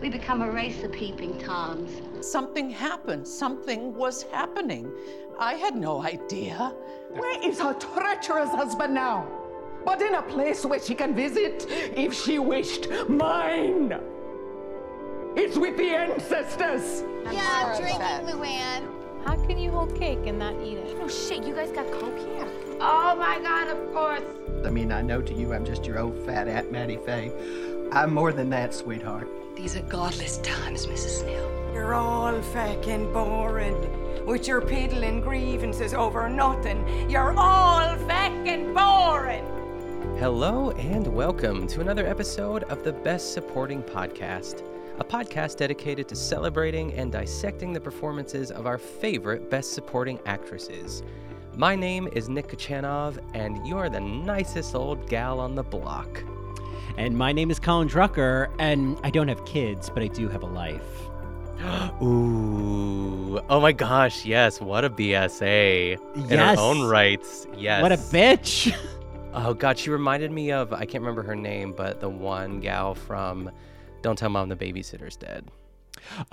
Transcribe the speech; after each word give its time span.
We 0.00 0.08
become 0.08 0.40
a 0.40 0.50
race 0.50 0.82
of 0.82 0.92
peeping 0.92 1.38
toms. 1.38 1.90
Something 2.26 2.70
happened. 2.70 3.28
Something 3.28 3.94
was 3.94 4.22
happening. 4.22 4.90
I 5.38 5.54
had 5.54 5.76
no 5.76 6.02
idea. 6.02 6.72
Where 7.10 7.46
is 7.46 7.60
her 7.60 7.74
treacherous 7.74 8.50
husband 8.50 8.94
now? 8.94 9.28
But 9.84 10.00
in 10.00 10.14
a 10.14 10.22
place 10.22 10.64
where 10.64 10.80
she 10.80 10.94
can 10.94 11.14
visit 11.14 11.66
if 11.68 12.14
she 12.14 12.38
wished. 12.38 12.88
Mine! 13.08 14.00
It's 15.36 15.56
with 15.56 15.76
the 15.76 15.90
ancestors! 15.90 17.02
yeah, 17.30 17.74
I'm 17.74 17.80
drinking, 17.80 18.40
Luann. 18.40 19.00
How 19.26 19.36
can 19.46 19.58
you 19.58 19.70
hold 19.70 19.94
cake 19.98 20.26
and 20.26 20.38
not 20.38 20.54
eat 20.62 20.78
it? 20.78 20.96
Oh 21.00 21.08
shit, 21.08 21.44
you 21.44 21.54
guys 21.54 21.70
got 21.70 21.90
coke 21.92 22.18
here? 22.18 22.48
Oh 22.80 23.14
my 23.16 23.38
god, 23.40 23.68
of 23.68 23.92
course. 23.92 24.22
I 24.64 24.70
mean, 24.70 24.92
I 24.92 25.02
know 25.02 25.20
to 25.20 25.34
you 25.34 25.52
I'm 25.52 25.64
just 25.64 25.84
your 25.84 25.98
old 25.98 26.18
fat 26.24 26.48
Aunt 26.48 26.72
Mattie 26.72 26.96
Faye. 26.96 27.32
I'm 27.92 28.14
more 28.14 28.32
than 28.32 28.48
that, 28.50 28.72
sweetheart. 28.72 29.28
These 29.56 29.76
are 29.76 29.82
godless 29.82 30.38
times, 30.38 30.86
Mrs. 30.86 31.20
Snell. 31.20 31.74
You're 31.74 31.94
all 31.94 32.40
fucking 32.40 33.12
boring. 33.12 34.24
With 34.24 34.46
your 34.46 34.60
piddling 34.60 35.20
grievances 35.20 35.92
over 35.92 36.28
nothing. 36.28 37.10
You're 37.10 37.34
all 37.36 37.96
fucking 37.96 38.72
boring. 38.72 39.44
Hello 40.18 40.70
and 40.72 41.06
welcome 41.08 41.66
to 41.66 41.80
another 41.80 42.06
episode 42.06 42.62
of 42.64 42.84
the 42.84 42.92
Best 42.92 43.32
Supporting 43.32 43.82
Podcast, 43.82 44.62
a 44.98 45.04
podcast 45.04 45.56
dedicated 45.56 46.08
to 46.08 46.16
celebrating 46.16 46.94
and 46.94 47.10
dissecting 47.10 47.72
the 47.72 47.80
performances 47.80 48.50
of 48.50 48.66
our 48.66 48.78
favorite 48.78 49.50
Best 49.50 49.72
Supporting 49.72 50.20
actresses. 50.26 51.02
My 51.56 51.74
name 51.74 52.08
is 52.12 52.28
Nick 52.28 52.48
Kochanov, 52.48 53.18
and 53.34 53.66
you're 53.66 53.90
the 53.90 54.00
nicest 54.00 54.74
old 54.74 55.08
gal 55.08 55.40
on 55.40 55.54
the 55.56 55.64
block. 55.64 56.22
And 56.96 57.16
my 57.16 57.32
name 57.32 57.50
is 57.50 57.58
Colin 57.58 57.88
Drucker, 57.88 58.48
and 58.58 58.98
I 59.02 59.10
don't 59.10 59.28
have 59.28 59.44
kids, 59.44 59.88
but 59.90 60.02
I 60.02 60.08
do 60.08 60.28
have 60.28 60.42
a 60.42 60.46
life. 60.46 60.82
Ooh, 62.02 63.38
oh 63.48 63.60
my 63.60 63.72
gosh, 63.72 64.24
yes, 64.24 64.60
what 64.60 64.84
a 64.84 64.90
BSA 64.90 65.98
Yes. 66.16 66.30
in 66.30 66.38
her 66.38 66.54
own 66.58 66.82
rights. 66.88 67.46
Yes. 67.56 67.82
What 67.82 67.92
a 67.92 67.96
bitch! 67.96 68.74
Oh 69.32 69.54
god, 69.54 69.78
she 69.78 69.90
reminded 69.90 70.32
me 70.32 70.50
of 70.50 70.72
I 70.72 70.80
can't 70.86 71.02
remember 71.04 71.22
her 71.22 71.36
name, 71.36 71.72
but 71.72 72.00
the 72.00 72.08
one 72.08 72.58
gal 72.58 72.96
from 72.96 73.48
Don't 74.02 74.18
Tell 74.18 74.28
Mom 74.28 74.48
the 74.48 74.56
Babysitter's 74.56 75.14
Dead. 75.14 75.46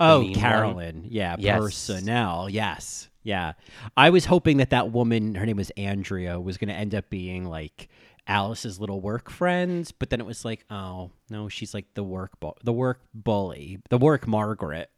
Oh, 0.00 0.18
mean 0.22 0.32
one. 0.32 0.40
Carolyn. 0.40 1.04
Yeah, 1.08 1.36
Yes. 1.38 1.60
personnel. 1.60 2.48
Yes. 2.50 3.08
Yeah. 3.22 3.52
I 3.96 4.10
was 4.10 4.24
hoping 4.24 4.56
that 4.56 4.70
that 4.70 4.90
woman, 4.90 5.36
her 5.36 5.46
name 5.46 5.58
was 5.58 5.70
Andrea, 5.76 6.40
was 6.40 6.58
going 6.58 6.70
to 6.70 6.74
end 6.74 6.92
up 6.92 7.08
being 7.08 7.44
like 7.44 7.88
Alice's 8.28 8.78
little 8.78 9.00
work 9.00 9.30
friends, 9.30 9.90
but 9.90 10.10
then 10.10 10.20
it 10.20 10.26
was 10.26 10.44
like, 10.44 10.64
oh, 10.70 11.10
no, 11.30 11.48
she's 11.48 11.72
like 11.74 11.86
the 11.94 12.04
work 12.04 12.38
bu- 12.40 12.52
the 12.62 12.72
work 12.72 13.00
bully, 13.14 13.78
the 13.88 13.98
work 13.98 14.26
Margaret. 14.26 14.90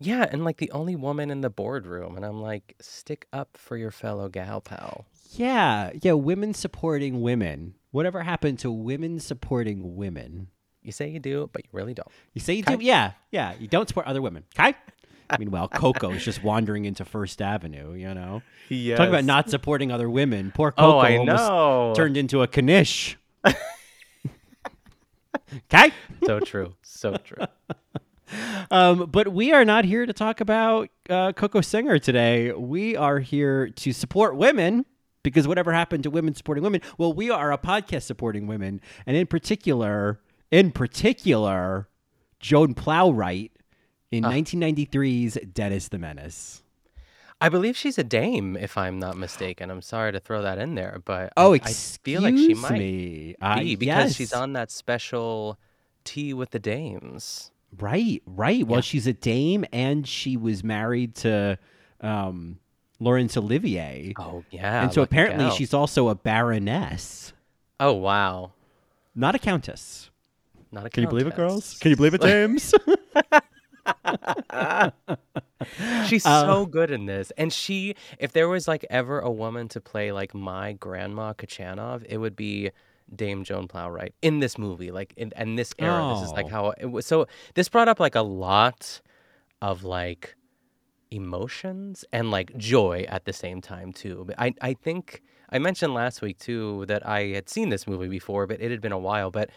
Yeah, 0.00 0.24
and 0.30 0.44
like 0.44 0.58
the 0.58 0.70
only 0.70 0.94
woman 0.94 1.30
in 1.30 1.40
the 1.40 1.50
boardroom, 1.50 2.14
and 2.16 2.24
I'm 2.24 2.40
like, 2.40 2.76
stick 2.80 3.26
up 3.32 3.56
for 3.56 3.76
your 3.76 3.90
fellow 3.90 4.28
gal 4.28 4.60
pal. 4.60 5.06
Yeah. 5.32 5.90
Yeah, 6.00 6.12
women 6.12 6.54
supporting 6.54 7.20
women. 7.20 7.74
Whatever 7.90 8.22
happened 8.22 8.60
to 8.60 8.70
women 8.70 9.18
supporting 9.18 9.96
women? 9.96 10.48
You 10.82 10.92
say 10.92 11.08
you 11.08 11.18
do, 11.18 11.50
but 11.52 11.64
you 11.64 11.70
really 11.72 11.94
don't. 11.94 12.08
You 12.32 12.40
say 12.40 12.54
you 12.54 12.62
do? 12.62 12.78
Yeah. 12.80 13.12
Yeah. 13.32 13.54
You 13.58 13.66
don't 13.66 13.88
support 13.88 14.06
other 14.06 14.22
women. 14.22 14.44
Okay? 14.58 14.74
Meanwhile, 15.38 15.68
Coco 15.68 16.10
is 16.10 16.24
just 16.24 16.42
wandering 16.42 16.84
into 16.84 17.04
First 17.04 17.42
Avenue, 17.42 17.94
you 17.94 18.12
know? 18.14 18.42
Yeah. 18.70 18.96
Talk 18.96 19.08
about 19.08 19.24
not 19.24 19.48
supporting 19.48 19.90
other 19.90 20.10
women. 20.10 20.52
Poor 20.54 20.72
Coco 20.72 20.96
Oh, 20.96 20.98
I 20.98 21.16
almost 21.16 21.48
know. 21.48 21.94
turned 21.96 22.18
into 22.18 22.42
a 22.42 22.46
caniche. 22.46 23.16
okay? 25.72 25.90
so 26.26 26.40
true, 26.40 26.74
so 26.82 27.16
true. 27.16 27.46
Um, 28.70 29.08
but 29.10 29.28
we 29.28 29.52
are 29.52 29.64
not 29.64 29.86
here 29.86 30.04
to 30.04 30.12
talk 30.12 30.42
about 30.42 30.90
uh, 31.08 31.32
Coco 31.32 31.62
Singer 31.62 31.98
today. 31.98 32.52
We 32.52 32.94
are 32.94 33.20
here 33.20 33.70
to 33.70 33.92
support 33.92 34.36
women 34.36 34.84
because 35.22 35.48
whatever 35.48 35.72
happened 35.72 36.02
to 36.04 36.10
women 36.10 36.34
supporting 36.34 36.62
women? 36.62 36.82
Well, 36.98 37.12
we 37.12 37.30
are 37.30 37.52
a 37.52 37.58
podcast 37.58 38.02
supporting 38.02 38.46
women, 38.46 38.80
and 39.06 39.16
in 39.16 39.26
particular, 39.26 40.20
in 40.50 40.72
particular, 40.72 41.88
Joan 42.40 42.74
Plowright 42.74 43.50
in 44.10 44.24
Ah. 44.24 44.30
1993's 44.30 45.38
Dennis 45.52 45.88
the 45.88 45.98
Menace. 45.98 46.62
I 47.40 47.48
believe 47.48 47.76
she's 47.76 47.98
a 47.98 48.04
dame, 48.04 48.56
if 48.56 48.76
I'm 48.76 48.98
not 48.98 49.16
mistaken. 49.16 49.70
I'm 49.70 49.80
sorry 49.82 50.10
to 50.10 50.18
throw 50.18 50.42
that 50.42 50.58
in 50.58 50.74
there, 50.74 51.00
but 51.04 51.32
Oh, 51.36 51.50
I, 51.50 51.52
I 51.52 51.54
excuse 51.56 51.98
feel 52.02 52.22
like 52.22 52.36
she 52.36 52.54
might 52.54 52.72
me. 52.72 53.36
Uh, 53.40 53.60
be 53.60 53.76
because 53.76 54.16
she's 54.16 54.32
on 54.32 54.54
that 54.54 54.72
special 54.72 55.56
tea 56.02 56.34
with 56.34 56.50
the 56.50 56.58
dames. 56.58 57.52
Right, 57.78 58.22
right. 58.26 58.66
Well, 58.66 58.80
she's 58.80 59.06
a 59.06 59.12
dame, 59.12 59.64
and 59.72 60.08
she 60.08 60.36
was 60.36 60.64
married 60.64 61.14
to 61.16 61.58
um, 62.00 62.58
Laurence 62.98 63.36
Olivier. 63.36 64.14
Oh 64.18 64.42
yeah. 64.50 64.82
and 64.82 64.92
so 64.92 65.02
apparently 65.02 65.50
she's 65.50 65.72
also 65.74 66.08
a 66.08 66.16
baroness, 66.16 67.32
Oh 67.78 67.92
wow. 67.92 68.50
not 69.14 69.36
a 69.36 69.38
countess. 69.38 70.10
Not 70.72 70.86
a 70.86 70.90
Can 70.90 71.04
you 71.04 71.08
believe 71.08 71.26
it, 71.28 71.36
girls? 71.36 71.78
Can 71.78 71.90
you 71.90 71.96
believe 71.96 72.14
it, 72.14 72.20
James? 72.22 72.74
She's 76.06 76.24
Uh, 76.24 76.46
so 76.46 76.66
good 76.66 76.90
in 76.90 77.06
this. 77.06 77.32
And 77.36 77.52
she, 77.52 77.94
if 78.18 78.32
there 78.32 78.48
was 78.48 78.68
like 78.68 78.86
ever 78.90 79.20
a 79.20 79.30
woman 79.30 79.68
to 79.68 79.80
play 79.80 80.12
like 80.12 80.34
my 80.34 80.72
grandma 80.72 81.32
Kochanov, 81.32 82.04
it 82.08 82.18
would 82.18 82.36
be 82.36 82.70
Dame 83.14 83.42
Joan 83.44 83.68
Plowright 83.68 84.12
in 84.22 84.40
this 84.40 84.56
movie. 84.58 84.90
Like 84.90 85.12
in 85.16 85.32
and 85.36 85.58
this 85.58 85.72
era, 85.78 86.14
this 86.14 86.24
is 86.28 86.32
like 86.32 86.46
Oh. 86.46 86.48
how 86.50 86.74
it 86.78 86.86
was. 86.86 87.06
So 87.06 87.26
this 87.54 87.68
brought 87.68 87.88
up 87.88 87.98
like 88.00 88.14
a 88.14 88.22
lot 88.22 89.00
of 89.60 89.82
like 89.84 90.36
emotions 91.10 92.04
and 92.12 92.30
like 92.30 92.56
joy 92.56 93.04
at 93.08 93.24
the 93.24 93.32
same 93.32 93.60
time 93.60 93.92
too. 93.92 94.24
But 94.26 94.36
I, 94.38 94.54
I 94.60 94.74
think 94.74 95.22
I 95.50 95.58
mentioned 95.58 95.94
last 95.94 96.20
week 96.22 96.38
too 96.38 96.84
that 96.86 97.06
I 97.06 97.28
had 97.28 97.48
seen 97.48 97.70
this 97.70 97.86
movie 97.86 98.08
before, 98.08 98.46
but 98.46 98.60
it 98.60 98.70
had 98.70 98.80
been 98.80 98.92
a 98.92 98.98
while. 98.98 99.30
But 99.30 99.50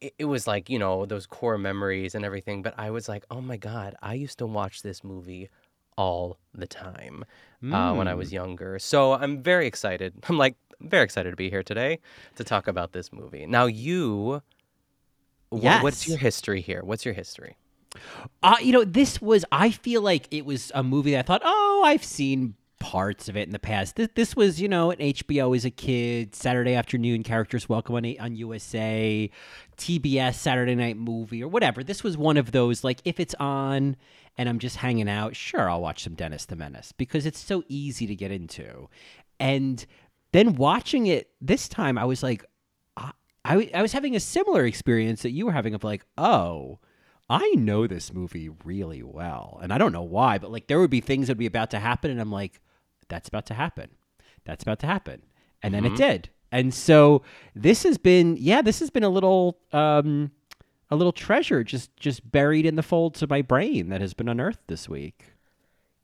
it, 0.00 0.14
it 0.18 0.24
was 0.24 0.46
like 0.46 0.68
you 0.68 0.78
know 0.78 1.06
those 1.06 1.26
core 1.26 1.58
memories 1.58 2.14
and 2.14 2.24
everything 2.24 2.62
but 2.62 2.74
i 2.78 2.90
was 2.90 3.08
like 3.08 3.24
oh 3.30 3.40
my 3.40 3.56
god 3.56 3.94
i 4.02 4.14
used 4.14 4.38
to 4.38 4.46
watch 4.46 4.82
this 4.82 5.02
movie 5.04 5.48
all 5.96 6.38
the 6.54 6.66
time 6.66 7.24
uh, 7.72 7.92
when 7.94 8.06
i 8.06 8.14
was 8.14 8.32
younger. 8.32 8.78
So 8.78 9.14
i'm 9.14 9.42
very 9.42 9.66
excited. 9.66 10.14
I'm 10.28 10.38
like 10.38 10.56
very 10.80 11.02
excited 11.02 11.30
to 11.30 11.36
be 11.36 11.50
here 11.50 11.62
today 11.64 11.98
to 12.36 12.44
talk 12.44 12.68
about 12.68 12.92
this 12.92 13.12
movie. 13.12 13.46
Now 13.46 13.66
you 13.66 14.42
wh- 15.50 15.82
what's 15.82 16.06
your 16.06 16.18
history 16.18 16.60
here? 16.60 16.82
What's 16.84 17.04
your 17.04 17.14
history? 17.14 17.56
Uh, 18.42 18.56
you 18.60 18.72
know, 18.72 18.84
this 18.84 19.20
was. 19.20 19.44
I 19.50 19.70
feel 19.70 20.02
like 20.02 20.28
it 20.30 20.44
was 20.44 20.70
a 20.74 20.82
movie 20.82 21.12
that 21.12 21.20
I 21.20 21.22
thought, 21.22 21.42
oh, 21.44 21.82
I've 21.84 22.04
seen 22.04 22.54
parts 22.78 23.28
of 23.28 23.36
it 23.36 23.46
in 23.46 23.52
the 23.52 23.58
past. 23.58 23.96
This, 23.96 24.08
this 24.14 24.36
was, 24.36 24.60
you 24.60 24.68
know, 24.68 24.90
an 24.90 24.98
HBO 24.98 25.54
as 25.56 25.64
a 25.64 25.70
kid, 25.70 26.34
Saturday 26.34 26.74
afternoon 26.74 27.22
characters 27.22 27.68
welcome 27.68 27.94
on 27.96 28.16
on 28.20 28.36
USA, 28.36 29.30
TBS 29.76 30.34
Saturday 30.34 30.74
night 30.74 30.96
movie 30.96 31.42
or 31.42 31.48
whatever. 31.48 31.82
This 31.82 32.02
was 32.02 32.16
one 32.16 32.36
of 32.36 32.52
those 32.52 32.84
like 32.84 33.00
if 33.04 33.20
it's 33.20 33.34
on 33.40 33.96
and 34.36 34.48
I'm 34.48 34.58
just 34.58 34.76
hanging 34.76 35.08
out, 35.08 35.34
sure, 35.34 35.68
I'll 35.68 35.80
watch 35.80 36.04
some 36.04 36.14
Dennis 36.14 36.46
the 36.46 36.56
Menace 36.56 36.92
because 36.92 37.26
it's 37.26 37.40
so 37.40 37.64
easy 37.68 38.06
to 38.06 38.14
get 38.14 38.30
into. 38.30 38.88
And 39.40 39.84
then 40.32 40.54
watching 40.54 41.06
it 41.06 41.30
this 41.40 41.68
time, 41.68 41.98
I 41.98 42.04
was 42.04 42.22
like, 42.22 42.44
I 42.96 43.12
I 43.74 43.82
was 43.82 43.92
having 43.92 44.14
a 44.14 44.20
similar 44.20 44.64
experience 44.64 45.22
that 45.22 45.30
you 45.30 45.46
were 45.46 45.52
having 45.52 45.74
of 45.74 45.84
like, 45.84 46.04
oh, 46.16 46.78
I 47.30 47.50
know 47.56 47.86
this 47.86 48.12
movie 48.12 48.48
really 48.64 49.02
well. 49.02 49.58
And 49.62 49.72
I 49.72 49.78
don't 49.78 49.92
know 49.92 50.02
why, 50.02 50.38
but 50.38 50.50
like 50.50 50.66
there 50.66 50.80
would 50.80 50.90
be 50.90 51.00
things 51.00 51.26
that 51.26 51.32
would 51.32 51.38
be 51.38 51.46
about 51.46 51.70
to 51.72 51.78
happen. 51.78 52.10
And 52.10 52.20
I'm 52.20 52.32
like, 52.32 52.60
that's 53.08 53.28
about 53.28 53.46
to 53.46 53.54
happen. 53.54 53.90
That's 54.44 54.62
about 54.62 54.78
to 54.80 54.86
happen. 54.86 55.22
And 55.62 55.74
then 55.74 55.84
it 55.84 55.96
did. 55.96 56.30
And 56.50 56.72
so 56.72 57.22
this 57.54 57.82
has 57.82 57.98
been, 57.98 58.36
yeah, 58.38 58.62
this 58.62 58.80
has 58.80 58.90
been 58.90 59.02
a 59.02 59.08
little, 59.08 59.58
um, 59.72 60.30
a 60.90 60.96
little 60.96 61.12
treasure 61.12 61.62
just 61.62 61.94
just 61.96 62.30
buried 62.30 62.64
in 62.64 62.76
the 62.76 62.82
folds 62.82 63.22
of 63.22 63.28
my 63.28 63.42
brain 63.42 63.90
that 63.90 64.00
has 64.00 64.14
been 64.14 64.28
unearthed 64.28 64.66
this 64.68 64.88
week. 64.88 65.34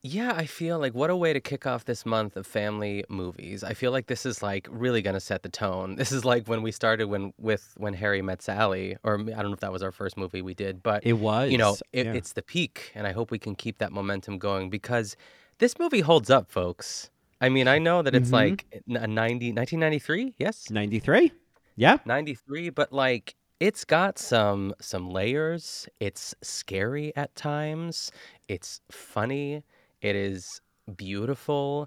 Yeah, 0.06 0.34
I 0.36 0.44
feel 0.44 0.78
like 0.78 0.94
what 0.94 1.08
a 1.08 1.16
way 1.16 1.32
to 1.32 1.40
kick 1.40 1.66
off 1.66 1.86
this 1.86 2.04
month 2.04 2.36
of 2.36 2.46
family 2.46 3.04
movies. 3.08 3.64
I 3.64 3.72
feel 3.72 3.90
like 3.90 4.06
this 4.06 4.26
is 4.26 4.42
like 4.42 4.68
really 4.70 5.00
gonna 5.00 5.20
set 5.20 5.42
the 5.42 5.48
tone. 5.48 5.96
This 6.04 6.12
is 6.12 6.26
like 6.26 6.46
when 6.46 6.60
we 6.60 6.72
started 6.72 7.06
when 7.06 7.32
with 7.38 7.72
when 7.78 7.94
Harry 7.94 8.20
met 8.20 8.42
Sally, 8.42 8.98
or 9.02 9.14
I 9.14 9.22
don't 9.22 9.46
know 9.46 9.52
if 9.54 9.60
that 9.60 9.72
was 9.72 9.82
our 9.82 9.92
first 9.92 10.18
movie 10.18 10.42
we 10.42 10.52
did, 10.52 10.82
but 10.82 11.06
It 11.06 11.14
was, 11.14 11.50
You 11.50 11.56
know, 11.56 11.76
it, 11.94 12.04
yeah. 12.04 12.12
it's 12.12 12.34
the 12.34 12.42
peak, 12.42 12.92
and 12.94 13.06
I 13.06 13.12
hope 13.12 13.30
we 13.30 13.38
can 13.38 13.54
keep 13.54 13.78
that 13.78 13.92
momentum 13.92 14.36
going 14.38 14.68
because 14.68 15.16
this 15.58 15.78
movie 15.78 16.00
holds 16.00 16.30
up, 16.30 16.50
folks. 16.50 17.10
I 17.40 17.48
mean, 17.48 17.68
I 17.68 17.78
know 17.78 18.02
that 18.02 18.14
it's 18.14 18.30
Mhm. 18.30 18.32
like 18.32 18.66
a 18.88 19.06
90, 19.06 19.52
1993, 19.52 20.34
yes, 20.38 20.70
93? 20.70 21.32
Yeah. 21.76 21.98
93, 22.04 22.70
but 22.70 22.92
like 22.92 23.34
it's 23.60 23.84
got 23.84 24.18
some 24.18 24.74
some 24.80 25.08
layers. 25.10 25.88
It's 26.00 26.34
scary 26.42 27.14
at 27.16 27.34
times. 27.36 28.10
It's 28.48 28.80
funny. 28.90 29.62
It 30.00 30.16
is 30.16 30.60
beautiful. 30.96 31.86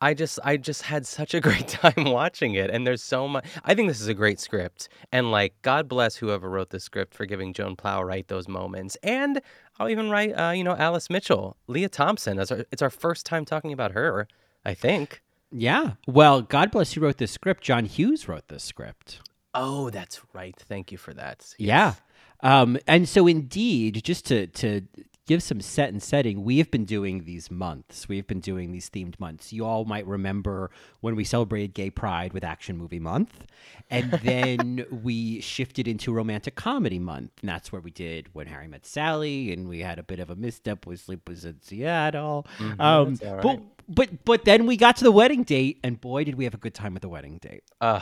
I 0.00 0.14
just 0.14 0.38
I 0.42 0.56
just 0.56 0.82
had 0.82 1.06
such 1.06 1.34
a 1.34 1.40
great 1.40 1.68
time 1.68 2.04
watching 2.04 2.54
it 2.54 2.70
and 2.70 2.86
there's 2.86 3.02
so 3.02 3.28
much 3.28 3.46
I 3.64 3.74
think 3.74 3.88
this 3.88 4.00
is 4.00 4.08
a 4.08 4.14
great 4.14 4.40
script 4.40 4.88
and 5.12 5.30
like 5.30 5.54
God 5.62 5.88
bless 5.88 6.16
whoever 6.16 6.48
wrote 6.48 6.70
the 6.70 6.80
script 6.80 7.14
for 7.14 7.26
giving 7.26 7.52
Joan 7.52 7.76
Plowright 7.76 8.28
those 8.28 8.48
moments 8.48 8.96
and 9.02 9.40
I'll 9.80 9.88
even 9.88 10.10
write 10.10 10.32
uh, 10.32 10.50
you 10.50 10.62
know 10.62 10.76
Alice 10.76 11.08
Mitchell, 11.08 11.56
Lea 11.66 11.88
Thompson. 11.88 12.38
It's 12.38 12.52
our, 12.52 12.64
it's 12.70 12.82
our 12.82 12.90
first 12.90 13.24
time 13.24 13.46
talking 13.46 13.72
about 13.72 13.92
her, 13.92 14.28
I 14.64 14.74
think. 14.74 15.22
Yeah. 15.50 15.92
Well, 16.06 16.42
God 16.42 16.70
bless 16.70 16.92
who 16.92 17.00
wrote 17.00 17.16
this 17.16 17.32
script. 17.32 17.64
John 17.64 17.86
Hughes 17.86 18.28
wrote 18.28 18.48
this 18.48 18.62
script. 18.62 19.20
Oh, 19.54 19.90
that's 19.90 20.20
right. 20.32 20.54
Thank 20.56 20.92
you 20.92 20.98
for 20.98 21.14
that. 21.14 21.54
Yeah. 21.58 21.94
Um, 22.42 22.78
and 22.86 23.08
so 23.08 23.26
indeed, 23.26 24.02
just 24.04 24.26
to 24.26 24.46
to 24.48 24.82
give 25.30 25.44
some 25.44 25.60
set 25.60 25.90
and 25.90 26.02
setting, 26.02 26.42
we 26.42 26.58
have 26.58 26.72
been 26.72 26.84
doing 26.84 27.22
these 27.22 27.52
months. 27.52 28.08
We've 28.08 28.26
been 28.26 28.40
doing 28.40 28.72
these 28.72 28.90
themed 28.90 29.20
months. 29.20 29.52
You 29.52 29.64
all 29.64 29.84
might 29.84 30.04
remember 30.04 30.72
when 31.02 31.14
we 31.14 31.22
celebrated 31.22 31.72
Gay 31.72 31.88
Pride 31.88 32.32
with 32.32 32.42
Action 32.42 32.76
Movie 32.76 32.98
Month, 32.98 33.44
and 33.88 34.10
then 34.24 34.84
we 34.90 35.40
shifted 35.40 35.86
into 35.86 36.12
Romantic 36.12 36.56
Comedy 36.56 36.98
Month, 36.98 37.30
and 37.42 37.48
that's 37.48 37.70
where 37.70 37.80
we 37.80 37.92
did 37.92 38.26
When 38.32 38.48
Harry 38.48 38.66
Met 38.66 38.84
Sally, 38.84 39.52
and 39.52 39.68
we 39.68 39.78
had 39.78 40.00
a 40.00 40.02
bit 40.02 40.18
of 40.18 40.30
a 40.30 40.34
misstep 40.34 40.84
with 40.84 40.98
Sleepless 40.98 41.44
in 41.44 41.62
Seattle. 41.62 42.44
Mhm, 42.58 42.80
um, 42.80 43.14
that's 43.14 43.44
but 43.44 43.58
right. 43.58 43.62
but 43.88 44.24
but 44.24 44.44
then 44.44 44.66
we 44.66 44.76
got 44.76 44.96
to 44.96 45.04
the 45.04 45.12
wedding 45.12 45.44
date, 45.44 45.78
and 45.84 46.00
boy, 46.00 46.24
did 46.24 46.34
we 46.34 46.42
have 46.42 46.54
a 46.54 46.62
good 46.66 46.74
time 46.74 46.92
with 46.94 47.02
the 47.02 47.08
wedding 47.08 47.38
date. 47.38 47.62
Uh, 47.80 48.00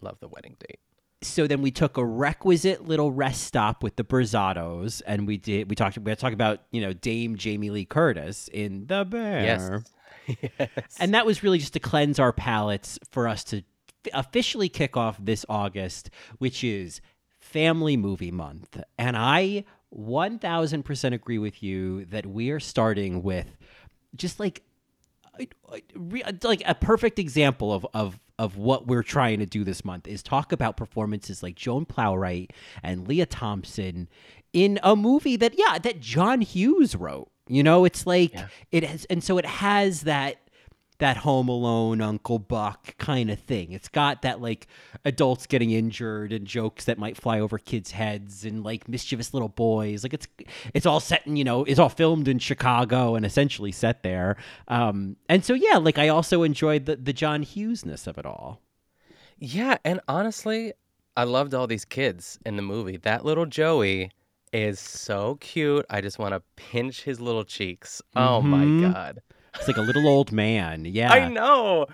love 0.00 0.18
the 0.20 0.28
wedding 0.28 0.56
date. 0.58 0.80
So 1.26 1.46
then 1.46 1.62
we 1.62 1.70
took 1.70 1.96
a 1.96 2.04
requisite 2.04 2.86
little 2.86 3.12
rest 3.12 3.44
stop 3.44 3.82
with 3.82 3.96
the 3.96 4.04
Berzados, 4.04 5.02
and 5.06 5.26
we 5.26 5.36
did. 5.36 5.68
We 5.70 5.76
talked. 5.76 5.98
We 5.98 6.10
had 6.10 6.18
to 6.18 6.22
talk 6.22 6.32
about 6.32 6.60
you 6.70 6.80
know 6.80 6.92
Dame 6.92 7.36
Jamie 7.36 7.70
Lee 7.70 7.84
Curtis 7.84 8.48
in 8.52 8.86
The 8.86 9.04
Bear. 9.04 9.42
Yes. 9.42 9.70
yes. 10.58 10.68
And 10.98 11.14
that 11.14 11.24
was 11.24 11.42
really 11.42 11.58
just 11.58 11.72
to 11.74 11.80
cleanse 11.80 12.18
our 12.18 12.32
palates 12.32 12.98
for 13.10 13.28
us 13.28 13.44
to 13.44 13.62
officially 14.12 14.68
kick 14.68 14.96
off 14.96 15.16
this 15.20 15.44
August, 15.48 16.10
which 16.38 16.64
is 16.64 17.00
Family 17.38 17.96
Movie 17.96 18.32
Month. 18.32 18.80
And 18.98 19.16
I 19.16 19.64
1000% 19.94 21.12
agree 21.14 21.38
with 21.38 21.62
you 21.62 22.04
that 22.06 22.26
we 22.26 22.50
are 22.50 22.60
starting 22.60 23.22
with 23.22 23.56
just 24.14 24.40
like 24.40 24.62
I- 25.38 25.48
I- 25.70 25.82
re- 25.94 26.22
like 26.42 26.62
a 26.66 26.74
perfect 26.74 27.18
example 27.18 27.72
of 27.72 27.86
of 27.94 28.18
of 28.38 28.56
what 28.56 28.86
we're 28.86 29.02
trying 29.02 29.38
to 29.38 29.46
do 29.46 29.64
this 29.64 29.84
month 29.84 30.06
is 30.06 30.22
talk 30.22 30.52
about 30.52 30.76
performances 30.76 31.42
like 31.42 31.54
Joan 31.54 31.86
Plowright 31.86 32.50
and 32.82 33.08
Lea 33.08 33.24
Thompson 33.26 34.08
in 34.52 34.78
a 34.82 34.94
movie 34.96 35.36
that 35.36 35.54
yeah 35.58 35.78
that 35.78 36.00
John 36.00 36.40
Hughes 36.40 36.94
wrote. 36.94 37.30
You 37.48 37.62
know, 37.62 37.84
it's 37.84 38.06
like 38.06 38.34
it 38.72 38.82
has, 38.82 39.04
and 39.04 39.22
so 39.22 39.38
it 39.38 39.46
has 39.46 40.02
that 40.02 40.38
that 40.98 41.18
Home 41.18 41.48
Alone, 41.48 42.00
Uncle 42.00 42.38
Buck 42.38 42.96
kind 42.98 43.30
of 43.30 43.38
thing. 43.38 43.72
It's 43.72 43.88
got 43.88 44.22
that 44.22 44.40
like 44.40 44.66
adults 45.04 45.46
getting 45.46 45.70
injured 45.70 46.32
and 46.32 46.46
jokes 46.46 46.86
that 46.86 46.98
might 46.98 47.16
fly 47.16 47.38
over 47.40 47.58
kids' 47.58 47.90
heads 47.90 48.44
and 48.44 48.64
like 48.64 48.88
mischievous 48.88 49.34
little 49.34 49.48
boys. 49.50 50.02
Like 50.02 50.14
it's 50.14 50.26
it's 50.74 50.86
all 50.86 51.00
set 51.00 51.26
in 51.26 51.36
you 51.36 51.44
know 51.44 51.64
it's 51.64 51.78
all 51.78 51.88
filmed 51.90 52.28
in 52.28 52.38
Chicago 52.38 53.14
and 53.14 53.26
essentially 53.26 53.72
set 53.72 54.02
there. 54.02 54.36
Um, 54.68 55.16
and 55.28 55.44
so 55.44 55.54
yeah, 55.54 55.76
like 55.76 55.98
I 55.98 56.08
also 56.08 56.42
enjoyed 56.42 56.86
the 56.86 56.96
the 56.96 57.12
John 57.12 57.44
Hughesness 57.44 58.06
of 58.06 58.16
it 58.18 58.24
all. 58.26 58.60
Yeah, 59.38 59.76
and 59.84 60.00
honestly, 60.08 60.72
I 61.16 61.24
loved 61.24 61.52
all 61.54 61.66
these 61.66 61.84
kids 61.84 62.38
in 62.46 62.56
the 62.56 62.62
movie. 62.62 62.96
That 62.96 63.24
little 63.24 63.46
Joey 63.46 64.10
is 64.52 64.80
so 64.80 65.36
cute. 65.40 65.84
I 65.90 66.00
just 66.00 66.18
want 66.18 66.32
to 66.32 66.42
pinch 66.56 67.02
his 67.02 67.20
little 67.20 67.44
cheeks. 67.44 68.00
Oh 68.14 68.40
Mhm. 68.42 68.44
my 68.44 68.88
god. 68.92 69.20
It's 69.58 69.68
like 69.68 69.76
a 69.76 69.82
little 69.82 70.06
old 70.08 70.32
man. 70.32 70.84
Yeah, 70.84 71.12
I 71.12 71.28
know. 71.28 71.86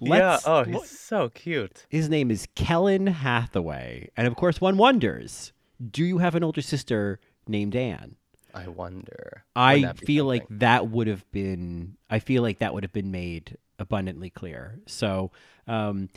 yeah. 0.00 0.10
Let's- 0.32 0.44
Oh, 0.46 0.64
he's 0.64 0.90
so 0.98 1.28
cute. 1.30 1.86
His 1.88 2.08
name 2.08 2.30
is 2.30 2.46
Kellen 2.54 3.06
Hathaway, 3.08 4.10
and 4.16 4.26
of 4.26 4.36
course, 4.36 4.60
one 4.60 4.76
wonders: 4.76 5.52
Do 5.90 6.04
you 6.04 6.18
have 6.18 6.34
an 6.34 6.44
older 6.44 6.62
sister 6.62 7.18
named 7.48 7.74
Anne? 7.76 8.16
I 8.54 8.68
wonder. 8.68 9.44
I 9.54 9.92
feel 10.06 10.24
like 10.24 10.46
that 10.50 10.88
would 10.88 11.06
have 11.08 11.30
been. 11.30 11.96
I 12.08 12.18
feel 12.20 12.42
like 12.42 12.58
that 12.60 12.72
would 12.74 12.84
have 12.84 12.92
been 12.92 13.10
made 13.10 13.56
abundantly 13.78 14.30
clear. 14.30 14.80
So, 14.86 15.30
um, 15.66 16.08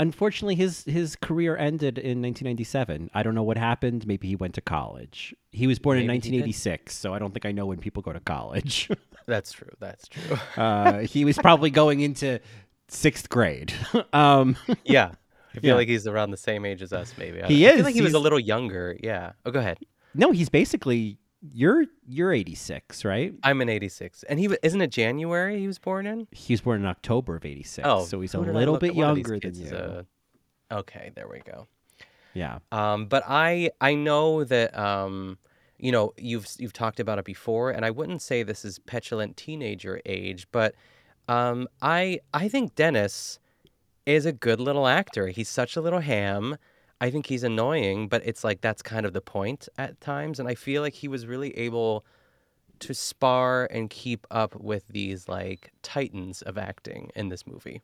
unfortunately, 0.00 0.56
his 0.56 0.84
his 0.84 1.14
career 1.14 1.56
ended 1.56 1.96
in 1.98 2.20
1997. 2.20 3.10
I 3.14 3.22
don't 3.22 3.34
know 3.36 3.42
what 3.44 3.56
happened. 3.56 4.06
Maybe 4.06 4.26
he 4.26 4.34
went 4.34 4.54
to 4.54 4.60
college. 4.60 5.32
He 5.52 5.66
was 5.68 5.78
born 5.78 5.98
in 5.98 6.06
Maybe 6.08 6.20
did. 6.20 6.32
1986, 6.32 6.94
so 6.96 7.14
I 7.14 7.18
don't 7.20 7.32
think 7.32 7.46
I 7.46 7.52
know 7.52 7.66
when 7.66 7.78
people 7.78 8.02
go 8.02 8.12
to 8.12 8.20
college. 8.20 8.90
That's 9.26 9.52
true. 9.52 9.70
That's 9.78 10.08
true. 10.08 10.36
uh, 10.56 10.98
he 11.00 11.24
was 11.24 11.38
probably 11.38 11.70
going 11.70 12.00
into 12.00 12.40
sixth 12.88 13.28
grade. 13.28 13.72
um, 14.12 14.56
yeah. 14.84 15.12
I 15.54 15.60
feel 15.60 15.70
Yeah. 15.70 15.74
like 15.74 15.88
he's 15.88 16.06
around 16.08 16.30
the 16.32 16.36
same 16.36 16.64
age 16.64 16.82
as 16.82 16.92
us, 16.92 17.14
maybe. 17.16 17.42
I 17.42 17.46
He 17.46 17.62
don't- 17.62 17.68
I 17.68 17.72
feel 17.72 17.78
is, 17.80 17.84
like 17.84 17.94
he 17.94 18.02
was 18.02 18.14
a 18.14 18.18
little 18.18 18.40
younger. 18.40 18.96
Yeah. 19.02 19.32
Oh, 19.46 19.50
go 19.52 19.60
ahead. 19.60 19.78
no, 20.14 20.32
he's 20.32 20.48
basically 20.48 21.18
you're 21.52 21.86
you're 22.06 22.32
86, 22.32 23.04
right? 23.04 23.34
I'm 23.42 23.60
in 23.62 23.68
'86, 23.68 24.22
and 24.24 24.38
he 24.38 24.48
wa- 24.48 24.56
isn't 24.62 24.80
it 24.80 24.90
January 24.90 25.58
he 25.58 25.66
was 25.66 25.78
born 25.78 26.06
in? 26.06 26.26
He 26.32 26.52
was 26.52 26.60
born 26.60 26.80
in 26.80 26.86
October 26.86 27.36
of 27.36 27.44
86, 27.44 27.86
Oh, 27.88 28.04
so 28.04 28.20
he's 28.20 28.34
a 28.34 28.38
who 28.38 28.44
did 28.46 28.56
I 28.56 28.58
little 28.58 28.76
bit 28.78 28.90
at? 28.90 28.96
One 28.96 29.10
of 29.10 29.16
these 29.16 29.28
younger 29.28 29.50
than 29.50 29.54
you. 29.66 29.74
a- 29.76 30.06
Okay, 30.72 31.10
there 31.16 31.26
we 31.28 31.40
go. 31.40 31.66
Yeah. 32.34 32.58
Um, 32.70 33.06
but 33.06 33.24
I 33.26 33.70
I 33.80 33.94
know 33.94 34.44
that 34.44 34.76
um, 34.78 35.38
you 35.78 35.90
know 35.92 36.12
you've 36.16 36.46
you've 36.58 36.72
talked 36.72 37.00
about 37.00 37.18
it 37.18 37.24
before, 37.24 37.70
and 37.70 37.84
I 37.84 37.90
wouldn't 37.90 38.22
say 38.22 38.42
this 38.42 38.64
is 38.64 38.78
petulant 38.78 39.36
teenager 39.36 40.00
age, 40.06 40.46
but 40.52 40.74
um, 41.26 41.66
I 41.82 42.20
I 42.34 42.48
think 42.48 42.74
Dennis 42.76 43.38
is 44.06 44.26
a 44.26 44.32
good 44.32 44.60
little 44.60 44.86
actor. 44.86 45.28
He's 45.28 45.48
such 45.48 45.74
a 45.76 45.80
little 45.80 46.00
ham. 46.00 46.56
I 47.00 47.10
think 47.10 47.26
he's 47.26 47.42
annoying, 47.42 48.08
but 48.08 48.22
it's 48.24 48.44
like 48.44 48.60
that's 48.60 48.82
kind 48.82 49.06
of 49.06 49.12
the 49.12 49.20
point 49.20 49.68
at 49.78 50.00
times, 50.00 50.38
and 50.38 50.48
I 50.48 50.54
feel 50.54 50.82
like 50.82 50.94
he 50.94 51.08
was 51.08 51.26
really 51.26 51.56
able 51.56 52.04
to 52.80 52.94
spar 52.94 53.68
and 53.70 53.88
keep 53.90 54.26
up 54.30 54.56
with 54.56 54.84
these 54.88 55.28
like 55.28 55.72
titans 55.82 56.42
of 56.42 56.58
acting 56.58 57.10
in 57.14 57.28
this 57.28 57.46
movie. 57.46 57.82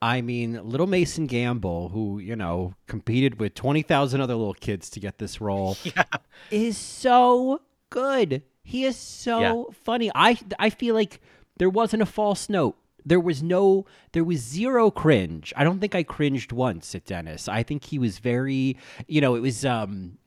I 0.00 0.20
mean, 0.20 0.60
little 0.68 0.88
Mason 0.88 1.26
Gamble, 1.26 1.90
who, 1.90 2.18
you 2.18 2.34
know, 2.34 2.74
competed 2.88 3.38
with 3.38 3.54
20,000 3.54 4.20
other 4.20 4.34
little 4.34 4.54
kids 4.54 4.90
to 4.90 5.00
get 5.00 5.18
this 5.18 5.40
role, 5.40 5.76
is 6.50 6.76
so 6.76 7.60
good. 7.90 8.42
He 8.64 8.84
is 8.84 8.96
so 8.96 9.72
funny. 9.84 10.10
I 10.14 10.38
I 10.58 10.70
feel 10.70 10.94
like 10.94 11.20
there 11.58 11.70
wasn't 11.70 12.02
a 12.02 12.06
false 12.06 12.48
note. 12.48 12.76
There 13.04 13.20
was 13.20 13.42
no 13.42 13.84
there 14.12 14.24
was 14.24 14.40
zero 14.40 14.90
cringe. 14.90 15.52
I 15.56 15.64
don't 15.64 15.80
think 15.80 15.94
I 15.94 16.02
cringed 16.02 16.52
once 16.52 16.94
at 16.94 17.04
Dennis. 17.04 17.48
I 17.48 17.62
think 17.62 17.84
he 17.84 17.98
was 17.98 18.18
very, 18.18 18.76
you 19.08 19.20
know, 19.20 19.34
it 19.34 19.40
was 19.40 19.64
um 19.64 20.18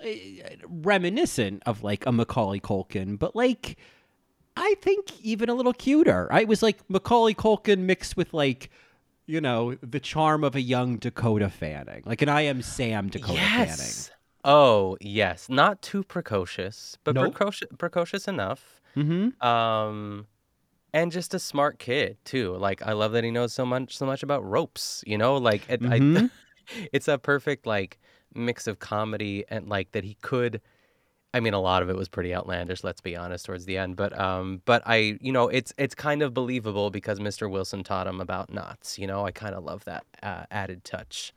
eh, 0.00 0.56
reminiscent 0.66 1.62
of 1.66 1.82
like 1.82 2.06
a 2.06 2.12
Macaulay 2.12 2.60
Culkin, 2.60 3.18
but 3.18 3.34
like 3.36 3.76
I 4.56 4.74
think 4.80 5.18
even 5.22 5.48
a 5.48 5.54
little 5.54 5.72
cuter. 5.72 6.28
I 6.30 6.44
was 6.44 6.62
like 6.62 6.78
Macaulay 6.88 7.34
Culkin 7.34 7.80
mixed 7.80 8.16
with 8.16 8.34
like, 8.34 8.70
you 9.26 9.40
know, 9.40 9.74
the 9.76 10.00
charm 10.00 10.44
of 10.44 10.54
a 10.54 10.60
young 10.60 10.96
Dakota 10.98 11.48
Fanning, 11.48 12.02
like 12.04 12.22
an 12.22 12.28
I 12.28 12.42
am 12.42 12.60
Sam 12.62 13.08
Dakota 13.08 13.38
Fanning. 13.38 13.68
yes. 13.68 14.10
Oh 14.44 14.96
yes, 15.00 15.48
not 15.48 15.80
too 15.82 16.02
precocious, 16.02 16.98
but 17.04 17.14
Nope. 17.14 17.32
precocious, 17.32 17.68
precocious 17.78 18.26
enough. 18.26 18.80
Mm-hmm. 18.96 19.40
Um, 19.46 20.26
and 20.92 21.12
just 21.12 21.34
a 21.34 21.38
smart 21.38 21.78
kid 21.78 22.16
too. 22.24 22.56
Like 22.56 22.82
I 22.82 22.92
love 22.92 23.12
that 23.12 23.24
he 23.24 23.30
knows 23.30 23.52
so 23.52 23.64
much, 23.66 23.96
so 23.96 24.06
much 24.06 24.22
about 24.22 24.44
ropes. 24.44 25.02
You 25.06 25.18
know, 25.18 25.36
like 25.36 25.68
it, 25.68 25.80
Mhm. 25.80 26.30
I, 26.30 26.30
it's 26.92 27.08
a 27.08 27.18
perfect 27.18 27.66
like 27.66 27.98
mix 28.34 28.66
of 28.66 28.78
comedy 28.78 29.44
and 29.48 29.68
like 29.68 29.92
that 29.92 30.04
he 30.04 30.14
could. 30.22 30.60
I 31.34 31.40
mean, 31.40 31.54
a 31.54 31.60
lot 31.60 31.82
of 31.82 31.88
it 31.88 31.96
was 31.96 32.10
pretty 32.10 32.34
outlandish. 32.34 32.84
Let's 32.84 33.00
be 33.00 33.16
honest, 33.16 33.46
towards 33.46 33.64
the 33.64 33.78
end. 33.78 33.96
But 33.96 34.18
um, 34.18 34.60
but 34.66 34.82
I, 34.84 35.18
you 35.22 35.32
know, 35.32 35.48
it's 35.48 35.72
it's 35.78 35.94
kind 35.94 36.20
of 36.22 36.34
believable 36.34 36.90
because 36.90 37.20
Mr. 37.20 37.50
Wilson 37.50 37.82
taught 37.82 38.06
him 38.06 38.20
about 38.20 38.52
knots. 38.52 38.98
You 38.98 39.06
know, 39.06 39.24
I 39.24 39.30
kind 39.30 39.54
of 39.54 39.64
love 39.64 39.84
that 39.84 40.04
uh, 40.22 40.44
added 40.50 40.84
touch. 40.84 41.32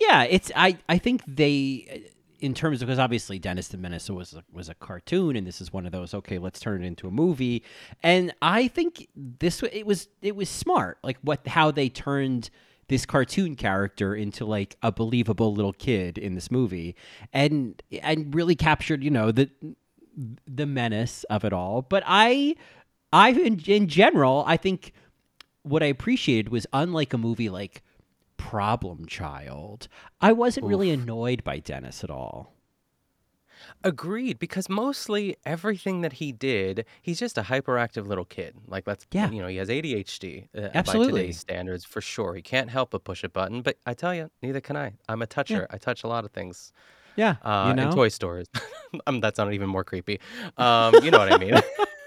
Yeah, 0.00 0.24
it's 0.24 0.50
I 0.56 0.78
I 0.88 0.96
think 0.96 1.22
they 1.26 2.10
in 2.40 2.54
terms 2.54 2.82
of 2.82 2.88
because 2.88 2.98
obviously 2.98 3.38
Dennis 3.38 3.68
the 3.68 3.76
Menace 3.76 4.08
was 4.10 4.34
a, 4.34 4.44
was 4.52 4.68
a 4.68 4.74
cartoon 4.74 5.36
and 5.36 5.46
this 5.46 5.60
is 5.60 5.72
one 5.72 5.86
of 5.86 5.92
those 5.92 6.14
okay 6.14 6.38
let's 6.38 6.60
turn 6.60 6.82
it 6.82 6.86
into 6.86 7.06
a 7.06 7.10
movie. 7.10 7.62
And 8.02 8.32
I 8.42 8.68
think 8.68 9.08
this 9.14 9.62
it 9.62 9.86
was 9.86 10.08
it 10.22 10.36
was 10.36 10.48
smart 10.48 10.98
like 11.02 11.18
what 11.22 11.46
how 11.46 11.70
they 11.70 11.88
turned 11.88 12.50
this 12.88 13.06
cartoon 13.06 13.54
character 13.54 14.14
into 14.14 14.44
like 14.44 14.76
a 14.82 14.90
believable 14.90 15.54
little 15.54 15.72
kid 15.72 16.18
in 16.18 16.34
this 16.34 16.50
movie. 16.50 16.96
And 17.32 17.80
and 18.02 18.34
really 18.34 18.56
captured 18.56 19.04
you 19.04 19.10
know 19.10 19.30
the 19.30 19.50
the 20.46 20.66
menace 20.66 21.24
of 21.24 21.44
it 21.44 21.52
all. 21.52 21.82
But 21.82 22.02
I 22.06 22.56
I 23.12 23.30
in, 23.30 23.60
in 23.66 23.88
general 23.88 24.44
I 24.46 24.56
think 24.56 24.92
what 25.62 25.82
I 25.82 25.86
appreciated 25.86 26.50
was 26.50 26.66
unlike 26.72 27.12
a 27.12 27.18
movie 27.18 27.50
like 27.50 27.82
Problem 28.50 29.06
Child, 29.06 29.86
I 30.20 30.32
wasn't 30.32 30.66
really 30.66 30.90
annoyed 30.90 31.44
by 31.44 31.60
Dennis 31.60 32.02
at 32.02 32.10
all. 32.10 32.52
Agreed, 33.84 34.40
because 34.40 34.68
mostly 34.68 35.36
everything 35.46 36.00
that 36.00 36.14
he 36.14 36.32
did, 36.32 36.84
he's 37.00 37.20
just 37.20 37.38
a 37.38 37.42
hyperactive 37.42 38.08
little 38.08 38.24
kid. 38.24 38.56
Like 38.66 38.88
let's, 38.88 39.06
Yeah. 39.12 39.30
you 39.30 39.40
know, 39.40 39.46
he 39.46 39.58
has 39.58 39.68
ADHD 39.68 40.48
uh, 40.58 40.62
by 40.62 40.70
Absolutely. 40.74 41.20
today's 41.20 41.38
standards 41.38 41.84
for 41.84 42.00
sure. 42.00 42.34
He 42.34 42.42
can't 42.42 42.70
help 42.70 42.90
but 42.90 43.04
push 43.04 43.22
a 43.22 43.28
button. 43.28 43.62
But 43.62 43.76
I 43.86 43.94
tell 43.94 44.12
you, 44.16 44.32
neither 44.42 44.60
can 44.60 44.76
I. 44.76 44.94
I'm 45.08 45.22
a 45.22 45.28
toucher. 45.28 45.68
I 45.70 45.78
touch 45.78 46.02
a 46.02 46.08
lot 46.08 46.24
of 46.24 46.32
things. 46.32 46.72
Yeah, 47.14 47.36
Uh, 47.42 47.66
you 47.68 47.74
know, 47.74 47.90
in 47.90 47.94
toy 47.94 48.08
stores. 48.08 48.48
um, 49.06 49.20
that 49.20 49.36
sounded 49.36 49.54
even 49.54 49.68
more 49.68 49.84
creepy. 49.84 50.18
Um, 50.56 50.96
you 51.04 51.12
know 51.12 51.18
what 51.18 51.32
I 51.32 51.38
mean? 51.38 51.54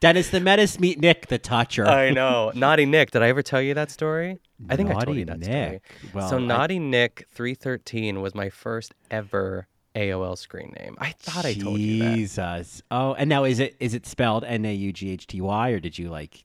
Dennis 0.00 0.30
the 0.30 0.40
Menace 0.40 0.78
meet 0.78 1.00
Nick 1.00 1.28
the 1.28 1.38
Toucher. 1.38 1.86
I 1.86 2.10
know. 2.10 2.52
Naughty 2.54 2.86
Nick. 2.86 3.10
Did 3.12 3.22
I 3.22 3.28
ever 3.28 3.42
tell 3.42 3.62
you 3.62 3.74
that 3.74 3.90
story? 3.90 4.38
I 4.68 4.76
think 4.76 4.90
I 4.90 4.92
told 4.94 5.06
Naughty 5.06 5.18
you 5.20 5.24
that 5.26 5.38
Nick. 5.40 5.82
story. 5.98 6.10
Well, 6.14 6.28
so 6.28 6.36
I- 6.36 6.40
Naughty 6.40 6.78
Nick 6.78 7.26
313 7.32 8.20
was 8.20 8.34
my 8.34 8.48
first 8.50 8.94
ever 9.10 9.66
AOL 9.94 10.36
screen 10.36 10.74
name. 10.78 10.96
I 10.98 11.10
thought 11.12 11.44
I 11.44 11.54
told 11.54 11.78
you 11.78 12.00
that. 12.02 12.14
Jesus. 12.16 12.82
Oh, 12.90 13.14
and 13.14 13.28
now 13.28 13.44
is 13.44 13.58
it 13.60 13.76
is 13.80 13.94
it 13.94 14.06
spelled 14.06 14.44
N 14.44 14.64
A 14.64 14.74
U 14.74 14.92
G 14.92 15.10
H 15.10 15.26
T 15.26 15.40
Y 15.40 15.70
or 15.70 15.80
did 15.80 15.98
you 15.98 16.08
like? 16.10 16.44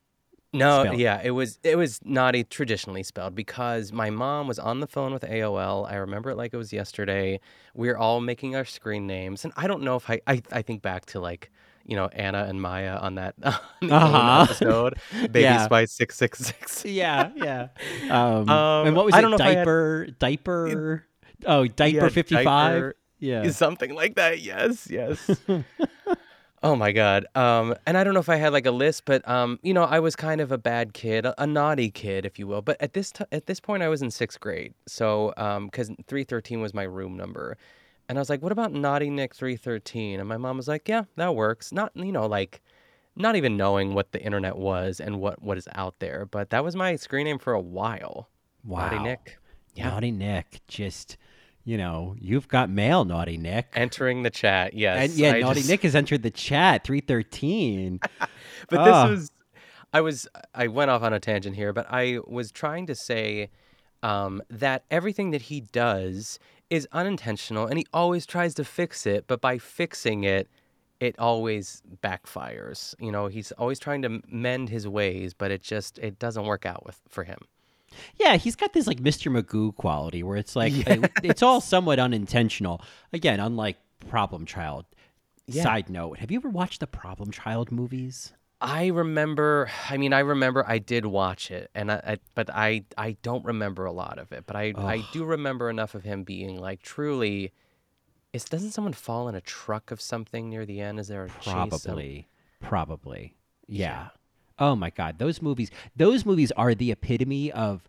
No, 0.51 0.81
spell 0.83 0.93
it? 0.93 0.99
yeah, 0.99 1.21
it 1.23 1.31
was 1.31 1.59
it 1.63 1.75
was 1.77 1.99
naughty 2.03 2.43
traditionally 2.43 3.03
spelled 3.03 3.35
because 3.35 3.91
my 3.91 4.09
mom 4.09 4.47
was 4.47 4.57
on 4.57 4.79
the 4.79 4.87
phone 4.87 5.13
with 5.13 5.21
AOL. 5.23 5.87
I 5.91 5.95
remember 5.95 6.31
it 6.31 6.37
like 6.37 6.53
it 6.53 6.57
was 6.57 6.73
yesterday. 6.73 7.39
We 7.75 7.89
are 7.89 7.97
all 7.97 8.19
making 8.21 8.55
our 8.55 8.65
screen 8.65 9.05
names, 9.05 9.43
and 9.43 9.53
I 9.57 9.67
don't 9.67 9.83
know 9.83 9.95
if 9.95 10.09
I 10.09 10.21
I, 10.25 10.41
I 10.51 10.61
think 10.63 10.81
back 10.81 11.05
to 11.07 11.19
like 11.19 11.51
you 11.89 11.95
know 11.95 12.07
Anna 12.07 12.45
and 12.47 12.61
Maya 12.61 12.95
on 12.97 13.15
that 13.15 13.35
on 13.43 13.53
the 13.81 13.87
Owen 13.87 13.93
Uh-huh. 14.15 14.43
episode, 14.43 14.93
Baby 15.31 15.41
Yeah. 15.41 15.65
Spice 15.65 15.91
six 15.91 16.15
six 16.15 16.39
six. 16.39 16.85
Yeah, 16.99 17.31
yeah. 17.35 17.67
Um, 18.09 18.47
Um, 18.49 18.87
and 18.87 18.95
what 18.95 19.05
was 19.05 19.15
I 19.15 19.19
it? 19.19 19.21
don't 19.21 19.31
know 19.31 19.35
if 19.37 19.41
had- 19.41 19.55
diaper, 19.55 20.07
diaper. 20.19 21.05
Oh, 21.45 21.65
diaper 21.67 21.97
Yeah, 22.05 22.09
fifty 22.09 22.43
five. 22.43 22.93
Yeah. 23.19 23.49
something 23.51 23.93
like 23.95 24.15
that. 24.15 24.39
Yes, 24.39 24.87
yes. 24.89 25.29
oh 26.63 26.75
my 26.75 26.91
god. 26.91 27.25
Um, 27.35 27.75
and 27.85 27.97
I 27.97 28.03
don't 28.03 28.13
know 28.13 28.19
if 28.19 28.29
I 28.29 28.35
had 28.35 28.53
like 28.53 28.65
a 28.65 28.71
list, 28.71 29.05
but 29.05 29.27
um, 29.27 29.59
you 29.63 29.73
know, 29.73 29.83
I 29.83 29.99
was 29.99 30.15
kind 30.15 30.41
of 30.41 30.51
a 30.51 30.57
bad 30.57 30.93
kid, 30.93 31.25
a, 31.25 31.41
a 31.41 31.47
naughty 31.47 31.89
kid, 31.91 32.25
if 32.25 32.37
you 32.39 32.47
will. 32.47 32.61
But 32.61 32.77
at 32.81 32.93
this 32.93 33.11
t- 33.11 33.25
at 33.31 33.45
this 33.47 33.59
point, 33.59 33.83
I 33.83 33.87
was 33.89 34.01
in 34.01 34.11
sixth 34.11 34.39
grade, 34.39 34.73
so 34.87 35.33
um, 35.37 35.65
because 35.67 35.91
three 36.07 36.23
thirteen 36.23 36.61
was 36.61 36.73
my 36.73 36.83
room 36.83 37.15
number, 37.17 37.57
and 38.09 38.17
I 38.17 38.21
was 38.21 38.29
like, 38.29 38.41
"What 38.41 38.51
about 38.51 38.73
naughty 38.73 39.09
Nick 39.09 39.33
three 39.35 39.55
13? 39.55 40.19
And 40.19 40.27
my 40.27 40.35
mom 40.37 40.57
was 40.57 40.67
like, 40.67 40.89
"Yeah, 40.89 41.03
that 41.15 41.33
works." 41.35 41.71
Not 41.71 41.91
you 41.95 42.11
know 42.11 42.25
like. 42.25 42.61
Not 43.15 43.35
even 43.35 43.57
knowing 43.57 43.95
what 43.95 44.13
the 44.13 44.21
internet 44.21 44.55
was 44.55 45.01
and 45.01 45.19
what, 45.19 45.41
what 45.41 45.57
is 45.57 45.67
out 45.75 45.99
there, 45.99 46.25
but 46.25 46.51
that 46.51 46.63
was 46.63 46.73
my 46.73 46.95
screen 46.95 47.25
name 47.25 47.37
for 47.37 47.51
a 47.51 47.59
while. 47.59 48.29
Naughty 48.63 48.97
Nick. 48.99 49.37
Yeah. 49.75 49.89
Naughty 49.89 50.11
Nick. 50.11 50.61
Just 50.67 51.17
you 51.65 51.75
know, 51.77 52.15
you've 52.17 52.47
got 52.47 52.69
mail, 52.69 53.03
Naughty 53.03 53.35
Nick. 53.35 53.67
Entering 53.75 54.23
the 54.23 54.29
chat, 54.29 54.73
yes. 54.73 55.09
And 55.09 55.19
yeah, 55.19 55.31
I 55.33 55.39
Naughty 55.41 55.59
just- 55.59 55.69
Nick 55.69 55.81
has 55.83 55.95
entered 55.95 56.23
the 56.23 56.31
chat. 56.31 56.85
Three 56.85 57.01
thirteen. 57.01 57.99
But 58.69 58.79
Ah. 58.79 59.07
this 59.07 59.17
was, 59.19 59.31
I 59.91 60.01
was, 60.01 60.27
I 60.55 60.67
went 60.67 60.89
off 60.91 61.01
on 61.01 61.11
a 61.11 61.19
tangent 61.19 61.57
here, 61.57 61.73
but 61.73 61.87
I 61.89 62.19
was 62.25 62.51
trying 62.51 62.85
to 62.87 62.95
say 62.95 63.49
um, 64.03 64.41
that 64.49 64.83
everything 64.89 65.31
that 65.31 65.43
he 65.43 65.61
does 65.61 66.39
is 66.69 66.87
unintentional 66.91 67.65
and 67.65 67.77
he 67.77 67.85
always 67.93 68.25
tries 68.25 68.53
to 68.55 68.63
fix 68.63 69.05
it, 69.05 69.25
but 69.27 69.41
by 69.41 69.57
fixing 69.57 70.23
it, 70.23 70.47
it 70.99 71.17
always 71.17 71.81
backfires. 72.03 72.93
You 72.99 73.11
know, 73.11 73.27
he's 73.27 73.51
always 73.53 73.79
trying 73.79 74.01
to 74.03 74.21
mend 74.27 74.69
his 74.69 74.87
ways, 74.87 75.33
but 75.33 75.51
it 75.51 75.63
just, 75.63 75.97
it 75.99 76.19
doesn't 76.19 76.45
work 76.45 76.65
out 76.65 76.85
with 76.85 76.99
for 77.09 77.23
him. 77.23 77.39
Yeah, 78.19 78.37
he's 78.37 78.55
got 78.55 78.73
this 78.73 78.87
like 78.87 78.99
Mr. 78.99 79.31
Magoo 79.31 79.75
quality 79.75 80.23
where 80.23 80.37
it's 80.37 80.55
like 80.55 80.73
hey, 80.73 81.01
it's 81.23 81.41
all 81.41 81.61
somewhat 81.61 81.99
unintentional. 81.99 82.81
Again, 83.13 83.39
unlike 83.39 83.77
Problem 84.09 84.45
Child. 84.45 84.85
Yeah. 85.47 85.63
Side 85.63 85.89
note: 85.89 86.19
Have 86.19 86.29
you 86.29 86.37
ever 86.37 86.49
watched 86.49 86.79
the 86.79 86.87
Problem 86.87 87.31
Child 87.31 87.71
movies? 87.71 88.33
I 88.61 88.87
remember. 88.87 89.69
I 89.89 89.97
mean, 89.97 90.11
I 90.11 90.19
remember 90.19 90.65
I 90.67 90.79
did 90.79 91.05
watch 91.05 91.49
it, 91.49 91.69
and 91.73 91.91
I, 91.91 91.95
I 91.95 92.17
but 92.35 92.49
I 92.49 92.83
I 92.97 93.15
don't 93.21 93.45
remember 93.45 93.85
a 93.85 93.91
lot 93.91 94.19
of 94.19 94.31
it. 94.31 94.45
But 94.45 94.55
I 94.55 94.73
I 94.77 95.03
do 95.13 95.23
remember 95.23 95.69
enough 95.69 95.95
of 95.95 96.03
him 96.03 96.23
being 96.23 96.59
like 96.59 96.81
truly. 96.81 97.53
Is 98.33 98.45
doesn't 98.45 98.71
someone 98.71 98.93
fall 98.93 99.27
in 99.29 99.35
a 99.35 99.41
truck 99.41 99.91
of 99.91 100.01
something 100.01 100.49
near 100.49 100.65
the 100.65 100.81
end? 100.81 100.99
Is 100.99 101.07
there 101.07 101.25
a 101.25 101.29
Probably. 101.29 102.27
Probably. 102.59 103.33
Yeah. 103.67 104.09
Oh 104.59 104.75
my 104.75 104.89
god, 104.89 105.19
those 105.19 105.41
movies 105.41 105.71
those 105.95 106.25
movies 106.25 106.51
are 106.51 106.75
the 106.75 106.91
epitome 106.91 107.51
of 107.51 107.87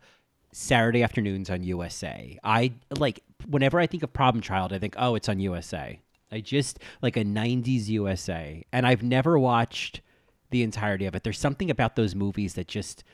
Saturday 0.52 1.02
afternoons 1.02 1.50
on 1.50 1.64
USA. 1.64 2.38
I 2.44 2.72
like 2.96 3.20
whenever 3.48 3.80
I 3.80 3.86
think 3.86 4.04
of 4.04 4.12
Problem 4.12 4.40
Child, 4.40 4.72
I 4.72 4.78
think, 4.78 4.94
"Oh, 4.96 5.16
it's 5.16 5.28
on 5.28 5.40
USA." 5.40 5.98
I 6.32 6.40
just 6.40 6.78
like 7.02 7.16
a 7.16 7.24
90s 7.24 7.88
USA, 7.88 8.64
and 8.72 8.86
I've 8.86 9.02
never 9.02 9.36
watched 9.36 10.00
the 10.50 10.62
entirety 10.62 11.06
of 11.06 11.14
it. 11.14 11.22
There's 11.22 11.38
something 11.38 11.70
about 11.70 11.96
those 11.96 12.14
movies 12.14 12.54
that 12.54 12.68
just 12.68 13.04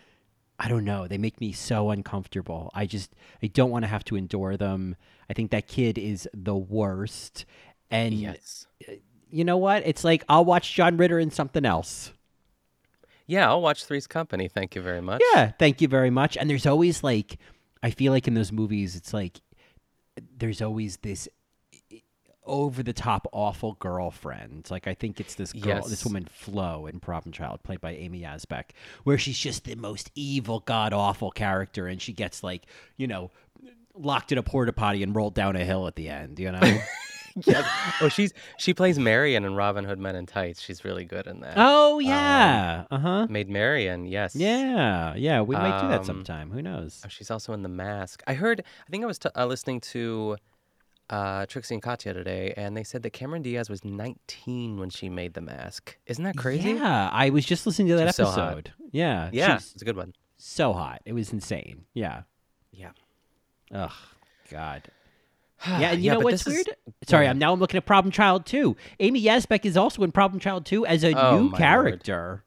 I 0.59 0.69
don't 0.69 0.85
know, 0.85 1.07
they 1.07 1.19
make 1.19 1.39
me 1.41 1.53
so 1.53 1.91
uncomfortable. 1.91 2.71
I 2.75 2.87
just 2.87 3.15
I 3.43 3.47
don't 3.49 3.71
want 3.71 3.85
to 3.85 3.89
have 3.89 4.05
to 4.05 4.17
endure 4.17 4.57
them. 4.57 4.97
I 5.29 5.35
think 5.35 5.51
that 5.51 5.67
kid 5.67 5.99
is 5.99 6.29
the 6.33 6.57
worst. 6.57 7.45
And 7.91 8.15
Yes. 8.15 8.67
Uh, 8.89 8.93
you 9.31 9.45
know 9.45 9.57
what? 9.57 9.83
It's 9.87 10.05
like 10.05 10.25
I'll 10.29 10.45
watch 10.45 10.73
John 10.73 10.97
Ritter 10.97 11.19
in 11.19 11.31
something 11.31 11.65
else. 11.65 12.13
Yeah, 13.27 13.49
I'll 13.49 13.61
watch 13.61 13.85
Three's 13.85 14.07
Company. 14.07 14.47
Thank 14.49 14.77
you 14.77 14.83
very 14.83 15.01
much. 15.03 15.21
Yeah, 15.35 15.51
thank 15.59 15.81
you 15.81 15.89
very 15.89 16.11
much. 16.11 16.37
And 16.37 16.49
there's 16.49 16.65
always 16.65 17.03
like, 17.03 17.39
I 17.83 17.91
feel 17.91 18.13
like 18.13 18.29
in 18.29 18.35
those 18.35 18.53
movies, 18.53 18.95
it's 18.95 19.13
like 19.13 19.41
there's 20.39 20.63
always 20.63 20.99
this 20.99 21.29
over 22.47 22.83
the 22.83 22.93
top 22.93 23.27
awful 23.33 23.75
girlfriend. 23.81 24.69
Like 24.71 24.87
I 24.87 24.95
think 24.95 25.21
it's 25.21 25.35
this 25.35 25.53
girl, 25.53 25.83
this 25.87 26.05
woman 26.05 26.27
Flo 26.31 26.87
in 26.87 27.01
Problem 27.01 27.33
Child, 27.33 27.63
played 27.63 27.81
by 27.81 27.93
Amy 27.95 28.21
Yasbeck, 28.23 28.71
where 29.05 29.19
she's 29.19 29.39
just 29.39 29.65
the 29.65 29.75
most 29.75 30.11
evil, 30.15 30.61
god 30.61 30.93
awful 30.93 31.31
character, 31.31 31.87
and 31.87 32.01
she 32.01 32.13
gets 32.13 32.43
like, 32.43 32.67
you 32.97 33.07
know, 33.07 33.31
locked 33.95 34.33
in 34.33 34.39
a 34.39 34.43
porta 34.43 34.73
potty 34.73 35.03
and 35.03 35.15
rolled 35.15 35.35
down 35.35 35.57
a 35.57 35.65
hill 35.65 35.87
at 35.87 35.97
the 35.97 36.09
end. 36.09 36.39
You 36.39 36.53
know. 36.53 36.79
Yes. 37.45 37.69
Oh, 38.01 38.09
she's 38.09 38.33
she 38.57 38.73
plays 38.73 38.99
Marion 38.99 39.45
in 39.45 39.55
Robin 39.55 39.85
Hood 39.85 39.99
Men 39.99 40.17
in 40.17 40.25
Tights. 40.25 40.59
She's 40.63 40.87
really 40.87 41.05
good 41.05 41.27
in 41.27 41.41
that. 41.41 41.53
oh 41.59 41.99
yeah. 41.99 42.85
uh 42.91 42.99
huh. 42.99 43.27
Maid 43.29 43.51
Marian. 43.51 44.07
Yes. 44.07 44.35
Yeah. 44.35 45.15
Yeah. 45.17 45.43
We 45.43 45.55
might 45.55 45.83
do 45.83 45.89
that 45.89 45.99
Um, 46.01 46.05
sometime. 46.07 46.51
Who 46.51 46.63
knows? 46.63 47.03
Oh, 47.05 47.09
she's 47.11 47.31
also 47.31 47.53
in 47.53 47.63
The 47.63 47.69
Mask. 47.69 48.23
I 48.27 48.33
heard. 48.33 48.63
I 48.87 48.91
think 48.91 49.05
I 49.05 49.07
was 49.07 49.19
t- 49.19 49.29
uh, 49.37 49.45
listening 49.45 49.81
to 49.83 50.39
uh, 51.11 51.47
Trixie 51.47 51.75
and 51.75 51.83
Katya 51.83 52.13
today, 52.15 52.53
and 52.57 52.77
they 52.77 52.83
said 52.85 53.03
that 53.03 53.11
Cameron 53.11 53.43
Diaz 53.43 53.69
was 53.71 53.85
19 53.85 54.79
when 54.79 54.91
she 54.91 55.09
made 55.09 55.35
The 55.35 55.41
Mask. 55.41 55.97
Isn't 56.07 56.25
that 56.25 56.37
crazy? 56.37 56.73
Yeah, 56.73 57.09
I 57.13 57.31
was 57.31 57.45
just 57.45 57.67
listening 57.67 57.89
to 57.89 57.97
that 57.97 58.07
She's 58.09 58.17
so 58.17 58.25
episode. 58.25 58.73
yeah, 58.93 59.31
Yeah, 59.33 59.59
she's 59.59 59.73
it's 59.75 59.83
a 59.83 59.85
good 59.85 59.97
one. 59.97 60.15
so 60.37 60.73
hot. 60.73 61.03
It 61.05 61.13
was 61.13 61.33
insane. 61.33 61.85
Yeah. 61.95 62.23
Yeah. 62.73 62.91
Ugh, 63.73 63.93
God. 64.51 64.83
Yeah, 65.67 65.93
and 65.93 66.01
you 66.03 66.07
Yeah, 66.09 66.15
know 66.15 66.21
what's 66.21 66.45
this 66.45 66.55
is- 66.55 66.67
weird? 66.67 66.77
Sorry, 67.09 67.27
I'm 67.27 67.39
now 67.39 67.53
I'm 67.53 67.59
looking 67.61 67.79
at 67.79 67.87
Problem 67.87 68.13
Child 68.13 68.45
2. 68.45 68.77
Amy 69.01 69.23
Yasbeck 69.23 69.65
is 69.65 69.75
also 69.77 70.03
in 70.03 70.13
Problem 70.13 70.39
Child 70.39 70.67
2 70.67 70.85
as 70.87 71.03
a 71.03 71.13
Oh, 71.19 71.39
new 71.41 71.51
character. 71.53 72.45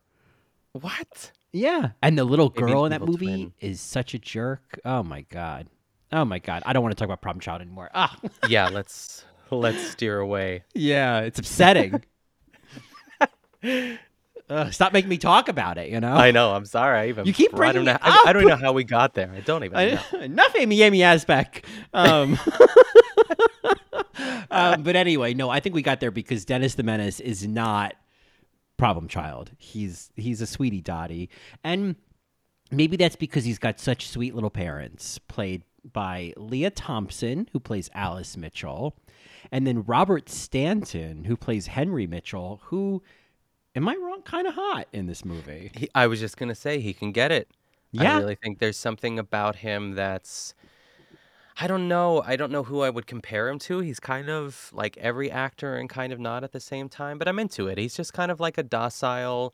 What? 0.73 1.31
Yeah, 1.51 1.91
and 2.03 2.17
the 2.17 2.23
little 2.23 2.53
Maybe 2.55 2.71
girl 2.71 2.85
in 2.85 2.91
that 2.91 3.01
movie 3.01 3.25
twin. 3.25 3.53
is 3.59 3.81
such 3.81 4.13
a 4.13 4.19
jerk. 4.19 4.79
Oh 4.85 5.01
my 5.01 5.21
god. 5.21 5.67
Oh 6.11 6.25
my 6.25 6.39
god. 6.39 6.63
I 6.65 6.73
don't 6.73 6.83
want 6.83 6.95
to 6.95 6.99
talk 6.99 7.05
about 7.05 7.21
Problem 7.21 7.41
Child 7.41 7.61
anymore. 7.61 7.89
Ah. 7.93 8.17
yeah. 8.47 8.69
Let's 8.69 9.25
let's 9.51 9.91
steer 9.91 10.19
away. 10.19 10.63
yeah, 10.73 11.19
it's 11.21 11.39
upsetting. 11.39 12.03
Ugh, 14.49 14.73
stop 14.73 14.93
making 14.93 15.09
me 15.09 15.17
talk 15.17 15.47
about 15.47 15.77
it, 15.77 15.89
you 15.89 15.99
know? 15.99 16.13
I 16.13 16.31
know. 16.31 16.55
I'm 16.55 16.65
sorry. 16.65 16.99
I 16.99 17.07
even. 17.09 17.25
You 17.27 17.33
keep 17.33 17.49
I 17.49 17.51
don't 17.51 17.57
bringing 17.57 17.85
know. 17.85 17.91
it 17.91 17.99
I, 18.01 18.23
I 18.27 18.33
don't 18.33 18.41
even 18.43 18.59
know 18.59 18.65
how 18.65 18.73
we 18.73 18.83
got 18.83 19.13
there. 19.13 19.31
I 19.31 19.41
don't 19.41 19.63
even 19.63 19.77
know. 19.77 19.99
I, 20.13 20.17
enough 20.23 20.55
Amy 20.57 20.81
Amy 20.81 20.99
Yasbeck. 20.99 21.63
Um, 21.93 22.39
um, 24.49 24.81
but 24.83 24.95
anyway, 24.95 25.35
no, 25.35 25.49
I 25.49 25.59
think 25.59 25.75
we 25.75 25.83
got 25.83 25.99
there 25.99 26.09
because 26.09 26.45
Dennis 26.45 26.75
the 26.75 26.83
Menace 26.83 27.19
is 27.19 27.47
not 27.47 27.93
problem 28.77 29.07
child. 29.07 29.51
He's 29.59 30.09
he's 30.15 30.41
a 30.41 30.47
sweetie 30.47 30.81
dotty, 30.81 31.29
and 31.63 31.95
maybe 32.71 32.97
that's 32.97 33.15
because 33.15 33.43
he's 33.45 33.59
got 33.59 33.79
such 33.79 34.07
sweet 34.07 34.33
little 34.33 34.49
parents, 34.49 35.19
played 35.19 35.63
by 35.83 36.33
Lea 36.37 36.69
Thompson, 36.69 37.47
who 37.51 37.59
plays 37.59 37.89
Alice 37.93 38.37
Mitchell, 38.37 38.95
and 39.51 39.65
then 39.65 39.83
Robert 39.83 40.29
Stanton, 40.29 41.25
who 41.25 41.37
plays 41.37 41.67
Henry 41.67 42.07
Mitchell, 42.07 42.61
who. 42.65 43.01
Am 43.75 43.87
I 43.87 43.95
wrong? 43.95 44.23
Kind 44.23 44.47
of 44.47 44.55
hot 44.55 44.87
in 44.91 45.05
this 45.05 45.23
movie. 45.23 45.71
He, 45.75 45.89
I 45.93 46.07
was 46.07 46.19
just 46.19 46.37
gonna 46.37 46.55
say 46.55 46.79
he 46.79 46.93
can 46.93 47.11
get 47.11 47.31
it. 47.31 47.49
Yeah. 47.91 48.15
I 48.15 48.19
really 48.19 48.35
think 48.35 48.59
there's 48.59 48.77
something 48.77 49.19
about 49.19 49.57
him 49.57 49.93
that's. 49.93 50.53
I 51.61 51.67
don't 51.67 51.87
know. 51.87 52.23
I 52.25 52.37
don't 52.37 52.51
know 52.51 52.63
who 52.63 52.81
I 52.81 52.89
would 52.89 53.05
compare 53.05 53.49
him 53.49 53.59
to. 53.59 53.79
He's 53.79 53.99
kind 53.99 54.29
of 54.29 54.71
like 54.73 54.97
every 54.97 55.29
actor 55.29 55.75
and 55.75 55.89
kind 55.89 56.13
of 56.13 56.19
not 56.19 56.43
at 56.43 56.53
the 56.53 56.59
same 56.59 56.87
time, 56.87 57.17
but 57.17 57.27
I'm 57.27 57.37
into 57.37 57.67
it. 57.67 57.77
He's 57.77 57.95
just 57.95 58.13
kind 58.13 58.31
of 58.31 58.39
like 58.39 58.57
a 58.57 58.63
docile, 58.63 59.53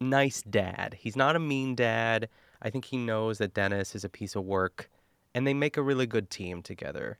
nice 0.00 0.42
dad. 0.42 0.96
He's 0.98 1.16
not 1.16 1.34
a 1.34 1.40
mean 1.40 1.74
dad. 1.74 2.28
I 2.62 2.70
think 2.70 2.84
he 2.84 2.96
knows 2.96 3.38
that 3.38 3.54
Dennis 3.54 3.94
is 3.94 4.04
a 4.04 4.08
piece 4.08 4.36
of 4.36 4.44
work, 4.44 4.88
and 5.34 5.46
they 5.46 5.54
make 5.54 5.76
a 5.76 5.82
really 5.82 6.06
good 6.06 6.30
team 6.30 6.62
together. 6.62 7.18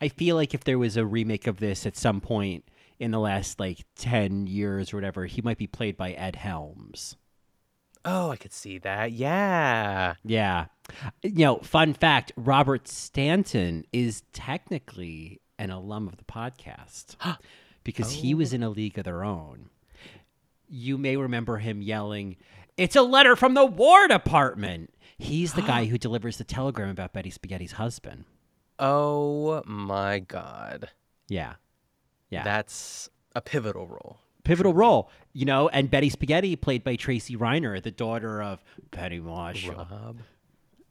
I 0.00 0.08
feel 0.08 0.36
like 0.36 0.54
if 0.54 0.64
there 0.64 0.78
was 0.78 0.96
a 0.96 1.06
remake 1.06 1.46
of 1.46 1.58
this 1.58 1.86
at 1.86 1.96
some 1.96 2.20
point 2.20 2.64
in 2.98 3.10
the 3.10 3.20
last 3.20 3.60
like 3.60 3.84
10 3.96 4.46
years 4.46 4.92
or 4.92 4.96
whatever, 4.96 5.26
he 5.26 5.42
might 5.42 5.58
be 5.58 5.66
played 5.66 5.96
by 5.96 6.12
Ed 6.12 6.36
Helms. 6.36 7.16
Oh, 8.04 8.30
I 8.30 8.36
could 8.36 8.52
see 8.52 8.78
that. 8.78 9.12
Yeah. 9.12 10.14
Yeah. 10.24 10.66
You 11.22 11.44
know, 11.44 11.56
fun 11.58 11.94
fact 11.94 12.32
Robert 12.36 12.86
Stanton 12.86 13.84
is 13.92 14.22
technically 14.32 15.40
an 15.58 15.70
alum 15.70 16.08
of 16.08 16.18
the 16.18 16.24
podcast 16.24 17.16
oh. 17.24 17.36
because 17.82 18.10
he 18.12 18.34
was 18.34 18.52
in 18.52 18.62
a 18.62 18.68
league 18.68 18.98
of 18.98 19.04
their 19.04 19.24
own. 19.24 19.70
You 20.68 20.98
may 20.98 21.16
remember 21.16 21.58
him 21.58 21.80
yelling, 21.82 22.36
It's 22.76 22.96
a 22.96 23.02
letter 23.02 23.36
from 23.36 23.54
the 23.54 23.64
War 23.64 24.08
Department. 24.08 24.90
He's 25.24 25.54
the 25.54 25.62
guy 25.62 25.84
who 25.86 25.98
delivers 25.98 26.38
the 26.38 26.44
telegram 26.44 26.90
about 26.90 27.12
Betty 27.12 27.30
Spaghetti's 27.30 27.72
husband. 27.72 28.24
Oh 28.78 29.62
my 29.66 30.18
god. 30.20 30.90
Yeah. 31.28 31.54
Yeah. 32.30 32.42
That's 32.44 33.08
a 33.34 33.40
pivotal 33.40 33.86
role. 33.86 34.18
pivotal 34.44 34.74
role, 34.74 35.10
you 35.32 35.44
know, 35.44 35.68
and 35.68 35.90
Betty 35.90 36.10
Spaghetti, 36.10 36.56
played 36.56 36.84
by 36.84 36.96
Tracy 36.96 37.36
Reiner, 37.36 37.82
the 37.82 37.90
daughter 37.90 38.42
of 38.42 38.62
Penny 38.90 39.20
Marshall. 39.20 39.74
Rob. 39.74 40.18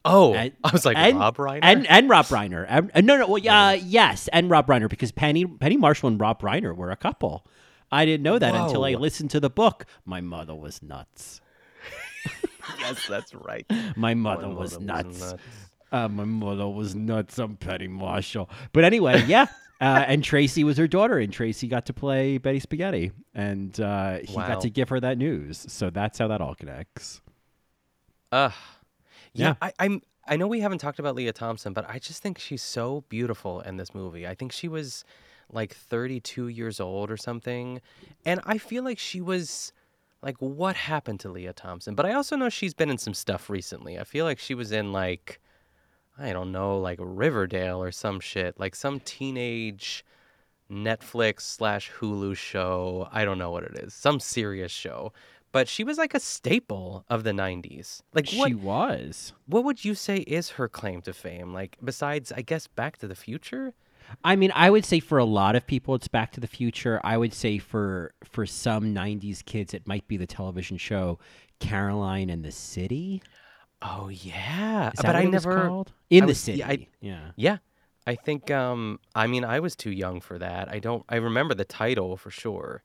Oh, 0.06 0.34
And- 0.34 0.54
I 0.64 0.72
was 0.72 0.86
like 0.86 0.98
and, 0.98 1.18
Rob 1.20 1.38
Reiner. 1.38 1.60
and 1.62 1.88
and 1.90 2.10
Rob 2.10 2.26
Reiner. 2.26 2.66
And, 2.68 2.92
and 2.94 3.06
no, 3.08 3.18
no, 3.18 3.28
well, 3.28 3.38
yeah, 3.38 3.72
yes, 3.74 4.28
and 4.34 4.50
Rob 4.50 4.68
Reiner 4.68 4.90
because 4.90 5.12
Penny 5.12 5.46
Penny 5.46 5.78
Marshall 5.78 6.10
and 6.10 6.20
Rob 6.20 6.42
Reiner 6.42 6.76
were 6.76 6.92
a 6.92 6.98
couple. 6.98 7.46
I 7.92 8.06
didn't 8.06 8.24
know 8.24 8.40
that 8.40 8.56
until 8.56 8.84
I 8.86 8.94
listened 8.94 9.30
to 9.32 9.40
the 9.40 9.50
book. 9.52 9.86
My 10.04 10.20
mother 10.20 10.56
was 10.56 10.82
nuts. 10.82 11.40
yes, 12.80 13.06
that's 13.08 13.34
right. 13.34 13.66
My 13.96 14.14
mother 14.14 14.48
My 14.48 14.54
was 14.54 14.80
mother 14.80 15.04
nuts. 15.10 15.34
Uh, 15.92 16.08
my 16.08 16.24
mother 16.24 16.68
was 16.68 16.96
nuts. 16.96 17.38
I'm 17.38 17.56
Penny 17.56 17.88
Marshall. 17.88 18.50
But 18.72 18.84
anyway, 18.84 19.24
yeah. 19.28 19.46
Uh, 19.82 20.06
and 20.08 20.24
Tracy 20.24 20.64
was 20.64 20.78
her 20.78 20.88
daughter, 20.88 21.18
and 21.20 21.32
Tracy 21.34 21.68
got 21.68 21.86
to 21.88 21.94
play 21.94 22.38
Betty 22.38 22.60
Spaghetti, 22.60 23.12
and 23.36 23.78
uh, 23.82 24.20
he 24.24 24.34
Wow. 24.34 24.48
got 24.48 24.62
to 24.62 24.70
give 24.70 24.90
her 24.90 25.00
that 25.02 25.18
news. 25.18 25.66
So 25.68 25.90
that's 25.90 26.18
how 26.20 26.28
that 26.30 26.40
all 26.42 26.56
connects. 26.56 27.22
Ugh. 28.32 28.52
Yeah, 29.34 29.48
Yeah. 29.50 29.56
I, 29.62 29.74
I'm. 29.80 30.02
I 30.26 30.38
know 30.38 30.48
we 30.48 30.62
haven't 30.62 30.78
talked 30.78 31.00
about 31.00 31.16
Lea 31.16 31.34
Thompson, 31.34 31.74
but 31.74 31.86
I 31.90 32.00
just 32.00 32.22
think 32.24 32.40
she's 32.40 32.62
so 32.62 33.04
beautiful 33.10 33.60
in 33.60 33.76
this 33.76 33.94
movie. 33.94 34.26
I 34.26 34.36
think 34.36 34.54
she 34.54 34.70
was 34.70 35.04
like 35.52 35.76
32 35.76 36.48
years 36.48 36.80
old 36.80 37.12
or 37.12 37.18
something, 37.18 37.82
and 38.26 38.40
I 38.46 38.58
feel 38.58 38.86
like 38.86 39.00
she 39.00 39.20
was 39.20 39.74
like, 40.24 40.38
what 40.40 40.76
happened 40.76 41.20
to 41.22 41.30
Lea 41.30 41.52
Thompson? 41.56 41.96
But 41.96 42.06
I 42.06 42.14
also 42.14 42.36
know 42.36 42.50
she's 42.50 42.74
been 42.74 42.90
in 42.90 42.98
some 42.98 43.14
stuff 43.14 43.50
recently. 43.50 44.00
I 44.00 44.04
feel 44.04 44.26
like 44.26 44.40
she 44.40 44.56
was 44.56 44.72
in 44.72 44.92
like, 44.92 45.40
I 46.18 46.32
don't 46.34 46.52
know, 46.52 46.80
like 46.80 47.00
Riverdale 47.02 47.82
or 47.84 47.92
some 47.92 48.20
shit, 48.20 48.60
like 48.60 48.76
some 48.76 49.00
teenage 49.02 50.06
Netflix 50.72 51.42
slash 51.42 51.92
Hulu 52.00 52.36
show. 52.36 53.08
I 53.12 53.26
don't 53.26 53.38
know 53.38 53.52
what 53.52 53.64
it 53.64 53.78
is, 53.80 53.94
some 53.94 54.20
serious 54.20 54.72
show. 54.72 55.12
But 55.52 55.68
she 55.68 55.84
was 55.84 56.00
like 56.00 56.16
a 56.16 56.20
staple 56.20 57.06
of 57.12 57.24
the 57.24 57.30
90s. 57.32 58.02
Like, 58.14 58.28
what, 58.32 58.48
She 58.48 58.56
was. 58.56 59.34
what 59.46 59.64
would 59.64 59.86
you 59.86 59.94
say 59.94 60.18
is 60.18 60.52
her 60.52 60.68
claim 60.68 61.04
to 61.04 61.14
fame? 61.14 61.54
Like, 61.54 61.78
besides, 61.84 62.32
I 62.32 62.42
guess, 62.42 62.66
Back 62.66 62.98
to 62.98 63.08
the 63.08 63.14
Future? 63.16 63.76
I 64.24 64.36
mean, 64.36 64.52
I 64.56 64.70
would 64.70 64.86
say 64.86 65.00
for 65.00 65.18
a 65.18 65.26
lot 65.26 65.56
of 65.56 65.66
people, 65.68 65.96
it's 65.96 66.08
Back 66.08 66.32
to 66.34 66.40
the 66.40 66.48
Future. 66.48 67.00
I 67.04 67.18
would 67.18 67.34
say 67.34 67.58
for 67.58 68.14
for 68.24 68.46
some 68.46 68.94
'90s 68.94 69.44
kids, 69.46 69.74
it 69.74 69.88
might 69.88 70.08
be 70.08 70.18
the 70.18 70.28
television 70.28 70.78
show 70.78 71.20
Caroline 71.60 72.30
and 72.30 72.44
the 72.44 72.52
City. 72.52 73.22
Oh, 73.82 74.08
yeah. 74.10 74.88
Is 74.90 74.94
that 74.98 75.04
but 75.04 75.06
what 75.08 75.16
I 75.16 75.24
never. 75.26 75.84
In 76.10 76.24
I 76.24 76.26
the 76.26 76.32
was- 76.32 76.40
City. 76.40 76.60
yeah, 76.60 76.68
I- 76.68 76.88
yeah. 77.02 77.20
Yeah. 77.36 77.58
I 78.06 78.16
think, 78.16 78.52
um, 78.52 79.00
I 79.16 79.28
mean, 79.28 79.46
I 79.46 79.62
was 79.62 79.76
too 79.78 79.92
young 79.92 80.20
for 80.20 80.38
that. 80.38 80.68
I 80.70 80.80
don't, 80.80 81.06
I 81.08 81.16
remember 81.16 81.54
the 81.54 81.64
title 81.64 82.18
for 82.18 82.32
sure. 82.32 82.84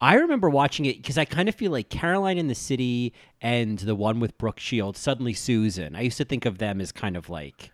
I 0.00 0.14
remember 0.14 0.48
watching 0.48 0.86
it 0.86 0.96
because 0.98 1.18
I 1.18 1.24
kind 1.24 1.48
of 1.48 1.54
feel 1.56 1.72
like 1.72 1.88
Caroline 1.88 2.38
in 2.38 2.46
the 2.46 2.54
City 2.54 3.12
and 3.40 3.78
the 3.80 3.96
one 3.96 4.20
with 4.20 4.38
Brooke 4.38 4.60
Shields, 4.60 4.98
suddenly 5.00 5.34
Susan. 5.34 5.96
I 5.96 6.02
used 6.02 6.18
to 6.18 6.24
think 6.24 6.46
of 6.46 6.58
them 6.58 6.80
as 6.80 6.92
kind 6.92 7.16
of 7.16 7.28
like 7.28 7.70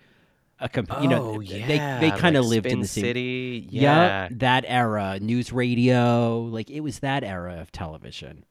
a 0.61 0.69
comp- 0.69 1.03
you 1.03 1.09
know 1.09 1.35
Oh, 1.37 1.43
they 1.43 1.59
they 2.01 2.11
kind 2.13 2.37
of 2.37 2.45
like 2.45 2.51
lived 2.51 2.67
in 2.67 2.81
the 2.81 2.89
same 2.89 3.05
City. 3.05 3.67
Yeah. 3.71 4.29
that 4.33 4.65
era, 4.67 5.19
news 5.21 5.53
radio, 5.53 6.41
like 6.43 6.71
it 6.71 6.81
was 6.81 7.01
that 7.01 7.25
era 7.25 7.61
of 7.61 7.73
television. 7.73 8.45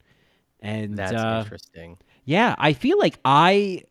And 0.60 0.96
That's 0.96 1.12
uh, 1.12 1.40
interesting. 1.44 1.98
Yeah, 2.24 2.54
I 2.58 2.72
feel 2.72 2.98
like 2.98 3.18
I 3.24 3.82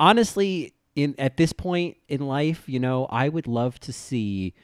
honestly 0.00 0.74
in 0.94 1.14
at 1.18 1.36
this 1.36 1.52
point 1.52 1.96
in 2.08 2.26
life, 2.26 2.64
you 2.66 2.80
know, 2.80 3.06
I 3.10 3.28
would 3.28 3.46
love 3.46 3.78
to 3.80 3.92
see 3.92 4.54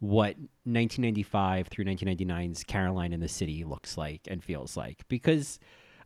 what 0.00 0.36
1995 0.64 1.68
through 1.68 1.84
1999's 1.86 2.64
Caroline 2.64 3.12
in 3.12 3.20
the 3.20 3.28
City 3.28 3.64
looks 3.64 3.96
like 3.96 4.22
and 4.28 4.44
feels 4.44 4.76
like 4.76 5.06
because 5.08 5.58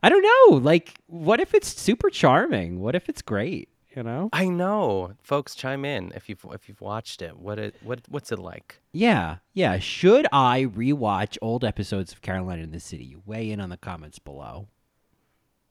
I 0.03 0.09
don't 0.09 0.23
know, 0.51 0.57
like 0.57 0.99
what 1.07 1.39
if 1.39 1.53
it's 1.53 1.67
super 1.67 2.09
charming? 2.09 2.79
What 2.79 2.95
if 2.95 3.09
it's 3.09 3.21
great, 3.21 3.69
you 3.95 4.03
know? 4.03 4.29
I 4.33 4.47
know. 4.49 5.13
Folks, 5.21 5.55
chime 5.55 5.85
in 5.85 6.11
if 6.15 6.29
you've 6.29 6.45
if 6.53 6.67
you've 6.69 6.81
watched 6.81 7.21
it. 7.21 7.37
What 7.37 7.59
it 7.59 7.75
what 7.83 8.01
what's 8.09 8.31
it 8.31 8.39
like? 8.39 8.79
Yeah, 8.93 9.37
yeah. 9.53 9.79
Should 9.79 10.27
I 10.31 10.63
rewatch 10.65 11.37
old 11.41 11.63
episodes 11.63 12.11
of 12.11 12.21
Carolina 12.21 12.63
in 12.63 12.71
the 12.71 12.79
City? 12.79 13.15
Weigh 13.25 13.51
in 13.51 13.59
on 13.59 13.69
the 13.69 13.77
comments 13.77 14.19
below. 14.19 14.67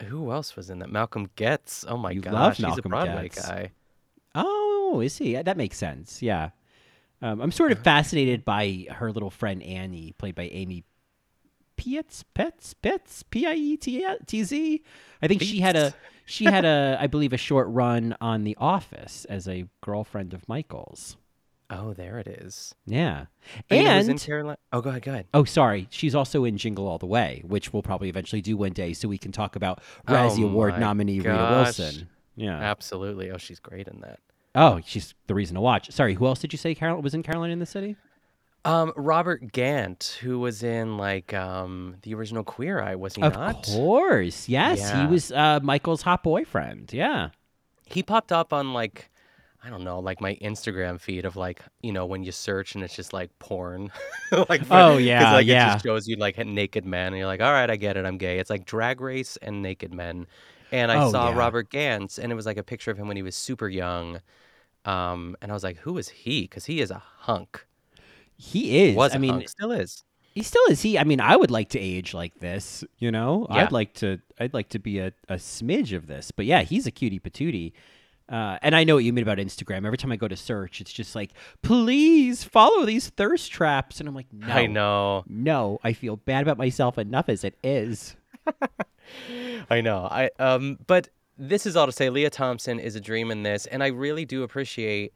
Who 0.06 0.33
else 0.33 0.56
was 0.56 0.70
in 0.70 0.78
that? 0.78 0.90
Malcolm 0.90 1.28
Getz. 1.37 1.85
Oh 1.88 1.96
my 1.96 2.11
You 2.11 2.20
gosh, 2.22 2.33
love 2.33 2.56
he's 2.56 2.64
a 2.64 2.66
Malcolm 2.68 2.90
Broadway 2.90 3.28
Getz. 3.28 3.46
guy. 3.46 3.70
Oh, 4.35 5.00
is 5.04 5.18
he? 5.18 5.35
That 5.35 5.56
makes 5.56 5.76
sense. 5.76 6.22
Yeah. 6.22 6.50
Um, 7.22 7.40
I'm 7.40 7.52
sort 7.52 7.72
of 7.72 7.78
fascinated 7.85 8.44
by 8.44 8.87
her 8.90 9.12
little 9.12 9.30
friend 9.30 9.62
Annie, 9.62 10.14
played 10.16 10.35
by 10.35 10.44
Amy 10.44 10.85
Pietz, 11.76 12.24
Pets, 12.35 12.74
Pets, 12.74 13.22
P 13.24 13.46
I 13.46 13.54
E 13.54 13.76
T 13.76 14.06
T 14.26 14.44
Z. 14.44 14.83
I 15.22 15.28
think 15.28 15.42
she 15.42 15.61
had 15.61 15.76
a 15.76 15.94
she 16.31 16.45
had 16.45 16.64
a 16.64 16.97
I 17.01 17.07
believe 17.07 17.33
a 17.33 17.37
short 17.37 17.69
run 17.69 18.16
on 18.21 18.45
The 18.45 18.57
Office 18.61 19.25
as 19.27 19.49
a 19.49 19.66
girlfriend 19.83 20.33
of 20.35 20.49
Michael's. 20.49 21.16
Oh, 21.73 21.93
there 21.95 22.19
it 22.19 22.27
is. 22.27 22.75
Yeah, 22.85 23.27
And, 23.71 24.11
and 24.11 24.21
Caroline. 24.21 24.57
Oh, 24.73 24.81
go 24.81 24.90
ahead, 24.90 25.03
go 25.03 25.12
ahead. 25.12 25.27
oh, 25.33 25.45
sorry, 25.45 25.87
she's 25.90 26.16
also 26.16 26.45
in 26.45 26.57
Jingle 26.59 26.88
All 26.88 26.99
the 26.99 27.07
Way, 27.07 27.45
which 27.47 27.73
we'll 27.73 27.83
probably 27.83 28.09
eventually 28.09 28.43
do 28.43 28.57
one 28.57 28.73
day, 28.73 28.93
so 28.93 29.07
we 29.07 29.19
can 29.19 29.31
talk 29.31 29.55
about 29.55 29.81
Razzie 30.09 30.43
Oh 30.43 30.49
Award 30.49 30.81
nominee 30.81 31.19
Rita. 31.19 31.31
Wilson. 31.33 32.09
Yeah. 32.35 32.59
Absolutely. 32.59 33.31
Oh, 33.31 33.37
she's 33.38 33.61
great 33.61 33.87
in 33.87 34.01
that. 34.01 34.19
Oh, 34.57 34.81
she's 34.85 35.14
the 35.29 35.35
reason 35.35 35.55
to 35.55 35.61
watch. 35.61 35.93
Sorry, 35.93 36.14
who 36.14 36.27
else 36.27 36.40
did 36.40 36.53
you 36.53 36.59
say 36.59 36.75
Carol 36.75 37.01
was 37.03 37.14
in 37.14 37.23
Caroline 37.23 37.51
in 37.53 37.61
the 37.61 37.66
City? 37.66 37.95
Um, 38.64 38.92
Robert 38.94 39.53
Gant, 39.53 40.18
who 40.20 40.38
was 40.38 40.62
in 40.62 40.99
like 40.99 41.33
um 41.33 41.96
the 42.03 42.14
original 42.14 42.44
Queer 42.44 42.81
Eye, 42.83 42.94
was 42.94 43.14
he 43.14 43.23
Of 43.23 43.33
not? 43.35 43.64
course, 43.64 44.49
yes, 44.49 44.79
Yeah. 44.81 45.01
he 45.03 45.07
was 45.12 45.33
uh, 45.33 45.61
Michael's 45.62 46.03
hot 46.03 46.23
boyfriend. 46.23 46.92
Yeah, 46.92 47.31
He 47.87 48.03
popped 48.03 48.33
up 48.33 48.53
on 48.53 48.75
like 48.75 49.11
I 49.62 49.68
don't 49.70 49.85
know, 49.85 49.99
like 49.99 50.20
my 50.23 50.37
Instagram 50.37 51.01
feed 51.01 51.25
of 51.25 51.37
like 51.37 51.62
you 51.83 51.92
know 51.92 52.05
when 52.07 52.23
you 52.23 52.33
search 52.33 52.75
and 52.75 52.85
it's 52.85 52.94
just 52.94 53.12
like 53.14 53.31
porn, 53.38 53.90
like 54.51 54.64
for- 54.66 54.75
Oh, 54.77 54.96
yeah, 54.99 55.33
like 55.33 55.44
it 55.46 55.51
yeah. 55.51 55.73
just 55.75 55.85
shows 55.85 56.07
you 56.07 56.16
like 56.16 56.37
naked 56.38 56.85
men 56.85 57.09
and 57.09 57.16
you're 57.16 57.27
like, 57.27 57.40
all 57.40 57.53
right, 57.53 57.70
I 57.70 57.77
get 57.77 57.96
it, 57.96 58.05
I'm 58.05 58.18
gay. 58.18 58.38
It's 58.38 58.51
like 58.51 58.66
Drag 58.66 59.01
Race 59.01 59.38
and 59.40 59.62
naked 59.62 59.94
men, 59.94 60.27
and 60.70 60.92
I 60.92 61.03
Oh, 61.05 61.11
saw 61.11 61.31
yeah. 61.31 61.37
Robert 61.37 61.70
Gant 61.70 62.18
and 62.18 62.31
it 62.31 62.35
was 62.35 62.46
like 62.46 62.59
a 62.59 62.62
picture 62.62 62.90
of 62.90 62.99
him 62.99 63.09
when 63.09 63.16
he 63.16 63.23
was 63.23 63.37
super 63.37 63.68
young, 63.70 64.20
um, 64.85 65.35
and 65.40 65.51
I 65.51 65.55
was 65.55 65.64
like, 65.64 65.79
who 65.79 65.96
is 65.99 66.09
he? 66.11 66.42
Because 66.42 66.66
he 66.66 66.81
is 66.83 66.90
a 66.90 67.03
hunk. 67.20 67.66
He 68.40 68.88
is. 68.88 68.96
Was 68.96 69.14
I 69.14 69.18
mean, 69.18 69.33
hunk, 69.33 69.48
still 69.48 69.72
is. 69.72 70.03
he 70.35 70.42
still 70.42 70.64
is. 70.70 70.81
He. 70.83 70.98
I 70.98 71.05
mean, 71.05 71.20
I 71.20 71.37
would 71.37 71.50
like 71.50 71.68
to 71.70 71.79
age 71.79 72.14
like 72.14 72.38
this. 72.40 72.83
You 72.98 73.11
know, 73.12 73.46
Yeah. 73.50 73.57
I'd 73.64 73.72
like 73.72 73.94
to. 73.94 74.18
I'd 74.38 74.55
like 74.55 74.70
to 74.70 74.79
be 74.79 74.98
a, 74.98 75.12
a 75.29 75.35
smidge 75.35 75.94
of 75.96 76.07
this. 76.07 76.31
But 76.31 76.46
yeah, 76.46 76.62
he's 76.62 76.87
a 76.87 76.90
cutie 76.90 77.20
patootie. 77.20 77.72
Uh, 78.29 78.59
and 78.62 78.76
I 78.76 78.85
know 78.85 78.94
what 78.94 79.03
you 79.03 79.12
mean 79.12 79.24
about 79.24 79.38
Instagram. 79.38 79.85
Every 79.85 79.98
time 79.98 80.12
I 80.12 80.16
go 80.16 80.29
to 80.29 80.37
search, 80.37 80.81
it's 80.81 80.92
just 80.92 81.16
like, 81.16 81.33
please 81.62 82.44
follow 82.44 82.85
these 82.87 83.09
thirst 83.11 83.50
traps, 83.50 83.98
and 83.98 84.09
I'm 84.09 84.14
like, 84.14 84.33
no, 84.33 84.46
I 84.46 84.66
know. 84.66 85.24
no, 85.26 85.81
I 85.83 85.92
feel 85.94 86.14
bad 86.14 86.42
about 86.42 86.57
myself 86.57 86.96
enough 86.96 87.29
as 87.29 87.42
it 87.42 87.59
is. 87.64 88.14
I 89.70 89.81
know. 89.81 90.07
I 90.11 90.31
um 90.38 90.79
but 90.87 91.09
this 91.37 91.66
is 91.66 91.76
all 91.76 91.87
to 91.87 91.92
say 91.92 92.11
Lea 92.11 92.29
Thompson 92.31 92.79
is 92.79 92.94
a 92.96 93.00
dream 93.00 93.31
in 93.31 93.42
this 93.42 93.66
and 93.66 93.83
I 93.83 93.88
really 93.88 94.24
do 94.24 94.42
appreciate 94.44 95.12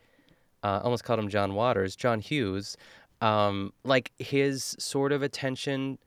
uh 0.62 0.80
almost 0.82 1.04
called 1.04 1.20
him 1.20 1.28
John 1.28 1.54
Waters, 1.54 1.94
John 1.96 2.20
Hughes, 2.20 2.76
um 3.24 3.72
like 3.84 4.12
his 4.18 4.76
sort 4.78 5.12
of 5.12 5.22
attention 5.22 5.98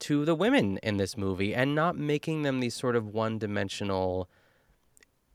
to 0.00 0.24
the 0.24 0.34
women 0.34 0.78
in 0.82 0.96
this 0.96 1.16
movie 1.16 1.54
and 1.54 1.74
not 1.74 1.96
making 1.96 2.42
them 2.42 2.60
these 2.60 2.74
sort 2.74 2.96
of 2.96 3.06
one-dimensional 3.06 4.28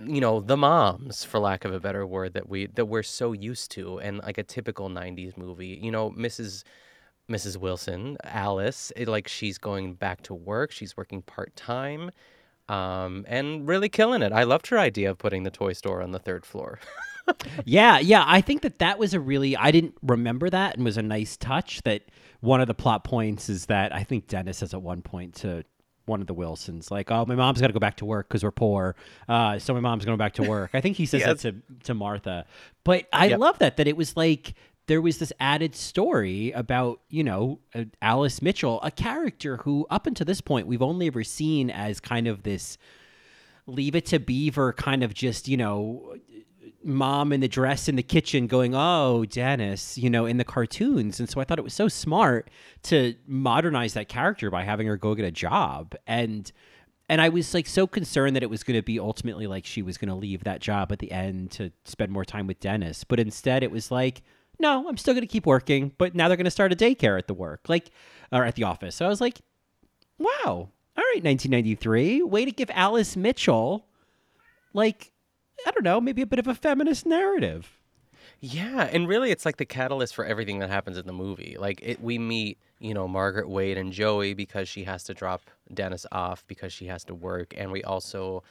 you 0.05 0.21
know, 0.21 0.39
the 0.39 0.55
moms 0.55 1.25
for 1.25 1.39
lack 1.39 1.65
of 1.65 1.73
a 1.73 1.79
better 1.79 2.05
word 2.07 2.33
that 2.33 2.47
we 2.47 2.67
that 2.67 2.85
we're 2.85 3.03
so 3.03 3.33
used 3.33 3.71
to 3.71 3.99
and 3.99 4.19
like 4.19 4.37
a 4.37 4.43
typical 4.43 4.89
90s 4.89 5.37
movie. 5.37 5.77
You 5.81 5.91
know, 5.91 6.11
Mrs. 6.11 6.63
Mrs. 7.29 7.57
Wilson, 7.57 8.17
Alice, 8.23 8.91
it, 8.95 9.07
like 9.07 9.27
she's 9.27 9.57
going 9.57 9.93
back 9.95 10.21
to 10.23 10.33
work. 10.33 10.71
She's 10.71 10.95
working 10.97 11.21
part 11.21 11.55
time, 11.55 12.11
um, 12.69 13.25
and 13.27 13.67
really 13.67 13.89
killing 13.89 14.21
it. 14.21 14.31
I 14.31 14.43
loved 14.43 14.67
her 14.67 14.79
idea 14.79 15.11
of 15.11 15.17
putting 15.17 15.43
the 15.43 15.51
toy 15.51 15.73
store 15.73 16.01
on 16.01 16.11
the 16.11 16.19
third 16.19 16.45
floor. 16.45 16.79
yeah, 17.65 17.99
yeah. 17.99 18.23
I 18.27 18.41
think 18.41 18.61
that 18.63 18.79
that 18.79 18.99
was 18.99 19.13
a 19.13 19.19
really 19.19 19.55
I 19.57 19.71
didn't 19.71 19.95
remember 20.01 20.49
that 20.49 20.75
and 20.75 20.83
was 20.85 20.97
a 20.97 21.01
nice 21.01 21.37
touch. 21.37 21.81
That 21.83 22.03
one 22.41 22.61
of 22.61 22.67
the 22.67 22.73
plot 22.73 23.03
points 23.03 23.49
is 23.49 23.65
that 23.67 23.93
I 23.93 24.03
think 24.03 24.27
Dennis 24.27 24.57
says 24.59 24.73
at 24.73 24.81
one 24.81 25.01
point 25.01 25.35
to 25.35 25.63
one 26.05 26.21
of 26.21 26.27
the 26.27 26.33
Wilsons, 26.33 26.89
like, 26.89 27.11
"Oh, 27.11 27.23
my 27.27 27.35
mom's 27.35 27.61
got 27.61 27.67
to 27.67 27.73
go 27.73 27.79
back 27.79 27.97
to 27.97 28.05
work 28.05 28.27
because 28.27 28.43
we're 28.43 28.49
poor, 28.51 28.95
uh, 29.27 29.59
so 29.59 29.73
my 29.75 29.79
mom's 29.79 30.05
going 30.05 30.17
back 30.17 30.33
to 30.35 30.43
work." 30.43 30.71
I 30.73 30.81
think 30.81 30.97
he 30.97 31.05
says 31.05 31.21
Yes. 31.21 31.41
that 31.43 31.53
to 31.53 31.85
to 31.85 31.93
Martha. 31.93 32.45
But 32.83 33.05
I 33.13 33.27
Yep. 33.27 33.39
love 33.39 33.59
that 33.59 33.77
that 33.77 33.87
it 33.87 33.95
was 33.95 34.17
like 34.17 34.55
there 34.87 35.01
was 35.01 35.19
this 35.19 35.31
added 35.39 35.75
story 35.75 36.51
about 36.53 36.99
you 37.11 37.23
know 37.23 37.59
uh, 37.75 37.83
Alice 38.01 38.41
Mitchell, 38.41 38.79
a 38.81 38.89
character 38.89 39.57
who 39.57 39.85
up 39.91 40.07
until 40.07 40.25
this 40.25 40.41
point 40.41 40.65
we've 40.65 40.81
only 40.81 41.05
ever 41.05 41.23
seen 41.23 41.69
as 41.69 41.99
kind 41.99 42.27
of 42.27 42.41
this 42.41 42.79
leave 43.67 43.93
it 43.93 44.07
to 44.07 44.19
beaver 44.19 44.73
kind 44.73 45.03
of 45.03 45.13
just 45.13 45.47
you 45.47 45.57
know 45.57 46.15
mom 46.83 47.33
in 47.33 47.41
the 47.41 47.47
dress 47.47 47.89
in 47.89 47.95
the 47.95 48.03
kitchen 48.03 48.47
going 48.47 48.73
oh 48.73 49.25
dennis 49.25 49.97
you 49.97 50.09
know 50.09 50.25
in 50.25 50.37
the 50.37 50.43
cartoons. 50.43 51.19
And 51.19 51.29
so 51.29 51.41
i 51.41 51.43
thought 51.43 51.59
it 51.59 51.63
was 51.63 51.73
so 51.73 51.87
smart 51.87 52.49
to 52.83 53.15
modernize 53.27 53.93
that 53.93 54.07
character 54.07 54.49
by 54.49 54.63
having 54.63 54.87
her 54.87 54.97
go 54.97 55.15
get 55.15 55.25
a 55.25 55.31
job. 55.31 55.95
And 56.07 56.51
and 57.09 57.21
i 57.21 57.29
was 57.29 57.53
like 57.53 57.67
so 57.67 57.87
concerned 57.87 58.35
that 58.35 58.43
it 58.43 58.49
was 58.49 58.63
going 58.63 58.77
to 58.79 58.83
be 58.83 58.99
ultimately 58.99 59.47
like 59.47 59.65
she 59.65 59.81
was 59.81 59.97
going 59.97 60.09
to 60.09 60.15
leave 60.15 60.43
that 60.43 60.61
job 60.61 60.91
at 60.91 60.99
the 60.99 61.11
end 61.11 61.51
to 61.51 61.71
spend 61.85 62.11
more 62.11 62.25
time 62.25 62.47
with 62.47 62.59
dennis. 62.59 63.03
But 63.03 63.19
instead 63.19 63.63
it 63.63 63.71
was 63.71 63.91
like 63.91 64.21
no 64.59 64.87
i'm 64.87 64.97
still 64.97 65.13
going 65.13 65.21
to 65.21 65.27
keep 65.27 65.45
working 65.45 65.91
but 65.97 66.15
now 66.15 66.27
they're 66.27 66.37
going 66.37 66.45
to 66.45 66.51
start 66.51 66.71
a 66.71 66.75
daycare 66.75 67.17
at 67.17 67.27
the 67.27 67.33
work 67.33 67.67
like 67.67 67.91
or 68.31 68.45
at 68.45 68.55
the 68.55 68.63
office. 68.63 68.95
So 68.95 69.05
i 69.05 69.09
was 69.09 69.21
like 69.21 69.41
wow. 70.17 70.69
All 70.97 71.05
right 71.13 71.23
1993 71.23 72.23
way 72.23 72.45
to 72.45 72.51
give 72.51 72.69
alice 72.73 73.15
mitchell 73.15 73.87
like 74.73 75.11
i 75.67 75.71
don't 75.71 75.83
know 75.83 75.99
maybe 76.01 76.21
a 76.21 76.27
bit 76.27 76.39
of 76.39 76.47
a 76.47 76.55
feminist 76.55 77.05
narrative 77.05 77.75
Yeah, 78.41 78.87
and 78.93 79.05
really, 79.07 79.31
it's 79.31 79.45
like 79.45 79.57
the 79.57 79.65
catalyst 79.65 80.15
for 80.15 80.23
everything 80.23 80.59
that 80.59 80.69
happens 80.69 80.97
in 80.97 81.05
the 81.05 81.13
movie. 81.13 81.57
Like, 81.59 81.81
it, 81.83 82.01
we 82.01 82.17
meet, 82.17 82.57
you 82.79 82.93
know, 82.93 83.05
Margaret 83.05 83.49
Wade 83.49 83.77
and 83.77 83.91
Joey 83.91 84.33
because 84.33 84.69
she 84.69 84.85
has 84.85 85.03
to 85.05 85.13
drop 85.13 85.41
Dennis 85.73 86.05
off 86.13 86.45
because 86.47 86.71
she 86.71 86.85
has 86.87 87.03
to 87.05 87.13
work, 87.13 87.53
and 87.57 87.69
we 87.69 87.83
also 87.83 88.41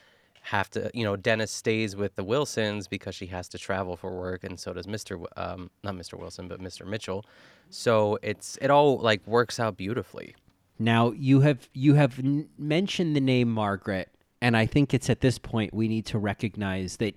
have 0.43 0.69
to, 0.71 0.91
you 0.93 1.05
know, 1.05 1.17
Dennis 1.17 1.51
stays 1.51 1.97
with 1.97 2.17
the 2.17 2.25
Wilsons 2.25 2.87
because 2.87 3.15
she 3.15 3.27
has 3.29 3.49
to 3.49 3.57
travel 3.59 3.97
for 3.97 4.11
work, 4.15 4.45
and 4.45 4.61
so 4.61 4.75
does 4.75 4.87
Mr. 4.87 5.25
Um, 5.39 5.71
not 5.83 5.95
Mr. 5.95 6.19
Wilson, 6.19 6.49
but 6.49 6.61
Mr. 6.61 6.87
Mitchell. 6.87 7.25
So 7.71 8.19
it's 8.23 8.59
it 8.61 8.71
all 8.71 8.99
like 8.99 9.27
works 9.27 9.59
out 9.59 9.79
beautifully. 9.79 10.35
now 10.79 11.13
you 11.13 11.41
have 11.41 11.69
you 11.73 11.95
have 11.95 12.19
n- 12.19 12.49
mentioned 12.59 13.17
the 13.17 13.21
name 13.35 13.51
margaret 13.51 14.09
and 14.41 14.57
i 14.57 14.67
think 14.67 14.95
it's 14.95 15.11
at 15.11 15.21
this 15.21 15.39
point 15.39 15.73
we 15.75 15.89
need 15.89 16.07
to 16.07 16.19
recognize 16.19 16.97
that 16.99 17.15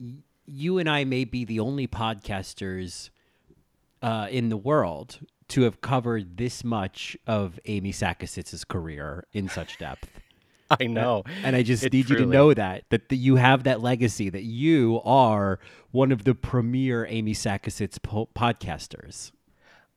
y- 0.00 0.16
you 0.46 0.78
and 0.78 0.88
i 0.88 1.04
may 1.04 1.24
be 1.24 1.44
the 1.44 1.60
only 1.60 1.86
podcasters 1.86 3.10
uh, 4.02 4.26
in 4.30 4.48
the 4.48 4.56
world 4.56 5.20
to 5.48 5.62
have 5.62 5.80
covered 5.80 6.36
this 6.36 6.64
much 6.64 7.16
of 7.26 7.60
amy 7.66 7.92
Sakasitz's 7.92 8.64
career 8.64 9.24
in 9.32 9.48
such 9.48 9.78
depth. 9.78 10.08
I 10.80 10.86
know, 10.86 11.24
And 11.44 11.54
I 11.54 11.62
just 11.62 11.84
It 11.84 11.92
need 11.92 12.08
you 12.08 12.16
to 12.16 12.26
know 12.26 12.54
that 12.54 12.84
that 12.88 13.12
you 13.12 13.36
have 13.36 13.64
that 13.64 13.82
legacy 13.82 14.30
that 14.30 14.44
you 14.44 15.00
are 15.04 15.58
one 15.90 16.12
of 16.12 16.24
the 16.24 16.34
premier 16.34 17.06
Amy 17.06 17.34
Sakasitz 17.34 18.02
po- 18.02 18.30
podcasters. 18.34 19.32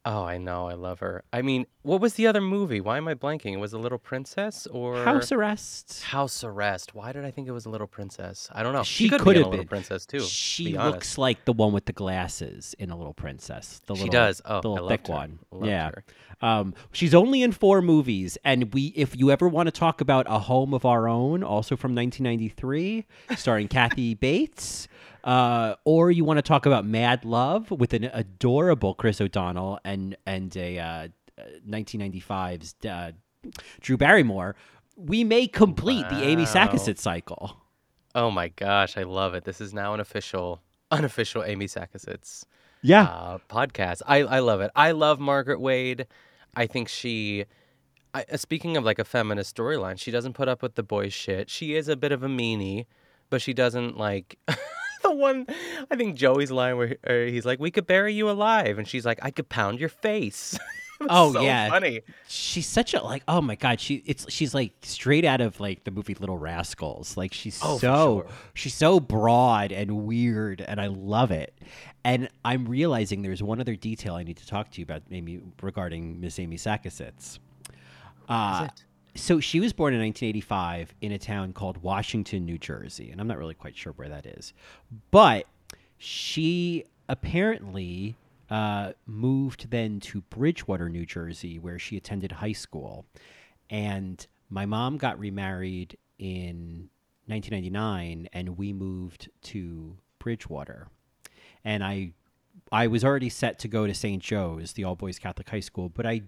Oh, 0.08 0.24
I 0.24 0.38
know. 0.38 0.68
I 0.68 0.74
love 0.76 1.00
her. 1.00 1.24
I 1.34 1.42
mean, 1.42 1.66
what 1.82 2.00
was 2.00 2.14
the 2.14 2.28
other 2.28 2.40
movie? 2.42 2.80
Why 2.80 2.98
am 2.98 3.08
I 3.08 3.16
blanking? 3.16 3.54
It 3.54 3.60
was 3.60 3.74
A 3.74 3.80
Little 3.80 3.98
Princess 3.98 4.68
or 4.68 5.04
House 5.04 5.32
Arrest. 5.32 6.04
House 6.04 6.44
Arrest. 6.44 6.94
Why 6.94 7.12
did 7.12 7.26
I 7.26 7.32
think 7.32 7.48
it 7.48 7.52
was 7.52 7.66
a 7.66 7.70
Little 7.72 7.88
Princess? 7.88 8.48
I 8.54 8.62
don't 8.62 8.74
know. 8.74 8.84
She 8.84 9.10
could, 9.10 9.22
could 9.22 9.34
be 9.34 9.38
in 9.40 9.44
have 9.46 9.48
a 9.48 9.50
Little. 9.50 9.66
Princess 9.66 10.06
too. 10.06 10.20
to 10.20 10.26
She 10.26 10.74
be 10.74 10.78
looks 10.78 11.18
like 11.18 11.46
the 11.46 11.54
one 11.54 11.74
with 11.74 11.86
the 11.86 11.94
glasses 11.94 12.76
in 12.78 12.92
a 12.92 12.96
Little 12.96 13.16
Princess. 13.16 13.82
The 13.88 13.96
She 13.96 14.02
little, 14.04 14.12
does. 14.14 14.42
Oh, 14.46 14.62
the 14.62 14.70
little 14.70 14.90
thick 14.90 15.08
her. 15.08 15.14
one. 15.14 15.40
Yeah. 15.64 15.90
Um, 16.42 16.76
she's 16.92 17.16
only 17.16 17.42
in 17.42 17.52
four 17.52 17.82
movies, 17.82 18.38
and 18.44 18.72
we, 18.76 18.88
if 18.96 19.16
you 19.16 19.32
ever 19.32 19.48
want 19.48 19.66
to 19.68 19.72
talk 19.72 20.02
about 20.02 20.28
a 20.30 20.38
home 20.38 20.74
of 20.76 20.86
our 20.86 21.08
own, 21.08 21.42
also 21.44 21.76
from 21.76 21.96
1993, 21.96 23.06
starring 23.38 23.68
Kathy 23.70 24.14
Bates, 24.14 24.88
uh, 25.26 25.76
or 25.84 26.12
you 26.12 26.24
want 26.24 26.38
to 26.38 26.42
talk 26.42 26.66
about 26.66 26.86
Mad 26.86 27.26
Love 27.26 27.70
with 27.72 27.94
an 27.94 28.06
adorable 28.14 28.94
Chris 28.94 29.20
O'Donnell 29.20 29.80
and 29.84 30.16
and 30.26 30.56
a 30.56 30.80
uh, 30.80 31.08
1995's 31.68 32.76
uh, 32.88 33.12
Drew 33.82 33.98
Barrymore, 33.98 34.56
we 34.96 35.24
may 35.24 35.48
complete 35.48 36.08
the 36.10 36.24
Amy 36.24 36.44
Wow. 36.44 36.54
Sakasitz 36.54 37.00
cycle. 37.00 37.58
Oh 38.14 38.32
my 38.32 38.48
gosh, 38.50 38.98
I 38.98 39.04
love 39.04 39.34
it. 39.34 39.44
This 39.44 39.60
is 39.60 39.74
now 39.74 39.94
an 39.94 40.00
official, 40.00 40.62
unofficial 40.90 41.44
Amy 41.44 41.66
Sakasitz 41.68 42.46
Yeah. 42.82 43.04
uh, 43.04 43.38
podcast. 43.50 44.02
I, 44.08 44.20
I 44.20 44.40
love 44.40 44.62
it. 44.62 44.72
I 44.76 44.92
love 44.92 45.20
Margaret 45.20 45.60
Wade. 45.60 46.08
I 46.56 46.66
think 46.68 46.88
she, 46.88 47.44
I, 48.14 48.24
uh, 48.32 48.38
speaking 48.38 48.78
of 48.78 48.86
like 48.86 48.98
a 49.00 49.04
feminist 49.04 49.56
storyline, 49.58 50.00
she 50.00 50.12
doesn't 50.12 50.34
put 50.34 50.48
up 50.48 50.62
with 50.62 50.76
the 50.76 50.84
boys' 50.84 51.14
shit. 51.14 51.50
She 51.50 51.76
is 51.76 51.90
a 51.90 51.98
bit 51.98 52.14
of 52.14 52.24
a 52.24 52.28
meanie, 52.30 52.86
but 53.30 53.42
she 53.42 53.54
doesn't 53.54 53.98
like. 53.98 54.40
the 55.04 55.12
one, 55.14 55.46
I 55.92 55.96
think 55.96 56.16
Joey's 56.16 56.52
line 56.52 56.78
where 56.78 56.98
he's 57.28 57.46
like, 57.46 57.60
"We 57.60 57.72
could 57.72 57.88
bury 57.88 58.14
you 58.14 58.30
alive," 58.30 58.78
and 58.78 58.88
she's 58.88 59.06
like, 59.06 59.20
"I 59.22 59.32
could 59.32 59.50
pound 59.50 59.80
your 59.80 59.90
face." 59.90 60.58
Oh, 61.10 61.34
so 61.34 61.42
yeah. 61.42 61.68
funny. 61.70 62.02
she's 62.30 62.66
such 62.66 62.94
a 62.94 63.04
like 63.04 63.22
oh 63.28 63.42
my 63.42 63.56
god 63.56 63.82
she 63.82 63.96
it's 64.06 64.32
she's 64.32 64.54
like 64.56 64.72
straight 64.82 65.26
out 65.26 65.42
of 65.42 65.60
like 65.60 65.84
the 65.84 65.92
movie 65.92 66.16
little 66.16 66.38
rascals 66.38 67.18
like 67.18 67.34
she's 67.34 67.60
Oh, 67.62 67.78
so 67.80 68.22
sure. 68.22 68.28
she's 68.54 68.74
so 68.74 69.02
broad 69.02 69.74
and 69.74 70.06
weird 70.06 70.62
and 70.62 70.80
i 70.80 70.88
love 70.88 71.32
it 71.32 71.54
and 72.06 72.30
i'm 72.46 72.66
realizing 72.66 73.24
there's 73.24 73.44
one 73.44 73.60
other 73.60 73.76
detail 73.76 74.16
i 74.16 74.24
need 74.24 74.38
to 74.38 74.48
talk 74.48 74.72
to 74.72 74.80
you 74.80 74.84
about 74.86 75.02
maybe 75.10 75.42
regarding 75.62 76.22
miss 76.22 76.40
amy 76.40 76.56
sakasitz 76.56 77.40
uh, 78.30 78.70
so 79.16 79.40
she 79.40 79.60
was 79.60 79.74
born 79.74 79.94
in 79.94 80.00
1985 80.02 80.94
in 81.02 81.12
a 81.12 81.18
town 81.18 81.54
called 81.54 81.78
washington 81.82 82.46
new 82.46 82.58
jersey 82.58 83.12
and 83.12 83.20
i'm 83.20 83.28
not 83.28 83.38
really 83.38 83.54
quite 83.54 83.76
sure 83.76 83.94
where 83.94 84.10
that 84.10 84.26
is 84.26 84.54
but 85.12 85.46
she 85.98 86.86
apparently 87.08 88.16
uh, 88.50 88.94
moved 89.06 89.72
then 89.72 90.00
to 90.00 90.22
Bridgewater, 90.22 90.90
New 90.90 91.06
Jersey, 91.06 91.60
where 91.60 91.80
she 91.80 91.98
attended 91.98 92.32
high 92.32 92.52
school. 92.52 93.06
And 93.70 94.26
my 94.50 94.66
mom 94.66 94.98
got 94.98 95.20
remarried 95.20 95.98
in 96.20 96.90
1999, 97.28 98.30
and 98.34 98.58
we 98.58 98.74
moved 98.74 99.30
to 99.44 99.98
Bridgewater. 100.20 100.88
And 101.64 101.84
I, 101.84 102.14
I 102.72 102.88
was 102.88 103.04
already 103.04 103.30
set 103.30 103.58
to 103.60 103.68
go 103.68 103.88
to 103.88 103.94
St. 103.94 104.22
Joe's, 104.22 104.74
the 104.74 104.84
all 104.84 104.96
boys 104.96 105.18
Catholic 105.18 105.50
high 105.50 105.60
school, 105.60 105.90
but 105.90 106.06
I 106.06 106.24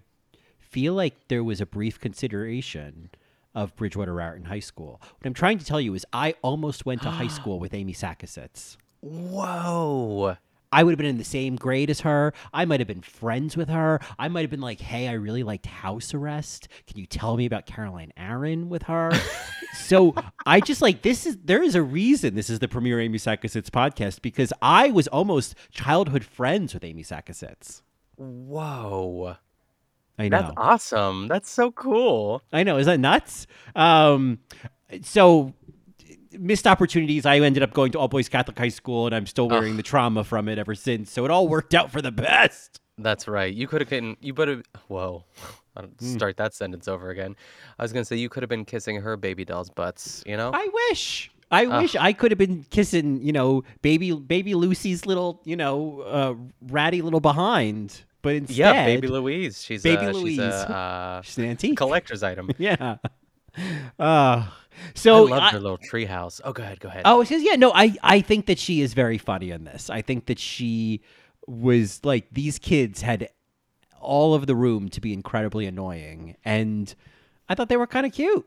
feel 0.70 0.94
like 0.94 1.28
there 1.28 1.44
was 1.44 1.60
a 1.60 1.66
brief 1.66 2.00
consideration 2.00 3.10
of 3.54 3.74
Bridgewater 3.76 4.14
Raritan 4.14 4.46
High 4.46 4.60
School. 4.60 5.00
What 5.00 5.26
I'm 5.26 5.34
trying 5.34 5.58
to 5.58 5.64
tell 5.64 5.80
you 5.80 5.94
is, 5.94 6.06
I 6.12 6.34
almost 6.42 6.86
went 6.86 7.02
to 7.02 7.10
high 7.10 7.28
school 7.38 7.58
with 7.58 7.74
Amy 7.74 7.92
Sakasitz. 7.92 8.76
Whoa. 9.00 10.36
I 10.70 10.84
would 10.84 10.92
have 10.92 10.98
been 10.98 11.06
in 11.06 11.18
the 11.18 11.24
same 11.24 11.56
grade 11.56 11.88
as 11.88 12.00
her. 12.00 12.34
I 12.52 12.66
might 12.66 12.80
have 12.80 12.86
been 12.86 13.00
friends 13.00 13.56
with 13.56 13.70
her. 13.70 14.00
I 14.18 14.28
might 14.28 14.42
have 14.42 14.50
been 14.50 14.60
like, 14.60 14.80
hey, 14.80 15.08
I 15.08 15.12
really 15.12 15.42
liked 15.42 15.66
House 15.66 16.12
Arrest. 16.12 16.68
Can 16.86 16.98
you 16.98 17.06
tell 17.06 17.36
me 17.36 17.46
about 17.46 17.64
Caroline 17.64 18.12
Aaron 18.18 18.68
with 18.68 18.82
her? 18.82 19.10
so 19.74 20.14
I 20.44 20.60
just 20.60 20.82
like 20.82 21.00
this 21.02 21.26
is 21.26 21.38
there 21.42 21.62
is 21.62 21.74
a 21.74 21.82
reason 21.82 22.34
this 22.34 22.50
is 22.50 22.58
the 22.58 22.68
premier 22.68 23.00
Amy 23.00 23.18
Sakasitz 23.18 23.70
podcast 23.70 24.20
because 24.20 24.52
I 24.60 24.90
was 24.90 25.08
almost 25.08 25.54
childhood 25.70 26.24
friends 26.24 26.74
with 26.74 26.84
Amy 26.84 27.02
Sakasitz. 27.02 27.80
Whoa. 28.16 29.36
I 30.18 30.28
know. 30.28 30.40
That's 30.40 30.52
awesome. 30.56 31.28
That's 31.28 31.50
so 31.50 31.70
cool. 31.72 32.42
I 32.52 32.62
know. 32.64 32.76
Is 32.78 32.86
that 32.86 32.98
nuts? 33.00 33.46
Um, 33.76 34.38
so 35.02 35.54
missed 36.32 36.66
opportunities. 36.66 37.24
I 37.26 37.38
ended 37.38 37.62
up 37.62 37.72
going 37.72 37.92
to 37.92 37.98
all 37.98 38.08
boys 38.08 38.28
Catholic 38.28 38.58
high 38.58 38.68
school, 38.68 39.06
and 39.06 39.14
I'm 39.14 39.26
still 39.26 39.48
wearing 39.48 39.76
the 39.76 39.82
trauma 39.82 40.24
from 40.24 40.48
it 40.48 40.58
ever 40.58 40.74
since. 40.74 41.10
So 41.12 41.24
it 41.24 41.30
all 41.30 41.48
worked 41.48 41.74
out 41.74 41.90
for 41.90 42.02
the 42.02 42.10
best. 42.12 42.78
That's 42.98 43.28
right. 43.28 43.52
You 43.52 43.68
could 43.68 43.80
have 43.80 43.90
been. 43.90 44.16
You 44.20 44.34
better. 44.34 44.62
Whoa. 44.88 45.24
I 45.76 45.82
don't 45.82 45.94
Hmm. 46.00 46.06
start 46.14 46.36
that 46.38 46.54
sentence 46.54 46.88
over 46.88 47.10
again. 47.10 47.36
I 47.78 47.82
was 47.84 47.92
gonna 47.92 48.04
say 48.04 48.16
you 48.16 48.28
could 48.28 48.42
have 48.42 48.50
been 48.50 48.64
kissing 48.64 49.00
her 49.00 49.16
baby 49.16 49.44
doll's 49.44 49.70
butts. 49.70 50.24
You 50.26 50.36
know. 50.36 50.50
I 50.52 50.68
wish. 50.90 51.30
I 51.50 51.66
wish 51.80 51.94
I 51.96 52.12
could 52.12 52.30
have 52.30 52.36
been 52.38 52.66
kissing, 52.70 53.22
you 53.22 53.32
know, 53.32 53.62
baby 53.80 54.12
baby 54.12 54.54
Lucy's 54.54 55.06
little, 55.06 55.40
you 55.44 55.56
know, 55.56 56.00
uh, 56.00 56.34
ratty 56.70 57.00
little 57.00 57.20
behind. 57.20 58.02
But 58.28 58.34
instead, 58.36 58.56
yeah, 58.56 58.84
baby 58.84 59.08
Louise. 59.08 59.62
She's 59.62 59.82
Baby 59.82 60.04
uh, 60.06 60.12
Louise. 60.12 60.34
She's 60.36 60.38
a 60.40 60.70
uh, 60.70 61.22
she's 61.26 61.38
an 61.38 61.44
antique. 61.46 61.76
collector's 61.78 62.22
item. 62.22 62.50
yeah. 62.58 62.96
Uh, 63.98 64.46
so 64.94 65.26
I 65.26 65.30
love 65.30 65.42
I- 65.42 65.50
her 65.52 65.60
little 65.60 65.78
treehouse. 65.78 66.40
Oh, 66.44 66.52
go 66.52 66.62
ahead. 66.62 66.80
Go 66.80 66.88
ahead. 66.88 67.02
Oh, 67.04 67.24
she 67.24 67.34
says, 67.34 67.42
yeah, 67.42 67.56
no, 67.56 67.72
I, 67.74 67.94
I 68.02 68.20
think 68.20 68.46
that 68.46 68.58
she 68.58 68.80
is 68.80 68.94
very 68.94 69.18
funny 69.18 69.50
in 69.50 69.64
this. 69.64 69.90
I 69.90 70.02
think 70.02 70.26
that 70.26 70.38
she 70.38 71.00
was 71.46 72.00
like, 72.04 72.26
these 72.30 72.58
kids 72.58 73.00
had 73.00 73.28
all 74.00 74.34
of 74.34 74.46
the 74.46 74.54
room 74.54 74.88
to 74.90 75.00
be 75.00 75.12
incredibly 75.12 75.66
annoying. 75.66 76.36
And 76.44 76.94
I 77.48 77.54
thought 77.54 77.68
they 77.68 77.76
were 77.76 77.86
kind 77.86 78.06
of 78.06 78.12
cute. 78.12 78.46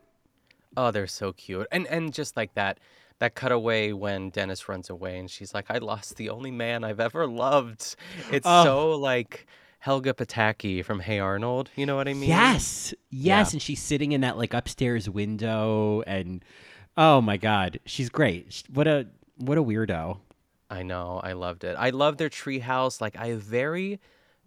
Oh, 0.76 0.90
they're 0.90 1.06
so 1.06 1.32
cute. 1.32 1.66
And 1.70 1.86
and 1.88 2.14
just 2.14 2.36
like 2.36 2.54
that 2.54 2.78
that 3.18 3.34
cutaway 3.34 3.92
when 3.92 4.30
Dennis 4.30 4.68
runs 4.68 4.88
away 4.88 5.18
and 5.18 5.30
she's 5.30 5.52
like, 5.52 5.66
I 5.68 5.78
lost 5.78 6.16
the 6.16 6.30
only 6.30 6.50
man 6.50 6.82
I've 6.82 6.98
ever 7.00 7.26
loved. 7.26 7.94
It's 8.30 8.46
Oh. 8.48 8.64
so 8.64 8.90
like 8.92 9.46
Helga 9.82 10.14
Pataki 10.14 10.84
from 10.84 11.00
Hey 11.00 11.18
Arnold. 11.18 11.68
You 11.74 11.86
know 11.86 11.96
what 11.96 12.06
I 12.06 12.14
mean? 12.14 12.28
Yes, 12.28 12.94
yes, 13.10 13.48
Yeah. 13.50 13.54
and 13.56 13.60
she's 13.60 13.82
sitting 13.82 14.12
in 14.12 14.20
that 14.20 14.38
like 14.38 14.54
upstairs 14.54 15.10
window, 15.10 16.02
and 16.06 16.44
oh 16.96 17.20
my 17.20 17.36
god, 17.36 17.80
she's 17.84 18.08
great. 18.08 18.62
What 18.72 18.86
a 18.86 19.08
what 19.38 19.58
a 19.58 19.62
weirdo. 19.62 20.18
I 20.70 20.84
know. 20.84 21.20
I 21.24 21.32
loved 21.32 21.64
it. 21.64 21.74
I 21.76 21.90
love 21.90 22.16
their 22.16 22.30
treehouse. 22.30 23.00
Like 23.00 23.16
I 23.18 23.26
have 23.30 23.42
very 23.42 23.98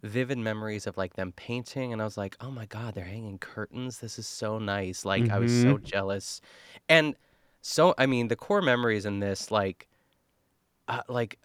vivid 0.02 0.38
memories 0.38 0.86
of 0.86 0.96
like 0.96 1.16
them 1.16 1.32
painting, 1.32 1.92
and 1.92 2.00
I 2.00 2.06
was 2.06 2.16
like, 2.16 2.34
oh 2.40 2.50
my 2.50 2.64
god, 2.64 2.94
they're 2.94 3.04
hanging 3.04 3.36
curtains. 3.38 3.98
This 3.98 4.18
is 4.18 4.26
so 4.26 4.58
nice. 4.58 5.04
Like 5.04 5.28
I 5.28 5.38
was 5.38 5.52
so 5.52 5.76
jealous, 5.76 6.40
and 6.88 7.14
so 7.60 7.94
I 7.98 8.06
mean 8.06 8.28
the 8.28 8.36
core 8.36 8.62
memories 8.62 9.04
in 9.04 9.20
this 9.20 9.50
like, 9.50 9.86
uh, 10.88 11.02
like. 11.10 11.38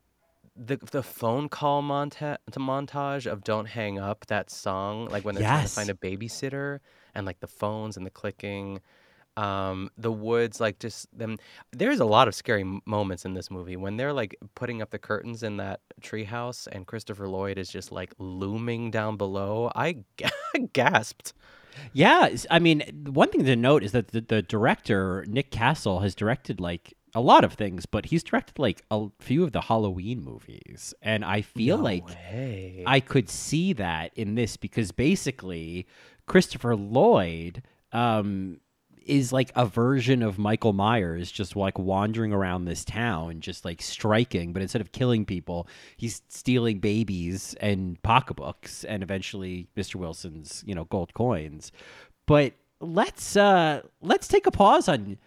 The, 0.64 0.78
the 0.92 1.02
phone 1.02 1.50
call 1.50 1.82
monta- 1.82 2.38
montage 2.52 3.26
of 3.26 3.44
"Don't 3.44 3.68
Hang 3.68 4.00
Up" 4.00 4.26
that 4.28 4.52
song, 4.52 5.08
like 5.08 5.26
when 5.26 5.34
they're 5.36 5.44
trying 5.44 5.64
to 5.64 5.70
find 5.70 5.90
a 5.90 5.94
babysitter, 5.96 6.80
and 7.16 7.26
like 7.26 7.40
the 7.40 7.48
phones 7.48 7.98
and 7.98 8.06
the 8.06 8.12
clicking, 8.12 8.80
um, 9.38 9.90
the 9.98 10.12
woods, 10.12 10.60
like 10.60 10.78
just 10.80 11.08
them. 11.18 11.38
There's 11.72 12.00
a 12.00 12.06
lot 12.06 12.28
of 12.28 12.36
scary 12.36 12.62
m- 12.62 12.82
moments 12.86 13.26
in 13.26 13.34
this 13.34 13.50
movie 13.50 13.76
when 13.76 13.98
they're 13.98 14.14
like 14.14 14.36
putting 14.54 14.82
up 14.82 14.92
the 14.92 15.00
curtains 15.00 15.42
in 15.42 15.58
that 15.58 15.80
treehouse, 16.02 16.68
and 16.72 16.86
Christopher 16.86 17.28
Lloyd 17.28 17.58
is 17.58 17.70
just 17.70 17.92
like 17.92 18.14
looming 18.20 18.92
down 18.92 19.18
below. 19.18 19.72
I 19.76 20.04
gasped. 20.74 21.34
Yeah, 21.94 22.30
I 22.50 22.60
mean, 22.60 22.82
one 23.08 23.30
thing 23.30 23.46
to 23.46 23.56
note 23.56 23.84
is 23.84 23.94
that 23.94 24.10
the, 24.10 24.22
the 24.22 24.42
director 24.42 25.26
Nick 25.28 25.52
Castle 25.52 26.02
has 26.02 26.14
directed 26.14 26.60
like 26.60 26.94
a 27.14 27.22
lot 27.22 27.44
of 27.44 27.54
things, 27.54 27.86
but 27.86 28.06
he's 28.06 28.24
directed 28.24 28.60
like 28.60 28.84
a 28.90 29.08
few 29.20 29.44
of 29.44 29.52
the 29.52 29.62
Halloween 29.62 30.24
movies, 30.24 30.94
and 31.02 31.26
I 31.26 31.42
feel 31.42 31.78
No 31.78 31.84
like 31.84 32.08
way. 32.08 32.84
I 32.86 33.00
could 33.00 33.30
see 33.30 33.74
that 33.74 34.12
in 34.16 34.36
this 34.36 34.58
because 34.58 34.92
basically 34.92 35.88
Christopher 36.26 36.76
Lloyd 36.76 37.64
um, 37.92 38.60
is 39.06 39.34
like 39.34 39.52
a 39.56 39.66
version 39.66 40.22
of 40.22 40.38
Michael 40.38 40.74
Myers, 40.74 41.32
just 41.32 41.56
like 41.56 41.78
wandering 41.78 42.32
around 42.32 42.66
this 42.66 42.86
town, 42.86 43.42
just 43.42 43.66
like 43.66 43.82
striking. 43.82 44.54
But 44.54 44.62
instead 44.62 44.82
of 44.82 44.92
killing 44.92 45.26
people, 45.26 45.68
he's 45.98 46.22
stealing 46.30 46.80
babies 46.80 47.56
and 47.60 48.02
pocketbooks, 48.04 48.84
and 48.86 49.04
eventually 49.04 49.68
Mr. 49.76 49.96
Wilson's 49.96 50.64
you 50.66 50.76
know 50.76 50.86
gold 50.86 51.14
coins. 51.14 51.72
But 52.26 52.54
let's 52.80 53.36
uh 53.36 53.82
let's 54.02 54.28
take 54.28 54.48
a 54.48 54.52
pause 54.52 54.88
on 54.88 55.18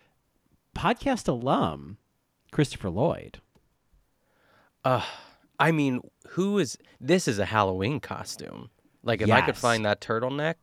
podcast 0.75 1.29
alum 1.29 1.99
Christopher 2.51 2.91
Lloyd. 2.91 3.41
Uh, 4.85 5.03
I 5.59 5.73
mean, 5.73 6.01
who 6.31 6.59
is 6.59 6.77
this? 7.01 7.27
Is 7.29 7.39
a 7.39 7.45
Halloween 7.47 8.01
costume. 8.01 8.71
Like 9.03 9.21
if 9.21 9.31
I 9.31 9.41
could 9.43 9.57
find 9.57 9.85
that 9.85 10.01
turtleneck. 10.01 10.57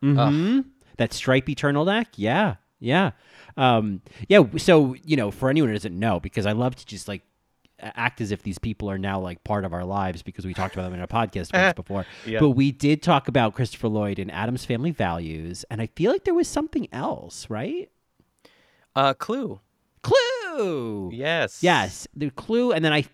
hmm 0.00 0.60
That 0.98 1.12
stripy 1.12 1.54
turtleneck, 1.54 2.06
yeah, 2.16 2.56
yeah, 2.78 3.12
um, 3.56 4.00
yeah. 4.28 4.44
So 4.56 4.94
you 5.04 5.16
know, 5.16 5.30
for 5.30 5.50
anyone 5.50 5.68
who 5.68 5.74
doesn't 5.74 5.98
know, 5.98 6.20
because 6.20 6.46
I 6.46 6.52
love 6.52 6.76
to 6.76 6.86
just 6.86 7.08
like 7.08 7.22
act 7.80 8.22
as 8.22 8.30
if 8.30 8.42
these 8.42 8.58
people 8.58 8.90
are 8.90 8.96
now 8.96 9.20
like 9.20 9.44
part 9.44 9.64
of 9.64 9.74
our 9.74 9.84
lives 9.84 10.22
because 10.22 10.46
we 10.46 10.54
talked 10.54 10.74
about 10.74 10.84
them 10.84 10.94
in 10.94 11.00
a 11.00 11.06
podcast 11.08 11.52
once 11.52 11.74
before. 11.76 12.06
Yeah. 12.24 12.38
But 12.40 12.50
we 12.50 12.72
did 12.72 13.02
talk 13.02 13.28
about 13.28 13.54
Christopher 13.54 13.88
Lloyd 13.88 14.18
in 14.18 14.30
Addams 14.30 14.64
Family 14.64 14.90
Values, 14.92 15.64
and 15.70 15.82
I 15.82 15.86
feel 15.86 16.10
like 16.12 16.24
there 16.24 16.34
was 16.34 16.48
something 16.48 16.88
else, 16.92 17.50
right? 17.50 17.90
Uh, 18.96 19.12
Clue. 19.14 19.60
Clue. 20.02 21.10
Yes. 21.12 21.62
Yes, 21.62 22.08
the 22.16 22.30
Clue, 22.30 22.72
and 22.72 22.84
then 22.84 22.92
I. 22.92 23.04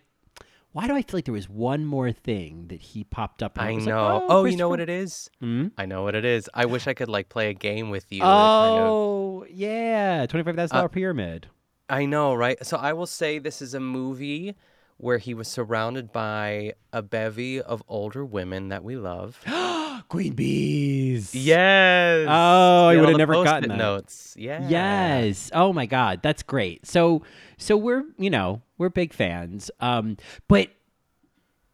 Why 0.70 0.86
do 0.86 0.94
I 0.94 1.02
feel 1.02 1.18
like 1.18 1.26
there 1.26 1.34
was 1.34 1.50
one 1.50 1.84
more 1.84 2.12
thing 2.12 2.68
that 2.68 2.80
he 2.80 3.04
popped 3.04 3.42
up? 3.42 3.58
and 3.58 3.68
I 3.68 3.72
was 3.72 3.84
like, 3.84 3.94
know. 3.94 4.26
oh, 4.30 4.44
you 4.46 4.56
know 4.56 4.70
what 4.70 4.80
it 4.80 4.88
is? 4.88 5.28
Hmm? 5.40 5.66
I 5.76 5.84
know 5.84 6.02
what 6.02 6.14
it 6.14 6.24
is. 6.24 6.48
I 6.54 6.64
wish 6.64 6.86
I 6.86 6.94
could 6.94 7.08
like 7.10 7.28
play 7.28 7.50
a 7.50 7.52
game 7.54 7.90
with 7.90 8.10
you. 8.10 8.20
that 8.20 8.24
kind 8.24 8.78
of- 8.80 8.88
Oh, 8.90 9.46
yeah, 9.50 10.24
twenty 10.26 10.44
five 10.44 10.56
thousand 10.56 10.76
dollar 10.76 10.88
pyramid. 10.88 11.48
I 11.90 12.06
know, 12.06 12.32
right? 12.32 12.64
So 12.64 12.78
I 12.78 12.94
will 12.94 13.04
say 13.06 13.38
this 13.38 13.60
is 13.60 13.74
a 13.74 13.80
movie 13.80 14.54
where 14.96 15.18
he 15.18 15.34
was 15.34 15.48
surrounded 15.48 16.10
by 16.12 16.72
a 16.92 17.02
bevy 17.02 17.60
of 17.60 17.82
older 17.88 18.24
women 18.24 18.68
that 18.68 18.82
we 18.84 18.96
love. 18.96 19.40
Queen 20.08 20.34
bees. 20.34 21.34
yes. 21.34 22.26
Oh, 22.28 22.88
I 22.88 22.96
all 22.96 23.00
would've 23.00 23.16
never 23.16 23.44
gotten 23.44 23.68
that. 23.70 23.78
Notes. 23.78 24.34
Yeah. 24.38 24.66
Yes. 24.68 25.50
Oh 25.54 25.72
my 25.72 25.86
God, 25.86 26.20
that's 26.22 26.42
great. 26.42 26.86
So, 26.86 27.22
so 27.58 27.76
we're 27.76 28.04
you 28.18 28.30
know 28.30 28.62
we're 28.78 28.88
big 28.90 29.12
fans. 29.12 29.70
Um, 29.80 30.16
but 30.48 30.70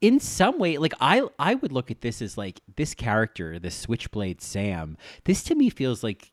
in 0.01 0.21
some 0.21 0.59
way, 0.59 0.79
like 0.79 0.95
I 1.01 1.23
I 1.39 1.55
would 1.55 1.73
look 1.73 1.91
at 1.91 2.01
this 2.01 2.23
as 2.23 2.39
like 2.39 2.61
this 2.77 2.95
character, 2.95 3.59
the 3.59 3.71
Switchblade 3.71 4.41
Sam. 4.41 4.97
This 5.25 5.43
to 5.45 5.55
me 5.55 5.71
feels 5.71 6.03
like 6.03 6.33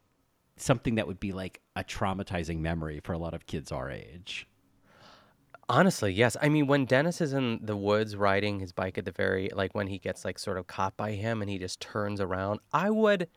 something 0.57 0.95
that 0.95 1.07
would 1.07 1.19
be 1.19 1.33
like 1.33 1.61
a 1.75 1.83
traumatizing 1.83 2.59
memory 2.59 3.01
for 3.03 3.13
a 3.13 3.17
lot 3.17 3.33
of 3.33 3.45
kids 3.45 3.71
our 3.71 3.89
age. 3.89 4.47
Honestly, 5.67 6.13
yes. 6.13 6.37
I 6.41 6.49
mean, 6.49 6.67
when 6.67 6.85
Dennis 6.85 7.21
is 7.21 7.33
in 7.33 7.59
the 7.61 7.75
woods 7.75 8.15
riding 8.15 8.59
his 8.59 8.71
bike 8.71 8.97
at 8.99 9.05
the 9.05 9.11
very, 9.11 9.49
like 9.53 9.73
when 9.73 9.87
he 9.87 9.97
gets 9.97 10.23
like 10.23 10.37
sort 10.37 10.57
of 10.57 10.67
caught 10.67 10.95
by 10.95 11.11
him 11.13 11.41
and 11.41 11.49
he 11.49 11.57
just 11.57 11.79
turns 11.79 12.21
around, 12.21 12.59
I 12.71 12.91
would 12.91 13.27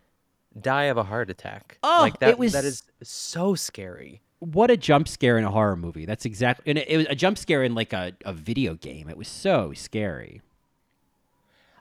die 0.61 0.85
of 0.85 0.97
a 0.99 1.05
heart 1.05 1.31
attack. 1.31 1.79
Oh, 1.83 1.99
like 2.03 2.19
that. 2.21 2.31
it 2.31 2.38
was- 2.38 2.53
That 2.53 2.64
is 2.64 2.83
so 3.03 3.55
scary. 3.55 4.21
What 4.41 4.71
a 4.71 4.77
jump 4.77 5.09
scare 5.09 5.37
in 5.37 5.45
a 5.45 5.51
horror 5.51 5.75
movie. 5.75 6.05
That's 6.05 6.25
exactly, 6.25 6.71
and 6.71 6.79
it, 6.79 6.88
it 6.88 6.97
was 6.99 7.07
a 7.09 7.14
jump 7.17 7.38
scare 7.38 7.64
in 7.64 7.75
like 7.75 7.93
a, 7.93 8.12
a 8.25 8.33
video 8.33 8.75
game. 8.75 9.09
It 9.09 9.17
was 9.17 9.27
so 9.27 9.73
scary. 9.75 10.43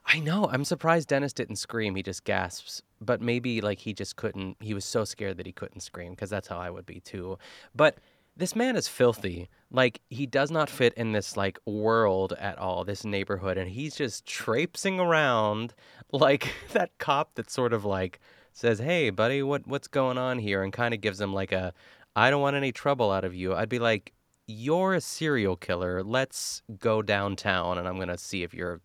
I 0.06 0.20
know. 0.20 0.48
I'm 0.52 0.64
surprised 0.64 1.10
Dennis 1.10 1.34
didn't 1.34 1.58
scream. 1.58 1.94
He 1.96 2.02
just 2.02 2.24
gasps. 2.24 2.82
But 3.02 3.22
maybe 3.22 3.60
like 3.62 3.80
he 3.80 3.94
just 3.94 4.16
couldn't. 4.16 4.56
He 4.62 4.74
was 4.74 4.86
so 4.86 5.04
scared 5.04 5.38
that 5.38 5.46
he 5.46 5.52
couldn't 5.52 5.82
scream 5.82 6.12
because 6.14 6.30
that's 6.30 6.48
how 6.48 6.58
I 6.58 6.70
would 6.72 6.86
be 6.86 7.00
too. 7.02 7.38
But 7.76 7.98
this 8.38 8.56
man 8.56 8.76
is 8.76 8.88
filthy. 8.88 9.50
Like 9.72 10.02
he 10.10 10.26
does 10.26 10.50
not 10.52 10.70
fit 10.70 10.94
in 10.94 11.12
this 11.12 11.36
like 11.36 11.60
world 11.66 12.34
at 12.40 12.58
all. 12.58 12.84
This 12.84 13.04
neighborhood, 13.06 13.58
and 13.58 13.70
he's 13.70 13.96
just 13.96 14.26
traipsing 14.26 15.00
around 15.00 15.74
like 16.12 16.54
that 16.74 16.92
cop 16.98 17.36
that 17.36 17.50
sort 17.50 17.74
of 17.74 17.84
like 17.86 18.20
says, 18.54 18.80
"Hey, 18.80 19.10
buddy, 19.10 19.44
what 19.44 19.68
what's 19.68 19.88
going 19.88 20.18
on 20.18 20.40
here?" 20.40 20.64
and 20.64 20.72
kind 20.72 20.94
of 20.94 21.02
gives 21.02 21.20
him 21.20 21.34
like 21.34 21.52
a, 21.52 21.74
"I 22.16 22.30
don't 22.30 22.42
want 22.42 22.56
any 22.56 22.72
trouble 22.72 23.12
out 23.12 23.26
of 23.26 23.36
you." 23.36 23.54
I'd 23.56 23.70
be 23.70 23.80
like. 23.80 24.14
You're 24.50 24.94
a 24.94 25.02
serial 25.02 25.58
killer. 25.58 26.02
Let's 26.02 26.62
go 26.80 27.02
downtown, 27.02 27.78
and 27.78 27.86
I'm 27.86 28.00
gonna 28.00 28.18
see 28.18 28.44
if 28.44 28.54
you're 28.54 28.80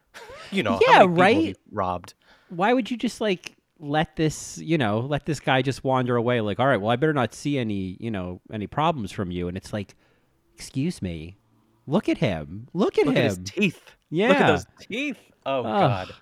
you 0.50 0.62
know, 0.62 0.78
Yeah, 0.86 1.06
right? 1.08 1.56
robbed. 1.72 2.12
why 2.50 2.74
would 2.74 2.90
you 2.90 2.98
just 2.98 3.18
like 3.18 3.55
let 3.78 4.16
this 4.16 4.58
you 4.58 4.78
know 4.78 5.00
let 5.00 5.26
this 5.26 5.38
guy 5.38 5.60
just 5.60 5.84
wander 5.84 6.16
away 6.16 6.40
like 6.40 6.58
all 6.58 6.66
right 6.66 6.80
well 6.80 6.90
i 6.90 6.96
better 6.96 7.12
not 7.12 7.34
see 7.34 7.58
any 7.58 7.96
you 8.00 8.10
know 8.10 8.40
any 8.52 8.66
problems 8.66 9.12
from 9.12 9.30
you. 9.30 9.48
And 9.48 9.56
it's 9.56 9.72
like 9.72 9.94
excuse 10.54 11.02
me. 11.02 11.36
Look 11.86 12.08
at 12.08 12.18
him. 12.18 12.68
Look 12.72 12.98
at 12.98 13.06
Look 13.06 13.16
him 13.16 13.22
at 13.22 13.24
his 13.24 13.38
teeth. 13.44 13.90
yeah 14.10 14.28
Look 14.28 14.36
at 14.38 14.46
those 14.46 14.66
teeth. 14.80 15.18
Oh, 15.44 15.62
God. 15.62 16.12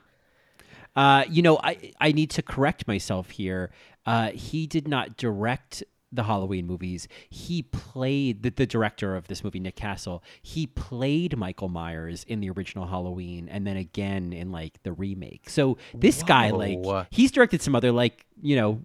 uh 0.97 1.25
you 1.29 1.43
know 1.43 1.59
i 1.63 1.93
i 2.01 2.13
need 2.13 2.31
to 2.31 2.43
correct 2.43 2.87
myself 2.89 3.31
here. 3.31 3.71
Uh 4.05 4.31
he 4.33 4.67
did 4.67 4.89
not 4.89 5.17
direct 5.17 5.83
the 6.15 6.25
Halloween 6.25 6.67
movies. 6.67 7.09
He 7.31 7.63
played 7.63 8.43
the, 8.43 8.51
the 8.51 8.67
director 8.67 9.17
of 9.17 9.27
this 9.29 9.43
movie, 9.45 9.61
Nick 9.61 9.77
Castle. 9.77 10.23
He 10.43 10.67
played 10.67 11.37
Michael 11.37 11.69
Myers 11.69 12.25
in 12.29 12.41
the 12.41 12.51
original 12.51 12.87
Halloween, 12.87 13.49
and 13.49 13.67
then 13.67 13.77
again 13.77 14.33
in 14.33 14.53
like 14.53 14.83
the 14.83 14.93
remake. 14.93 15.51
So 15.51 15.77
this 15.95 16.23
guy, 16.23 16.51
like, 16.51 17.07
he's 17.11 17.31
directed 17.33 17.63
some 17.63 17.75
other 17.75 17.93
like 17.93 18.25
you 18.43 18.57
know 18.57 18.81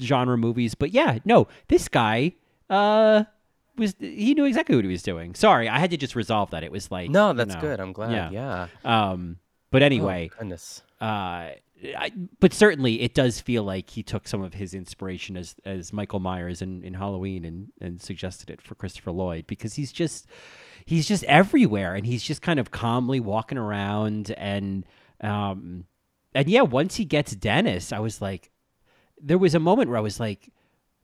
genre 0.00 0.36
movies, 0.36 0.74
but 0.74 0.90
yeah, 0.92 1.18
no, 1.24 1.48
this 1.68 1.88
guy 1.88 2.32
uh 2.70 3.24
was 3.76 3.94
he 4.00 4.34
knew 4.34 4.44
exactly 4.44 4.74
what 4.76 4.84
he 4.84 4.90
was 4.90 5.02
doing. 5.02 5.34
Sorry, 5.34 5.68
I 5.68 5.78
had 5.78 5.90
to 5.90 5.96
just 5.96 6.16
resolve 6.16 6.50
that. 6.50 6.62
It 6.64 6.72
was 6.72 6.90
like 6.90 7.10
No, 7.10 7.30
you 7.30 7.36
that's 7.36 7.54
know, 7.54 7.60
good. 7.60 7.80
I'm 7.80 7.92
glad. 7.92 8.32
Yeah. 8.32 8.66
Um, 8.84 9.38
but 9.70 9.82
anyway, 9.82 10.30
Oh, 10.32 10.38
goodness. 10.38 10.82
uh, 11.00 11.50
I, 11.96 12.10
but 12.40 12.52
certainly 12.52 13.02
it 13.02 13.14
does 13.14 13.40
feel 13.40 13.62
like 13.62 13.90
he 13.90 14.02
took 14.02 14.26
some 14.26 14.42
of 14.42 14.54
his 14.54 14.74
inspiration 14.74 15.36
as 15.36 15.54
as 15.64 15.92
Michael 15.92 16.18
Myers 16.20 16.60
in, 16.60 16.82
in 16.82 16.94
Halloween 16.94 17.44
and 17.44 17.68
and 17.80 18.00
suggested 18.02 18.50
it 18.50 18.60
for 18.60 18.74
Christopher 18.74 19.12
Lloyd 19.12 19.46
because 19.46 19.74
he's 19.74 19.92
just 19.92 20.26
he's 20.84 21.06
just 21.06 21.22
everywhere 21.24 21.94
and 21.94 22.04
he's 22.06 22.22
just 22.24 22.42
kind 22.42 22.58
of 22.58 22.70
calmly 22.70 23.20
walking 23.20 23.58
around 23.58 24.32
and 24.32 24.84
um 25.20 25.84
and 26.34 26.48
yeah 26.48 26.62
once 26.62 26.96
he 26.96 27.04
gets 27.04 27.36
Dennis 27.36 27.92
I 27.92 28.00
was 28.00 28.20
like 28.20 28.50
there 29.20 29.38
was 29.38 29.54
a 29.54 29.60
moment 29.60 29.88
where 29.88 29.98
I 29.98 30.02
was 30.02 30.18
like 30.18 30.50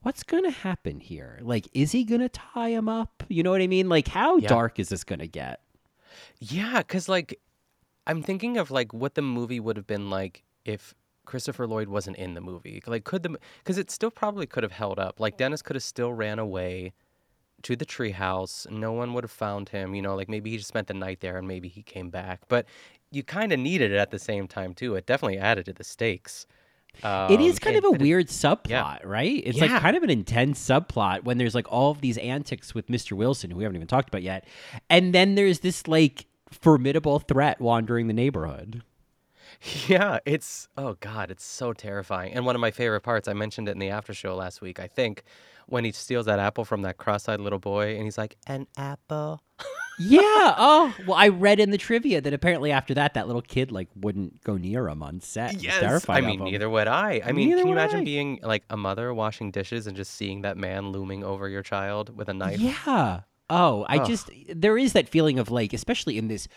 what's 0.01 0.23
gonna 0.23 0.51
happen 0.51 0.99
here? 0.99 1.39
Like 1.41 1.67
is 1.73 1.91
he 1.93 2.03
gonna 2.03 2.29
tie 2.29 2.69
him 2.69 2.89
up? 2.89 3.23
You 3.29 3.43
know 3.43 3.51
what 3.51 3.61
I 3.61 3.67
mean? 3.67 3.87
Like 3.87 4.07
how 4.09 4.37
Yeah. 4.37 4.49
dark 4.49 4.77
is 4.79 4.89
this 4.89 5.03
gonna 5.05 5.27
get? 5.27 5.61
Yeah, 6.39 6.77
because, 6.79 7.09
like, 7.09 7.39
I'm 8.07 8.21
thinking 8.23 8.57
of, 8.57 8.71
like, 8.71 8.93
what 8.93 9.15
the 9.15 9.21
movie 9.21 9.59
would 9.59 9.75
have 9.77 9.87
been 9.87 10.09
like 10.09 10.43
if 10.65 10.93
Christopher 11.25 11.65
Lloyd 11.67 11.87
wasn't 11.87 12.17
in 12.17 12.33
the 12.33 12.41
movie. 12.41 12.83
Like, 12.85 13.03
could 13.03 13.23
the, 13.23 13.37
because 13.59 13.77
it 13.77 13.89
still 13.89 14.11
probably 14.11 14.45
could 14.45 14.63
have 14.63 14.71
held 14.73 14.99
up. 14.99 15.19
Like, 15.19 15.37
Dennis 15.37 15.61
could 15.61 15.75
have 15.75 15.83
still 15.83 16.13
ran 16.13 16.37
away 16.39 16.93
to 17.63 17.75
the 17.75 17.85
treehouse. 17.85 18.69
No 18.69 18.91
one 18.91 19.13
would 19.13 19.23
have 19.23 19.31
found 19.31 19.69
him. 19.69 19.95
You 19.95 20.01
know, 20.03 20.15
like 20.15 20.29
maybe 20.29 20.51
he 20.51 20.57
just 20.57 20.67
spent 20.67 20.87
the 20.87 20.93
night 20.93 21.21
there 21.21 21.37
and 21.37 21.47
maybe 21.47 21.67
he 21.67 21.81
came 21.81 22.09
back. 22.11 22.41
But 22.47 22.67
you 23.11 23.23
kind 23.23 23.51
of 23.51 23.59
needed 23.59 23.91
it 23.91 23.97
at 23.97 24.11
the 24.11 24.19
same 24.19 24.47
time 24.47 24.73
too. 24.73 24.93
It 24.95 25.07
definitely 25.07 25.39
added 25.39 25.65
to 25.65 25.73
the 25.73 25.83
stakes. 25.83 26.45
it 27.03 27.41
is 27.41 27.55
Um, 27.55 27.57
kind 27.57 27.75
and- 27.75 27.85
of 27.85 27.91
a 27.91 27.95
it- 27.95 28.01
weird 28.01 28.27
subplot, 28.27 29.03
right? 29.05 29.41
It's 29.45 29.59
like 29.59 29.71
kind 29.71 29.97
of 29.97 30.03
an 30.03 30.09
intense 30.11 30.59
subplot 30.65 31.23
when 31.23 31.37
there's 31.39 31.55
like 31.55 31.65
all 31.71 31.89
of 31.91 32.01
these 32.01 32.17
antics 32.19 32.75
with 32.75 32.87
Mr. 32.87 33.13
Wilson, 33.13 33.49
who 33.49 33.57
we 33.57 33.63
haven't 33.63 33.77
even 33.77 33.87
talked 33.87 34.09
about 34.09 34.21
yet. 34.21 34.45
And 34.89 35.11
then 35.13 35.33
there's 35.35 35.59
this 35.61 35.87
like 35.87 36.27
formidable 36.51 37.19
threat 37.19 37.59
wandering 37.59 38.07
the 38.07 38.13
neighborhood. 38.13 38.83
Yeah, 39.87 40.19
it's 40.25 40.67
oh 40.77 40.95
god, 40.99 41.31
it's 41.31 41.43
so 41.43 41.73
terrifying. 41.73 42.33
And 42.33 42.45
one 42.45 42.55
of 42.55 42.61
my 42.61 42.71
favorite 42.71 43.01
parts, 43.01 43.27
I 43.27 43.33
mentioned 43.33 43.67
it 43.69 43.71
in 43.71 43.79
the 43.79 43.89
after 43.89 44.13
show 44.13 44.35
last 44.35 44.61
week, 44.61 44.79
I 44.79 44.87
think, 44.87 45.23
when 45.67 45.83
he 45.85 45.91
steals 45.91 46.25
that 46.27 46.39
apple 46.39 46.65
from 46.65 46.81
that 46.83 46.97
cross-eyed 46.97 47.39
little 47.39 47.59
boy 47.59 47.95
and 47.95 48.03
he's 48.03 48.17
like, 48.17 48.35
"An 48.47 48.67
apple." 48.77 49.41
yeah. 49.99 50.21
Oh, 50.57 50.93
well, 51.07 51.17
I 51.17 51.29
read 51.29 51.59
in 51.59 51.71
the 51.71 51.77
trivia 51.77 52.21
that 52.21 52.33
apparently 52.33 52.71
after 52.71 52.93
that, 52.95 53.13
that 53.13 53.27
little 53.27 53.41
kid 53.41 53.71
like 53.71 53.89
wouldn't 53.95 54.43
go 54.43 54.57
near 54.57 54.87
him 54.87 55.01
on 55.01 55.19
set. 55.21 55.61
Yes. 55.61 56.07
I 56.09 56.21
mean, 56.21 56.43
neither 56.43 56.69
would 56.69 56.87
I. 56.87 57.21
I 57.25 57.31
mean, 57.31 57.49
Neither 57.49 57.61
can 57.61 57.67
you 57.67 57.73
imagine 57.73 57.99
I. 58.01 58.03
being 58.03 58.39
like 58.43 58.63
a 58.69 58.77
mother 58.77 59.13
washing 59.13 59.51
dishes 59.51 59.87
and 59.87 59.95
just 59.95 60.13
seeing 60.13 60.41
that 60.41 60.57
man 60.57 60.89
looming 60.89 61.23
over 61.23 61.47
your 61.49 61.63
child 61.63 62.15
with 62.15 62.29
a 62.29 62.33
knife? 62.33 62.59
Yeah. 62.59 63.21
Oh, 63.47 63.85
I 63.87 63.99
Ugh. 63.99 64.07
just 64.07 64.29
there 64.49 64.75
is 64.77 64.93
that 64.93 65.07
feeling 65.07 65.37
of 65.37 65.51
like, 65.51 65.71
especially 65.71 66.17
in 66.17 66.27
this 66.29 66.47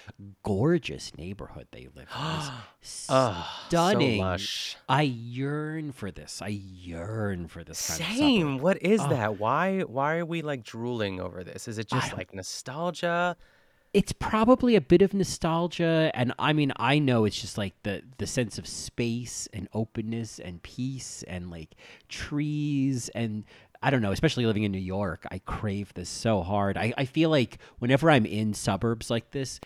gorgeous 0.42 1.16
neighborhood 1.18 1.68
they 1.70 1.88
live 1.94 2.08
in, 2.18 2.40
this 2.80 3.06
Ugh, 3.10 3.34
so 3.44 3.56
stunning. 3.68 4.20
lush. 4.20 4.76
I 4.88 5.02
yearn 5.02 5.92
for 5.92 6.10
this. 6.10 6.40
I 6.40 6.48
yearn 6.48 7.46
for 7.48 7.62
this 7.62 7.86
kind 7.88 8.00
Same. 8.16 8.46
suburb. 8.52 8.62
What 8.62 8.82
is 8.82 9.00
Oh. 9.02 9.08
that? 9.10 9.38
Why 9.38 9.80
why 9.82 10.16
are 10.16 10.24
we 10.24 10.40
like 10.40 10.62
drooling 10.64 11.20
over 11.20 11.44
this? 11.44 11.68
Is 11.68 11.76
it 11.78 11.88
just 11.88 12.14
I- 12.14 12.16
like 12.16 12.34
nostalgia? 12.34 13.36
It's 13.94 14.12
probably 14.12 14.76
a 14.76 14.82
bit 14.82 15.00
of 15.00 15.14
nostalgia, 15.14 16.10
and 16.12 16.34
I 16.38 16.52
mean, 16.52 16.72
I 16.76 16.98
know 16.98 17.24
it's 17.24 17.40
just 17.40 17.56
like 17.56 17.72
the 17.84 18.02
the 18.18 18.26
sense 18.26 18.58
of 18.58 18.66
space 18.66 19.48
and 19.54 19.66
openness 19.72 20.38
and 20.38 20.62
peace 20.62 21.22
and 21.26 21.50
like 21.50 21.74
trees 22.06 23.08
and 23.10 23.44
I 23.82 23.90
don't 23.90 24.02
know, 24.02 24.12
especially 24.12 24.46
living 24.46 24.64
in 24.64 24.72
New 24.72 24.78
York, 24.78 25.26
I 25.30 25.38
crave 25.38 25.94
this 25.94 26.08
so 26.08 26.42
hard. 26.42 26.76
I, 26.76 26.92
I 26.98 27.04
feel 27.04 27.30
like 27.30 27.58
whenever 27.78 28.10
I'm 28.10 28.26
in 28.26 28.54
suburbs 28.54 29.08
like 29.08 29.30
this, 29.30 29.60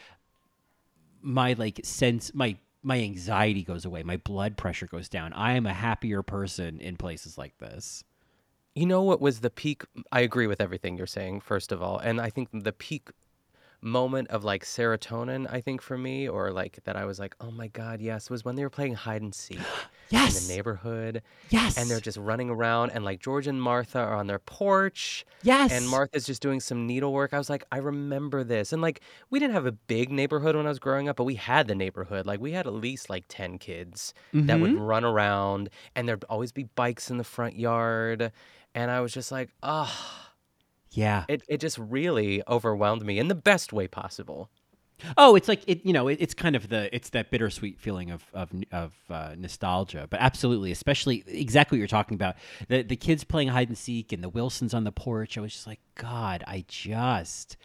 my 1.23 1.55
like 1.55 1.81
sense 1.85 2.35
my 2.35 2.57
my 2.83 3.01
anxiety 3.01 3.63
goes 3.63 3.85
away, 3.85 4.03
my 4.03 4.17
blood 4.17 4.57
pressure 4.57 4.87
goes 4.87 5.09
down. 5.09 5.33
I 5.33 5.53
am 5.53 5.67
a 5.67 5.73
happier 5.73 6.23
person 6.23 6.81
in 6.81 6.97
places 6.97 7.39
like 7.39 7.57
this. 7.59 8.05
You 8.75 8.87
know 8.87 9.03
what 9.03 9.21
was 9.21 9.41
the 9.41 9.51
peak? 9.51 9.85
I 10.11 10.21
agree 10.21 10.47
with 10.47 10.61
everything 10.61 10.97
you're 10.97 11.07
saying, 11.07 11.41
first 11.41 11.73
of 11.73 11.81
all. 11.83 11.99
And 11.99 12.21
I 12.21 12.31
think 12.31 12.49
the 12.53 12.73
peak 12.73 13.11
moment 13.83 14.29
of 14.29 14.45
like 14.45 14.65
serotonin, 14.65 15.47
I 15.53 15.61
think 15.61 15.83
for 15.83 15.99
me, 15.99 16.29
or 16.29 16.51
like 16.53 16.79
that 16.85 16.97
I 16.97 17.05
was 17.05 17.19
like, 17.19 17.35
oh 17.41 17.51
my 17.51 17.67
God, 17.67 18.01
yes, 18.01 18.31
was 18.31 18.45
when 18.45 18.55
they 18.57 18.63
were 18.63 18.71
playing 18.71 18.95
hide 18.95 19.23
and 19.23 19.35
seek 19.35 19.59
in 19.59 19.65
Yes. 20.11 20.47
the 20.47 20.55
neighborhood. 20.55 21.23
Yes. 21.51 21.77
And 21.77 21.91
they're 21.91 22.01
just 22.01 22.19
running 22.19 22.49
around, 22.49 22.91
and 22.91 23.05
like 23.05 23.21
George 23.21 23.47
and 23.47 23.61
Martha 23.61 23.99
are 23.99 24.15
on 24.15 24.27
their 24.29 24.39
porch. 24.39 25.25
Yes. 25.43 25.73
And 25.73 25.89
Martha's 25.89 26.25
just 26.27 26.41
doing 26.43 26.61
some 26.61 26.87
needlework. 26.87 27.35
I 27.35 27.39
was 27.39 27.51
like, 27.51 27.65
I 27.73 27.79
remember 27.79 28.45
this. 28.45 28.73
And 28.73 28.81
like, 28.81 29.01
we 29.31 29.39
didn't 29.39 29.55
have 29.55 29.67
a 29.67 29.73
big 29.73 30.11
neighborhood 30.13 30.55
when 30.55 30.67
I 30.67 30.69
was 30.69 30.79
growing 30.79 31.09
up, 31.09 31.17
but 31.17 31.25
we 31.25 31.35
had 31.35 31.67
the 31.67 31.75
neighborhood. 31.75 32.25
Like, 32.27 32.41
we 32.41 32.53
had 32.53 32.67
at 32.67 32.75
least 32.75 33.11
like 33.11 33.25
10 33.29 33.59
kids 33.59 34.15
that 34.33 34.61
would 34.61 34.73
Mhm. 34.73 34.87
run 34.87 35.05
around, 35.05 35.71
and 35.97 36.09
there'd 36.09 36.25
always 36.31 36.53
be 36.53 36.65
bikes 36.65 37.11
in 37.11 37.17
the 37.19 37.25
front 37.25 37.57
yard. 37.57 38.31
And 38.75 38.91
I 38.91 39.01
was 39.01 39.13
just 39.13 39.33
like, 39.33 39.51
oh, 39.63 39.93
Yeah. 40.93 41.25
it, 41.29 41.43
it 41.49 41.59
just 41.61 41.79
really 41.79 42.43
overwhelmed 42.49 43.05
me 43.05 43.19
in 43.19 43.29
the 43.29 43.35
best 43.35 43.73
way 43.73 43.89
possible. 43.89 44.51
Oh, 45.17 45.35
it's 45.35 45.49
like 45.49 45.63
it. 45.67 45.85
You 45.85 45.93
know, 45.93 46.07
it, 46.07 46.19
it's 46.21 46.33
kind 46.35 46.55
of 46.55 46.69
the 46.69 46.95
it's 46.95 47.11
that 47.11 47.31
bittersweet 47.31 47.81
feeling 47.81 48.13
of 48.13 48.25
of 48.33 48.51
of 48.71 48.93
uh, 49.11 49.35
nostalgia. 49.37 50.07
But 50.09 50.21
absolutely, 50.21 50.71
especially 50.71 51.25
exactly 51.27 51.77
what 51.77 51.81
you're 51.81 51.89
talking 51.89 52.15
about. 52.15 52.37
The 52.69 52.83
the 52.83 52.95
kids 52.95 53.25
playing 53.25 53.49
hide 53.49 53.69
and 53.69 53.77
seek 53.77 54.13
and 54.13 54.23
the 54.23 54.29
Wilsons 54.29 54.75
on 54.75 54.85
the 54.85 54.93
porch. 54.93 55.37
I 55.37 55.41
was 55.41 55.53
just 55.55 55.67
like, 55.67 55.81
God, 55.97 56.45
I 56.47 56.65
just 56.69 57.57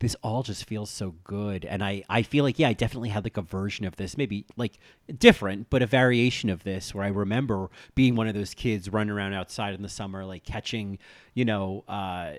this 0.00 0.16
all 0.24 0.42
just 0.42 0.64
feels 0.64 0.90
so 0.90 1.14
good. 1.22 1.64
And 1.64 1.84
I 1.84 2.02
I 2.08 2.22
feel 2.22 2.42
like 2.42 2.58
yeah, 2.58 2.68
I 2.68 2.72
definitely 2.72 3.10
had 3.10 3.22
like 3.22 3.36
a 3.36 3.42
version 3.42 3.84
of 3.84 3.94
this, 3.94 4.16
maybe 4.16 4.44
like 4.56 4.78
different, 5.18 5.70
but 5.70 5.82
a 5.82 5.86
variation 5.86 6.50
of 6.50 6.64
this 6.64 6.92
where 6.92 7.04
I 7.04 7.08
remember 7.08 7.70
being 7.94 8.16
one 8.16 8.26
of 8.26 8.34
those 8.34 8.54
kids 8.54 8.88
running 8.92 9.12
around 9.12 9.34
outside 9.34 9.74
in 9.74 9.82
the 9.82 9.88
summer, 9.88 10.24
like 10.24 10.42
catching, 10.44 10.98
you 11.34 11.44
know. 11.44 11.84
uh 11.86 12.32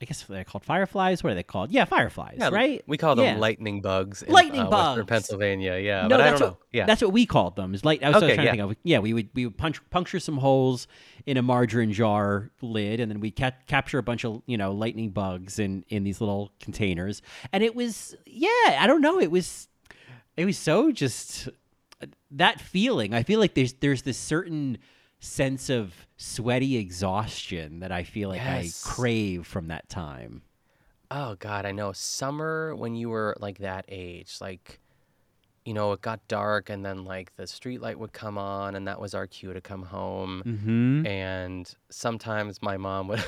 I 0.00 0.04
guess 0.04 0.22
they're 0.22 0.44
called 0.44 0.64
fireflies. 0.64 1.24
What 1.24 1.32
are 1.32 1.34
they 1.34 1.42
called? 1.42 1.72
Yeah, 1.72 1.84
fireflies, 1.84 2.36
Yeah, 2.38 2.50
right? 2.50 2.82
We 2.86 2.96
call 2.96 3.16
them 3.16 3.24
Yeah. 3.24 3.36
lightning 3.36 3.80
bugs. 3.80 4.22
In, 4.22 4.32
Lightning 4.32 4.60
uh, 4.62 4.70
Western 4.70 4.96
bugs. 5.04 5.08
Pennsylvania. 5.08 5.78
Yeah, 5.78 6.02
no, 6.02 6.10
but 6.10 6.20
I 6.20 6.30
don't 6.30 6.40
what 6.40 6.40
know. 6.40 6.58
Yeah. 6.72 6.86
that's 6.86 7.02
what 7.02 7.12
we 7.12 7.26
called 7.26 7.56
them. 7.56 7.74
Is 7.74 7.84
like 7.84 8.02
I 8.02 8.08
was, 8.10 8.22
I 8.22 8.26
was 8.26 8.34
trying 8.34 8.46
yeah. 8.46 8.52
to 8.52 8.58
think 8.58 8.70
of. 8.70 8.76
Yeah, 8.84 8.98
we 9.00 9.12
would 9.12 9.28
we 9.34 9.46
would 9.46 9.56
punch, 9.58 9.80
puncture 9.90 10.20
some 10.20 10.38
holes 10.38 10.86
in 11.26 11.36
a 11.36 11.42
margarine 11.42 11.92
jar 11.92 12.50
lid, 12.62 13.00
and 13.00 13.10
then 13.10 13.20
we 13.20 13.30
ca- 13.32 13.50
capture 13.66 13.98
a 13.98 14.02
bunch 14.02 14.24
of 14.24 14.42
you 14.46 14.56
know 14.56 14.72
lightning 14.72 15.10
bugs 15.10 15.58
in 15.58 15.84
in 15.88 16.04
these 16.04 16.20
little 16.20 16.52
containers. 16.60 17.20
And 17.52 17.64
it 17.64 17.74
was 17.74 18.14
yeah, 18.24 18.78
I 18.78 18.86
don't 18.86 19.00
know, 19.00 19.18
it 19.18 19.30
was 19.30 19.68
it 20.36 20.44
was 20.44 20.56
so 20.56 20.92
just 20.92 21.48
uh, 22.00 22.06
that 22.30 22.60
feeling. 22.60 23.14
I 23.14 23.24
feel 23.24 23.40
like 23.40 23.54
there's 23.54 23.72
there's 23.74 24.02
this 24.02 24.16
certain 24.18 24.78
sense 25.20 25.68
of 25.68 26.06
sweaty 26.16 26.76
exhaustion 26.76 27.80
that 27.80 27.92
I 27.92 28.04
feel 28.04 28.28
like 28.28 28.40
Yes. 28.40 28.86
I 28.86 28.90
crave 28.90 29.46
from 29.46 29.68
that 29.68 29.88
time. 29.88 30.42
Oh 31.10 31.36
God, 31.38 31.64
I 31.64 31.72
know. 31.72 31.92
Summer 31.92 32.74
when 32.76 32.94
you 32.94 33.08
were 33.08 33.36
like 33.40 33.58
that 33.58 33.84
age, 33.88 34.36
like 34.40 34.80
you 35.64 35.74
know, 35.74 35.92
it 35.92 36.00
got 36.00 36.26
dark 36.28 36.70
and 36.70 36.82
then 36.84 37.04
like 37.04 37.34
the 37.36 37.46
street 37.46 37.82
light 37.82 37.98
would 37.98 38.12
come 38.12 38.38
on 38.38 38.74
and 38.74 38.88
that 38.88 38.98
was 39.00 39.14
our 39.14 39.26
cue 39.26 39.52
to 39.52 39.60
come 39.60 39.82
home. 39.82 40.42
Mm-hmm. 40.46 41.06
And 41.06 41.74
sometimes 41.90 42.62
my 42.62 42.78
mom 42.78 43.08
would 43.08 43.22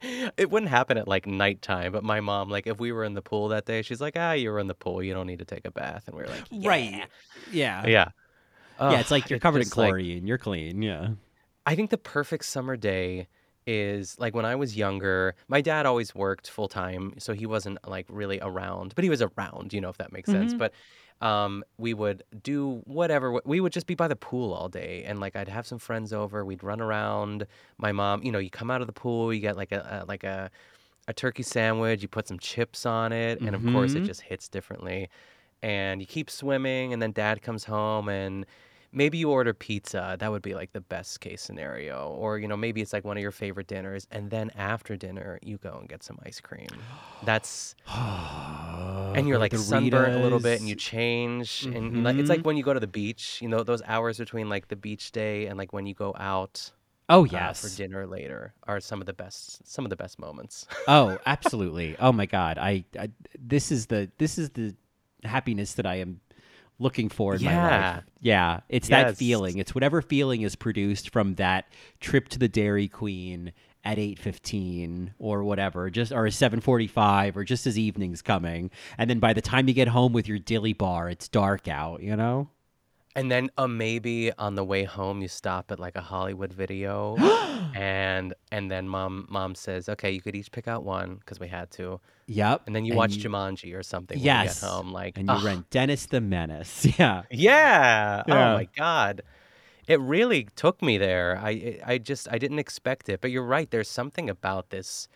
it 0.02 0.50
wouldn't 0.50 0.70
happen 0.70 0.96
at 0.96 1.06
like 1.08 1.26
nighttime, 1.26 1.92
but 1.92 2.02
my 2.04 2.20
mom, 2.20 2.48
like 2.48 2.66
if 2.66 2.78
we 2.78 2.90
were 2.92 3.04
in 3.04 3.12
the 3.14 3.22
pool 3.22 3.48
that 3.48 3.66
day, 3.66 3.82
she's 3.82 4.00
like, 4.00 4.14
Ah, 4.16 4.32
you 4.32 4.50
were 4.50 4.60
in 4.60 4.66
the 4.66 4.74
pool, 4.74 5.02
you 5.02 5.12
don't 5.12 5.26
need 5.26 5.40
to 5.40 5.44
take 5.44 5.66
a 5.66 5.70
bath. 5.70 6.04
And 6.06 6.16
we 6.16 6.22
are 6.22 6.28
like, 6.28 6.44
Right. 6.52 7.04
Yeah. 7.52 7.86
Yeah. 7.86 8.08
Yeah, 8.80 9.00
it's 9.00 9.10
like 9.10 9.30
you're 9.30 9.38
covered 9.38 9.58
in 9.58 9.64
just, 9.64 9.76
like, 9.76 9.88
chlorine. 9.90 10.26
you're 10.26 10.38
clean. 10.38 10.82
Yeah. 10.82 11.10
I 11.66 11.74
think 11.74 11.90
the 11.90 11.98
perfect 11.98 12.44
summer 12.44 12.76
day 12.76 13.28
is 13.66 14.18
like 14.18 14.34
when 14.34 14.44
I 14.44 14.54
was 14.54 14.76
younger, 14.76 15.34
my 15.48 15.62
dad 15.62 15.86
always 15.86 16.14
worked 16.14 16.50
full 16.50 16.68
time, 16.68 17.14
so 17.18 17.32
he 17.32 17.46
wasn't 17.46 17.78
like 17.88 18.06
really 18.10 18.38
around, 18.42 18.94
but 18.94 19.04
he 19.04 19.08
was 19.10 19.22
around, 19.22 19.72
you 19.72 19.80
know, 19.80 19.88
if 19.88 19.96
that 19.96 20.12
makes 20.12 20.28
sense. 20.30 20.52
Mhm. 20.52 20.52
But 20.52 20.74
um, 21.22 21.64
we 21.78 21.94
would 21.94 22.22
do 22.42 22.82
whatever. 22.84 23.40
We 23.46 23.60
would 23.60 23.72
just 23.72 23.86
be 23.86 23.94
by 23.94 24.08
the 24.08 24.16
pool 24.16 24.52
all 24.52 24.68
day, 24.68 25.04
and 25.04 25.18
like 25.20 25.34
I'd 25.36 25.48
have 25.48 25.66
some 25.66 25.78
friends 25.78 26.12
over. 26.12 26.44
We'd 26.44 26.62
run 26.62 26.82
around. 26.82 27.46
My 27.78 27.92
mom, 27.92 28.22
you 28.22 28.30
know, 28.32 28.38
you 28.38 28.50
come 28.50 28.70
out 28.70 28.82
of 28.82 28.86
the 28.86 28.92
pool, 28.92 29.32
you 29.32 29.40
get 29.40 29.56
like 29.56 29.72
a, 29.72 30.02
a 30.02 30.04
like 30.06 30.24
a 30.24 30.50
a 31.08 31.12
turkey 31.14 31.42
sandwich, 31.42 32.02
you 32.02 32.08
put 32.08 32.28
some 32.28 32.38
chips 32.38 32.86
on 32.86 33.12
it, 33.12 33.40
and 33.44 33.54
of 33.56 33.66
course 33.66 33.94
it 33.96 34.02
Mhm. 34.02 34.04
just 34.04 34.22
hits 34.22 34.48
differently. 34.48 35.08
And 35.62 36.00
you 36.00 36.06
keep 36.06 36.30
swimming, 36.30 36.92
and 36.92 37.02
then 37.02 37.12
dad 37.12 37.42
comes 37.42 37.64
home 37.64 38.08
and 38.08 38.46
maybe 38.94 39.18
you 39.18 39.30
order 39.30 39.52
pizza 39.52 40.16
that 40.18 40.30
would 40.30 40.42
be 40.42 40.54
like 40.54 40.72
the 40.72 40.80
best 40.80 41.20
case 41.20 41.42
scenario 41.42 42.08
or 42.18 42.38
you 42.38 42.46
know 42.48 42.56
maybe 42.56 42.80
it's 42.80 42.92
like 42.92 43.04
one 43.04 43.16
of 43.16 43.22
your 43.22 43.32
favorite 43.32 43.66
dinners 43.66 44.06
and 44.10 44.30
then 44.30 44.50
after 44.56 44.96
dinner 44.96 45.38
you 45.42 45.58
go 45.58 45.76
and 45.80 45.88
get 45.88 46.02
some 46.02 46.18
ice 46.24 46.40
cream 46.40 46.68
that's 47.24 47.74
and 49.14 49.28
you're 49.28 49.38
like 49.38 49.50
to 49.50 49.58
sunburnt 49.58 50.14
a 50.14 50.18
little 50.18 50.40
bit 50.40 50.60
and 50.60 50.68
you 50.68 50.74
change 50.74 51.66
and 51.72 52.04
like, 52.04 52.18
it's 52.18 52.30
like 52.30 52.40
Mhm. 52.40 52.44
when 52.44 52.56
you 52.56 52.62
go 52.62 52.74
to 52.74 52.80
the 52.80 52.86
beach 52.86 53.40
you 53.42 53.48
know 53.48 53.62
those 53.62 53.82
hours 53.86 54.18
between 54.18 54.48
like 54.48 54.68
the 54.68 54.76
beach 54.76 55.12
day 55.12 55.46
and 55.46 55.58
like 55.58 55.72
when 55.72 55.86
you 55.86 55.94
go 55.94 56.14
out 56.18 56.72
Oh 57.06 57.24
uh, 57.24 57.28
yes. 57.30 57.60
for 57.60 57.76
dinner 57.76 58.06
later 58.06 58.54
are 58.66 58.80
some 58.80 59.00
of 59.00 59.06
the 59.06 59.12
best 59.12 59.66
some 59.70 59.84
of 59.84 59.90
the 59.90 59.96
best 59.96 60.18
moments 60.18 60.66
oh, 60.88 61.18
absolutely. 61.26 61.96
Oh 61.98 62.12
my 62.12 62.24
God. 62.24 62.56
I, 62.56 62.84
I 62.98 63.10
this 63.38 63.70
is 63.70 63.86
the 63.86 64.10
this 64.16 64.38
is 64.38 64.48
the 64.50 64.74
happiness 65.22 65.74
that 65.74 65.84
I 65.86 65.96
am 65.96 66.20
looking 66.78 67.08
for 67.08 67.34
in 67.34 67.44
my 67.44 67.56
life. 67.56 68.04
Yeah. 68.20 68.60
It's 68.68 68.88
that 68.88 69.16
feeling. 69.16 69.58
It's 69.58 69.74
whatever 69.74 70.02
feeling 70.02 70.42
is 70.42 70.56
produced 70.56 71.10
from 71.10 71.34
that 71.36 71.66
trip 72.00 72.28
to 72.30 72.38
the 72.38 72.48
Dairy 72.48 72.88
Queen 72.88 73.52
at 73.84 73.98
8:15 73.98 75.10
or 75.18 75.44
whatever 75.44 75.90
just 75.90 76.10
or 76.10 76.24
7:45 76.30 77.36
or 77.36 77.44
just 77.44 77.66
as 77.66 77.78
evening's 77.78 78.22
coming 78.22 78.70
and 78.96 79.10
then 79.10 79.18
by 79.18 79.34
the 79.34 79.42
time 79.42 79.68
you 79.68 79.74
get 79.74 79.88
home 79.88 80.14
with 80.14 80.26
your 80.26 80.38
dilly 80.38 80.72
bar 80.72 81.10
it's 81.10 81.28
dark 81.28 81.68
out 81.68 82.02
you 82.02 82.16
know 82.16 82.48
And 83.16 83.30
then 83.30 83.50
uh, 83.56 83.68
maybe 83.68 84.32
on 84.38 84.56
the 84.56 84.64
way 84.64 84.82
home 84.84 85.22
you 85.22 85.28
stop 85.28 85.70
at 85.70 85.78
like 85.78 85.94
a 85.96 86.00
Hollywood 86.00 86.52
video, 86.52 87.16
and 87.74 88.34
and 88.50 88.70
then 88.70 88.88
mom 88.88 89.26
mom 89.30 89.54
says, 89.54 89.88
okay, 89.88 90.10
you 90.10 90.20
could 90.20 90.34
each 90.34 90.50
pick 90.50 90.66
out 90.66 90.84
one 90.84 91.16
because 91.16 91.38
we 91.38 91.46
had 91.48 91.70
to, 91.72 92.00
yep 92.26 92.62
and 92.66 92.74
then 92.74 92.84
you 92.84 92.94
watch 92.94 93.18
Jumanji 93.18 93.72
or 93.78 93.82
something 93.82 94.18
when 94.18 94.24
yes 94.24 94.56
you 94.56 94.60
get 94.62 94.68
home. 94.68 94.92
Like, 94.92 95.16
and 95.18 95.28
you 95.28 95.34
ugh, 95.34 95.44
rent 95.44 95.70
Dennis 95.70 96.06
the 96.06 96.20
Menace 96.20 96.86
yeah 96.98 97.22
yeah, 97.30 98.22
Yeah. 98.26 98.52
oh 98.52 98.54
my 98.54 98.68
god, 98.76 99.22
it 99.86 100.00
really 100.00 100.48
took 100.56 100.82
me 100.82 100.98
there. 100.98 101.38
I 101.40 101.78
I 101.84 101.98
just 101.98 102.26
I 102.32 102.38
didn't 102.38 102.58
expect 102.58 103.08
it, 103.08 103.20
but 103.20 103.30
you're 103.30 103.44
right. 103.46 103.70
There's 103.70 103.88
something 103.88 104.28
about 104.28 104.70
this 104.70 105.08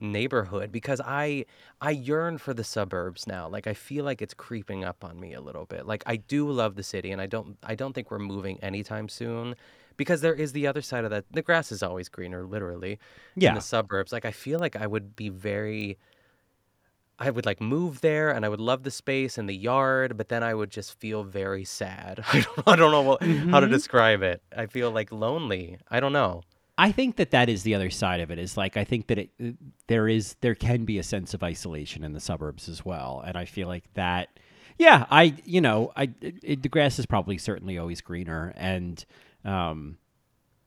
neighborhood 0.00 0.70
because 0.72 1.00
I 1.04 1.44
I 1.80 1.90
yearn 1.90 2.38
for 2.38 2.54
the 2.54 2.64
suburbs 2.64 3.26
now. 3.26 3.48
Like 3.48 3.66
I 3.66 3.74
feel 3.74 4.04
like 4.04 4.22
it's 4.22 4.34
creeping 4.34 4.84
up 4.84 5.04
on 5.04 5.18
me 5.20 5.34
a 5.34 5.40
little 5.40 5.66
bit. 5.66 5.86
Like 5.86 6.02
I 6.06 6.16
do 6.16 6.50
love 6.50 6.74
the 6.76 6.82
city 6.82 7.10
and 7.10 7.20
I 7.20 7.26
don't 7.26 7.56
I 7.62 7.74
don't 7.74 7.92
think 7.94 8.10
we're 8.10 8.18
moving 8.18 8.58
anytime 8.62 9.08
soon 9.08 9.54
because 9.96 10.20
there 10.20 10.34
is 10.34 10.52
the 10.52 10.66
other 10.66 10.82
side 10.82 11.04
of 11.04 11.10
that. 11.10 11.24
The 11.32 11.42
grass 11.42 11.72
is 11.72 11.82
always 11.82 12.08
greener 12.08 12.44
literally 12.44 12.98
Yeah. 13.36 13.50
in 13.50 13.54
the 13.56 13.60
suburbs. 13.60 14.12
Like 14.12 14.24
I 14.24 14.30
feel 14.32 14.58
like 14.60 14.76
I 14.76 14.86
would 14.86 15.16
be 15.16 15.28
very 15.28 15.98
I 17.20 17.30
would 17.30 17.46
like 17.46 17.60
move 17.60 18.00
there 18.00 18.30
and 18.30 18.44
I 18.44 18.48
would 18.48 18.60
love 18.60 18.84
the 18.84 18.92
space 18.92 19.38
and 19.38 19.48
the 19.48 19.56
yard, 19.56 20.16
but 20.16 20.28
then 20.28 20.44
I 20.44 20.54
would 20.54 20.70
just 20.70 20.96
feel 21.00 21.24
very 21.24 21.64
sad. 21.64 22.20
I 22.32 22.40
don't, 22.42 22.68
I 22.68 22.76
don't 22.76 22.92
know 22.92 23.02
what, 23.02 23.22
how 23.22 23.58
to 23.58 23.66
Mhm. 23.66 23.70
describe 23.70 24.22
it. 24.22 24.40
I 24.56 24.66
feel 24.66 24.92
like 24.92 25.10
lonely. 25.10 25.78
I 25.90 25.98
don't 25.98 26.12
know. 26.12 26.42
I 26.78 26.92
think 26.92 27.16
that 27.16 27.32
that 27.32 27.48
is 27.48 27.64
the 27.64 27.74
other 27.74 27.90
side 27.90 28.20
of 28.20 28.30
it. 28.30 28.38
Is 28.38 28.56
like 28.56 28.76
I 28.76 28.84
think 28.84 29.08
that 29.08 29.18
it 29.18 29.30
there 29.88 30.08
is 30.08 30.36
there 30.40 30.54
can 30.54 30.84
be 30.84 30.98
a 30.98 31.02
sense 31.02 31.34
of 31.34 31.42
isolation 31.42 32.04
in 32.04 32.12
the 32.12 32.20
suburbs 32.20 32.68
as 32.68 32.84
well, 32.84 33.22
and 33.26 33.36
I 33.36 33.44
feel 33.44 33.66
like 33.66 33.92
that. 33.94 34.28
Yeah, 34.78 35.04
I 35.10 35.34
you 35.44 35.60
know 35.60 35.92
I 35.96 36.10
it, 36.20 36.62
the 36.62 36.68
grass 36.68 37.00
is 37.00 37.04
probably 37.04 37.36
certainly 37.36 37.78
always 37.78 38.00
greener, 38.00 38.54
and 38.56 39.04
um, 39.44 39.98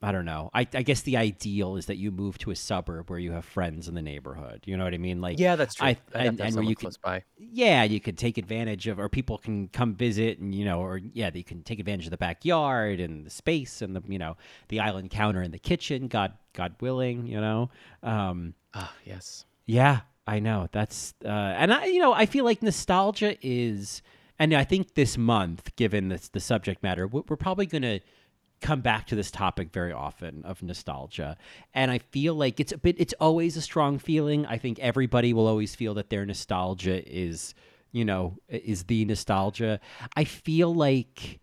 I 0.03 0.11
don't 0.11 0.25
know. 0.25 0.49
I, 0.53 0.61
I 0.73 0.81
guess 0.81 1.01
the 1.01 1.17
ideal 1.17 1.75
is 1.75 1.85
that 1.85 1.97
you 1.97 2.09
move 2.11 2.37
to 2.39 2.49
a 2.51 2.55
suburb 2.55 3.09
where 3.09 3.19
you 3.19 3.33
have 3.33 3.45
friends 3.45 3.87
in 3.87 3.93
the 3.93 4.01
neighborhood. 4.01 4.61
You 4.65 4.75
know 4.75 4.83
what 4.83 4.95
I 4.95 4.97
mean? 4.97 5.21
Like 5.21 5.39
Yeah, 5.39 5.55
that's 5.55 5.75
true. 5.75 5.87
I, 5.87 5.97
I'd 6.15 6.25
and, 6.27 6.41
and 6.41 6.55
where 6.55 6.63
you 6.63 6.75
can 6.75 6.89
by. 7.03 7.23
yeah, 7.37 7.83
you 7.83 7.99
could 7.99 8.17
take 8.17 8.39
advantage 8.39 8.87
of, 8.87 8.99
or 8.99 9.09
people 9.09 9.37
can 9.37 9.67
come 9.67 9.93
visit, 9.93 10.39
and 10.39 10.55
you 10.55 10.65
know, 10.65 10.79
or 10.81 10.97
yeah, 10.97 11.29
they 11.29 11.43
can 11.43 11.61
take 11.63 11.79
advantage 11.79 12.05
of 12.07 12.11
the 12.11 12.17
backyard 12.17 12.99
and 12.99 13.25
the 13.25 13.29
space 13.29 13.81
and 13.83 13.95
the 13.95 14.01
you 14.07 14.17
know 14.17 14.37
the 14.69 14.79
island 14.79 15.11
counter 15.11 15.41
and 15.41 15.53
the 15.53 15.59
kitchen. 15.59 16.07
God, 16.07 16.33
God 16.53 16.75
willing, 16.81 17.27
you 17.27 17.39
know. 17.39 17.69
Um, 18.01 18.55
Ah, 18.73 18.93
yes. 19.05 19.45
yeah, 19.65 19.99
I 20.25 20.39
know. 20.39 20.67
That's 20.71 21.13
uh, 21.23 21.27
and 21.27 21.71
I, 21.73 21.85
you 21.85 21.99
know, 21.99 22.13
I 22.13 22.25
feel 22.25 22.43
like 22.45 22.63
nostalgia 22.63 23.35
is, 23.41 24.01
and 24.39 24.51
I 24.53 24.63
think 24.63 24.95
this 24.95 25.17
month, 25.17 25.75
given 25.75 26.07
this 26.09 26.27
the 26.29 26.39
subject 26.39 26.81
matter, 26.81 27.05
we- 27.05 27.21
we're 27.27 27.35
probably 27.35 27.65
gonna 27.67 27.99
come 28.61 28.81
back 28.81 29.07
to 29.07 29.15
this 29.15 29.31
topic 29.31 29.71
very 29.71 29.91
often 29.91 30.43
of 30.45 30.61
nostalgia 30.63 31.35
and 31.73 31.89
i 31.91 31.97
feel 31.97 32.35
like 32.35 32.59
it's 32.59 32.71
a 32.71 32.77
bit 32.77 32.95
it's 32.99 33.13
always 33.19 33.57
a 33.57 33.61
strong 33.61 33.97
feeling 33.99 34.45
i 34.45 34.57
think 34.57 34.77
everybody 34.79 35.33
will 35.33 35.47
always 35.47 35.75
feel 35.75 35.93
that 35.95 36.09
their 36.09 36.25
nostalgia 36.25 37.03
is 37.11 37.53
you 37.91 38.05
know 38.05 38.37
is 38.47 38.83
the 38.83 39.03
nostalgia 39.05 39.79
i 40.15 40.23
feel 40.23 40.73
like 40.73 41.39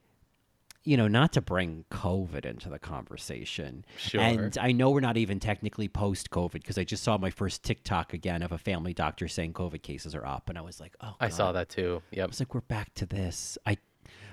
you 0.84 0.96
know 0.96 1.08
not 1.08 1.32
to 1.32 1.40
bring 1.42 1.84
covid 1.90 2.46
into 2.46 2.68
the 2.70 2.78
conversation 2.78 3.84
Sure. 3.98 4.20
and 4.20 4.56
i 4.58 4.72
know 4.72 4.90
we're 4.90 5.00
not 5.00 5.16
even 5.16 5.40
technically 5.40 5.88
post 5.88 6.30
covid 6.30 6.52
because 6.52 6.78
i 6.78 6.84
just 6.84 7.02
saw 7.02 7.18
my 7.18 7.30
first 7.30 7.62
tiktok 7.62 8.14
again 8.14 8.42
of 8.42 8.52
a 8.52 8.58
family 8.58 8.94
doctor 8.94 9.28
saying 9.28 9.52
covid 9.52 9.82
cases 9.82 10.14
are 10.14 10.24
up 10.24 10.48
and 10.48 10.56
i 10.56 10.62
was 10.62 10.80
like 10.80 10.94
oh 11.02 11.14
I 11.20 11.28
saw 11.28 11.52
that 11.52 11.68
too. 11.68 12.00
I 12.12 12.16
Yep. 12.16 12.28
was 12.28 12.40
like, 12.40 12.54
we're 12.54 12.60
back 12.62 12.94
to 12.94 13.06
this. 13.06 13.58
I, 13.66 13.76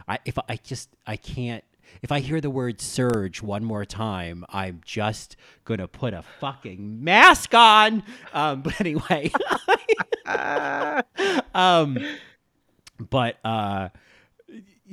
I, 0.07 0.19
if 0.23 0.37
I 0.47 0.57
just, 0.63 0.89
I 1.07 1.17
can't. 1.17 1.63
If 2.01 2.11
I 2.11 2.19
hear 2.19 2.41
the 2.41 2.49
word 2.49 2.81
surge 2.81 3.41
one 3.41 3.63
more 3.63 3.85
time, 3.85 4.45
I'm 4.49 4.81
just 4.85 5.35
gonna 5.63 5.87
put 5.87 6.13
a 6.13 6.23
fucking 6.39 7.03
mask 7.03 7.53
on. 7.53 8.03
Um, 8.33 8.61
but 8.63 8.79
anyway, 8.79 9.31
um, 11.53 11.97
but 13.09 13.37
uh, 13.43 13.89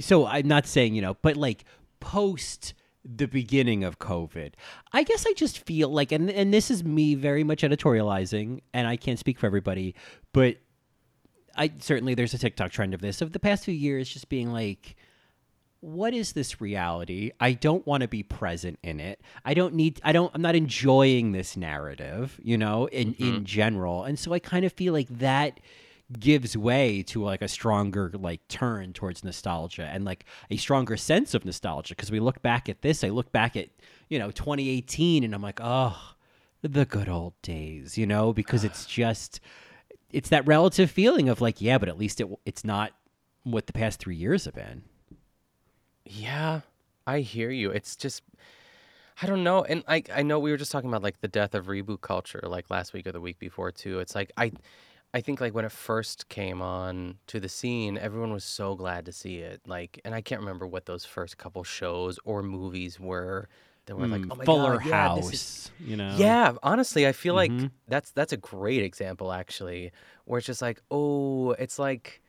so 0.00 0.26
I'm 0.26 0.48
not 0.48 0.66
saying 0.66 0.94
you 0.94 1.02
know, 1.02 1.16
but 1.22 1.36
like 1.36 1.64
post 2.00 2.74
the 3.04 3.26
beginning 3.26 3.82
of 3.82 3.98
COVID, 3.98 4.52
I 4.92 5.02
guess 5.02 5.26
I 5.26 5.32
just 5.32 5.58
feel 5.58 5.88
like, 5.88 6.12
and 6.12 6.30
and 6.30 6.54
this 6.54 6.70
is 6.70 6.84
me 6.84 7.14
very 7.14 7.44
much 7.44 7.62
editorializing, 7.62 8.60
and 8.72 8.86
I 8.86 8.96
can't 8.96 9.18
speak 9.18 9.38
for 9.38 9.46
everybody, 9.46 9.94
but 10.32 10.56
I 11.56 11.72
certainly 11.78 12.14
there's 12.14 12.34
a 12.34 12.38
TikTok 12.38 12.70
trend 12.70 12.94
of 12.94 13.00
this 13.00 13.20
of 13.20 13.32
the 13.32 13.38
past 13.38 13.64
few 13.64 13.74
years 13.74 14.08
just 14.08 14.28
being 14.28 14.52
like 14.52 14.96
what 15.82 16.14
is 16.14 16.32
this 16.32 16.60
reality? 16.60 17.32
I 17.40 17.54
don't 17.54 17.84
want 17.88 18.02
to 18.02 18.08
be 18.08 18.22
present 18.22 18.78
in 18.84 19.00
it. 19.00 19.20
I 19.44 19.52
don't 19.52 19.74
need 19.74 20.00
I 20.04 20.12
don't 20.12 20.30
I'm 20.32 20.40
not 20.40 20.54
enjoying 20.54 21.32
this 21.32 21.56
narrative, 21.56 22.38
you 22.40 22.56
know, 22.56 22.86
in 22.86 23.14
in 23.14 23.34
mm-hmm. 23.34 23.44
general. 23.44 24.04
And 24.04 24.16
so 24.16 24.32
I 24.32 24.38
kind 24.38 24.64
of 24.64 24.72
feel 24.72 24.92
like 24.92 25.08
that 25.18 25.58
gives 26.20 26.56
way 26.56 27.02
to 27.02 27.24
like 27.24 27.42
a 27.42 27.48
stronger 27.48 28.12
like 28.14 28.46
turn 28.46 28.92
towards 28.92 29.24
nostalgia 29.24 29.88
and 29.92 30.04
like 30.04 30.24
a 30.52 30.56
stronger 30.56 30.96
sense 30.96 31.34
of 31.34 31.44
nostalgia 31.44 31.96
because 31.96 32.12
we 32.12 32.20
look 32.20 32.40
back 32.42 32.68
at 32.68 32.82
this, 32.82 33.02
I 33.02 33.08
look 33.08 33.32
back 33.32 33.56
at, 33.56 33.68
you 34.08 34.20
know, 34.20 34.30
2018 34.30 35.24
and 35.24 35.34
I'm 35.34 35.42
like, 35.42 35.58
"Oh, 35.60 36.14
the 36.62 36.84
good 36.84 37.08
old 37.08 37.34
days," 37.42 37.98
you 37.98 38.06
know, 38.06 38.32
because 38.32 38.62
it's 38.62 38.86
just 39.00 39.40
it's 40.12 40.28
that 40.28 40.46
relative 40.46 40.92
feeling 40.92 41.28
of 41.28 41.40
like, 41.40 41.60
yeah, 41.60 41.78
but 41.78 41.88
at 41.88 41.98
least 41.98 42.20
it 42.20 42.28
it's 42.46 42.64
not 42.64 42.92
what 43.42 43.66
the 43.66 43.72
past 43.72 43.98
3 43.98 44.14
years 44.14 44.44
have 44.44 44.54
been. 44.54 44.84
Yeah, 46.04 46.60
I 47.06 47.20
hear 47.20 47.50
you. 47.50 47.70
It's 47.70 47.96
just 47.96 48.22
I 49.22 49.26
don't 49.26 49.44
know. 49.44 49.64
And 49.64 49.84
I 49.88 50.02
I 50.12 50.22
know 50.22 50.38
we 50.38 50.50
were 50.50 50.56
just 50.56 50.72
talking 50.72 50.90
about 50.90 51.02
like 51.02 51.20
the 51.20 51.28
death 51.28 51.54
of 51.54 51.66
reboot 51.66 52.00
culture 52.00 52.40
like 52.44 52.70
last 52.70 52.92
week 52.92 53.06
or 53.06 53.12
the 53.12 53.20
week 53.20 53.38
before 53.38 53.70
too. 53.72 54.00
It's 54.00 54.14
like 54.14 54.32
I 54.36 54.52
I 55.14 55.20
think 55.22 55.40
like 55.40 55.54
when 55.54 55.64
it 55.66 55.72
first 55.72 56.28
came 56.28 56.62
on 56.62 57.18
to 57.28 57.40
the 57.40 57.48
scene, 57.48 57.98
everyone 57.98 58.32
was 58.32 58.44
so 58.44 58.74
glad 58.76 59.06
to 59.06 59.12
see 59.12 59.38
it. 59.38 59.62
Like 59.66 60.00
and 60.04 60.14
I 60.14 60.22
can't 60.22 60.40
remember 60.40 60.66
what 60.66 60.86
those 60.86 61.04
first 61.04 61.38
couple 61.38 61.64
shows 61.64 62.18
or 62.24 62.42
movies 62.42 63.00
were 63.00 63.48
that 63.86 63.96
were 63.96 64.08
like, 64.08 64.26
Mm, 64.26 64.30
"Oh 64.30 64.36
my 64.36 64.46
Fuller 64.46 64.78
god, 64.78 64.82
yeah, 64.84 65.08
House, 65.10 65.32
is 65.34 65.72
you 65.78 65.96
know. 65.96 66.36
Yeah, 66.36 66.54
honestly, 66.62 67.06
I 67.06 67.12
feel 67.12 67.34
like 67.34 67.52
Mhm. 67.52 67.70
that's 67.88 68.12
that's 68.12 68.32
a 68.32 68.38
great 68.38 68.82
example 68.84 69.32
actually, 69.32 69.92
where 70.26 70.38
it's 70.38 70.46
just 70.46 70.62
like, 70.62 70.82
oh, 70.90 71.52
it's 71.52 71.78
like 71.78 72.21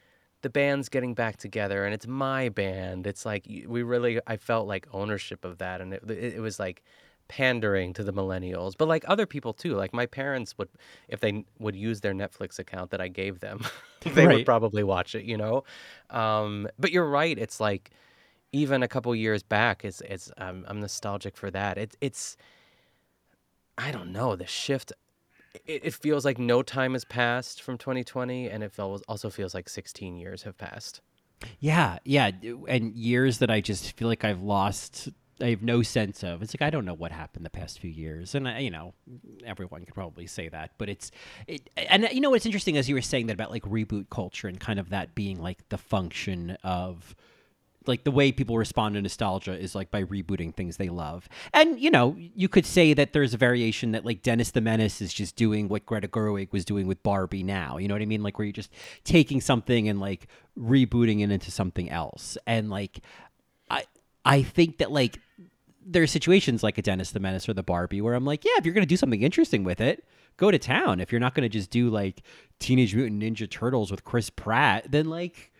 the 0.43 0.49
band's 0.51 0.89
getting 0.89 1.15
back 1.15 1.37
together 1.37 1.85
and 1.85 1.93
it's 1.95 2.07
my 2.07 2.49
band. 2.49 3.07
It's 3.07 3.25
like 3.25 3.47
we 3.67 3.83
really 3.83 4.21
I 4.27 4.37
felt 4.37 4.67
like 4.67 4.87
ownership 4.93 5.45
of 5.45 5.59
that 5.59 5.81
and 5.81 5.93
it 5.95 6.09
it, 6.11 6.41
was 6.41 6.59
like 6.59 6.83
pandering 7.29 7.93
to 7.95 8.03
the 8.03 8.13
millennials, 8.13 8.73
but 8.77 8.87
like 8.87 9.05
other 9.07 9.25
people 9.27 9.53
too. 9.53 9.75
Like 9.75 9.93
my 9.93 10.05
parents 10.07 10.57
would 10.59 10.69
if 11.09 11.21
they 11.21 11.45
would 11.59 11.75
use 11.75 12.01
their 12.01 12.13
Netflix 12.13 12.59
account 12.59 12.91
that 12.91 13.01
I 13.01 13.09
gave 13.09 13.39
them, 13.41 13.61
they 14.13 14.27
Right. 14.27 14.29
would 14.29 14.45
probably 14.45 14.83
watch 14.83 15.15
it, 15.15 15.25
you 15.25 15.37
know. 15.37 15.63
Um 16.11 16.67
but 16.79 16.91
you're 16.91 17.07
right, 17.09 17.37
it's 17.39 17.59
like 17.59 17.91
even 18.53 18.83
a 18.83 18.87
couple 18.87 19.15
years 19.15 19.43
back 19.43 19.85
it's 19.85 20.01
it's 20.01 20.31
um, 20.37 20.65
I'm 20.67 20.79
nostalgic 20.79 21.37
for 21.37 21.51
that. 21.51 21.77
It's 21.77 21.97
it's 22.01 22.37
I 23.77 23.91
don't 23.91 24.11
know 24.11 24.35
the 24.35 24.45
shift. 24.45 24.93
It, 25.65 25.85
it 25.85 25.93
feels 25.93 26.25
like 26.25 26.39
no 26.39 26.63
time 26.63 26.93
has 26.93 27.05
passed 27.05 27.61
from 27.61 27.77
2020, 27.77 28.49
and 28.49 28.63
it 28.63 28.73
also 28.79 29.29
feels 29.29 29.53
like 29.53 29.69
16 29.69 30.17
years 30.17 30.43
have 30.43 30.57
passed. 30.57 31.01
Yeah, 31.59 31.99
yeah, 32.05 32.31
and 32.67 32.93
years 32.93 33.39
that 33.39 33.51
I 33.51 33.61
just 33.61 33.97
feel 33.97 34.07
like 34.07 34.23
I've 34.23 34.41
lost. 34.41 35.09
I 35.41 35.49
have 35.49 35.63
no 35.63 35.81
sense 35.81 36.23
of. 36.23 36.41
It's 36.41 36.53
like 36.53 36.61
I 36.61 36.69
don't 36.69 36.85
know 36.85 36.93
what 36.93 37.11
happened 37.11 37.45
the 37.45 37.49
past 37.49 37.79
few 37.79 37.89
years, 37.89 38.33
and 38.35 38.47
I, 38.47 38.59
you 38.59 38.71
know, 38.71 38.93
everyone 39.45 39.83
could 39.83 39.95
probably 39.95 40.27
say 40.27 40.47
that. 40.49 40.71
But 40.77 40.89
it's, 40.89 41.11
it, 41.47 41.69
and 41.75 42.07
you 42.11 42.21
know 42.21 42.29
what's 42.29 42.45
interesting 42.45 42.77
as 42.77 42.87
you 42.87 42.95
were 42.95 43.01
saying 43.01 43.27
that 43.27 43.33
about 43.33 43.51
like 43.51 43.63
reboot 43.63 44.09
culture 44.09 44.47
and 44.47 44.59
kind 44.59 44.79
of 44.79 44.89
that 44.89 45.15
being 45.15 45.41
like 45.41 45.67
the 45.69 45.77
function 45.77 46.57
of 46.63 47.15
like 47.87 48.03
the 48.03 48.11
way 48.11 48.31
people 48.31 48.57
respond 48.57 48.95
to 48.95 49.01
nostalgia 49.01 49.57
is 49.57 49.75
like 49.75 49.91
by 49.91 50.03
rebooting 50.03 50.53
things 50.53 50.77
they 50.77 50.89
love. 50.89 51.27
And 51.53 51.79
you 51.79 51.89
know, 51.89 52.15
you 52.17 52.47
could 52.47 52.65
say 52.65 52.93
that 52.93 53.13
there's 53.13 53.33
a 53.33 53.37
variation 53.37 53.91
that 53.91 54.05
like 54.05 54.21
Dennis 54.21 54.51
the 54.51 54.61
Menace 54.61 55.01
is 55.01 55.13
just 55.13 55.35
doing 55.35 55.67
what 55.67 55.85
Greta 55.85 56.07
Gerwig 56.07 56.51
was 56.51 56.65
doing 56.65 56.87
with 56.87 57.01
Barbie 57.03 57.43
now. 57.43 57.77
You 57.77 57.87
know 57.87 57.95
what 57.95 58.01
I 58.01 58.05
mean? 58.05 58.23
Like 58.23 58.37
where 58.37 58.45
you're 58.45 58.53
just 58.53 58.71
taking 59.03 59.41
something 59.41 59.87
and 59.87 59.99
like 59.99 60.27
rebooting 60.57 61.21
it 61.21 61.31
into 61.31 61.51
something 61.51 61.89
else. 61.89 62.37
And 62.45 62.69
like 62.69 62.99
I 63.69 63.83
I 64.25 64.43
think 64.43 64.77
that 64.77 64.91
like 64.91 65.19
there 65.85 66.03
are 66.03 66.07
situations 66.07 66.63
like 66.63 66.77
a 66.77 66.81
Dennis 66.81 67.11
the 67.11 67.19
Menace 67.19 67.47
or 67.49 67.53
the 67.53 67.63
Barbie 67.63 68.01
where 68.01 68.13
I'm 68.13 68.25
like, 68.25 68.45
yeah, 68.45 68.53
if 68.57 68.65
you're 68.65 68.73
gonna 68.73 68.85
do 68.85 68.97
something 68.97 69.21
interesting 69.21 69.63
with 69.63 69.81
it, 69.81 70.05
go 70.37 70.51
to 70.51 70.57
town. 70.57 70.99
If 70.99 71.11
you're 71.11 71.21
not 71.21 71.35
gonna 71.35 71.49
just 71.49 71.69
do 71.69 71.89
like 71.89 72.21
Teenage 72.59 72.95
Mutant 72.95 73.21
Ninja 73.21 73.49
Turtles 73.49 73.91
with 73.91 74.03
Chris 74.03 74.29
Pratt, 74.29 74.91
then 74.91 75.09
like 75.09 75.51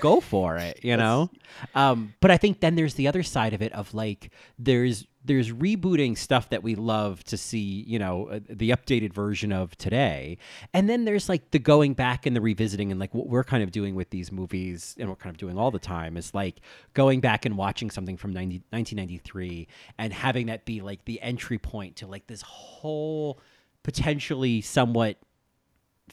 go 0.00 0.20
for 0.20 0.56
it 0.56 0.80
you 0.82 0.96
know? 0.96 1.30
Um 1.74 2.14
but 2.20 2.30
i 2.30 2.36
think 2.36 2.60
then 2.60 2.74
there's 2.74 2.94
the 2.94 3.08
other 3.08 3.22
side 3.22 3.54
of 3.54 3.62
it 3.62 3.72
of 3.72 3.92
like 3.94 4.30
there's 4.58 5.06
there's 5.24 5.52
rebooting 5.52 6.16
stuff 6.16 6.50
that 6.50 6.62
we 6.62 6.74
love 6.74 7.24
to 7.24 7.36
see 7.36 7.84
you 7.86 7.98
know 7.98 8.28
uh, 8.28 8.40
the 8.48 8.70
updated 8.70 9.12
version 9.12 9.52
of 9.52 9.76
today. 9.78 10.38
And 10.72 10.88
then 10.88 11.04
there's 11.04 11.28
like 11.28 11.50
the 11.50 11.58
going 11.58 11.94
back 11.94 12.26
and 12.26 12.36
the 12.36 12.40
revisiting 12.40 12.90
and 12.90 13.00
like 13.00 13.14
what 13.14 13.28
we're 13.28 13.44
kind 13.44 13.62
of 13.62 13.72
doing 13.72 13.94
with 13.94 14.10
these 14.10 14.30
movies 14.30 14.94
and 14.98 15.08
we're 15.08 15.16
kind 15.16 15.34
of 15.34 15.38
doing 15.38 15.58
all 15.58 15.70
the 15.70 15.78
time 15.78 16.16
is 16.16 16.34
like 16.34 16.60
going 16.92 17.20
back 17.20 17.46
and 17.46 17.56
watching 17.56 17.90
something 17.90 18.16
from 18.16 18.32
90, 18.32 18.56
1993 18.70 19.66
and 19.98 20.12
having 20.12 20.46
that 20.46 20.64
be 20.64 20.80
like 20.80 21.04
the 21.06 21.20
entry 21.22 21.58
point 21.58 21.96
to 21.96 22.06
like 22.06 22.26
this 22.26 22.42
whole 22.42 23.40
potentially 23.82 24.60
somewhat 24.60 25.16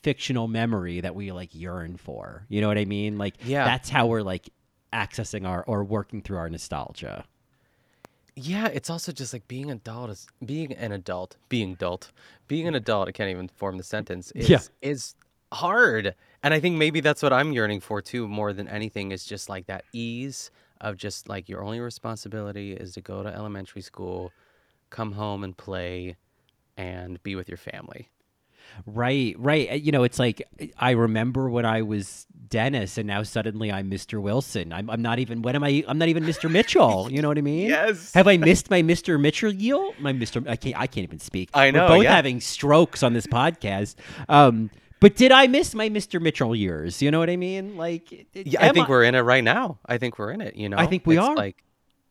fictional 0.01 0.47
memory 0.47 1.01
that 1.01 1.15
we 1.15 1.31
like 1.31 1.53
yearn 1.53 1.97
for. 1.97 2.45
You 2.49 2.61
know 2.61 2.67
what 2.67 2.77
I 2.77 2.85
mean? 2.85 3.17
Like 3.17 3.35
Yeah. 3.45 3.65
that's 3.65 3.89
how 3.89 4.07
we're 4.07 4.21
like 4.23 4.49
accessing 4.93 5.47
our 5.47 5.63
or 5.65 5.83
working 5.83 6.21
through 6.21 6.37
our 6.37 6.49
nostalgia. 6.49 7.25
yeah, 8.35 8.67
it's 8.67 8.89
also 8.89 9.11
just 9.11 9.33
like 9.33 9.47
being 9.47 9.69
adult 9.69 10.09
is 10.09 10.27
being 10.45 10.71
an 10.73 10.91
adult, 10.93 11.35
being 11.49 11.73
adult, 11.73 12.11
being 12.47 12.67
an 12.67 12.75
adult. 12.75 13.07
I 13.09 13.11
can't 13.11 13.29
even 13.29 13.49
form 13.49 13.77
the 13.77 13.83
sentence. 13.83 14.31
Is, 14.31 14.49
Yeah. 14.49 14.59
is 14.81 15.15
hard, 15.51 16.15
and 16.41 16.53
I 16.53 16.59
think 16.61 16.77
maybe 16.77 17.01
that's 17.01 17.21
what 17.21 17.33
I'm 17.33 17.51
yearning 17.51 17.81
for 17.81 18.01
too, 18.01 18.27
more 18.29 18.53
than 18.53 18.67
anything. 18.69 19.11
Is 19.11 19.25
just 19.25 19.49
like 19.49 19.67
that 19.67 19.83
ease 19.91 20.49
of 20.79 20.95
just 20.97 21.27
like 21.27 21.49
your 21.49 21.61
only 21.61 21.79
responsibility 21.81 22.71
is 22.73 22.93
to 22.93 23.01
go 23.01 23.21
to 23.21 23.29
elementary 23.29 23.81
school, 23.81 24.31
come 24.89 25.11
home 25.11 25.43
and 25.43 25.55
play, 25.55 26.15
and 26.77 27.21
be 27.23 27.35
with 27.35 27.49
your 27.49 27.57
family. 27.57 28.09
Right, 28.85 29.35
right. 29.37 29.71
Uh, 29.71 29.75
You 29.75 29.91
know, 29.91 30.03
it's 30.03 30.19
like 30.19 30.41
I 30.77 30.91
remember 30.91 31.49
when 31.49 31.65
I 31.65 31.81
was 31.81 32.25
Dennis, 32.47 32.97
and 32.97 33.07
now 33.07 33.23
suddenly 33.23 33.71
I'm 33.71 33.89
Mr. 33.89 34.21
Wilson. 34.21 34.73
I'm, 34.73 34.89
I'm 34.89 35.01
not 35.01 35.19
even. 35.19 35.41
What 35.41 35.55
am 35.55 35.63
I? 35.63 35.83
I'm 35.87 35.97
not 35.97 36.09
even 36.09 36.23
Mr. 36.23 36.51
Mitchell. 36.51 37.07
You 37.11 37.21
know 37.21 37.27
what 37.29 37.37
I 37.37 37.41
mean? 37.41 37.69
Yes. 37.69 38.13
Have 38.13 38.27
I 38.27 38.37
missed 38.37 38.69
my 38.69 38.81
Mr. 38.81 39.19
Mitchell? 39.19 39.51
Yield? 39.53 39.95
My 39.99 40.11
Mr. 40.13 40.45
I 40.47 40.55
can't. 40.55 40.75
I 40.79 40.87
can't 40.87 41.03
even 41.03 41.19
speak. 41.19 41.49
I 41.53 41.71
know, 41.71 41.83
We're 41.83 41.95
both 41.97 42.03
yeah. 42.03 42.15
having 42.15 42.41
strokes 42.41 43.03
on 43.03 43.13
this 43.13 43.25
podcast. 43.27 43.95
Um, 44.27 44.69
but 44.99 45.15
did 45.15 45.31
I 45.31 45.47
miss 45.47 45.73
my 45.73 45.89
Mr. 45.89 46.21
Mitchell 46.21 46.55
years? 46.55 47.01
You 47.01 47.09
know 47.09 47.17
what 47.19 47.29
I 47.29 47.35
mean? 47.37 47.75
Like, 47.77 48.27
Yeah, 48.33 48.63
I 48.65 48.71
think 48.71 48.87
we're 48.87 49.03
in 49.03 49.15
it 49.15 49.21
right 49.21 49.43
now. 49.43 49.79
I 49.85 49.97
think 49.97 50.19
we're 50.19 50.31
in 50.31 50.41
it. 50.41 50.55
You 50.55 50.69
know, 50.69 50.77
I 50.77 50.85
think 50.85 51.07
we 51.07 51.17
It's 51.17 51.25
are. 51.25 51.35
Like 51.35 51.63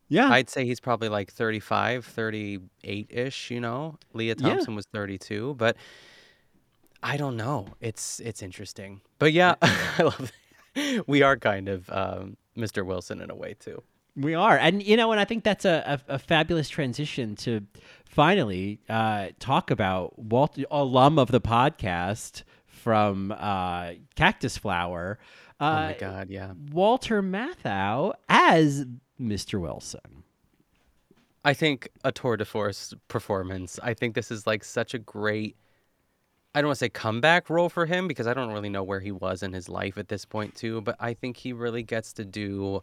Yeah. 0.08 0.28
I'd 0.28 0.50
say 0.50 0.64
he's 0.64 0.80
probably 0.80 1.08
like 1.08 1.30
35, 1.30 2.04
38 2.04 3.06
ish, 3.10 3.50
you 3.52 3.60
know. 3.60 3.96
Lea 4.12 4.28
Yeah. 4.28 4.34
Thompson 4.34 4.74
was 4.74 4.86
32, 4.86 5.54
but 5.56 5.76
I 7.02 7.16
don't 7.16 7.36
know. 7.36 7.66
It's 7.80 8.20
it's 8.20 8.42
interesting. 8.42 9.00
But 9.18 9.32
yeah, 9.32 9.54
I 9.62 10.02
love 10.02 10.32
we 11.06 11.22
are 11.22 11.36
kind 11.36 11.68
of 11.68 11.88
um, 11.90 12.36
Mr. 12.56 12.84
Wilson 12.84 13.20
in 13.20 13.30
a 13.30 13.34
way 13.34 13.54
too. 13.58 13.82
We 14.16 14.34
are, 14.34 14.56
and 14.58 14.82
you 14.82 14.96
know, 14.96 15.12
and 15.12 15.20
I 15.20 15.24
think 15.24 15.44
that's 15.44 15.64
a, 15.64 16.00
a, 16.08 16.14
a 16.14 16.18
fabulous 16.18 16.68
transition 16.68 17.36
to 17.36 17.64
finally 18.04 18.80
uh, 18.88 19.28
talk 19.38 19.70
about 19.70 20.18
Walter, 20.18 20.64
alum 20.70 21.18
of 21.18 21.30
the 21.30 21.40
podcast 21.40 22.42
from 22.66 23.32
uh, 23.32 23.92
Cactus 24.16 24.56
Flower. 24.56 25.18
Uh, 25.60 25.64
oh 25.64 25.86
my 25.86 25.96
god, 25.98 26.30
yeah. 26.30 26.52
Walter 26.72 27.22
Matthau 27.22 28.14
as 28.28 28.84
Mr. 29.20 29.60
Wilson. 29.60 30.24
I 31.44 31.54
think 31.54 31.88
a 32.04 32.12
tour 32.12 32.36
de 32.36 32.44
force 32.44 32.92
performance. 33.08 33.78
I 33.82 33.94
think 33.94 34.14
this 34.14 34.30
is 34.30 34.46
like 34.46 34.64
such 34.64 34.92
a 34.92 34.98
great 34.98 35.56
I 36.54 36.60
don't 36.60 36.68
want 36.68 36.78
to 36.78 36.84
say 36.84 36.88
comeback 36.88 37.48
role 37.48 37.68
for 37.68 37.86
him 37.86 38.08
because 38.08 38.26
I 38.26 38.34
don't 38.34 38.52
really 38.52 38.68
know 38.68 38.82
where 38.82 39.00
he 39.00 39.12
was 39.12 39.42
in 39.42 39.52
his 39.52 39.68
life 39.68 39.96
at 39.98 40.08
this 40.08 40.24
point 40.24 40.54
too, 40.56 40.80
but 40.80 40.96
I 40.98 41.14
think 41.14 41.36
he 41.36 41.52
really 41.52 41.82
gets 41.84 42.12
to 42.14 42.24
do 42.24 42.82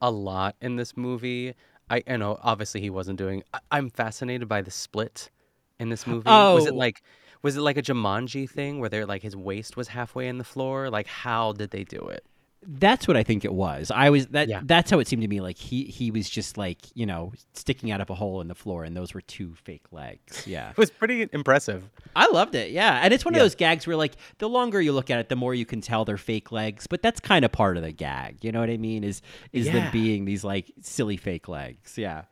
a 0.00 0.10
lot 0.10 0.56
in 0.60 0.76
this 0.76 0.96
movie. 0.96 1.54
I 1.90 2.02
you 2.06 2.18
know 2.18 2.38
obviously 2.42 2.80
he 2.80 2.90
wasn't 2.90 3.18
doing 3.18 3.42
I, 3.54 3.60
I'm 3.70 3.90
fascinated 3.90 4.48
by 4.48 4.62
the 4.62 4.70
split 4.70 5.30
in 5.78 5.88
this 5.90 6.06
movie. 6.06 6.30
Was 6.30 6.66
it 6.66 6.72
Oh. 6.72 6.76
like 6.76 7.02
was 7.42 7.56
it 7.56 7.60
like 7.60 7.76
a 7.76 7.82
Jumanji 7.82 8.48
thing 8.48 8.80
where 8.80 8.88
they're 8.88 9.06
like 9.06 9.22
his 9.22 9.36
waist 9.36 9.76
was 9.76 9.88
halfway 9.88 10.26
in 10.28 10.38
the 10.38 10.44
floor? 10.44 10.88
Like 10.90 11.06
how 11.06 11.52
did 11.52 11.70
they 11.70 11.84
do 11.84 12.00
it? 12.08 12.24
That's 12.62 13.06
what 13.06 13.16
I 13.16 13.22
think 13.22 13.44
it 13.44 13.52
was. 13.52 13.90
I 13.90 14.10
was 14.10 14.26
that. 14.28 14.48
Yeah. 14.48 14.60
That's 14.64 14.90
how 14.90 14.98
it 14.98 15.06
seemed 15.06 15.22
to 15.22 15.28
me. 15.28 15.40
Like 15.40 15.56
he 15.56 15.84
he 15.84 16.10
was 16.10 16.28
just 16.28 16.56
like 16.56 16.78
you 16.94 17.06
know 17.06 17.32
sticking 17.54 17.90
out 17.90 18.00
of 18.00 18.10
a 18.10 18.14
hole 18.14 18.40
in 18.40 18.48
the 18.48 18.54
floor, 18.54 18.84
and 18.84 18.96
those 18.96 19.14
were 19.14 19.20
two 19.20 19.54
fake 19.64 19.86
legs. 19.92 20.46
Yeah. 20.46 20.70
It 20.76 20.78
was 20.78 20.90
pretty 20.90 21.28
impressive. 21.32 21.88
I 22.14 22.28
loved 22.28 22.54
it. 22.54 22.70
Yeah. 22.70 23.00
And 23.02 23.14
it's 23.14 23.24
one 23.24 23.34
of 23.34 23.40
those 23.40 23.54
gags 23.54 23.86
where 23.86 23.96
like 23.96 24.16
the 24.38 24.48
longer 24.48 24.80
you 24.80 24.92
look 24.92 25.10
at 25.10 25.18
it, 25.20 25.28
the 25.28 25.36
more 25.36 25.54
you 25.54 25.64
can 25.64 25.80
tell 25.80 26.04
they're 26.04 26.18
fake 26.18 26.50
legs, 26.50 26.86
but 26.86 27.02
that's 27.02 27.20
kind 27.20 27.44
of 27.44 27.52
part 27.52 27.76
of 27.76 27.82
the 27.82 27.92
gag. 27.92 28.44
You 28.44 28.52
know 28.52 28.60
what 28.60 28.70
I 28.70 28.76
mean? 28.76 29.04
Is 29.04 29.22
is 29.52 29.66
them 29.66 29.90
being 29.92 30.24
these 30.24 30.44
like 30.44 30.72
silly 30.82 31.16
fake 31.16 31.48
legs. 31.48 31.96
Yeah. 31.96 32.22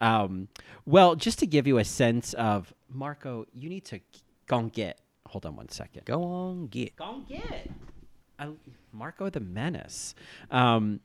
Um 0.00 0.48
well, 0.84 1.14
just 1.14 1.38
to 1.40 1.46
give 1.46 1.66
you 1.66 1.78
a 1.78 1.84
sense 1.84 2.34
of 2.34 2.74
Marco, 2.88 3.46
you 3.54 3.68
need 3.68 3.84
to 3.86 4.00
go 4.46 4.58
and 4.58 4.72
get 4.72 5.00
hold 5.28 5.46
on 5.46 5.56
one 5.56 5.68
second. 5.68 6.04
Go 6.04 6.22
on, 6.22 6.66
get. 6.66 6.96
Go 6.96 7.22
get 7.28 7.70
I, 8.38 8.48
Marco 8.92 9.30
the 9.30 9.40
Menace. 9.40 10.14
Um 10.50 11.00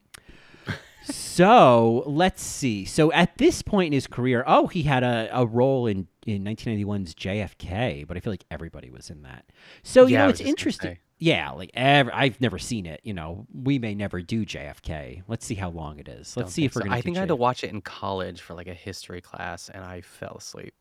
so 1.04 2.04
let's 2.06 2.42
see. 2.42 2.84
So 2.84 3.10
at 3.12 3.36
this 3.38 3.62
point 3.62 3.88
in 3.88 3.92
his 3.92 4.06
career, 4.06 4.44
oh, 4.46 4.68
he 4.68 4.82
had 4.82 5.02
a, 5.02 5.28
a 5.32 5.44
role 5.46 5.86
in, 5.86 6.06
in 6.26 6.44
1991's 6.44 7.14
JFK, 7.14 8.06
but 8.06 8.16
I 8.16 8.20
feel 8.20 8.32
like 8.32 8.44
everybody 8.50 8.90
was 8.90 9.10
in 9.10 9.22
that. 9.22 9.46
So, 9.82 10.06
you 10.06 10.14
Yeah, 10.14 10.24
know, 10.24 10.28
it's 10.28 10.40
interesting. 10.40 10.98
Yeah, 11.18 11.50
like 11.50 11.70
ev- 11.74 12.10
I've 12.12 12.40
never 12.40 12.58
seen 12.58 12.84
it. 12.86 13.00
You 13.04 13.14
know, 13.14 13.46
we 13.54 13.78
may 13.78 13.94
never 13.94 14.20
do 14.22 14.44
JFK. 14.44 15.22
Let's 15.28 15.46
see 15.46 15.54
how 15.54 15.70
long 15.70 15.98
it 16.00 16.08
is. 16.08 16.36
Let's 16.36 16.46
Don't 16.46 16.50
see 16.50 16.64
if 16.64 16.74
we're 16.74 16.80
so. 16.82 16.84
going 16.88 16.92
to. 16.92 16.98
I 16.98 17.00
think 17.00 17.16
I 17.16 17.20
had 17.20 17.28
to 17.28 17.36
watch 17.36 17.62
it 17.64 17.70
in 17.70 17.80
college 17.80 18.40
for 18.40 18.54
like 18.54 18.66
a 18.68 18.74
history 18.74 19.20
class 19.20 19.68
and 19.68 19.84
I 19.84 20.00
fell 20.00 20.36
asleep. 20.38 20.74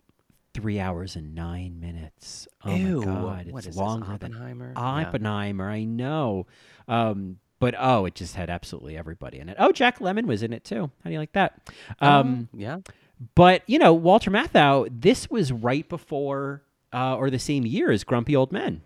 Three 0.54 0.80
hours 0.80 1.16
and 1.16 1.34
nine 1.34 1.80
minutes. 1.80 2.48
Oh 2.64 2.76
Ew, 2.76 3.00
my 3.00 3.06
god, 3.06 3.42
it's 3.46 3.54
what 3.54 3.60
is 3.62 3.66
this, 3.68 3.76
longer 3.78 4.18
than 4.18 4.34
Oppenheimer? 4.34 4.74
Yeah. 4.76 4.82
Oppenheimer. 5.08 5.70
I 5.70 5.86
know, 5.86 6.46
um, 6.90 7.38
but 7.60 7.74
oh, 7.80 8.06
it 8.06 8.16
just 8.16 8.36
had 8.36 8.50
absolutely 8.50 8.98
everybody 8.98 9.40
in 9.40 9.48
it. 9.48 9.56
Oh, 9.60 9.72
Jack 9.72 10.00
Lemmon 10.00 10.26
was 10.26 10.44
in 10.44 10.52
it 10.52 10.64
too. 10.66 10.92
How 11.04 11.10
do 11.10 11.12
you 11.12 11.20
like 11.20 11.32
that? 11.34 11.58
Um, 12.00 12.50
Oh, 12.54 12.58
yeah. 12.58 12.80
but 13.36 13.64
you 13.68 13.80
know, 13.80 13.94
Walter 13.94 14.30
Matthau. 14.30 14.90
This 14.92 15.30
was 15.30 15.52
right 15.54 15.88
before 15.88 16.64
uh, 16.92 17.16
or 17.16 17.30
the 17.30 17.40
same 17.40 17.66
year 17.66 17.90
as 17.90 18.04
Grumpy 18.04 18.36
Old 18.36 18.52
Men. 18.52 18.82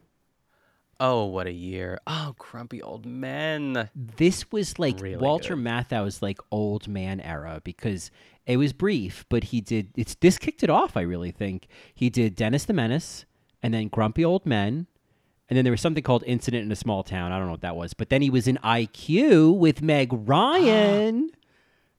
Oh, 0.99 1.25
what 1.25 1.45
a 1.45 1.51
year. 1.51 1.99
Oh, 2.07 2.35
grumpy 2.37 2.81
old 2.81 3.05
men. 3.05 3.89
This 3.93 4.49
was 4.53 4.79
like 4.79 5.01
Really 5.01 5.17
Walter 5.17 5.55
good. 5.55 5.65
Matthau's 5.65 6.21
like 6.21 6.39
old 6.51 6.87
man 6.87 7.19
era 7.19 7.59
because 7.65 8.11
it 8.45 8.57
was 8.57 8.73
brief, 8.73 9.25
but 9.29 9.45
he 9.45 9.61
did 9.61 9.89
it's 9.95 10.15
this 10.15 10.37
kicked 10.37 10.63
it 10.63 10.69
off, 10.69 10.95
I 10.95 11.01
really 11.01 11.31
think. 11.31 11.67
He 11.93 12.09
did 12.09 12.35
Dennis 12.35 12.65
the 12.65 12.73
Menace 12.73 13.25
and 13.61 13.73
then 13.73 13.87
Grumpy 13.87 14.23
Old 14.23 14.45
Men. 14.45 14.87
And 15.47 15.55
then 15.55 15.63
there 15.63 15.71
was 15.71 15.81
something 15.81 16.01
called 16.01 16.23
Incident 16.25 16.65
in 16.65 16.71
a 16.71 16.75
Small 16.75 17.03
Town. 17.03 17.31
I 17.31 17.37
don't 17.37 17.45
know 17.45 17.51
what 17.51 17.61
that 17.61 17.75
was. 17.75 17.93
But 17.93 18.09
then 18.09 18.21
he 18.23 18.31
was 18.31 18.47
in 18.47 18.57
IQ 18.63 19.57
with 19.57 19.81
Meg 19.81 20.09
Ryan 20.27 21.29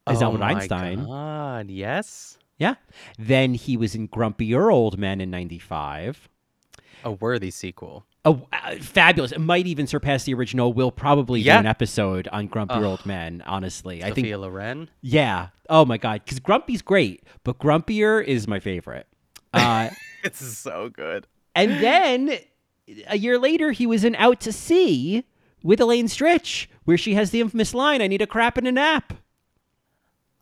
as 0.07 0.21
oh 0.23 0.27
Albert 0.27 0.43
Einstein. 0.43 1.05
God, 1.05 1.71
yes. 1.71 2.39
Yeah. 2.59 2.75
Then 3.19 3.55
he 3.55 3.77
was 3.77 3.95
in 3.95 4.09
Grumpier 4.09 4.73
Old 4.73 4.99
Men 4.99 5.21
in 5.21 5.31
95. 5.31 6.29
A 7.05 7.13
worthy 7.13 7.51
sequel. 7.51 8.05
Oh, 8.25 8.49
uh, 8.53 8.77
fabulous. 8.81 9.31
It 9.31 9.39
might 9.39 9.69
even 9.69 9.87
surpass 9.87 10.25
the 10.25 10.35
original. 10.35 10.73
We'll 10.73 10.91
probably 10.91 11.45
do 11.45 11.51
an 11.51 11.67
episode 11.67 12.27
on 12.33 12.49
Grumpy 12.49 12.75
Old 12.75 13.07
Men, 13.07 13.43
honestly. 13.47 14.03
I 14.03 14.07
think 14.07 14.27
Sophia 14.27 14.39
Loren. 14.39 14.91
Yeah. 15.01 15.49
Oh 15.69 15.85
my 15.85 15.97
God. 15.99 16.23
Because 16.25 16.41
Grumpy's 16.41 16.83
great, 16.83 17.25
but 17.45 17.59
Grumpier 17.59 18.25
is 18.25 18.47
my 18.49 18.61
favorite. 18.61 19.07
Uh, 19.53 19.91
It's 20.25 20.45
so 20.45 20.89
good. 20.89 21.27
and 21.55 21.73
then 21.83 22.39
a 23.09 23.17
year 23.17 23.39
later, 23.39 23.71
he 23.73 23.87
was 23.87 24.03
in 24.05 24.15
Out 24.17 24.41
to 24.41 24.53
Sea 24.53 25.25
with 25.63 25.81
Elaine 25.81 26.07
Stritch, 26.09 26.67
where 26.85 26.97
she 26.99 27.15
has 27.15 27.31
the 27.31 27.41
infamous 27.41 27.75
line, 27.75 28.03
"I 28.03 28.07
need 28.09 28.23
a 28.23 28.27
crap 28.27 28.57
and 28.57 28.67
a 28.67 28.73
nap." 28.73 29.13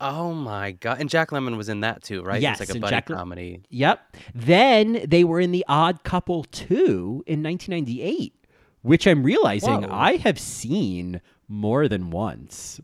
Oh 0.01 0.33
my 0.35 0.73
God. 0.73 1.01
And 1.01 1.09
Jack 1.09 1.31
Lemmon 1.31 1.57
was 1.57 1.69
in 1.69 1.81
that 1.81 2.03
too, 2.03 2.23
right? 2.23 2.41
Yes, 2.41 2.61
It's 2.61 2.71
like 2.71 2.77
a 2.77 2.81
buddy 2.81 2.91
Jack 2.97 3.07
comedy. 3.07 3.63
Yep. 3.71 4.17
Then 4.35 5.05
they 5.07 5.23
were 5.25 5.41
in 5.41 5.53
The 5.53 5.65
Odd 5.69 6.03
Couple 6.03 6.45
2 6.45 7.25
in 7.27 7.43
1998, 7.43 8.35
which 8.83 9.07
I'm 9.07 9.23
realizing 9.23 9.83
Whoa. 9.83 9.89
I 9.93 10.17
have 10.17 10.39
seen 10.39 11.21
more 11.49 11.89
than 11.89 12.11
once. 12.11 12.81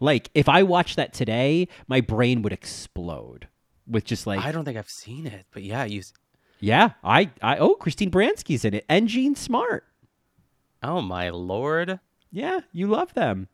Like, 0.00 0.30
if 0.34 0.48
I 0.48 0.62
watched 0.62 0.96
that 0.96 1.12
today, 1.12 1.68
my 1.88 2.00
brain 2.00 2.42
would 2.42 2.52
explode 2.52 3.48
with 3.86 4.04
just 4.04 4.26
like 4.26 4.44
I 4.44 4.52
don't 4.52 4.64
think 4.64 4.76
I've 4.76 4.90
seen 4.90 5.26
it, 5.26 5.46
but 5.52 5.62
yeah, 5.62 5.84
you. 5.84 6.02
Yeah, 6.58 6.92
I, 7.04 7.30
I 7.42 7.58
oh, 7.58 7.74
Christine 7.74 8.10
Baranski's 8.10 8.64
in 8.64 8.74
it, 8.74 8.84
and 8.88 9.08
Jean 9.08 9.34
Smart. 9.34 9.84
Oh 10.82 11.02
my 11.02 11.30
lord. 11.30 12.00
Yeah, 12.30 12.60
you 12.72 12.86
love 12.86 13.14
them. 13.14 13.48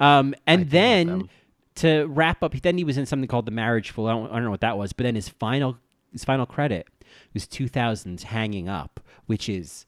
Um, 0.00 0.34
and 0.46 0.70
then 0.70 1.28
to 1.76 2.06
wrap 2.06 2.42
up, 2.42 2.54
then 2.60 2.76
he 2.76 2.84
was 2.84 2.98
in 2.98 3.06
something 3.06 3.28
called 3.28 3.46
The 3.46 3.52
Marriage 3.52 3.90
Fool. 3.90 4.06
I 4.06 4.12
don't, 4.12 4.30
I 4.30 4.34
don't 4.34 4.44
know 4.44 4.50
what 4.50 4.60
that 4.60 4.76
was, 4.76 4.92
but 4.92 5.04
then 5.04 5.14
his 5.14 5.28
final 5.28 5.78
his 6.12 6.24
final 6.24 6.46
credit 6.46 6.88
was 7.34 7.46
2000's 7.46 8.24
Hanging 8.24 8.68
Up, 8.68 9.00
which 9.26 9.48
is 9.48 9.86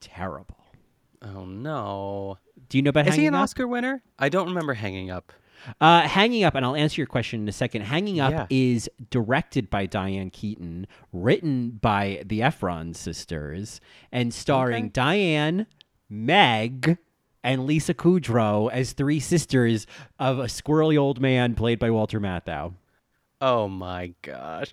terrible. 0.00 0.56
Oh 1.22 1.44
no. 1.44 2.38
Do 2.68 2.78
you 2.78 2.82
know 2.82 2.90
about 2.90 3.08
Is 3.08 3.14
he 3.14 3.26
an 3.26 3.34
Up? 3.34 3.42
Oscar 3.42 3.66
winner? 3.66 4.02
I 4.18 4.28
don't 4.28 4.48
remember 4.48 4.74
hanging 4.74 5.10
up. 5.10 5.32
Uh, 5.80 6.02
Hanging 6.02 6.44
Up, 6.44 6.54
and 6.54 6.64
I'll 6.64 6.74
answer 6.76 7.00
your 7.00 7.06
question 7.06 7.40
in 7.42 7.48
a 7.48 7.52
second. 7.52 7.82
Hanging 7.82 8.20
Up 8.20 8.32
Yeah. 8.32 8.46
is 8.50 8.88
directed 9.10 9.70
by 9.70 9.86
Diane 9.86 10.30
Keaton, 10.30 10.86
written 11.12 11.70
by 11.80 12.22
the 12.24 12.42
Ephron 12.42 12.94
sisters, 12.94 13.80
and 14.12 14.32
starring 14.34 14.84
Okay. 14.86 14.92
Diane, 14.92 15.66
Meg, 16.08 16.98
and 17.42 17.66
Lisa 17.66 17.94
Kudrow 17.94 18.70
as 18.70 18.92
three 18.92 19.20
sisters 19.20 19.86
of 20.18 20.38
a 20.38 20.44
squirrely 20.44 20.98
old 20.98 21.20
man 21.20 21.54
played 21.54 21.78
by 21.78 21.90
Walter 21.90 22.20
Matthau. 22.20 22.74
Oh 23.40 23.68
my 23.68 24.12
gosh. 24.22 24.72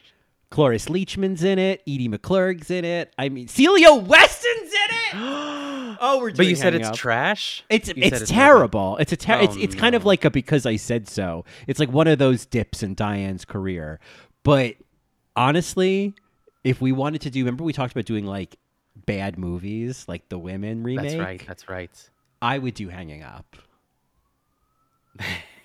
Cloris 0.49 0.85
Leachman's 0.85 1.43
in 1.43 1.59
it. 1.59 1.81
Edie 1.87 2.07
McClurg's 2.09 2.71
in 2.71 2.85
it. 2.85 3.13
I 3.17 3.29
mean, 3.29 3.47
Celia 3.47 3.93
Weston's 3.93 4.71
in 4.73 4.89
it. 4.91 5.13
Oh, 5.99 6.19
we're 6.19 6.29
doing. 6.29 6.37
But 6.37 6.45
you 6.47 6.55
said 6.55 6.73
it's 6.75 6.89
up. 6.89 6.95
trash. 6.95 7.63
It's 7.69 7.89
You 7.89 7.95
it's 7.97 8.29
terrible. 8.29 8.97
It's 8.97 9.11
a 9.11 9.17
ter- 9.17 9.35
oh, 9.35 9.43
it's 9.43 9.55
Oh, 9.55 9.59
it's 9.59 9.75
kind 9.75 9.95
of 9.95 10.05
like 10.05 10.25
a 10.25 10.29
because 10.31 10.65
I 10.65 10.75
said 10.75 11.07
so. 11.07 11.45
It's 11.67 11.79
like 11.79 11.91
one 11.91 12.07
of 12.07 12.17
those 12.19 12.45
dips 12.45 12.83
in 12.83 12.95
Diane's 12.95 13.45
career. 13.45 13.99
But 14.43 14.75
honestly, 15.35 16.13
if 16.63 16.81
we 16.81 16.91
wanted 16.91 17.21
to 17.21 17.29
do, 17.29 17.39
remember 17.39 17.63
we 17.63 17.73
talked 17.73 17.91
about 17.93 18.05
doing 18.05 18.25
like 18.25 18.55
bad 18.95 19.37
movies, 19.37 20.05
like 20.07 20.29
the 20.29 20.37
Women 20.39 20.83
remake. 20.83 21.03
That's 21.11 21.19
right. 21.19 21.43
That's 21.47 21.69
right. 21.69 22.09
I 22.41 22.57
would 22.57 22.73
do 22.75 22.89
Hanging 22.89 23.23
Up. 23.23 23.55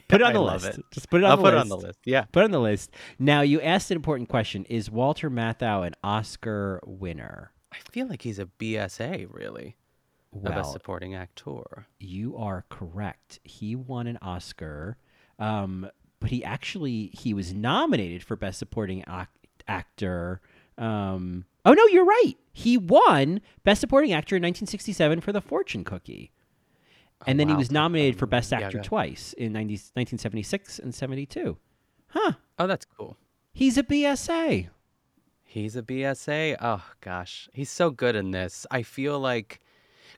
Put 0.09 0.21
it 0.21 0.25
on 0.25 0.31
I 0.31 0.33
the 0.35 0.41
list. 0.43 0.67
it. 0.67 0.85
Just 0.91 1.09
put 1.09 1.23
it 1.23 1.25
on 1.25 1.31
I'll 1.31 1.37
the 1.39 1.43
put 1.43 1.55
list. 1.55 1.57
it 1.57 1.61
on 1.61 1.69
the 1.81 1.87
list. 1.87 1.99
Yeah. 2.05 2.25
Put 2.33 2.41
it 2.41 2.45
on 2.45 2.51
the 2.51 2.61
list. 2.61 2.91
Now 3.19 3.41
you 3.41 3.63
asked 3.63 3.91
an 3.91 3.97
important 3.97 4.29
question: 4.29 4.67
Is 4.67 4.91
Walter 4.91 5.31
Matthau 5.31 5.87
an 5.87 5.95
Oscar 6.05 6.81
winner? 6.85 7.53
I 7.73 7.79
feel 7.91 8.07
like 8.09 8.21
he's 8.21 8.39
a 8.39 8.45
BSA, 8.45 9.29
really. 9.31 9.77
A 10.35 10.39
Well, 10.39 10.53
best 10.55 10.73
supporting 10.73 11.15
actor. 11.15 11.87
You 11.99 12.37
are 12.37 12.65
correct. 12.69 13.39
He 13.45 13.77
won 13.77 14.07
an 14.07 14.19
Oscar, 14.23 14.97
um, 15.39 15.89
but 16.21 16.31
he 16.31 16.45
actually 16.45 17.11
he 17.13 17.35
was 17.35 17.53
nominated 17.53 18.23
for 18.23 18.37
best 18.37 18.59
supporting 18.59 19.05
ac- 19.09 19.29
actor. 19.69 20.41
Um, 20.79 21.45
oh 21.65 21.73
no, 21.75 21.87
you're 21.87 22.05
right. 22.05 22.35
He 22.53 22.77
won 22.79 23.41
best 23.65 23.81
supporting 23.81 24.13
actor 24.13 24.37
in 24.37 24.43
1967 24.43 25.21
for 25.21 25.33
The 25.33 25.41
Fortune 25.41 25.85
Cookie, 25.85 26.33
and 27.27 27.39
then 27.39 27.49
he 27.49 27.55
was 27.55 27.71
nominated 27.71 28.19
for 28.19 28.27
best 28.27 28.53
actor 28.53 28.79
ahead. 28.79 28.85
twice 28.85 29.33
in 29.35 29.53
90, 29.53 29.73
1976 29.75 30.79
and 30.79 30.95
72. 30.95 31.57
Huh? 32.09 32.33
Oh, 32.59 32.67
that's 32.67 32.85
cool. 32.85 33.17
He's 33.53 33.77
a 33.79 33.83
BSA. 33.83 34.69
He's 35.45 35.77
a 35.77 35.83
BSA. 35.83 36.57
Oh 36.61 36.83
gosh, 37.01 37.49
he's 37.53 37.71
so 37.71 37.91
good 37.91 38.17
in 38.17 38.31
this. 38.31 38.67
I 38.71 38.83
feel 38.83 39.19
like, 39.21 39.61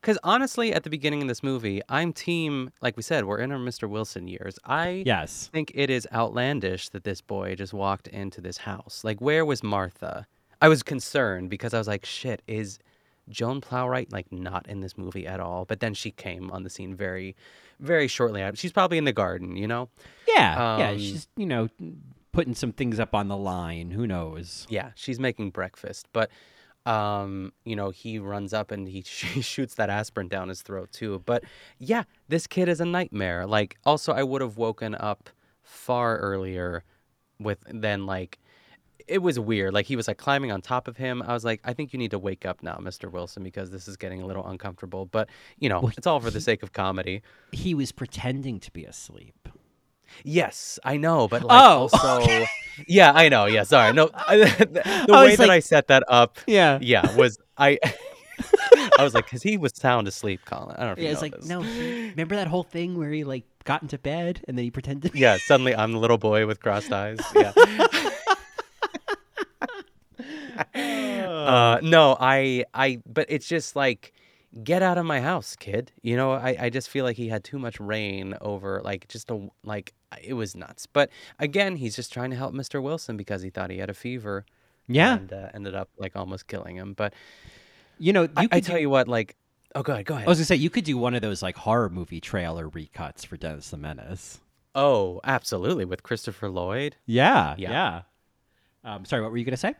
because 0.04 0.18
honestly, 0.22 0.72
at 0.74 0.82
the 0.82 0.90
beginning 0.90 1.22
of 1.22 1.28
this 1.28 1.42
movie, 1.42 1.80
I'm 1.88 2.12
team. 2.12 2.70
Like 2.82 2.94
we 2.96 3.02
said, 3.02 3.24
we're 3.24 3.38
in 3.38 3.50
our 3.50 3.58
Mr. 3.58 3.88
Wilson 3.88 4.28
years. 4.28 4.58
I 4.66 5.02
Yes. 5.06 5.48
think 5.50 5.72
it 5.74 5.88
is 5.88 6.06
outlandish 6.12 6.90
that 6.90 7.04
this 7.04 7.22
boy 7.22 7.54
just 7.54 7.72
walked 7.72 8.08
into 8.08 8.42
this 8.42 8.58
house. 8.58 9.00
Like, 9.02 9.20
where 9.22 9.44
was 9.46 9.62
Martha? 9.62 10.26
I 10.60 10.68
was 10.68 10.82
concerned 10.82 11.48
because 11.48 11.72
I 11.72 11.78
was 11.78 11.88
like, 11.88 12.04
shit, 12.04 12.42
is 12.46 12.78
Joan 13.30 13.62
Plowright 13.62 14.12
like 14.12 14.30
not 14.30 14.68
in 14.68 14.80
this 14.80 14.98
movie 14.98 15.26
at 15.26 15.40
all? 15.40 15.64
But 15.64 15.80
then 15.80 15.94
she 15.94 16.10
came 16.10 16.50
on 16.50 16.64
the 16.64 16.70
scene 16.70 16.94
very, 16.94 17.34
very 17.80 18.06
shortly. 18.06 18.42
after. 18.42 18.56
She's 18.58 18.72
probably 18.72 18.98
in 18.98 19.04
the 19.04 19.12
garden, 19.12 19.56
you 19.56 19.66
know. 19.66 19.88
Yeah. 20.28 20.78
yeah. 20.78 20.88
Um, 20.90 20.98
She's 20.98 21.28
you 21.36 21.46
know 21.46 21.68
putting 22.32 22.54
some 22.54 22.72
things 22.72 23.00
up 23.00 23.14
on 23.14 23.28
the 23.28 23.36
line. 23.36 23.90
Who 23.92 24.06
knows? 24.06 24.66
Yeah, 24.68 24.90
she's 24.96 25.18
making 25.18 25.50
breakfast, 25.50 26.08
but 26.12 26.30
um, 26.86 27.52
you 27.64 27.76
know, 27.76 27.90
he 27.90 28.18
runs 28.18 28.52
up 28.52 28.70
and 28.70 28.88
he, 28.88 29.00
he 29.06 29.40
shoots 29.40 29.74
that 29.74 29.90
aspirin 29.90 30.28
down 30.28 30.48
his 30.48 30.62
throat 30.62 30.92
too. 30.92 31.22
But 31.24 31.44
yeah, 31.78 32.04
this 32.28 32.46
kid 32.46 32.68
is 32.68 32.80
a 32.80 32.84
nightmare. 32.84 33.46
Like, 33.46 33.76
also, 33.84 34.12
I 34.12 34.22
would 34.22 34.40
have 34.40 34.56
woken 34.56 34.94
up 34.94 35.30
far 35.62 36.18
earlier 36.18 36.84
with 37.38 37.58
than 37.68 38.06
like. 38.06 38.38
It 39.06 39.18
was 39.18 39.38
weird. 39.38 39.74
Like 39.74 39.84
he 39.84 39.96
was 39.96 40.08
like 40.08 40.16
climbing 40.16 40.50
on 40.50 40.62
top 40.62 40.88
of 40.88 40.96
him. 40.96 41.22
I 41.26 41.34
was 41.34 41.44
like, 41.44 41.60
I 41.62 41.74
think 41.74 41.92
you 41.92 41.98
need 41.98 42.12
to 42.12 42.18
wake 42.18 42.46
up 42.46 42.62
now, 42.62 42.78
Mr. 42.80 43.12
Wilson, 43.12 43.42
because 43.42 43.70
this 43.70 43.86
is 43.86 43.98
getting 43.98 44.22
a 44.22 44.26
little 44.26 44.46
uncomfortable. 44.46 45.04
But 45.04 45.28
you 45.58 45.68
know, 45.68 45.90
it's 45.98 46.06
all 46.06 46.20
for 46.20 46.30
the 46.30 46.40
sake 46.40 46.62
of 46.62 46.72
comedy. 46.72 47.20
He 47.52 47.74
was 47.74 47.92
pretending 47.92 48.60
to 48.60 48.70
be 48.70 48.84
asleep. 48.86 49.46
Yes, 50.22 50.78
I 50.84 50.96
know, 50.96 51.28
but 51.28 51.42
like 51.42 51.62
Oh, 51.62 51.88
also, 51.92 52.44
yeah, 52.86 53.12
I 53.12 53.28
know. 53.28 53.46
Yeah, 53.46 53.64
sorry. 53.64 53.92
No, 53.92 54.10
I, 54.14 54.36
the, 54.36 55.04
the 55.06 55.12
I 55.14 55.24
way 55.24 55.30
was 55.30 55.36
that 55.38 55.50
I 55.50 55.60
set 55.60 55.88
that 55.88 56.04
up, 56.08 56.38
Yeah. 56.46 56.78
yeah, 56.80 57.14
was 57.16 57.38
I. 57.58 57.78
I 58.98 59.02
was 59.04 59.14
like, 59.14 59.26
because 59.26 59.42
he 59.42 59.56
was 59.56 59.72
sound 59.74 60.08
asleep, 60.08 60.40
Colin. 60.44 60.74
I 60.76 60.80
don't 60.80 60.86
know 60.86 60.92
if 60.92 60.98
Yeah, 60.98 61.10
it's 61.12 61.22
like 61.22 61.36
this. 61.36 61.46
no. 61.48 61.60
Remember 61.60 62.34
that 62.36 62.48
whole 62.48 62.64
thing 62.64 62.98
where 62.98 63.10
he 63.10 63.22
like 63.24 63.44
got 63.64 63.82
into 63.82 63.96
bed 63.96 64.42
and 64.48 64.58
then 64.58 64.64
he 64.64 64.70
pretended? 64.70 65.14
Yeah, 65.14 65.38
suddenly 65.38 65.74
I'm 65.74 65.92
the 65.92 65.98
little 65.98 66.18
boy 66.18 66.44
with 66.46 66.60
crossed 66.60 66.92
eyes. 66.92 67.18
Yeah. 67.34 67.52
uh, 70.74 71.78
no, 71.82 72.16
I, 72.18 72.64
I, 72.74 73.00
but 73.06 73.26
it's 73.28 73.46
just 73.46 73.76
like, 73.76 74.12
get 74.62 74.82
out 74.82 74.98
of 74.98 75.04
my 75.06 75.20
house, 75.20 75.56
kid. 75.56 75.90
You 76.02 76.16
know, 76.16 76.32
I, 76.32 76.56
I 76.60 76.70
just 76.70 76.88
feel 76.88 77.04
like 77.04 77.16
he 77.16 77.28
had 77.28 77.42
too 77.44 77.58
much 77.58 77.80
reign 77.80 78.36
over, 78.40 78.80
like, 78.84 79.08
just 79.08 79.30
a, 79.30 79.48
like, 79.64 79.92
it 80.22 80.34
was 80.34 80.54
nuts. 80.54 80.86
But 80.86 81.10
again, 81.38 81.76
he's 81.76 81.96
just 81.96 82.12
trying 82.12 82.30
to 82.30 82.36
help 82.36 82.54
Mr. 82.54 82.82
Wilson 82.82 83.16
because 83.16 83.42
he 83.42 83.50
thought 83.50 83.70
he 83.70 83.78
had 83.78 83.90
a 83.90 83.94
fever. 83.94 84.44
Yeah. 84.86 85.14
And 85.16 85.32
uh, 85.32 85.48
ended 85.54 85.74
up 85.74 85.88
like 85.98 86.14
almost 86.14 86.46
killing 86.46 86.76
him. 86.76 86.92
But 86.92 87.14
You 87.98 88.12
know, 88.12 88.22
you 88.24 88.28
I, 88.36 88.48
I 88.52 88.60
tell 88.60 88.76
do- 88.76 88.82
you 88.82 88.90
what, 88.90 89.08
like, 89.08 89.34
oh, 89.74 89.82
go 89.82 89.94
ahead, 89.94 90.04
go 90.04 90.14
ahead. 90.14 90.26
I 90.26 90.30
was 90.30 90.38
gonna 90.38 90.44
say 90.46 90.56
you 90.56 90.68
could 90.70 90.84
do 90.84 90.98
one 90.98 91.14
of 91.14 91.22
those 91.22 91.42
like 91.42 91.56
horror 91.56 91.88
movie 91.88 92.20
trailer 92.20 92.68
recuts 92.68 93.24
for 93.26 93.36
Dennis 93.38 93.70
the 93.70 93.78
Menace. 93.78 94.40
oh, 94.74 95.20
absolutely, 95.24 95.84
with 95.86 96.02
Christopher 96.02 96.50
Lloyd. 96.50 96.96
Yeah, 97.06 97.54
Yeah. 97.56 97.70
yeah. 97.70 98.02
Um, 98.94 99.04
sorry, 99.06 99.22
what 99.22 99.30
were 99.30 99.38
you 99.38 99.44
gonna 99.46 99.56
say? 99.56 99.74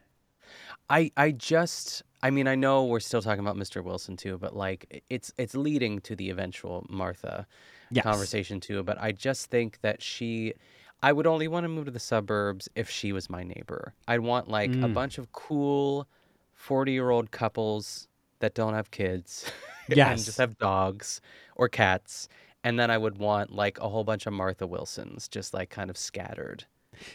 I 0.89 1.11
I 1.17 1.31
just 1.33 2.03
I 2.25 2.31
mean 2.31 2.49
I 2.49 2.57
know 2.57 2.85
we're 2.87 3.01
still 3.01 3.23
talking 3.23 3.41
about 3.41 3.57
Mr. 3.57 3.85
Wilson 3.85 4.17
too, 4.17 4.39
but 4.39 4.57
like 4.57 5.05
it's 5.11 5.33
it's 5.39 5.55
leading 5.55 6.01
to 6.01 6.17
the 6.17 6.31
eventual 6.31 6.87
Martha 6.89 7.47
Yes. 7.91 8.05
conversation 8.05 8.61
too. 8.61 8.83
But 8.83 8.99
I 9.01 9.13
just 9.13 9.51
think 9.51 9.81
that 9.83 10.03
she 10.03 10.55
I 11.03 11.13
would 11.13 11.27
only 11.27 11.49
want 11.49 11.65
to 11.65 11.69
move 11.69 11.85
to 11.85 11.91
the 11.91 12.01
suburbs 12.01 12.69
if 12.75 12.89
she 12.91 13.13
was 13.13 13.29
my 13.31 13.43
neighbor. 13.45 13.95
I'd 14.09 14.21
want 14.21 14.49
like 14.49 14.77
a 14.83 14.89
Mm. 14.89 14.95
bunch 14.95 15.19
of 15.19 15.33
cool 15.33 16.09
forty 16.55 16.93
year 16.93 17.11
old 17.11 17.31
couples 17.31 18.09
that 18.41 18.55
don't 18.55 18.75
have 18.75 18.91
kids 18.91 19.53
and 19.89 19.97
Yes. 19.97 20.25
just 20.25 20.39
have 20.39 20.57
dogs 20.59 21.21
or 21.57 21.69
cats. 21.69 22.29
And 22.65 22.79
then 22.81 22.91
I 22.91 22.97
would 22.97 23.19
want 23.19 23.53
like 23.53 23.79
a 23.81 23.89
whole 23.89 24.05
bunch 24.05 24.27
of 24.27 24.33
Martha 24.33 24.67
Wilsons 24.67 25.29
just 25.29 25.53
like 25.55 25.69
kind 25.71 25.91
of 25.91 25.99
scattered. 25.99 26.65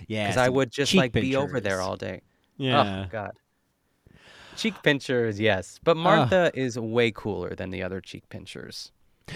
Yeah, 0.07 0.23
Because 0.23 0.37
I 0.37 0.49
would 0.49 0.71
just 0.71 0.93
like 0.95 1.17
be 1.19 1.35
over 1.35 1.59
there 1.59 1.81
all 1.81 1.97
day. 1.97 2.21
Yeah. 2.57 3.03
Oh 3.03 3.07
God. 3.09 3.31
Cheek 4.55 4.75
pinchers, 4.83 5.39
yes, 5.39 5.79
but 5.83 5.95
Martha 5.97 6.51
is 6.53 6.77
way 6.77 7.11
cooler 7.11 7.55
than 7.55 7.69
the 7.71 7.81
other 7.83 8.01
cheek 8.01 8.27
pinchers. 8.29 8.91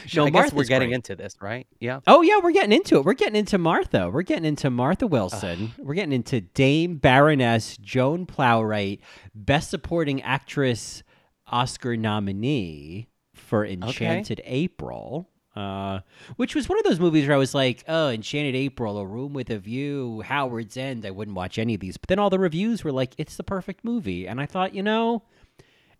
Sh- 0.07 0.15
No, 0.15 0.25
I 0.25 0.29
guess 0.31 0.51
we're 0.51 0.63
getting 0.63 0.89
great. 0.89 0.95
into 0.95 1.15
this, 1.15 1.35
right? 1.41 1.67
Yeah. 1.79 1.99
Oh 2.07 2.21
yeah, 2.23 2.39
we're 2.43 2.51
getting 2.51 2.71
into 2.71 2.97
it. 2.97 3.05
We're 3.05 3.13
getting 3.13 3.35
into 3.35 3.57
Martha. 3.57 4.09
We're 4.09 4.23
getting 4.23 4.45
into 4.45 4.69
Martha 4.69 5.05
Wilson. 5.07 5.71
we're 5.77 5.93
getting 5.93 6.13
into 6.13 6.41
Dame 6.41 6.95
Baroness 6.97 7.77
Joan 7.77 8.25
Plowright, 8.25 8.99
Best 9.35 9.69
Supporting 9.69 10.21
Actress 10.23 11.03
Oscar 11.47 11.95
nominee 11.95 13.07
for 13.35 13.65
Enchanted 13.65 14.41
April. 14.45 15.29
Uh, 15.55 15.99
which 16.37 16.55
was 16.55 16.67
one 16.67 16.79
of 16.79 16.83
those 16.83 16.99
movies 16.99 17.27
where 17.27 17.35
I 17.35 17.39
was 17.39 17.53
like, 17.53 17.83
"Oh, 17.87 18.09
Enchanted 18.09 18.55
April, 18.55 18.97
A 18.97 19.05
Room 19.05 19.33
with 19.33 19.49
a 19.51 19.59
View, 19.59 20.21
Howard's 20.25 20.77
End." 20.77 21.05
I 21.05 21.11
wouldn't 21.11 21.37
watch 21.37 21.59
any 21.59 21.75
of 21.75 21.79
these, 21.79 21.97
but 21.97 22.07
then 22.09 22.17
all 22.17 22.31
the 22.31 22.39
reviews 22.39 22.83
were 22.83 22.91
like, 22.91 23.13
"It's 23.17 23.37
the 23.37 23.43
perfect 23.43 23.83
movie," 23.83 24.27
and 24.27 24.41
I 24.41 24.47
thought, 24.47 24.73
you 24.73 24.81
know, 24.81 25.23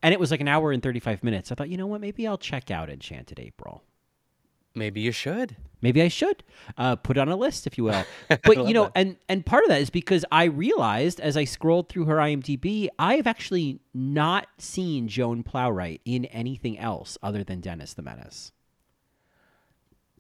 and 0.01 0.12
it 0.12 0.20
was 0.20 0.32
like 0.32 0.41
an 0.41 0.47
hour 0.47 0.72
and 0.72 0.82
thirty-five 0.82 1.24
minutes. 1.24 1.51
I 1.51 1.56
thought, 1.56 1.70
you 1.70 1.78
know 1.78 1.86
what, 1.86 2.01
maybe 2.01 2.26
I'll 2.28 2.38
check 2.38 2.72
out 2.72 2.89
Enchanted 2.89 3.39
April. 3.39 3.84
Maybe 4.76 5.01
you 5.01 5.12
should. 5.12 5.56
Maybe 5.82 6.01
I 6.01 6.08
should 6.08 6.43
uh, 6.78 6.95
put 6.95 7.18
it 7.18 7.20
on 7.20 7.30
a 7.30 7.36
list, 7.36 7.68
if 7.68 7.78
you 7.78 7.84
will. 7.84 8.06
But 8.28 8.68
you 8.68 8.74
know, 8.74 8.86
that. 8.86 8.93
and 8.95 9.18
and 9.30 9.45
part 9.45 9.64
of 9.64 9.70
that 9.70 9.82
is 9.82 9.89
because 9.91 10.26
I 10.32 10.45
realized 10.45 11.20
as 11.20 11.38
I 11.38 11.43
scrolled 11.43 11.89
through 11.89 12.06
her 12.06 12.16
IMDb, 12.16 12.88
I 12.97 13.18
have 13.18 13.28
actually 13.28 13.82
not 13.93 14.47
seen 14.58 15.08
Joan 15.08 15.43
Plowright 15.43 15.99
in 16.06 16.26
anything 16.26 16.80
else 16.80 17.18
other 17.22 17.43
than 17.43 17.60
Dennis 17.60 17.93
the 17.93 18.01
Menace. 18.01 18.53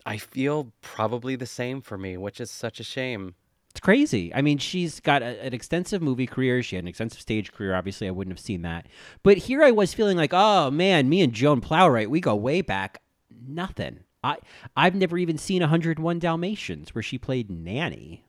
I 0.05 0.17
feel 0.17 0.71
probably 0.81 1.35
the 1.35 1.45
same 1.45 1.81
for 1.81 1.97
me, 1.97 2.17
which 2.17 2.41
is 2.41 2.51
such 2.51 2.79
a 2.79 2.83
shame. 2.83 3.35
It's 3.71 3.79
crazy. 3.79 4.33
I 4.35 4.41
mean, 4.41 4.59
she's 4.59 4.99
got 4.99 5.23
a, 5.23 5.41
an 5.43 5.53
extensive 5.53 6.01
movie 6.01 6.27
career. 6.27 6.61
She 6.61 6.75
had 6.75 6.83
an 6.83 6.87
extensive 6.89 7.21
stage 7.21 7.51
career. 7.51 7.73
Obviously, 7.73 8.07
I 8.07 8.11
wouldn't 8.11 8.37
have 8.37 8.43
seen 8.43 8.61
that. 8.61 8.87
But 9.23 9.37
here 9.37 9.63
I 9.63 9.71
was 9.71 9.93
feeling 9.93 10.17
like, 10.17 10.31
oh 10.33 10.69
man, 10.69 11.09
me 11.09 11.21
and 11.21 11.33
Joan 11.33 11.59
Plowright, 11.61 12.07
we 12.07 12.19
go 12.19 12.35
way 12.35 12.61
back. 12.61 13.01
Nothing. 13.47 14.01
I 14.23 14.37
I've 14.77 14.95
never 14.95 15.17
even 15.17 15.37
seen 15.37 15.61
101 15.61 16.19
Dalmatians, 16.19 16.93
where 16.93 17.01
she 17.01 17.17
played 17.17 17.49
nanny. 17.49 18.25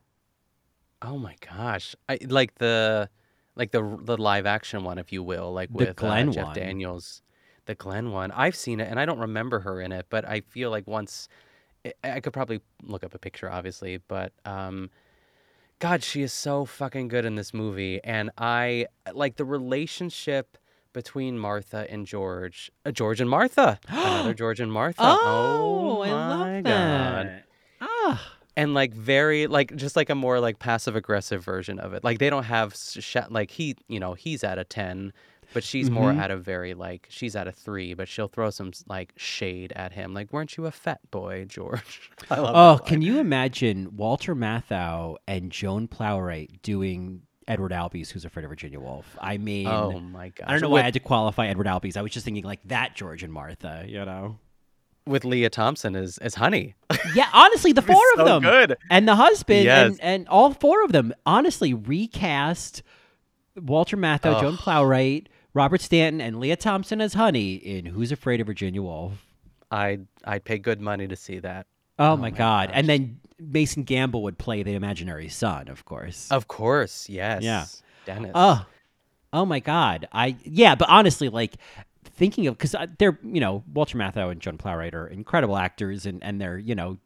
Oh 1.03 1.19
my 1.19 1.37
gosh. 1.41 1.95
I 2.09 2.19
like 2.27 2.55
the 2.57 3.11
like 3.55 3.71
the 3.71 3.99
the 4.03 4.17
live 4.17 4.47
action 4.47 4.83
one, 4.83 4.99
if 4.99 5.13
you 5.13 5.23
will, 5.23 5.53
like 5.53 5.69
The 5.71 5.77
with 5.77 5.97
Glenn 5.97 6.31
uh, 6.31 6.33
Jeff 6.33 6.47
one. 6.47 6.57
Daniels. 6.57 7.23
The 7.67 7.75
Glenn 7.75 8.11
one. 8.11 8.31
I've 8.31 8.57
seen 8.57 8.81
it 8.81 8.89
and 8.89 8.99
I 8.99 9.05
don't 9.05 9.19
remember 9.19 9.61
her 9.61 9.81
in 9.81 9.93
it, 9.93 10.07
but 10.09 10.27
I 10.27 10.41
feel 10.41 10.71
like 10.71 10.87
once 10.87 11.29
I- 11.85 11.93
I 12.13 12.21
could 12.21 12.33
probably 12.33 12.61
look 12.83 13.05
up 13.05 13.15
a 13.15 13.19
picture, 13.19 13.51
obviously, 13.51 13.99
but 14.09 14.33
um 14.45 14.91
God, 15.81 16.03
she 16.03 16.23
is 16.23 16.33
so 16.33 16.65
fucking 16.65 17.09
good 17.09 17.25
in 17.25 17.35
this 17.35 17.53
movie. 17.53 18.01
And 18.05 18.31
I 18.39 18.87
like 19.13 19.37
the 19.37 19.45
relationship 19.45 20.57
between 20.93 21.37
Martha 21.39 21.87
and 21.91 22.07
George. 22.07 22.71
Uh, 22.87 22.93
George 22.93 23.21
and 23.21 23.29
Martha. 23.29 23.81
Another 23.89 24.33
George 24.35 24.61
and 24.61 24.73
Martha. 24.73 25.03
Oh, 25.03 26.03
I 26.03 26.09
my 26.11 26.55
love 26.55 26.65
God. 26.65 27.27
that. 27.27 27.45
Ah. 27.81 28.33
And 28.57 28.73
like 28.73 28.95
very 28.95 29.49
like 29.49 29.75
just 29.75 29.97
like 29.97 30.09
a 30.11 30.15
more 30.15 30.39
like 30.39 30.61
passive 30.61 30.95
aggressive 30.95 31.45
version 31.45 31.81
of 31.81 31.93
it. 31.93 32.05
Like 32.05 32.19
they 32.21 32.31
don't 32.31 32.45
have 32.45 32.75
sh- 32.77 33.17
like 33.29 33.51
he 33.51 33.75
you 33.89 33.99
know 33.99 34.15
he's 34.15 34.45
at 34.45 34.59
a 34.59 34.65
ten, 34.65 35.13
but 35.55 35.65
she's 35.65 35.91
more 35.91 36.13
Mhm. 36.13 36.19
at 36.19 36.31
a 36.31 36.37
very 36.37 36.75
like 36.75 37.07
she's 37.09 37.35
at 37.35 37.49
a 37.49 37.53
three, 37.53 37.95
but 37.95 38.09
she'll 38.09 38.29
throw 38.29 38.51
some 38.51 38.73
like 38.89 39.13
shade 39.17 39.73
at 39.75 39.93
him, 39.93 40.13
like 40.13 40.33
"Weren't 40.33 40.57
you 40.59 40.67
a 40.67 40.71
fat 40.71 41.01
boy, 41.11 41.47
George?" 41.47 42.11
I 42.31 42.41
love. 42.41 42.55
Oh, 42.55 42.85
can 42.85 43.01
you 43.01 43.19
imagine 43.19 43.97
Walter 43.97 44.35
Matthau 44.35 45.17
and 45.27 45.51
Joan 45.51 45.89
Plowright 45.89 46.61
doing 46.63 47.23
Edward 47.49 47.73
Albee's 47.73 48.11
Who's 48.11 48.25
Afraid 48.25 48.45
of 48.45 48.51
Virginia 48.51 48.81
Woolf? 48.81 49.17
I 49.21 49.39
mean, 49.39 49.67
Oh 49.69 49.99
my 50.01 50.31
god! 50.31 50.45
I 50.49 50.53
don't 50.53 50.61
know 50.61 50.69
why 50.71 50.81
I 50.81 50.83
had 50.83 50.95
to 50.95 51.01
qualify 51.01 51.47
Edward 51.47 51.67
Albee's. 51.67 51.97
I 51.97 52.03
was 52.03 52.13
just 52.13 52.25
thinking 52.25 52.45
like 52.45 52.61
that 52.69 52.95
George 52.95 53.23
and 53.23 53.33
Martha, 53.33 53.85
you 53.87 54.05
know? 54.05 54.39
with 55.07 55.23
Lea 55.27 55.51
Thompson 55.51 55.95
as 55.97 56.17
as 56.19 56.35
Honey. 56.35 56.75
Yeah, 57.15 57.29
honestly, 57.35 57.73
the 57.73 57.83
four 57.83 58.01
of 58.15 58.21
so 58.21 58.25
them 58.25 58.43
good. 58.43 58.79
and 58.91 59.07
the 59.07 59.15
husband 59.15 59.65
Yes. 59.65 59.91
and, 59.91 60.01
and 60.01 60.29
all 60.29 60.55
four 60.55 60.83
of 60.83 60.91
them 60.93 61.13
honestly 61.27 61.75
recast 61.75 62.83
Walter 63.55 63.97
Matthau, 63.99 64.41
Joan 64.41 64.57
Plowright, 64.57 65.27
Robert 65.55 65.81
Stanton, 65.81 66.21
and 66.21 66.41
Lea 66.41 66.57
Thompson 66.57 67.01
as 67.01 67.15
Honey 67.15 67.55
in 67.55 67.87
Who's 67.87 68.13
Afraid 68.13 68.41
of 68.41 68.47
Virginia 68.49 68.83
Woolf. 68.83 69.13
I'd 69.71 70.07
I'd 70.25 70.45
pay 70.45 70.59
good 70.59 70.81
money 70.81 71.09
to 71.09 71.17
see 71.17 71.39
that. 71.39 71.67
Oh, 71.99 72.13
oh 72.13 72.17
my, 72.17 72.31
God. 72.31 72.71
And 72.73 72.89
then 72.89 73.21
Mason 73.39 73.85
Gamble 73.85 74.23
would 74.25 74.37
play 74.37 74.63
the 74.63 74.75
imaginary 74.75 75.29
son, 75.29 75.69
of 75.69 75.85
course. 75.85 76.31
Of 76.31 76.49
course, 76.49 77.09
yes. 77.09 77.43
Yeah. 77.43 77.67
Dennis. 78.05 78.33
Oh, 78.35 78.67
oh 79.33 79.47
my 79.47 79.61
God! 79.61 80.09
I 80.13 80.37
yeah, 80.45 80.75
but 80.75 80.89
honestly, 80.89 81.29
like 81.29 81.55
thinking 82.05 82.47
of 82.47 82.57
because 82.57 82.75
uh, 82.75 82.87
they're 82.99 83.19
you 83.23 83.41
know 83.41 83.65
Walter 83.73 83.97
Matthau 83.97 84.31
and 84.31 84.41
Joan 84.41 84.59
Plowright 84.59 84.95
are 84.95 85.07
incredible 85.07 85.57
actors, 85.57 86.05
and 86.07 86.23
and 86.23 86.41
they're 86.41 86.59
you 86.59 86.75
know 86.75 86.99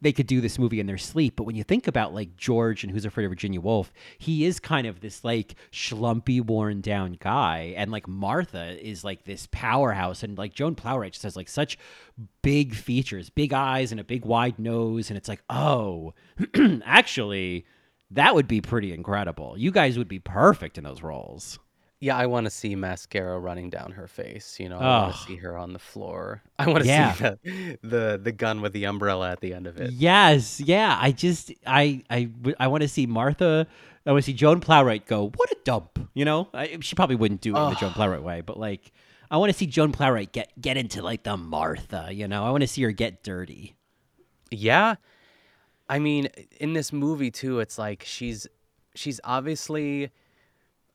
they 0.00 0.12
could 0.12 0.26
do 0.26 0.40
this 0.40 0.58
movie 0.58 0.80
in 0.80 0.86
their 0.86 0.98
sleep. 0.98 1.36
But 1.36 1.44
when 1.44 1.56
you 1.56 1.64
think 1.64 1.86
about 1.86 2.14
like 2.14 2.36
George 2.36 2.82
and 2.84 2.92
Who's 2.92 3.04
Afraid 3.04 3.24
of 3.24 3.30
Virginia 3.30 3.60
Woolf, 3.60 3.92
he 4.18 4.44
is 4.44 4.60
kind 4.60 4.86
of 4.86 5.00
this 5.00 5.24
like 5.24 5.54
schlumpy, 5.72 6.44
worn 6.44 6.80
down 6.80 7.16
guy, 7.20 7.74
and 7.76 7.90
like 7.90 8.08
Martha 8.08 8.78
is 8.80 9.04
like 9.04 9.24
this 9.24 9.48
powerhouse, 9.50 10.22
and 10.22 10.38
like 10.38 10.54
Joan 10.54 10.74
Plowright 10.74 11.12
just 11.12 11.24
has 11.24 11.36
like 11.36 11.48
such 11.48 11.78
big 12.42 12.74
features, 12.74 13.30
big 13.30 13.52
eyes, 13.52 13.90
and 13.90 14.00
a 14.00 14.04
big 14.04 14.24
wide 14.24 14.58
nose, 14.58 15.10
and 15.10 15.16
it's 15.16 15.28
like 15.28 15.42
oh, 15.50 16.14
actually. 16.84 17.66
That 18.10 18.34
would 18.36 18.46
be 18.46 18.60
pretty 18.60 18.92
incredible. 18.92 19.56
You 19.58 19.72
guys 19.72 19.98
would 19.98 20.06
be 20.06 20.20
perfect 20.20 20.78
in 20.78 20.84
those 20.84 21.02
roles. 21.02 21.58
Yeah, 22.00 22.16
I 22.16 22.26
want 22.26 22.44
to 22.44 22.50
see 22.50 22.74
mascara 22.74 23.38
running 23.38 23.70
down 23.70 23.92
her 23.92 24.06
face. 24.06 24.58
You 24.60 24.68
know, 24.68 24.78
I 24.78 25.02
want 25.04 25.16
to 25.16 25.22
see 25.22 25.36
her 25.36 25.56
on 25.56 25.72
the 25.72 25.78
floor. 25.78 26.42
I 26.58 26.66
want 26.68 26.82
to 26.82 26.88
Yeah. 26.88 27.12
see 27.14 27.22
the, 27.22 27.78
the 27.82 28.20
the 28.24 28.32
gun 28.32 28.60
with 28.60 28.72
the 28.72 28.84
umbrella 28.84 29.30
at 29.30 29.40
the 29.40 29.54
end 29.54 29.66
of 29.66 29.80
it. 29.80 29.92
Yes, 29.92 30.60
yeah. 30.60 30.98
I 31.00 31.12
just 31.12 31.52
I 31.66 32.02
I 32.10 32.28
I 32.60 32.66
want 32.68 32.82
to 32.82 32.88
see 32.88 33.06
Martha. 33.06 33.66
I 34.06 34.12
want 34.12 34.22
to 34.22 34.26
see 34.30 34.36
Joan 34.36 34.60
Plowright 34.60 35.06
go. 35.06 35.30
What 35.34 35.50
a 35.50 35.56
dump, 35.64 35.98
you 36.12 36.26
know. 36.26 36.48
I, 36.52 36.76
she 36.82 36.94
probably 36.94 37.16
wouldn't 37.16 37.40
do 37.40 37.56
it 37.56 37.58
in 37.58 37.70
the 37.70 37.76
Joan 37.76 37.92
Plowright 37.92 38.22
way, 38.22 38.42
but 38.42 38.58
like, 38.58 38.92
I 39.30 39.38
want 39.38 39.50
to 39.50 39.56
see 39.58 39.66
Joan 39.66 39.92
Plowright 39.92 40.32
get 40.32 40.52
get 40.60 40.76
into 40.76 41.00
like 41.02 41.22
the 41.22 41.38
Martha. 41.38 42.08
You 42.12 42.28
know, 42.28 42.44
I 42.44 42.50
want 42.50 42.60
to 42.62 42.66
see 42.68 42.82
her 42.82 42.90
get 42.92 43.22
dirty. 43.22 43.76
Yeah. 44.50 44.96
I 45.88 45.98
mean, 45.98 46.28
in 46.60 46.74
this 46.74 46.92
movie 46.92 47.30
too, 47.30 47.60
it's 47.60 47.78
like 47.78 48.02
she's 48.04 48.46
she's 48.94 49.20
obviously 49.24 50.10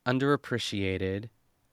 underappreciated. 0.08 1.30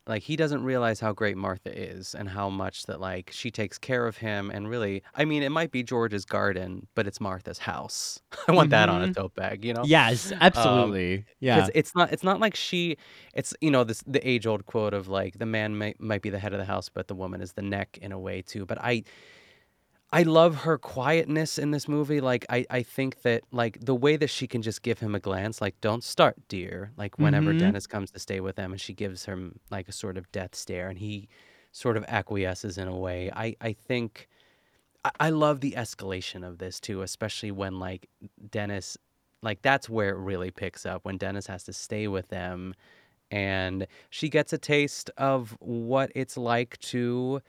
Like 0.06 0.22
he 0.22 0.36
doesn't 0.36 0.62
realize 0.62 1.00
how 1.00 1.12
great 1.12 1.36
Martha 1.36 1.76
is 1.76 2.14
and 2.14 2.28
how 2.28 2.48
much 2.48 2.84
that 2.86 3.00
like 3.00 3.30
she 3.32 3.50
takes 3.50 3.76
care 3.78 4.06
of 4.06 4.18
him 4.18 4.50
and 4.50 4.68
really 4.70 5.02
I 5.14 5.24
mean 5.24 5.42
it 5.42 5.50
might 5.50 5.72
be 5.72 5.82
George's 5.82 6.24
garden, 6.24 6.86
but 6.94 7.06
it's 7.08 7.20
Martha's 7.20 7.58
house. 7.58 8.20
I 8.48 8.52
want 8.52 8.70
that 8.70 8.88
on 8.88 9.02
a 9.02 9.08
Mhm. 9.08 9.14
tote 9.16 9.34
bag, 9.34 9.64
you 9.64 9.74
know? 9.74 9.88
Yes, 9.88 10.32
absolutely. 10.40 11.26
Yeah, 11.40 11.68
it's 11.74 11.94
not 11.94 12.12
it's 12.12 12.24
not 12.24 12.40
like 12.40 12.54
she 12.56 12.96
it's 13.34 13.54
you 13.60 13.70
know 13.70 13.84
this 13.84 14.02
the 14.06 14.26
age 14.28 14.46
old 14.46 14.66
quote 14.66 14.94
of 14.94 15.08
like 15.08 15.38
the 15.38 15.46
man 15.46 15.78
may, 15.78 15.94
might 15.98 16.22
be 16.22 16.30
the 16.30 16.38
head 16.38 16.52
of 16.52 16.58
the 16.58 16.64
house 16.64 16.88
but 16.88 17.08
the 17.08 17.14
woman 17.14 17.40
is 17.40 17.52
the 17.52 17.62
neck 17.62 17.98
in 18.02 18.12
a 18.12 18.18
way 18.18 18.42
too 18.42 18.66
but 18.66 18.78
i 18.82 19.02
i 20.12 20.22
love 20.22 20.54
her 20.56 20.78
quietness 20.78 21.58
in 21.58 21.70
this 21.70 21.88
movie 21.88 22.20
like 22.20 22.44
i 22.48 22.64
i 22.70 22.82
think 22.82 23.22
that 23.22 23.42
like 23.52 23.78
the 23.84 23.94
way 23.94 24.16
that 24.16 24.28
she 24.28 24.46
can 24.46 24.62
just 24.62 24.82
give 24.82 24.98
him 25.00 25.14
a 25.14 25.20
glance 25.20 25.60
like 25.60 25.80
don't 25.80 26.04
start 26.04 26.36
dear 26.48 26.92
like 26.96 27.18
whenever 27.18 27.52
Mhm. 27.52 27.58
dennis 27.58 27.86
comes 27.86 28.10
to 28.10 28.18
stay 28.18 28.40
with 28.40 28.56
them 28.56 28.72
and 28.72 28.80
she 28.80 28.94
gives 28.94 29.24
him 29.24 29.58
like 29.70 29.88
a 29.88 29.92
sort 29.92 30.16
of 30.16 30.30
death 30.32 30.54
stare 30.54 30.88
and 30.88 30.98
he 30.98 31.28
sort 31.72 31.96
of 31.96 32.04
acquiesces 32.08 32.78
in 32.78 32.88
a 32.88 32.96
way 32.96 33.30
i 33.34 33.54
i 33.60 33.72
think 33.72 34.28
I- 35.04 35.10
I 35.20 35.30
love 35.30 35.60
the 35.60 35.72
escalation 35.72 36.46
of 36.46 36.58
this 36.58 36.80
too, 36.80 37.02
especially 37.02 37.52
when 37.52 37.78
like 37.78 38.08
Dennis, 38.50 38.98
like 39.42 39.62
that's 39.62 39.88
where 39.88 40.10
it 40.10 40.18
really 40.18 40.50
picks 40.50 40.84
up 40.84 41.04
when 41.04 41.16
Dennis 41.16 41.46
has 41.46 41.62
to 41.64 41.72
stay 41.72 42.08
with 42.08 42.28
them, 42.28 42.74
and 43.30 43.86
she 44.10 44.28
gets 44.28 44.52
a 44.52 44.58
taste 44.58 45.10
of 45.18 45.56
what 45.60 46.12
it's 46.14 46.36
like 46.36 46.78
to 46.78 47.40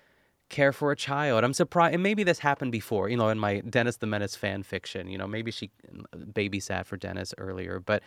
care 0.49 0.71
for 0.71 0.91
a 0.91 0.95
child. 0.95 1.43
I'm 1.43 1.53
surprised, 1.53 1.93
and 1.93 2.03
maybe 2.03 2.23
this 2.23 2.39
happened 2.39 2.71
before, 2.71 3.09
you 3.09 3.17
know, 3.17 3.29
in 3.29 3.39
my 3.39 3.59
Dennis 3.61 3.97
the 3.97 4.07
Menace 4.07 4.35
fan 4.35 4.63
fiction. 4.63 5.09
You 5.09 5.17
know, 5.17 5.27
maybe 5.27 5.51
she 5.51 5.71
babysat 6.15 6.85
for 6.85 6.97
Dennis 6.97 7.33
earlier, 7.37 7.79
but 7.79 8.03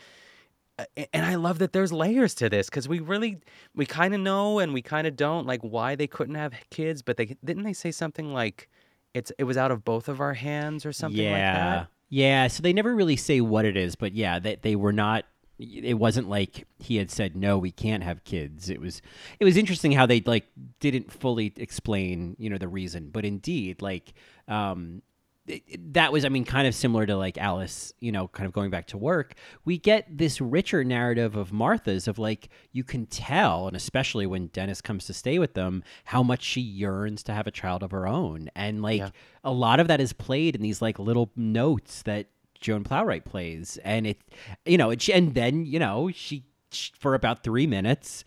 uh, 0.78 0.84
and 1.12 1.26
I 1.26 1.34
love 1.34 1.58
that 1.58 1.72
there's 1.72 1.92
layers 1.92 2.34
to 2.36 2.48
this 2.48 2.70
because 2.70 2.88
we 2.88 3.00
really 3.00 3.38
we 3.74 3.86
kind 3.86 4.14
of 4.14 4.20
know 4.20 4.58
and 4.58 4.72
we 4.72 4.82
kind 4.82 5.06
of 5.06 5.16
don't 5.16 5.46
like 5.46 5.60
why 5.60 5.94
they 5.94 6.06
couldn't 6.06 6.36
have 6.36 6.54
kids, 6.70 7.02
but 7.02 7.16
they 7.16 7.36
didn't 7.44 7.64
they 7.64 7.72
say 7.72 7.90
something 7.90 8.32
like 8.32 8.68
it's 9.14 9.32
it 9.38 9.44
was 9.44 9.56
out 9.56 9.70
of 9.70 9.84
both 9.84 10.08
of 10.08 10.20
our 10.20 10.34
hands 10.34 10.86
or 10.86 10.92
something 10.92 11.22
yeah. 11.22 11.32
like 11.32 11.40
that. 11.40 11.88
Yeah. 12.08 12.46
So 12.48 12.62
they 12.62 12.72
never 12.72 12.94
really 12.94 13.16
say 13.16 13.40
what 13.40 13.64
it 13.64 13.76
is, 13.76 13.96
but 13.96 14.14
yeah, 14.14 14.38
they 14.38 14.56
they 14.56 14.76
were 14.76 14.92
not. 14.92 15.24
It 15.62 15.98
wasn't 15.98 16.28
like 16.28 16.66
he 16.78 16.96
had 16.96 17.10
said 17.10 17.36
no, 17.36 17.58
we 17.58 17.70
can't 17.70 18.02
have 18.02 18.24
kids. 18.24 18.70
It 18.70 18.80
was 18.80 19.02
it 19.38 19.44
was 19.44 19.56
interesting 19.58 19.92
how 19.92 20.06
they 20.06 20.20
like 20.20 20.46
didn't 20.80 21.12
fully 21.12 21.52
explain 21.56 22.34
you 22.38 22.48
know 22.48 22.58
the 22.58 22.68
reason, 22.68 23.10
but 23.10 23.24
indeed 23.26 23.82
like 23.82 24.14
um 24.48 25.02
it- 25.46 25.62
it- 25.66 25.94
that 25.94 26.12
was 26.12 26.24
I 26.24 26.28
mean 26.28 26.44
kind 26.44 26.66
of 26.66 26.74
similar 26.74 27.04
to 27.06 27.16
like 27.16 27.36
Alice, 27.36 27.92
you 28.00 28.12
know, 28.12 28.28
kind 28.28 28.46
of 28.46 28.52
going 28.52 28.70
back 28.70 28.86
to 28.88 28.98
work. 28.98 29.34
We 29.64 29.76
get 29.78 30.06
this 30.16 30.40
richer 30.40 30.84
narrative 30.84 31.34
of 31.36 31.52
Martha's 31.52 32.06
of 32.08 32.18
like 32.18 32.48
you 32.72 32.84
can 32.84 33.04
tell, 33.06 33.66
and 33.66 33.76
especially 33.76 34.26
when 34.26 34.46
Dennis 34.48 34.80
comes 34.80 35.06
to 35.06 35.12
stay 35.14 35.38
with 35.38 35.54
them, 35.54 35.82
how 36.04 36.22
much 36.22 36.42
she 36.42 36.60
yearns 36.60 37.22
to 37.24 37.32
have 37.32 37.46
a 37.46 37.50
child 37.50 37.82
of 37.82 37.90
her 37.90 38.06
own, 38.06 38.48
and 38.54 38.80
like 38.80 39.00
Yeah. 39.00 39.10
a 39.44 39.52
lot 39.52 39.80
of 39.80 39.88
that 39.88 40.00
is 40.00 40.12
played 40.12 40.54
in 40.54 40.62
these 40.62 40.80
like 40.80 40.98
little 40.98 41.30
notes 41.36 42.02
that 42.02 42.28
Joan 42.60 42.84
Plowright 42.84 43.24
plays, 43.24 43.78
and 43.84 44.06
it, 44.06 44.18
you 44.66 44.76
know, 44.78 44.90
and, 44.90 45.08
and 45.08 45.34
then 45.34 45.64
you 45.64 45.78
know 45.78 46.10
she, 46.12 46.44
sh 46.72 46.90
for 46.98 47.14
about 47.14 47.42
three 47.42 47.66
minutes, 47.66 48.24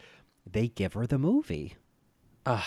they 0.49 0.67
give 0.67 0.93
her 0.93 1.05
the 1.07 1.17
movie. 1.19 1.75
I 2.45 2.63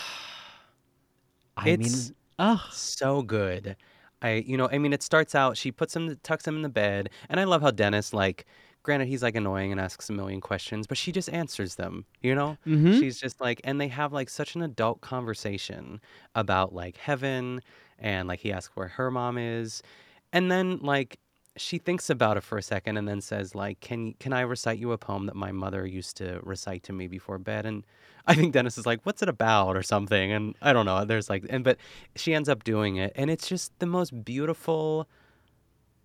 It's- 1.65 2.09
mean, 2.09 2.17
ugh. 2.39 2.61
so 2.73 3.23
good. 3.23 3.77
I 4.23 4.35
you 4.47 4.57
know, 4.57 4.69
I 4.71 4.79
mean 4.79 4.93
it 4.93 5.03
starts 5.03 5.35
out 5.35 5.57
she 5.57 5.71
puts 5.71 5.95
him 5.95 6.17
tucks 6.23 6.47
him 6.47 6.57
in 6.57 6.63
the 6.63 6.69
bed 6.71 7.11
and 7.29 7.39
I 7.39 7.45
love 7.45 7.61
how 7.63 7.71
Dennis 7.71 8.13
like 8.15 8.47
granted 8.83 9.09
he's 9.09 9.23
like 9.23 9.37
annoying 9.37 9.73
and 9.73 9.81
asks 9.81 10.09
a 10.09 10.13
million 10.13 10.41
questions, 10.41 10.87
but 10.87 10.97
she 10.97 11.13
just 11.13 11.29
answers 11.31 11.75
them, 11.75 12.07
you 12.23 12.35
know? 12.35 12.57
Mhm. 12.67 12.99
She's 12.99 13.21
just 13.21 13.41
like 13.41 13.61
and 13.65 13.79
they 13.81 13.89
have 13.89 14.13
like 14.15 14.31
such 14.31 14.55
an 14.55 14.63
adult 14.63 15.01
conversation 15.03 16.01
about 16.35 16.73
like 16.75 16.97
heaven 16.97 17.61
and 17.99 18.27
like 18.29 18.41
he 18.41 18.53
asks 18.53 18.75
where 18.77 18.89
her 18.89 19.11
mom 19.11 19.37
is. 19.39 19.83
And 20.33 20.51
then 20.51 20.79
like 20.79 21.19
she 21.57 21.79
thinks 21.79 22.11
about 22.11 22.37
it 22.37 22.43
for 22.43 22.59
a 22.59 22.63
second 22.63 22.97
and 22.99 23.09
then 23.09 23.21
says 23.21 23.55
like 23.55 23.81
can 23.81 24.13
can 24.21 24.33
I 24.33 24.41
recite 24.43 24.79
you 24.79 24.93
a 24.93 24.99
poem 24.99 25.27
that 25.27 25.37
my 25.37 25.53
mother 25.53 25.87
used 25.87 26.17
to 26.19 26.41
recite 26.43 26.83
to 26.85 26.93
me 26.93 27.07
before 27.09 27.39
bed? 27.39 27.65
And 27.67 27.85
I 28.27 28.35
think 28.35 28.53
Dennis 28.53 28.77
is 28.79 28.87
like 28.87 29.01
what's 29.05 29.23
it 29.23 29.29
about? 29.29 29.77
or 29.77 29.83
something 29.83 30.33
and 30.33 30.55
I 30.61 30.73
don't 30.73 30.87
know 30.87 31.05
there's 31.05 31.31
like 31.31 31.45
and 31.49 31.63
but 31.65 31.79
she 32.15 32.35
ends 32.35 32.49
up 32.49 32.65
doing 32.65 32.97
it 32.97 33.13
and 33.17 33.31
it's 33.31 33.49
just 33.49 33.73
the 33.79 33.87
most 33.87 34.25
beautiful 34.25 35.09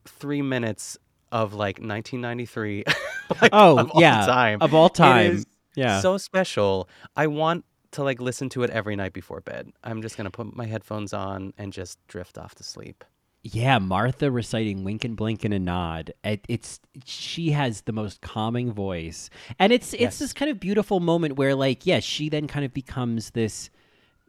3 0.06 0.42
minutes 0.42 0.98
of 1.32 1.54
like 1.54 1.78
1993 1.78 2.84
like, 3.42 3.50
Oh, 3.54 3.78
of 3.80 3.92
all 3.92 4.02
yeah, 4.02 4.26
time. 4.26 4.62
of 4.62 4.74
all 4.74 4.90
time. 4.90 5.32
is 5.34 5.46
Yeah. 5.76 6.02
so 6.02 6.18
special. 6.18 6.90
I 7.16 7.28
want 7.28 7.64
to 7.92 8.04
like 8.04 8.20
listen 8.22 8.50
to 8.50 8.64
it 8.64 8.70
every 8.70 8.96
night 8.96 9.14
before 9.14 9.42
bed. 9.42 9.72
I'm 9.84 10.02
just 10.02 10.18
going 10.18 10.26
to 10.26 10.32
put 10.32 10.56
my 10.56 10.66
headphones 10.66 11.14
on 11.14 11.54
and 11.58 11.72
just 11.74 11.98
drift 12.08 12.38
off 12.38 12.56
to 12.56 12.64
sleep 12.64 13.04
Yeah, 13.44 13.80
Martha 13.80 14.30
reciting 14.30 14.84
"Wink 14.84 15.04
and 15.04 15.16
Blink 15.18 15.44
and 15.44 15.54
a 15.54 15.60
Nod." 15.60 16.14
It, 16.24 16.46
it's 16.48 16.80
she 17.06 17.52
has 17.52 17.82
the 17.82 17.92
most 17.92 18.22
calming 18.22 18.72
voice, 18.72 19.32
and 19.58 19.74
it's 19.74 19.94
it's 19.94 20.02
Yes. 20.02 20.20
this 20.20 20.34
kind 20.34 20.52
of 20.52 20.60
beautiful 20.60 21.00
moment 21.00 21.38
where, 21.38 21.56
like, 21.56 21.86
yeah, 21.88 22.00
she 22.02 22.30
then 22.30 22.46
kind 22.48 22.64
of 22.66 22.74
becomes 22.74 23.32
this 23.32 23.72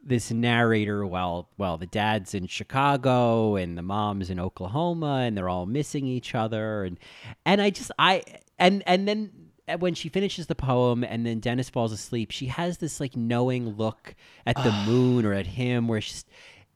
this 0.03 0.31
narrator 0.31 1.05
while 1.05 1.47
while 1.57 1.77
the 1.77 1.85
dad's 1.85 2.33
in 2.33 2.47
Chicago 2.47 3.55
and 3.55 3.77
the 3.77 3.83
mom's 3.83 4.31
in 4.31 4.39
Oklahoma, 4.39 5.21
and 5.25 5.37
they're 5.37 5.49
all 5.49 5.67
missing 5.67 6.07
each 6.07 6.33
other, 6.33 6.83
and 6.83 6.99
and 7.45 7.61
I 7.61 7.69
just 7.69 7.91
I 7.99 8.23
and 8.57 8.81
and 8.87 9.07
then 9.07 9.31
when 9.77 9.93
she 9.93 10.09
finishes 10.09 10.47
the 10.47 10.55
poem 10.55 11.03
and 11.03 11.23
then 11.23 11.39
Dennis 11.39 11.69
falls 11.69 11.91
asleep, 11.91 12.31
she 12.31 12.47
has 12.47 12.79
this 12.79 12.99
like 12.99 13.15
knowing 13.15 13.69
look 13.77 14.15
at 14.47 14.55
the 14.57 14.71
moon 14.87 15.23
or 15.23 15.33
at 15.33 15.45
him 15.45 15.87
where 15.87 16.01
she's 16.01 16.25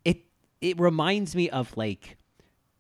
it 0.05 0.21
it 0.61 0.79
reminds 0.79 1.35
me 1.35 1.49
of 1.49 1.75
like 1.75 2.15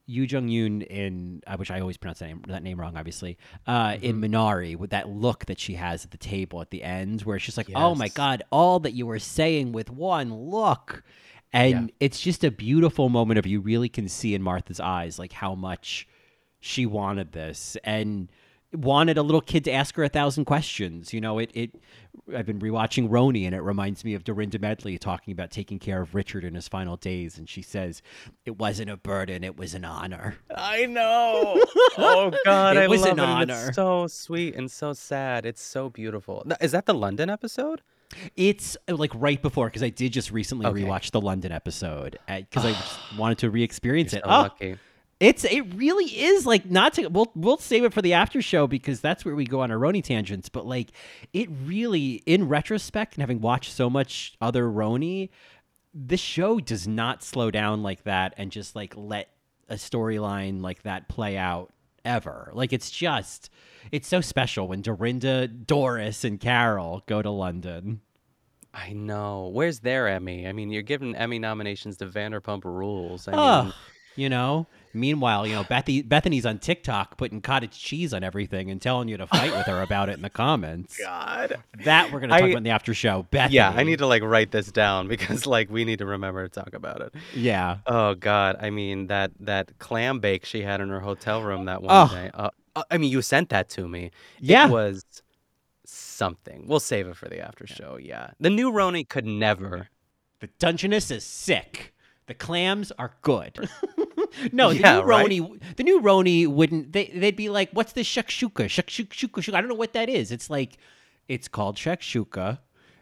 Yu 0.07 0.23
Jung 0.23 0.47
Yoon 0.47 0.83
in 0.87 1.43
uh, 1.45 1.57
which 1.57 1.69
I 1.69 1.79
always 1.81 1.97
pronounce 1.97 2.19
that 2.19 2.27
name, 2.27 2.41
that 2.47 2.63
name 2.63 2.79
wrong, 2.79 2.95
obviously. 2.97 3.37
Uh, 3.67 3.97
In 4.01 4.15
Mm-hmm. 4.21 4.33
Minari, 4.33 4.75
with 4.75 4.89
that 4.91 5.09
look 5.09 5.45
that 5.45 5.59
she 5.59 5.73
has 5.75 6.05
at 6.05 6.11
the 6.11 6.17
table 6.17 6.61
at 6.61 6.71
the 6.71 6.81
end, 6.81 7.21
where 7.21 7.37
she's 7.39 7.57
like, 7.57 7.69
"Oh 7.75 7.93
my 7.93 8.07
God, 8.07 8.43
all 8.51 8.79
that 8.79 8.93
you 8.93 9.05
were 9.05 9.19
saying 9.19 9.73
with 9.73 9.89
one 9.91 10.33
look," 10.33 11.03
and 11.53 11.91
it's 11.99 12.19
just 12.21 12.43
a 12.43 12.51
beautiful 12.51 13.09
moment 13.09 13.37
of 13.37 13.45
you 13.45 13.59
really 13.59 13.89
can 13.89 14.07
see 14.07 14.33
in 14.33 14.41
Martha's 14.41 14.79
eyes 14.79 15.19
like 15.19 15.33
how 15.33 15.55
much 15.55 16.07
she 16.59 16.85
wanted 16.85 17.33
this 17.33 17.77
and 17.83 18.29
wanted 18.77 19.17
a 19.17 19.23
little 19.23 19.41
kid 19.41 19.63
to 19.65 19.71
ask 19.71 19.95
her 19.95 20.03
a 20.03 20.09
thousand 20.09 20.45
questions. 20.45 21.13
You 21.13 21.21
know, 21.21 21.39
it 21.39 21.51
it 21.53 21.71
I've 22.35 22.45
been 22.45 22.59
rewatching 22.59 23.09
Roni 23.09 23.45
and 23.45 23.55
it 23.55 23.61
reminds 23.61 24.03
me 24.03 24.13
of 24.13 24.23
Dorinda 24.23 24.59
Medley 24.59 24.97
talking 24.97 25.31
about 25.31 25.51
taking 25.51 25.79
care 25.79 26.01
of 26.01 26.13
Richard 26.15 26.43
in 26.43 26.55
his 26.55 26.67
final 26.67 26.95
days 26.97 27.37
and 27.37 27.47
she 27.49 27.61
says, 27.61 28.01
It 28.45 28.57
wasn't 28.57 28.89
a 28.89 28.97
burden, 28.97 29.43
it 29.43 29.57
was 29.57 29.73
an 29.73 29.85
honor. 29.85 30.37
I 30.55 30.85
know. 30.85 31.63
oh 31.97 32.33
God, 32.45 32.77
It 32.77 32.81
I 32.83 32.87
was 32.87 33.01
love 33.01 33.11
an 33.13 33.19
it. 33.19 33.23
honor. 33.23 33.65
It's 33.67 33.75
so 33.75 34.07
sweet 34.07 34.55
and 34.55 34.69
so 34.69 34.93
sad. 34.93 35.45
It's 35.45 35.61
so 35.61 35.89
beautiful. 35.89 36.45
Is 36.61 36.71
that 36.71 36.85
the 36.85 36.93
London 36.93 37.29
episode? 37.29 37.81
It's 38.37 38.77
uh, 38.87 38.95
like 38.95 39.11
right 39.15 39.41
before 39.41 39.67
because 39.67 39.83
I 39.83 39.89
did 39.89 40.13
just 40.13 40.31
recently 40.31 40.65
Okay. 40.65 40.81
rewatch 40.83 41.11
the 41.11 41.19
London 41.21 41.51
episode 41.51 42.17
because 42.27 42.65
I 42.65 42.71
just 42.73 42.99
wanted 43.17 43.37
to 43.39 43.49
re-experience 43.49 44.13
You're 44.13 44.19
it. 44.19 44.25
so 44.25 44.29
Oh, 44.31 44.41
lucky. 44.43 44.77
It's 45.19 45.43
it 45.45 45.61
really 45.73 46.05
is 46.05 46.45
like 46.45 46.69
not 46.69 46.93
to 46.93 47.07
we'll 47.07 47.31
we'll 47.35 47.57
save 47.57 47.83
it 47.83 47.93
for 47.93 48.03
the 48.03 48.13
after 48.13 48.41
show 48.41 48.67
because 48.67 49.01
that's 49.01 49.25
where 49.25 49.35
we 49.35 49.45
go 49.45 49.61
on 49.61 49.71
our 49.71 49.77
Roni 49.77 50.03
tangents. 50.03 50.47
But 50.47 50.67
like 50.67 50.91
it 51.33 51.49
really, 51.65 52.21
in 52.27 52.47
retrospect, 52.47 53.15
and 53.15 53.21
having 53.21 53.41
watched 53.41 53.71
so 53.73 53.89
much 53.89 54.35
other 54.39 54.65
Roni, 54.65 55.29
this 55.93 56.19
show 56.19 56.59
does 56.59 56.87
not 56.87 57.23
slow 57.23 57.49
down 57.49 57.81
like 57.81 58.03
that 58.03 58.35
and 58.37 58.51
just 58.51 58.75
like 58.75 58.93
let 58.95 59.29
a 59.69 59.75
storyline 59.75 60.61
like 60.61 60.83
that 60.83 61.09
play 61.09 61.35
out 61.35 61.73
ever. 62.05 62.51
Like 62.53 62.71
it's 62.71 62.91
just 62.91 63.49
it's 63.91 64.07
so 64.07 64.21
special 64.21 64.67
when 64.67 64.81
Dorinda, 64.81 65.47
Doris, 65.47 66.23
and 66.23 66.39
Carole 66.39 67.01
go 67.07 67.23
to 67.23 67.29
London. 67.31 68.01
I 68.73 68.93
know. 68.93 69.49
Where's 69.51 69.79
their 69.79 70.07
Emmy? 70.07 70.47
I 70.47 70.51
mean, 70.51 70.69
you're 70.69 70.83
giving 70.83 71.15
Emmy 71.15 71.39
nominations 71.39 71.97
to 71.97 72.05
Vanderpump 72.05 72.63
Rules. 72.65 73.27
I 73.27 73.31
Oh, 73.33 73.63
mean, 73.63 73.73
you 74.17 74.27
know. 74.29 74.67
Meanwhile, 74.93 75.45
you 75.45 75.53
know, 75.53 75.63
Bethy, 75.63 76.01
Bethenny's 76.03 76.45
on 76.45 76.57
TikTok 76.57 77.17
putting 77.17 77.39
cottage 77.39 77.77
cheese 77.79 78.15
on 78.15 78.23
everything 78.23 78.71
and 78.71 78.81
telling 78.81 79.07
you 79.07 79.17
to 79.17 79.27
fight 79.27 79.51
with 79.51 79.67
her 79.67 79.81
about 79.83 80.09
it 80.09 80.13
in 80.13 80.23
the 80.23 80.29
comments. 80.29 80.97
God. 81.01 81.55
That 81.83 82.11
we're 82.11 82.19
gonna 82.19 82.33
talk 82.33 82.41
I- 82.43 82.47
about 82.47 82.57
in 82.57 82.63
the 82.63 82.71
after 82.71 82.95
show. 82.95 83.27
Bethenny. 83.31 83.51
yeah, 83.51 83.69
I 83.75 83.83
need 83.83 83.99
to 83.99 84.07
like 84.07 84.23
write 84.23 84.49
this 84.51 84.71
down 84.71 85.07
because 85.13 85.45
like 85.45 85.69
we 85.69 85.85
need 85.85 85.99
to 85.99 86.05
remember 86.07 86.47
to 86.47 86.49
talk 86.49 86.73
about 86.73 87.01
it. 87.01 87.13
Yeah. 87.35 87.77
Oh 87.85 88.15
God, 88.15 88.57
I 88.59 88.71
mean 88.71 89.07
that 89.07 89.31
that 89.41 89.77
clam 89.77 90.19
bake 90.19 90.45
she 90.45 90.63
had 90.63 90.81
in 90.81 90.89
her 90.89 90.99
hotel 91.01 91.43
room 91.43 91.65
that 91.65 91.83
one 91.83 91.91
Oh. 91.95 92.13
day. 92.13 92.31
Uh, 92.33 92.49
uh, 92.75 92.83
I 92.89 92.97
mean, 92.97 93.11
you 93.11 93.21
sent 93.21 93.49
that 93.49 93.69
to 93.69 93.87
me. 93.87 94.09
Yeah. 94.39 94.67
it 94.67 94.71
was 94.71 95.03
something. 95.85 96.65
We'll 96.67 96.79
save 96.79 97.07
it 97.07 97.15
for 97.15 97.27
the 97.29 97.39
after 97.39 97.67
show. 97.67 97.97
Yeah, 98.01 98.31
the 98.39 98.49
new 98.49 98.71
Roni 98.71 99.07
could 99.07 99.25
never. 99.25 99.89
The 100.39 100.47
Dungeness 100.59 101.11
is 101.11 101.23
sick. 101.23 101.93
The 102.27 102.33
clams 102.33 102.91
are 102.99 103.13
good. 103.21 103.69
no, 104.51 104.69
the 104.73 104.79
Yeah, 104.79 104.99
new 104.99 105.01
right? 105.03 105.25
Roni, 105.29 105.61
the 105.75 105.83
new 105.83 106.01
Roni 106.01 106.47
wouldn't. 106.47 106.93
They 106.93 107.07
they'd 107.13 107.35
be 107.35 107.49
like, 107.49 107.71
"What's 107.71 107.93
this 107.93 108.07
shakshuka? 108.07 108.65
Shakshuka, 108.65 109.09
shakshuka. 109.09 109.53
I 109.53 109.61
don't 109.61 109.69
know 109.69 109.75
what 109.75 109.93
that 109.93 110.09
is." 110.09 110.31
It's 110.31 110.49
like, 110.49 110.77
it's 111.27 111.47
called 111.47 111.75
shakshuka. 111.77 112.59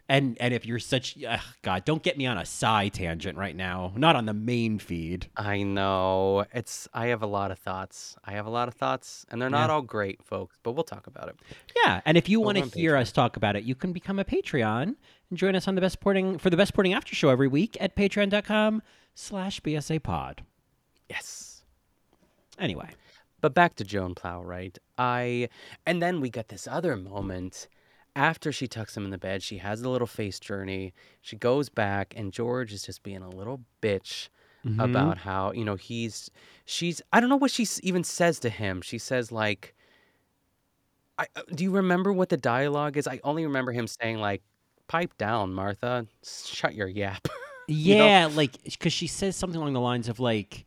And 0.07 0.37
and 0.39 0.53
if 0.53 0.67
you're 0.67 0.77
such, 0.77 1.17
ugh, 1.27 1.39
God, 1.63 1.83
don't 1.83 2.03
get 2.03 2.15
me 2.15 2.27
on 2.27 2.37
a 2.37 2.45
side 2.45 2.93
tangent 2.93 3.39
right 3.39 3.55
now. 3.55 3.91
Not 3.95 4.15
on 4.15 4.27
the 4.27 4.35
main 4.35 4.77
feed. 4.77 5.29
I 5.35 5.63
know 5.63 6.45
it's. 6.53 6.87
I 6.93 7.07
have 7.07 7.23
a 7.23 7.27
lot 7.27 7.49
of 7.49 7.57
thoughts. 7.57 8.15
I 8.23 8.33
have 8.33 8.45
a 8.45 8.51
lot 8.51 8.67
of 8.67 8.75
thoughts, 8.75 9.25
and 9.29 9.41
they're 9.41 9.49
not 9.49 9.71
all 9.71 9.81
great, 9.81 10.23
folks. 10.23 10.59
But 10.61 10.73
we'll 10.73 10.83
talk 10.83 11.07
about 11.07 11.29
it. 11.29 11.37
Yeah, 11.83 12.01
and 12.05 12.17
if 12.17 12.29
you 12.29 12.39
want 12.39 12.59
to 12.59 12.65
hear 12.77 12.95
us 12.95 13.11
talk 13.11 13.35
about 13.35 13.55
it, 13.55 13.63
you 13.63 13.73
can 13.73 13.93
become 13.93 14.19
a 14.19 14.23
Patreon 14.25 14.95
and 15.29 15.39
join 15.39 15.55
us 15.55 15.67
on 15.67 15.73
the 15.73 15.81
best 15.81 15.93
sporting 15.93 16.37
for 16.37 16.51
the 16.51 16.57
best 16.57 16.67
sporting 16.69 16.93
after 16.93 17.15
show 17.15 17.29
every 17.29 17.47
week 17.47 17.75
at 17.79 17.95
patreon.com 17.95 18.83
slash 19.15 19.59
BSA 19.61 20.03
pod. 20.03 20.43
Yes. 21.09 21.63
Anyway. 22.59 22.89
But 23.41 23.53
back 23.53 23.75
to 23.75 23.83
Joan 23.83 24.15
Plowright? 24.15 24.77
I 24.97 25.49
and 25.85 26.01
then 26.01 26.19
we 26.21 26.29
get 26.29 26.47
this 26.47 26.67
other 26.67 26.95
moment 26.95 27.67
after 28.15 28.51
she 28.51 28.67
tucks 28.67 28.95
him 28.97 29.05
in 29.05 29.11
the 29.11 29.17
bed. 29.17 29.43
She 29.43 29.57
has 29.57 29.81
a 29.81 29.89
little 29.89 30.07
face 30.07 30.39
journey. 30.39 30.93
She 31.21 31.35
goes 31.35 31.69
back, 31.69 32.13
and 32.17 32.31
George 32.31 32.73
is 32.73 32.83
just 32.83 33.03
being 33.03 33.21
a 33.21 33.29
little 33.29 33.61
bitch 33.81 34.29
Mhm. 34.65 34.83
about 34.83 35.19
how 35.19 35.51
you 35.51 35.63
know 35.63 35.75
he's 35.75 36.31
she's. 36.65 37.01
I 37.13 37.19
don't 37.19 37.29
know 37.29 37.35
what 37.35 37.51
she 37.51 37.67
even 37.83 38.03
says 38.03 38.39
to 38.39 38.49
him. 38.49 38.81
She 38.81 38.97
says 38.97 39.31
like, 39.31 39.75
I, 41.19 41.27
uh, 41.35 41.41
"Do 41.53 41.63
you 41.63 41.71
remember 41.71 42.11
what 42.11 42.29
the 42.29 42.37
dialogue 42.37 42.97
is?" 42.97 43.07
I 43.07 43.19
only 43.23 43.45
remember 43.45 43.73
him 43.73 43.85
saying 43.85 44.17
like, 44.17 44.41
"Pipe 44.87 45.15
down, 45.19 45.53
Martha. 45.53 46.07
Shut 46.23 46.73
your 46.73 46.87
yap." 46.87 47.27
You 47.67 47.95
know? 47.95 48.05
Yeah, 48.05 48.29
like 48.31 48.61
because 48.63 48.93
she 48.93 49.07
says 49.07 49.35
something 49.35 49.59
along 49.59 49.73
the 49.73 49.79
lines 49.79 50.07
of 50.07 50.19
like, 50.19 50.65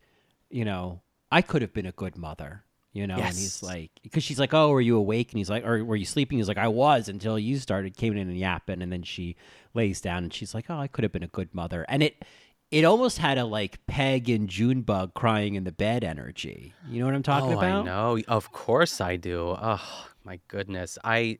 you 0.49 0.65
know, 0.65 1.01
I 1.31 1.41
could 1.41 1.61
have 1.61 1.73
been 1.73 1.85
a 1.85 1.91
good 1.91 2.17
mother, 2.17 2.63
you 2.93 3.05
know, 3.07 3.15
and 3.15 3.35
he's 3.35 3.61
like, 3.61 3.91
because 4.01 4.23
she's 4.23 4.39
like, 4.39 4.53
oh, 4.53 4.69
were 4.69 4.81
you 4.81 4.97
awake? 4.97 5.31
And 5.31 5.37
he's 5.37 5.49
like, 5.49 5.65
or 5.65 5.83
were 5.83 5.95
you 5.95 6.05
sleeping? 6.05 6.37
He's 6.37 6.47
like, 6.47 6.57
I 6.57 6.67
was 6.67 7.07
until 7.07 7.37
you 7.37 7.57
started 7.57 7.95
came 7.97 8.13
in 8.13 8.29
and 8.29 8.37
yapping, 8.37 8.81
and 8.81 8.91
then 8.91 9.03
she 9.03 9.35
lays 9.73 10.01
down 10.01 10.23
and 10.23 10.33
she's 10.33 10.53
like, 10.53 10.65
oh, 10.69 10.77
I 10.77 10.87
could 10.87 11.03
have 11.03 11.11
been 11.11 11.23
a 11.23 11.27
good 11.27 11.53
mother, 11.53 11.85
and 11.89 12.03
it. 12.03 12.23
It 12.71 12.85
almost 12.85 13.17
had 13.17 13.39
a 13.39 13.45
like 13.45 13.83
Peg 13.87 14.29
and 14.29 14.47
Junebug 14.47 15.15
crying 15.15 15.55
in 15.55 15.63
the 15.63 15.71
bed 15.71 16.03
energy. 16.03 16.75
You 16.87 16.99
know 16.99 17.07
what 17.07 17.15
I'm 17.15 17.23
talking 17.23 17.55
oh, 17.55 17.57
about? 17.57 17.81
I 17.81 17.83
know. 17.83 18.19
Of 18.27 18.51
course 18.51 19.01
I 19.01 19.15
do. 19.15 19.57
Oh 19.59 20.05
my 20.23 20.39
goodness. 20.47 20.99
I 21.03 21.39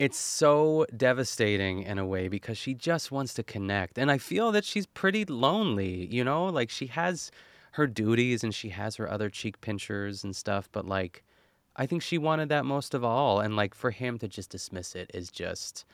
it's 0.00 0.18
so 0.18 0.86
devastating 0.96 1.82
in 1.82 1.98
a 1.98 2.06
way 2.06 2.26
because 2.28 2.56
she 2.56 2.72
just 2.72 3.12
wants 3.12 3.34
to 3.34 3.42
connect. 3.42 3.98
And 3.98 4.10
I 4.10 4.16
feel 4.16 4.50
that 4.52 4.64
she's 4.64 4.86
pretty 4.86 5.26
lonely, 5.26 6.06
you 6.06 6.24
know? 6.24 6.46
Like 6.46 6.70
she 6.70 6.86
has 6.86 7.30
her 7.72 7.86
duties 7.86 8.42
and 8.44 8.54
she 8.54 8.70
has 8.70 8.96
her 8.96 9.10
other 9.10 9.30
cheek 9.30 9.60
pinchers 9.60 10.24
and 10.24 10.34
stuff, 10.34 10.68
but 10.72 10.86
like 10.86 11.22
I 11.76 11.86
think 11.86 12.02
she 12.02 12.18
wanted 12.18 12.48
that 12.50 12.64
most 12.64 12.94
of 12.94 13.04
all 13.04 13.40
and 13.40 13.56
like 13.56 13.74
for 13.74 13.90
him 13.90 14.18
to 14.18 14.28
just 14.28 14.50
dismiss 14.50 14.94
it 14.94 15.10
is 15.14 15.30
just 15.30 15.84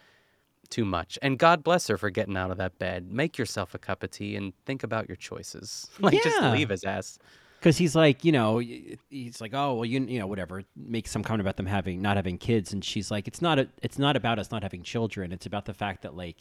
too 0.68 0.84
much. 0.84 1.18
And 1.22 1.38
God 1.38 1.62
bless 1.62 1.86
her 1.88 1.96
for 1.96 2.10
getting 2.10 2.36
out 2.36 2.50
of 2.50 2.56
that 2.56 2.78
bed. 2.78 3.12
Make 3.12 3.38
yourself 3.38 3.74
a 3.74 3.78
cup 3.78 4.02
of 4.02 4.10
tea 4.10 4.36
and 4.36 4.52
think 4.64 4.82
about 4.82 5.08
your 5.08 5.16
choices. 5.16 5.88
Like 6.00 6.22
just 6.22 6.40
leave 6.42 6.70
his 6.70 6.82
ass. 6.84 7.18
because 7.60 7.76
he's 7.78 7.94
like, 7.94 8.24
you 8.24 8.32
know, 8.32 8.58
he's 8.58 9.40
like, 9.40 9.54
oh 9.54 9.74
well, 9.74 9.84
you 9.84 10.00
you 10.00 10.18
know, 10.18 10.26
whatever. 10.26 10.62
Make 10.74 11.06
some 11.06 11.22
comment 11.22 11.42
about 11.42 11.56
them 11.56 11.66
having 11.66 12.02
not 12.02 12.16
having 12.16 12.38
kids, 12.38 12.72
and 12.72 12.84
she's 12.84 13.10
like, 13.10 13.28
it's 13.28 13.42
not 13.42 13.58
a, 13.58 13.68
it's 13.82 13.98
not 13.98 14.16
about 14.16 14.38
us 14.38 14.50
not 14.50 14.62
having 14.62 14.82
children. 14.82 15.30
It's 15.32 15.46
about 15.46 15.66
the 15.66 15.74
fact 15.74 16.02
that 16.02 16.16
like, 16.16 16.38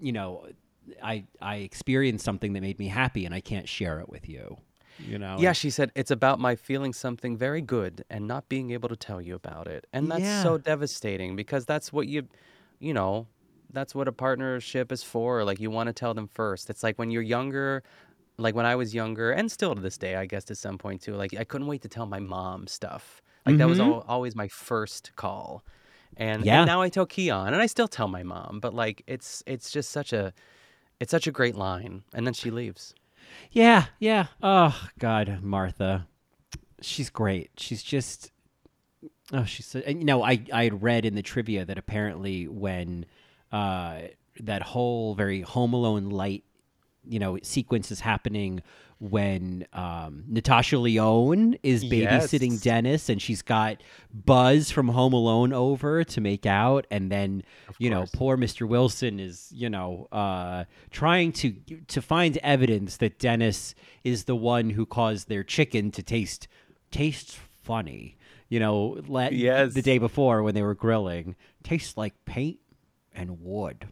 you 0.00 0.12
know, 0.12 0.46
I 1.02 1.24
I 1.40 1.56
experienced 1.56 2.24
something 2.24 2.52
that 2.54 2.60
made 2.60 2.78
me 2.78 2.88
happy, 2.88 3.24
and 3.26 3.34
I 3.34 3.40
can't 3.40 3.68
share 3.68 4.00
it 4.00 4.08
with 4.08 4.28
you. 4.28 4.58
You 4.98 5.18
know? 5.18 5.36
Yeah, 5.38 5.52
she 5.52 5.70
said 5.70 5.92
it's 5.94 6.10
about 6.10 6.40
my 6.40 6.56
feeling 6.56 6.92
something 6.92 7.36
very 7.36 7.60
good 7.60 8.04
and 8.10 8.26
not 8.26 8.48
being 8.48 8.72
able 8.72 8.88
to 8.88 8.96
tell 8.96 9.20
you 9.20 9.36
about 9.36 9.68
it. 9.68 9.86
And 9.92 10.10
that's 10.10 10.22
Yeah. 10.24 10.42
so 10.42 10.58
devastating 10.58 11.36
because 11.36 11.64
that's 11.66 11.92
what 11.92 12.08
you 12.08 12.26
you 12.80 12.92
know, 12.94 13.26
that's 13.72 13.94
what 13.94 14.08
a 14.08 14.12
partnership 14.12 14.90
is 14.90 15.02
for. 15.04 15.44
Like 15.44 15.60
you 15.60 15.70
want 15.70 15.86
to 15.88 15.92
tell 15.92 16.14
them 16.14 16.26
first. 16.28 16.68
It's 16.70 16.82
like 16.82 16.98
when 16.98 17.10
you're 17.12 17.22
younger, 17.22 17.82
like 18.38 18.54
when 18.56 18.66
I 18.66 18.74
was 18.76 18.92
younger 18.94 19.30
and 19.30 19.50
still 19.52 19.74
to 19.74 19.80
this 19.80 19.98
day, 19.98 20.16
I 20.16 20.26
guess 20.26 20.44
to 20.46 20.54
some 20.56 20.78
point 20.78 21.00
too, 21.02 21.14
like 21.14 21.32
I 21.36 21.44
couldn't 21.44 21.66
wait 21.68 21.82
to 21.82 21.88
tell 21.88 22.06
my 22.06 22.18
mom 22.20 22.66
stuff. 22.66 23.22
Like 23.46 23.58
that 23.58 23.68
was 23.68 23.78
Mhm. 23.78 23.86
al- 23.86 24.04
always 24.08 24.34
my 24.34 24.48
first 24.48 25.12
call. 25.16 25.64
And, 26.16 26.44
Yeah. 26.44 26.60
and 26.62 26.66
now 26.66 26.80
I 26.82 26.88
tell 26.88 27.06
Keon 27.06 27.52
and 27.52 27.62
I 27.62 27.66
still 27.66 27.88
tell 27.88 28.08
my 28.08 28.22
mom, 28.24 28.58
but 28.60 28.74
like 28.74 29.02
it's 29.06 29.44
it's 29.46 29.70
just 29.70 29.90
such 29.90 30.12
a 30.12 30.32
it's 31.00 31.10
such 31.10 31.26
a 31.26 31.32
great 31.32 31.56
line. 31.56 32.02
And 32.12 32.26
then 32.26 32.34
she 32.34 32.50
leaves. 32.50 32.94
Yeah, 33.50 33.86
yeah. 33.98 34.26
Oh 34.42 34.88
God, 34.98 35.40
Martha, 35.42 36.06
she's 36.80 37.10
great. 37.10 37.50
She's 37.56 37.82
just 37.82 38.30
oh, 39.32 39.44
she's 39.44 39.66
so, 39.66 39.82
you 39.86 40.04
know 40.04 40.22
I 40.22 40.42
I 40.52 40.64
had 40.64 40.82
read 40.82 41.04
in 41.04 41.14
the 41.14 41.22
trivia 41.22 41.64
that 41.64 41.78
apparently 41.78 42.48
when 42.48 43.06
uh 43.52 44.00
that 44.40 44.62
whole 44.62 45.14
very 45.14 45.42
Home 45.42 45.72
Alone 45.72 46.10
light 46.10 46.44
you 47.06 47.18
know 47.18 47.38
sequence 47.42 47.90
is 47.90 48.00
happening 48.00 48.62
when 49.00 49.66
um, 49.72 50.24
Natasha 50.28 50.76
Lyonne 50.78 51.56
is 51.62 51.84
babysitting 51.84 52.50
Yes. 52.52 52.60
Dennis 52.62 53.08
and 53.08 53.22
she's 53.22 53.42
got 53.42 53.80
Buzz 54.12 54.70
from 54.70 54.88
Home 54.88 55.12
Alone 55.12 55.52
over 55.52 56.02
to 56.04 56.20
make 56.20 56.46
out 56.46 56.86
and 56.90 57.10
then 57.12 57.42
you 57.78 57.90
know 57.90 58.06
poor 58.14 58.36
Mr. 58.36 58.66
Wilson 58.66 59.20
is 59.20 59.52
you 59.54 59.70
know 59.70 60.08
uh, 60.10 60.64
trying 60.90 61.30
to 61.32 61.52
to 61.88 62.02
find 62.02 62.38
evidence 62.38 62.96
that 62.96 63.18
Dennis 63.18 63.74
is 64.02 64.24
the 64.24 64.34
one 64.36 64.70
who 64.70 64.84
caused 64.84 65.28
their 65.28 65.44
chicken 65.44 65.90
to 65.92 66.02
taste 66.02 66.48
taste 66.90 67.38
funny 67.62 68.16
you 68.48 68.58
know 68.58 68.96
la- 69.06 69.28
Yes. 69.30 69.74
the 69.74 69.82
day 69.82 69.98
before 69.98 70.42
when 70.42 70.54
they 70.54 70.62
were 70.62 70.74
grilling 70.74 71.36
tastes 71.62 71.96
like 71.96 72.14
paint 72.24 72.58
and 73.14 73.40
wood 73.42 73.86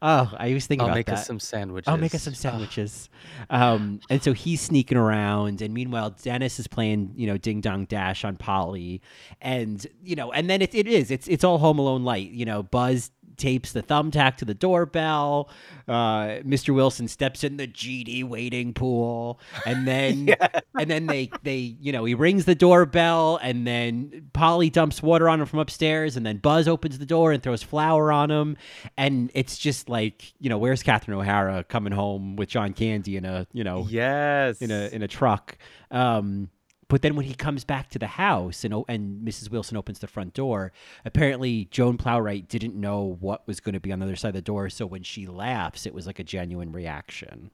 Oh, 0.00 0.32
I 0.36 0.52
was 0.52 0.66
thinking 0.66 0.82
I'll 0.82 0.88
about 0.88 0.96
make 0.96 1.06
that. 1.06 1.18
us 1.18 1.26
some 1.26 1.38
sandwiches. 1.38 1.88
I'll 1.88 1.96
make 1.96 2.14
us 2.14 2.22
some 2.22 2.34
sandwiches. 2.34 3.08
Um, 3.50 4.00
and 4.10 4.22
so 4.22 4.32
he's 4.32 4.60
sneaking 4.60 4.98
around, 4.98 5.62
and 5.62 5.72
meanwhile, 5.72 6.10
Dennis 6.10 6.58
is 6.58 6.66
playing, 6.66 7.12
you 7.16 7.26
know, 7.26 7.38
Ding 7.38 7.60
Dong 7.60 7.84
Dash 7.84 8.24
on 8.24 8.36
Polly, 8.36 9.00
and 9.40 9.86
you 10.02 10.16
know, 10.16 10.32
and 10.32 10.50
then 10.50 10.60
it, 10.60 10.74
it 10.74 10.86
is, 10.86 11.10
it's 11.10 11.28
it's 11.28 11.44
all 11.44 11.58
Home 11.58 11.78
Alone 11.78 12.04
light. 12.04 12.30
You 12.30 12.44
know, 12.44 12.62
Buzz 12.62 13.10
tapes 13.36 13.72
the 13.72 13.82
thumbtack 13.82 14.36
to 14.38 14.44
the 14.44 14.54
doorbell. 14.54 15.50
Uh, 15.88 16.40
Mr. 16.44 16.74
Wilson 16.74 17.08
steps 17.08 17.42
in 17.44 17.56
the 17.56 17.66
GD 17.66 18.24
waiting 18.24 18.72
pool, 18.74 19.40
and 19.66 19.86
then 19.86 20.34
and 20.78 20.90
then 20.90 21.06
they 21.06 21.30
they 21.42 21.76
you 21.80 21.92
know 21.92 22.04
he 22.04 22.14
rings 22.14 22.44
the 22.44 22.54
doorbell, 22.54 23.38
and 23.42 23.66
then 23.66 24.30
Polly 24.32 24.70
dumps 24.70 25.02
water 25.02 25.28
on 25.28 25.40
him 25.40 25.46
from 25.46 25.58
upstairs, 25.58 26.16
and 26.16 26.24
then 26.24 26.36
Buzz 26.38 26.68
opens 26.68 26.98
the 26.98 27.06
door 27.06 27.32
and 27.32 27.42
throws 27.42 27.62
flour 27.62 28.12
on 28.12 28.30
him, 28.30 28.56
and 28.96 29.30
it's 29.34 29.58
just 29.58 29.88
like 29.88 30.32
you 30.40 30.48
know 30.48 30.58
where's 30.58 30.82
Catherine 30.82 31.18
O'Hara 31.18 31.64
coming 31.64 31.92
home 31.92 32.36
with 32.36 32.48
John 32.48 32.72
Candy 32.72 33.16
in 33.16 33.24
a 33.24 33.46
you 33.52 33.64
know 33.64 33.86
Yes. 33.88 34.60
in 34.62 34.70
a 34.70 34.88
in 34.88 35.02
a 35.02 35.08
truck. 35.08 35.58
Um, 35.90 36.48
but 36.92 37.00
then 37.00 37.16
when 37.16 37.24
he 37.24 37.32
comes 37.32 37.64
back 37.64 37.88
to 37.88 37.98
the 37.98 38.06
house 38.06 38.64
and 38.64 38.84
and 38.86 39.26
Mrs. 39.26 39.50
Wilson 39.50 39.78
opens 39.78 40.00
the 40.00 40.06
front 40.06 40.34
door, 40.34 40.72
apparently 41.06 41.64
Joan 41.70 41.96
Plowright 41.96 42.48
didn't 42.48 42.74
know 42.74 43.16
what 43.18 43.48
was 43.48 43.60
going 43.60 43.72
to 43.72 43.80
be 43.80 43.92
on 43.92 43.98
the 43.98 44.04
other 44.04 44.14
side 44.14 44.28
of 44.28 44.34
the 44.34 44.42
door. 44.42 44.68
So 44.68 44.84
when 44.84 45.02
she 45.02 45.26
laughs, 45.26 45.86
it 45.86 45.94
was 45.94 46.06
like 46.06 46.18
a 46.18 46.22
genuine 46.22 46.70
reaction. 46.70 47.50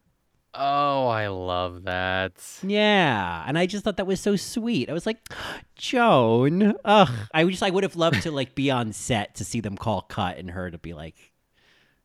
Oh, 0.54 1.06
I 1.06 1.28
love 1.28 1.84
that. 1.84 2.32
Yeah, 2.64 3.44
and 3.46 3.56
I 3.56 3.66
just 3.66 3.84
thought 3.84 3.98
that 3.98 4.08
was 4.08 4.18
so 4.18 4.34
sweet. 4.34 4.90
I 4.90 4.92
was 4.92 5.06
like, 5.06 5.18
Joan, 5.76 6.74
ugh. 6.84 7.10
I 7.32 7.44
just 7.44 7.62
I 7.62 7.70
would 7.70 7.84
have 7.84 7.94
loved 7.94 8.22
to 8.22 8.32
like 8.32 8.56
be 8.56 8.72
on 8.72 8.92
set 8.92 9.36
to 9.36 9.44
see 9.44 9.60
them 9.60 9.76
call 9.76 10.02
cut 10.02 10.38
and 10.38 10.50
her 10.50 10.68
to 10.68 10.78
be 10.78 10.94
like, 10.94 11.14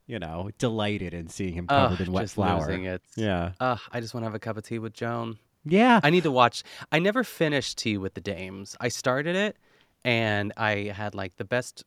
you 0.05 0.19
know, 0.19 0.51
delighted 0.59 1.15
in 1.15 1.29
seeing 1.29 1.55
him 1.55 1.65
covered 1.65 1.99
Ugh, 1.99 2.07
in 2.07 2.13
wet 2.13 2.29
flour. 2.29 2.71
Yeah, 3.15 3.53
Ugh, 3.59 3.79
I 3.91 4.01
just 4.01 4.13
want 4.13 4.21
to 4.21 4.27
have 4.27 4.35
a 4.35 4.39
cup 4.39 4.55
of 4.55 4.63
tea 4.63 4.77
with 4.77 4.93
Joan. 4.93 5.39
Yeah. 5.65 5.99
I 6.03 6.09
need 6.09 6.23
to 6.23 6.31
watch. 6.31 6.63
I 6.91 6.99
never 6.99 7.23
finished 7.23 7.77
Tea 7.77 7.97
with 7.97 8.13
the 8.13 8.21
Dames. 8.21 8.75
I 8.79 8.89
started 8.89 9.35
it, 9.35 9.57
and 10.03 10.53
I 10.57 10.93
had 10.95 11.15
like 11.15 11.37
the 11.37 11.45
best 11.45 11.83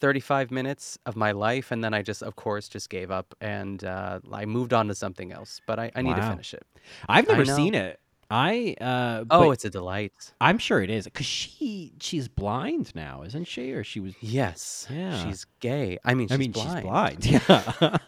35 0.00 0.50
minutes 0.50 0.98
of 1.06 1.14
my 1.14 1.30
life, 1.32 1.70
and 1.70 1.82
then 1.84 1.94
I 1.94 2.02
just, 2.02 2.22
of 2.22 2.34
course, 2.36 2.68
just 2.68 2.90
gave 2.90 3.10
up 3.10 3.34
and 3.40 3.84
uh, 3.84 4.18
I 4.32 4.46
moved 4.46 4.72
on 4.72 4.88
to 4.88 4.94
something 4.94 5.32
else. 5.32 5.60
But 5.64 5.78
I, 5.78 5.92
I 5.94 6.02
need 6.02 6.16
to 6.16 6.22
finish 6.22 6.54
it. 6.54 6.66
I've 7.08 7.28
never 7.28 7.44
seen 7.44 7.74
it. 7.74 8.00
I 8.28 8.74
uh, 8.80 9.24
Oh, 9.30 9.50
it's 9.50 9.66
a 9.66 9.70
delight. 9.70 10.32
I'm 10.40 10.56
sure 10.56 10.80
it 10.80 10.88
is 10.88 11.04
because 11.04 11.26
she 11.26 11.92
she's 12.00 12.28
blind 12.28 12.94
now, 12.94 13.22
isn't 13.24 13.46
she? 13.46 13.72
Or 13.72 13.84
she 13.84 14.00
was. 14.00 14.14
Yes. 14.20 14.86
Yeah. 14.90 15.22
She's 15.22 15.44
gay. 15.60 15.98
I 16.02 16.14
mean, 16.14 16.28
she's 16.28 16.34
I 16.34 16.38
mean, 16.38 16.52
blind. 16.52 17.22
she's 17.22 17.46
blind. 17.46 17.78
Yeah. 17.82 17.98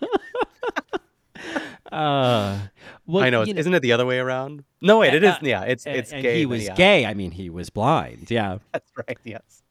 uh, 1.94 2.58
well, 3.06 3.24
I 3.24 3.30
know. 3.30 3.44
you 3.44 3.54
Isn't 3.54 3.74
it 3.74 3.80
the 3.80 3.92
other 3.92 4.06
way 4.06 4.18
around? 4.18 4.64
No, 4.80 4.98
wait. 4.98 5.14
It 5.14 5.24
uh, 5.24 5.28
is. 5.30 5.36
Yeah, 5.42 5.62
it's 5.62 5.86
and- 5.86 5.96
it's 5.96 6.12
and 6.12 6.22
gay. 6.22 6.38
he 6.38 6.46
was 6.46 6.64
yeah. 6.64 6.74
gay. 6.74 7.06
I 7.06 7.14
mean, 7.14 7.30
he 7.30 7.50
was 7.50 7.70
blind. 7.70 8.30
Yeah. 8.30 8.58
That's 8.72 8.90
right. 8.96 9.18
Yes. 9.24 9.62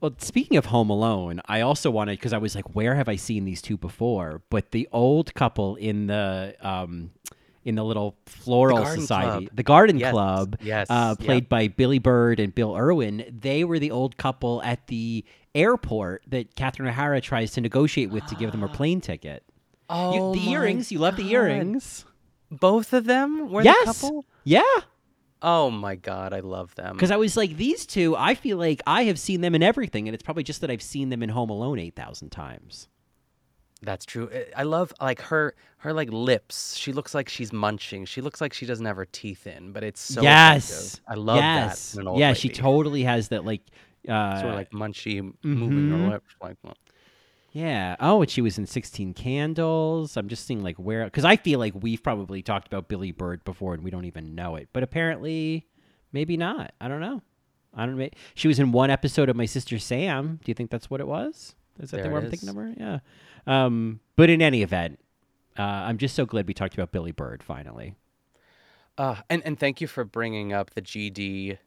Well, 0.00 0.14
speaking 0.18 0.56
of 0.56 0.66
Home 0.66 0.90
Alone, 0.90 1.40
I 1.46 1.60
also 1.62 1.90
wanted 1.90 2.18
because 2.18 2.32
I 2.32 2.38
was 2.38 2.54
like, 2.54 2.74
where 2.74 2.94
have 2.94 3.08
I 3.08 3.16
seen 3.16 3.44
these 3.44 3.62
two 3.62 3.76
before? 3.76 4.42
But 4.50 4.70
the 4.70 4.88
old 4.92 5.34
couple 5.34 5.76
in 5.76 6.08
the 6.08 6.54
um, 6.60 7.10
in 7.64 7.74
the 7.74 7.84
little 7.84 8.16
floral 8.26 8.78
Garden 8.78 9.00
society, 9.00 9.46
Club. 9.46 9.56
the 9.56 9.62
Garden 9.62 9.98
Yes, 9.98 10.12
Club, 10.12 10.56
yes, 10.60 10.86
uh, 10.90 11.14
yep. 11.18 11.26
played 11.26 11.48
by 11.48 11.68
Billie 11.68 11.98
Bird 11.98 12.38
and 12.40 12.54
Bill 12.54 12.76
Irwin. 12.76 13.24
They 13.30 13.64
were 13.64 13.78
the 13.78 13.90
old 13.90 14.16
couple 14.16 14.62
at 14.62 14.86
the 14.88 15.24
airport 15.54 16.22
that 16.28 16.54
Catherine 16.56 16.88
O'Hara 16.88 17.20
tries 17.20 17.52
to 17.52 17.60
negotiate 17.60 18.10
with 18.10 18.26
to 18.26 18.34
give 18.34 18.52
them 18.52 18.62
a 18.62 18.68
plane 18.68 19.00
ticket. 19.00 19.42
You- 19.90 19.96
Oh, 19.96 20.34
the 20.34 20.46
my 20.46 20.52
earrings, 20.52 20.90
you 20.90 20.98
love 20.98 21.16
the 21.16 21.30
earrings. 21.30 22.04
Both 22.50 22.92
of 22.92 23.04
them 23.04 23.50
were 23.50 23.62
yes. 23.62 23.78
the 23.80 24.06
couple. 24.06 24.24
Yeah. 24.44 24.62
Oh 25.42 25.70
my 25.70 25.94
god, 25.94 26.32
I 26.32 26.40
love 26.40 26.74
them. 26.74 26.94
Because 26.94 27.10
I 27.10 27.16
was 27.16 27.36
like, 27.36 27.56
these 27.56 27.84
two, 27.84 28.16
I 28.16 28.34
feel 28.34 28.56
like 28.56 28.80
I 28.86 29.04
have 29.04 29.18
seen 29.18 29.42
them 29.42 29.54
in 29.54 29.62
everything, 29.62 30.08
and 30.08 30.14
it's 30.14 30.22
probably 30.22 30.42
just 30.42 30.62
that 30.62 30.70
I've 30.70 30.82
seen 30.82 31.10
them 31.10 31.22
in 31.22 31.28
Home 31.28 31.50
Alone 31.50 31.78
eight 31.78 31.94
thousand 31.96 32.30
times. 32.30 32.88
That's 33.82 34.06
true. 34.06 34.30
I- 34.56 34.62
love 34.62 34.94
like 35.02 35.20
her 35.20 35.54
her 35.78 35.92
like 35.92 36.10
lips. 36.10 36.76
She 36.76 36.92
looks 36.92 37.14
like 37.14 37.28
she's 37.28 37.52
munching. 37.52 38.06
She 38.06 38.22
looks 38.22 38.40
like 38.40 38.54
she 38.54 38.64
doesn't 38.64 38.86
have 38.86 38.96
her 38.96 39.04
teeth 39.04 39.46
in, 39.46 39.72
but 39.72 39.84
it's 39.84 40.00
so 40.00 40.22
yes, 40.22 40.70
effective. 40.70 41.00
I 41.08 41.14
love 41.14 41.36
yes. 41.36 41.90
that. 41.92 41.96
in 41.96 42.00
an 42.02 42.08
old 42.08 42.18
yeah, 42.20 42.32
she 42.32 42.48
totally 42.48 43.02
has 43.02 43.28
that 43.28 43.44
like. 43.44 43.60
Uh, 44.08 44.38
sort 44.38 44.50
of 44.52 44.56
like 44.56 44.70
munchy 44.70 45.18
m- 45.18 45.34
moving 45.42 45.90
her 45.90 46.10
lips 46.10 46.34
like 46.42 46.56
that. 46.62 46.76
Yeah. 47.54 47.94
Oh, 48.00 48.20
and 48.20 48.30
she 48.30 48.40
was 48.42 48.58
in 48.58 48.66
Sixteen 48.66 49.14
Candles. 49.14 50.16
I'm 50.16 50.28
just 50.28 50.44
seeing 50.44 50.62
like 50.62 50.76
where 50.76 51.04
because 51.04 51.24
I 51.24 51.36
feel 51.36 51.60
like 51.60 51.72
we've 51.80 52.02
probably 52.02 52.42
talked 52.42 52.66
about 52.66 52.88
Billie 52.88 53.12
Bird 53.12 53.44
before 53.44 53.74
and 53.74 53.84
we 53.84 53.92
don't 53.92 54.04
even 54.06 54.34
know 54.34 54.56
it, 54.56 54.68
but 54.72 54.82
apparently, 54.82 55.68
maybe 56.12 56.36
not. 56.36 56.74
I 56.80 56.88
don't 56.88 57.00
know. 57.00 57.22
I 57.72 57.86
don't. 57.86 58.12
She 58.34 58.48
was 58.48 58.58
in 58.58 58.72
one 58.72 58.90
episode 58.90 59.28
of 59.28 59.36
My 59.36 59.46
Sister 59.46 59.78
Sam. 59.78 60.40
Do 60.42 60.50
you 60.50 60.54
think 60.54 60.70
that's 60.70 60.90
what 60.90 61.00
it 61.00 61.06
was? 61.06 61.54
Is 61.78 61.92
that 61.92 61.98
There 61.98 62.06
the 62.06 62.10
one 62.10 62.24
I'm 62.24 62.30
thinking 62.30 62.48
of 62.48 62.56
her? 62.56 62.74
Yeah. 62.76 62.98
Um, 63.46 64.00
but 64.16 64.30
in 64.30 64.42
any 64.42 64.62
event, 64.62 64.98
uh, 65.56 65.62
I'm 65.62 65.98
just 65.98 66.16
so 66.16 66.26
glad 66.26 66.48
we 66.48 66.54
talked 66.54 66.74
about 66.74 66.90
Billie 66.90 67.12
Bird 67.12 67.42
finally. 67.42 67.94
Uh, 68.98 69.16
and 69.30 69.42
and 69.44 69.58
thank 69.60 69.80
you 69.80 69.86
for 69.86 70.04
bringing 70.04 70.52
up 70.52 70.70
the 70.70 70.82
GD 70.82 71.58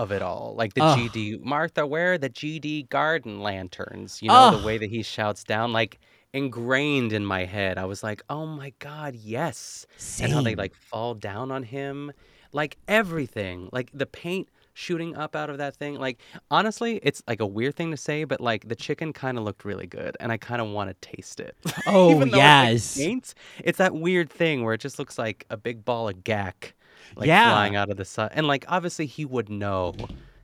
of 0.00 0.12
it 0.12 0.22
all. 0.22 0.54
Like 0.56 0.74
the 0.74 0.82
Ugh. 0.82 0.98
GD 0.98 1.44
Martha, 1.44 1.86
where 1.86 2.14
are 2.14 2.18
the 2.18 2.30
GD 2.30 2.88
garden 2.88 3.40
lanterns? 3.40 4.22
You 4.22 4.28
know 4.28 4.58
the 4.58 4.66
way 4.66 4.78
that 4.78 4.88
he 4.88 5.02
shouts 5.02 5.44
down 5.44 5.72
like 5.72 6.00
ingrained 6.32 7.12
in 7.12 7.24
my 7.24 7.44
head. 7.44 7.76
I 7.76 7.84
was 7.84 8.02
like, 8.02 8.22
"Oh 8.30 8.46
my 8.46 8.72
god, 8.78 9.14
yes." 9.14 9.86
And 10.22 10.32
how 10.32 10.42
they 10.42 10.54
like 10.54 10.74
fall 10.74 11.14
down 11.14 11.50
on 11.50 11.62
him. 11.62 12.12
Like 12.52 12.78
everything. 12.88 13.68
Like 13.72 13.90
the 13.92 14.06
paint 14.06 14.48
shooting 14.72 15.14
up 15.16 15.36
out 15.36 15.50
of 15.50 15.58
that 15.58 15.76
thing. 15.76 15.96
Like 15.96 16.18
honestly, 16.50 16.98
it's 17.02 17.22
like 17.28 17.40
a 17.40 17.46
weird 17.46 17.74
thing 17.76 17.90
to 17.90 17.96
say, 17.96 18.24
but 18.24 18.40
like 18.40 18.68
the 18.68 18.74
chicken 18.74 19.12
kind 19.12 19.36
of 19.36 19.44
looked 19.44 19.64
really 19.64 19.86
good 19.86 20.16
and 20.18 20.32
I 20.32 20.38
kind 20.38 20.62
of 20.62 20.68
want 20.68 20.88
to 20.90 21.08
taste 21.08 21.40
it. 21.40 21.56
Oh, 21.86 22.24
yes. 22.24 22.96
It's, 22.96 22.96
like 22.96 23.06
paint, 23.06 23.34
it's 23.64 23.78
that 23.78 23.94
weird 23.94 24.30
thing 24.30 24.64
where 24.64 24.74
it 24.74 24.80
just 24.80 24.98
looks 24.98 25.18
like 25.18 25.44
a 25.50 25.56
big 25.56 25.84
ball 25.84 26.08
of 26.08 26.22
gack 26.24 26.74
like 27.16 27.26
Yeah. 27.26 27.50
flying 27.50 27.76
out 27.76 27.90
of 27.90 27.96
the 27.96 28.04
sun. 28.04 28.30
And 28.32 28.46
like 28.46 28.64
obviously 28.68 29.06
he 29.06 29.24
would 29.24 29.48
know 29.48 29.94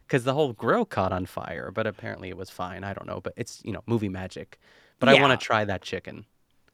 because 0.06 0.24
the 0.24 0.34
whole 0.34 0.52
grill 0.52 0.84
caught 0.84 1.12
on 1.12 1.26
fire, 1.26 1.70
but 1.72 1.86
apparently 1.86 2.28
it 2.28 2.36
was 2.36 2.50
fine. 2.50 2.84
I 2.84 2.92
don't 2.94 3.06
know, 3.06 3.20
but 3.20 3.32
it's 3.36 3.60
you 3.64 3.72
know 3.72 3.82
movie 3.86 4.08
magic. 4.08 4.58
But 4.98 5.08
I 5.10 5.20
want 5.20 5.38
to 5.38 5.44
try 5.44 5.64
that 5.64 5.82
chicken. 5.82 6.24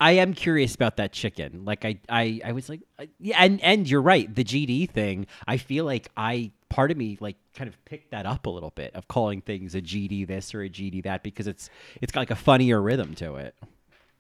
I 0.01 0.12
am 0.12 0.34
curious 0.34 0.74
about 0.74 0.97
that 0.97 1.12
chicken. 1.12 1.64
Like 1.64 1.84
I, 1.84 1.99
I, 2.09 2.40
I 2.45 2.53
was 2.53 2.68
like, 2.68 2.80
I- 2.99 3.09
yeah, 3.20 3.36
and 3.38 3.61
and 3.62 3.88
you're 3.88 4.03
right. 4.03 4.32
The 4.32 4.43
GD 4.45 4.90
thing. 4.90 5.26
I 5.47 5.57
feel 5.59 5.84
like 5.84 6.09
I 6.16 6.51
part 6.68 6.90
of 6.90 6.97
me 6.97 7.18
like 7.20 7.36
kind 7.55 7.68
of 7.68 7.84
picked 7.84 8.11
that 8.12 8.26
up 8.26 8.47
a 8.47 8.51
little 8.51 8.70
bit 8.70 8.95
of 8.95 9.07
calling 9.09 9.40
things 9.43 9.74
a 9.74 9.80
GD 9.82 10.26
this 10.26 10.55
or 10.55 10.62
a 10.62 10.68
GD 10.68 11.05
that 11.05 11.22
because 11.22 11.47
it's 11.47 11.70
it's 12.01 12.11
got 12.12 12.20
like 12.22 12.30
a 12.30 12.36
funnier 12.36 12.80
rhythm 12.82 13.14
to 13.16 13.36
it. 13.36 13.55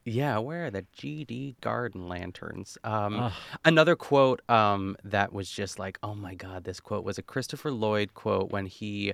Yeah, 0.04 0.38
where 0.38 0.66
are 0.66 0.70
the 0.70 0.84
GD 0.98 1.60
garden 1.60 2.08
lanterns? 2.08 2.76
Um, 2.82 3.32
another 3.64 3.94
quote 3.94 4.42
um, 4.50 4.96
that 5.04 5.32
was 5.32 5.50
just 5.50 5.78
like, 5.78 5.98
oh 6.02 6.14
my 6.14 6.34
God, 6.34 6.64
this 6.64 6.80
quote 6.80 7.04
was 7.04 7.18
a 7.18 7.22
Christopher 7.22 7.70
Lloyd 7.70 8.14
quote 8.14 8.50
when 8.50 8.66
he, 8.66 9.12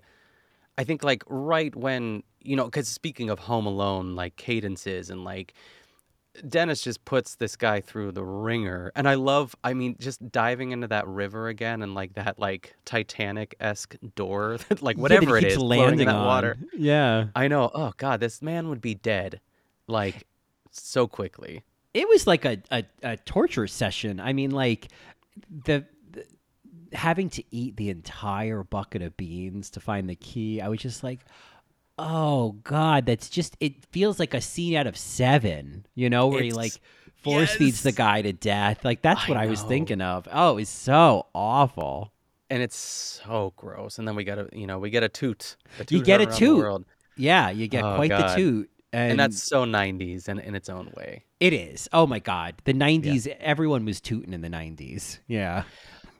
I 0.78 0.84
think, 0.84 1.04
like 1.04 1.24
right 1.26 1.74
when, 1.76 2.22
you 2.40 2.56
know, 2.56 2.64
because 2.64 2.88
speaking 2.88 3.28
of 3.28 3.40
Home 3.40 3.66
Alone, 3.66 4.14
like 4.14 4.36
cadences 4.36 5.10
and 5.10 5.24
like, 5.24 5.52
Dennis 6.46 6.82
just 6.82 7.04
puts 7.04 7.34
this 7.34 7.56
guy 7.56 7.80
through 7.80 8.12
the 8.12 8.24
ringer. 8.24 8.92
And 8.94 9.08
I 9.08 9.14
love, 9.14 9.56
I 9.64 9.74
mean, 9.74 9.96
just 9.98 10.30
diving 10.30 10.70
into 10.70 10.86
that 10.88 11.06
river 11.06 11.48
again 11.48 11.82
and 11.82 11.94
like 11.94 12.14
that, 12.14 12.38
like 12.38 12.76
Titanic 12.84 13.56
esque 13.60 13.96
door, 14.14 14.58
like 14.80 14.96
whatever 14.96 15.36
he 15.36 15.46
it 15.46 15.52
is, 15.52 15.58
landing 15.58 16.00
in 16.00 16.06
that 16.06 16.14
on. 16.14 16.26
water. 16.26 16.58
Yeah, 16.76 17.26
I 17.34 17.48
know. 17.48 17.70
Oh 17.74 17.92
God, 17.96 18.20
this 18.20 18.40
man 18.40 18.68
would 18.68 18.80
be 18.80 18.94
dead, 18.94 19.40
like 19.88 20.27
so 20.86 21.06
quickly. 21.06 21.62
it 21.94 22.08
was 22.08 22.26
like 22.26 22.44
a 22.44 22.58
a, 22.70 22.84
a 23.02 23.16
torture 23.18 23.66
session. 23.66 24.20
I 24.20 24.32
mean, 24.32 24.50
like 24.50 24.88
the, 25.64 25.84
the 26.10 26.24
having 26.92 27.28
to 27.30 27.44
eat 27.50 27.76
the 27.76 27.90
entire 27.90 28.62
bucket 28.62 29.02
of 29.02 29.16
beans 29.16 29.70
to 29.70 29.80
find 29.80 30.08
the 30.08 30.16
key. 30.16 30.60
I 30.60 30.68
was 30.68 30.80
just 30.80 31.02
like. 31.02 31.20
Oh 32.00 32.52
God, 32.62 33.06
that's 33.06 33.28
just 33.28 33.56
it 33.58 33.84
feels 33.86 34.20
like 34.20 34.32
a 34.32 34.40
scene 34.40 34.76
out 34.76 34.86
of 34.86 34.96
seven, 34.96 35.84
you 35.96 36.08
know, 36.08 36.28
where 36.28 36.44
he 36.44 36.52
like 36.52 36.74
force 37.24 37.52
feeds 37.56 37.82
the 37.82 37.90
guy 37.90 38.22
to 38.22 38.32
death. 38.32 38.84
Like 38.84 39.02
that's 39.02 39.24
I 39.24 39.28
what 39.28 39.36
I 39.36 39.46
was 39.46 39.62
thinking 39.62 40.00
of. 40.00 40.28
Oh, 40.30 40.52
it 40.52 40.54
was 40.54 40.68
so 40.68 41.26
awful. 41.34 42.12
and 42.50 42.62
it's 42.62 42.76
so 42.76 43.52
gross. 43.56 43.98
And 43.98 44.06
then 44.06 44.14
we 44.14 44.22
get 44.22 44.38
a, 44.38 44.48
you 44.52 44.68
know, 44.68 44.78
we 44.78 44.90
get 44.90 45.02
a 45.02 45.08
toot. 45.08 45.56
A 45.80 45.86
You 45.90 46.00
get 46.00 46.20
a 46.20 46.26
toot. 46.26 46.58
world. 46.58 46.84
Yeah, 47.16 47.50
you 47.50 47.66
get 47.66 47.82
Oh, 47.82 47.96
quite 47.96 48.10
the 48.10 48.32
toot. 48.36 48.70
And, 48.92 49.12
and, 49.12 49.20
that's 49.20 49.42
so 49.42 49.64
'90s 49.64 50.28
and 50.28 50.40
in 50.40 50.54
its 50.54 50.68
own 50.68 50.92
way. 50.96 51.24
it 51.40 51.52
is. 51.52 51.88
Oh 51.92 52.06
my 52.06 52.18
God. 52.18 52.54
The 52.64 52.72
nineties 52.72 53.28
everyone 53.38 53.84
was 53.84 54.00
tooting 54.00 54.32
in 54.32 54.40
the 54.40 54.48
nineties. 54.48 55.20
Yeah. 55.26 55.64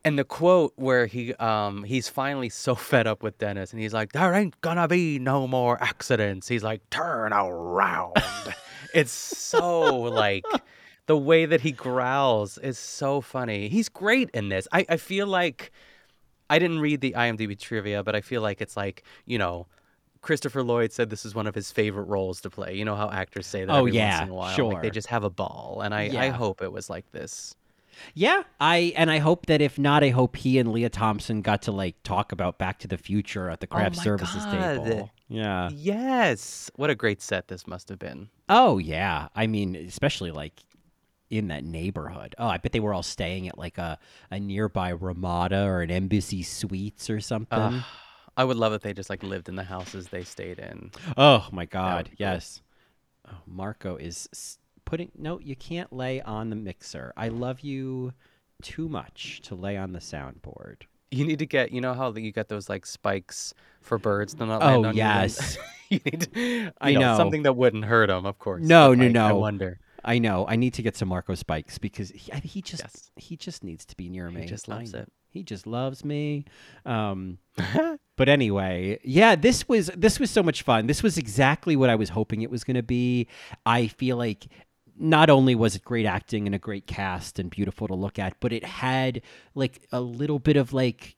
And 0.05 0.19
the 0.19 0.25
quote 0.25 0.73
where 0.77 1.07
he, 1.07 1.35
um, 1.35 1.83
he's 1.83 2.09
finally 2.09 2.49
so 2.49 2.75
fed 2.91 3.07
up 3.07 3.23
with 3.23 3.39
Dennis, 3.39 3.73
and 3.73 3.81
he's 3.81 3.95
like, 3.95 4.13
"There 4.13 4.35
ain't 4.35 4.61
gonna 4.61 4.89
be 4.89 5.19
no 5.19 5.47
more 5.47 5.83
accidents." 5.83 6.49
He's 6.49 6.63
like, 6.63 6.89
"Turn 6.91 7.33
around," 7.33 8.17
It's 8.95 9.13
so 9.13 10.03
like 10.03 10.45
the 11.07 11.17
way 11.17 11.47
that 11.47 11.63
he 11.63 11.73
growls 11.73 12.59
is 12.59 12.79
so 12.79 13.21
funny. 13.21 13.69
He's 13.69 13.89
great 13.89 14.31
in 14.33 14.51
this. 14.51 14.69
I, 14.73 14.87
I 14.89 14.97
feel 14.99 15.27
like 15.27 15.73
I 16.51 16.59
didn't 16.59 16.81
read 16.81 17.01
the 17.01 17.13
IMDb 17.13 17.59
trivia, 17.59 18.03
but 18.03 18.15
I 18.15 18.21
feel 18.21 18.43
like 18.43 18.61
it's 18.61 18.77
like, 18.77 19.03
you 19.27 19.39
know, 19.39 19.67
Christopher 20.21 20.63
Lloyd 20.63 20.93
said 20.93 21.11
this 21.11 21.25
is 21.25 21.35
one 21.35 21.47
of 21.47 21.55
his 21.55 21.71
favorite 21.71 22.05
roles 22.05 22.41
to 22.43 22.51
play. 22.51 22.75
You 22.77 22.85
know 22.85 22.97
how 22.97 23.11
actors 23.11 23.47
say 23.47 23.65
that 23.65 23.73
Oh, 23.73 23.79
every 23.81 23.93
yeah, 23.93 24.19
once 24.19 24.27
in 24.27 24.31
a 24.31 24.35
while. 24.35 24.55
sure. 24.55 24.73
Like 24.75 24.83
they 24.83 24.91
just 24.91 25.09
have 25.09 25.25
a 25.25 25.31
ball. 25.31 25.81
And 25.85 25.95
I, 25.95 26.27
I 26.27 26.29
hope 26.29 26.61
it 26.63 26.73
was 26.73 26.91
like 26.91 27.11
this. 27.13 27.55
Yeah, 28.15 28.43
I 28.61 28.93
and 28.97 29.11
I 29.11 29.19
hope 29.19 29.47
that 29.47 29.61
if 29.61 29.77
not, 29.79 30.05
I 30.05 30.11
hope 30.11 30.37
he 30.37 30.59
and 30.59 30.71
Lea 30.73 30.89
Thompson 30.89 31.43
got 31.43 31.63
to 31.63 31.73
like 31.73 31.97
talk 32.05 32.31
about 32.31 32.57
Back 32.59 32.79
to 32.81 32.89
the 32.89 32.97
Future 32.99 33.51
at 33.51 33.59
the 33.61 33.67
craft 33.67 33.97
Oh 33.99 34.03
services 34.03 34.45
God. 34.45 34.85
table. 34.85 35.11
Yeah. 35.29 35.69
Yes. 35.73 36.71
What 36.77 36.91
a 36.91 36.95
great 36.95 37.21
set 37.21 37.49
this 37.49 37.67
must 37.67 37.89
have 37.89 37.99
been. 37.99 38.29
Oh 38.49 38.79
yeah. 38.79 39.29
I 39.35 39.47
mean, 39.49 39.75
especially 39.75 40.31
like 40.31 40.53
in 41.31 41.49
that 41.49 41.65
neighborhood. 41.65 42.35
Oh, 42.39 42.47
I 42.47 42.57
bet 42.59 42.73
they 42.73 42.81
were 42.81 42.95
all 42.95 43.03
staying 43.03 43.49
at 43.49 43.59
like 43.59 43.79
a, 43.79 43.99
a 44.31 44.39
nearby 44.41 44.91
Ramada 44.91 45.65
or 45.65 45.83
an 45.83 45.91
Embassy 45.91 46.43
Suites 46.43 47.11
or 47.11 47.21
something. 47.21 47.59
Uh, 47.59 47.83
I 48.39 48.45
would 48.45 48.57
love 48.57 48.73
if 48.73 48.83
they 48.83 48.95
just 48.95 49.11
like 49.11 49.23
lived 49.23 49.49
in 49.49 49.57
the 49.57 49.65
houses 49.65 50.09
they 50.09 50.25
stayed 50.25 50.59
in. 50.59 50.93
oh 51.17 51.47
my 51.53 51.65
God. 51.67 52.05
be 52.05 52.11
cool. 52.11 52.17
Yes. 52.19 52.63
Oh, 53.31 53.37
Marco 53.47 53.97
is 53.97 54.29
s- 54.33 54.59
putting. 54.85 55.11
No, 55.19 55.39
you 55.41 55.57
can't 55.57 55.93
lay 55.93 56.23
on 56.23 56.49
the 56.51 56.57
mixer. 56.57 57.13
I 57.17 57.29
love 57.29 57.61
you 57.61 58.13
too 58.63 58.89
much 58.89 59.41
to 59.43 59.55
lay 59.55 59.77
on 59.77 59.93
the 59.93 59.99
soundboard. 59.99 60.83
You 61.11 61.25
need 61.25 61.39
to 61.41 61.47
get, 61.47 61.73
you 61.73 61.81
know 61.81 61.95
how 61.95 62.13
you 62.13 62.33
get 62.33 62.49
those 62.49 62.69
like 62.69 62.85
spikes 62.87 63.55
for 63.81 63.99
birds 63.99 64.35
to 64.35 64.47
not 64.47 64.63
Oh, 64.63 64.85
on 64.85 64.95
you? 64.95 64.99
yes. 64.99 65.57
you 65.89 66.01
need 66.05 66.21
to, 66.33 66.73
I 66.81 66.91
I 66.91 66.95
know, 66.95 67.01
know. 67.01 67.17
something 67.17 67.43
that 67.45 67.55
wouldn't 67.55 67.87
hurt 67.87 68.09
them, 68.09 68.27
of 68.27 68.39
course. 68.39 68.63
No, 68.63 68.95
no, 68.95 69.05
like, 69.07 69.17
I 69.17 69.29
no. 69.31 69.37
wonder. 69.37 69.81
I 70.05 70.19
know. 70.19 70.47
I 70.47 70.57
need 70.57 70.75
to 70.75 70.83
get 70.83 70.97
some 70.97 71.09
Marco 71.09 71.35
Spikes 71.35 71.79
because 71.79 72.11
he, 72.11 72.31
he 72.45 72.63
just 72.63 72.83
Yes. 72.83 73.11
he 73.17 73.37
just 73.37 73.65
needs 73.65 73.85
to 73.87 73.97
be 73.97 74.09
near 74.09 74.31
me. 74.31 74.43
He 74.43 74.47
just 74.47 74.69
loves 74.69 74.93
know. 74.93 75.01
it. 75.01 75.13
He 75.31 75.43
just 75.43 75.67
loves 75.67 76.05
me. 76.05 76.45
Um, 76.87 77.39
but 78.17 78.29
anyway, 78.29 78.99
yeah, 79.05 79.37
this 79.37 79.69
was 79.69 79.91
this 79.97 80.19
was 80.19 80.31
so 80.31 80.43
much 80.43 80.63
fun. 80.63 80.87
This 80.87 81.03
was 81.03 81.19
exactly 81.19 81.77
what 81.77 81.91
I 81.91 81.95
was 81.95 82.11
hoping 82.11 82.43
it 82.43 82.51
was 82.51 82.65
going 82.65 82.77
to 82.77 82.83
be. 82.83 83.29
I 83.67 83.89
feel 83.89 84.17
like 84.17 84.49
not 84.99 85.31
only 85.31 85.55
was 85.55 85.77
it 85.77 85.85
great 85.85 86.07
acting 86.07 86.47
and 86.47 86.55
a 86.55 86.59
great 86.59 86.87
cast 86.87 87.39
and 87.39 87.51
beautiful 87.51 87.87
to 87.89 87.95
look 87.95 88.19
at, 88.19 88.35
but 88.41 88.53
it 88.53 88.65
had 88.65 89.23
like 89.55 89.87
a 89.93 90.01
little 90.01 90.39
bit 90.39 90.57
of 90.57 90.73
like 90.73 91.17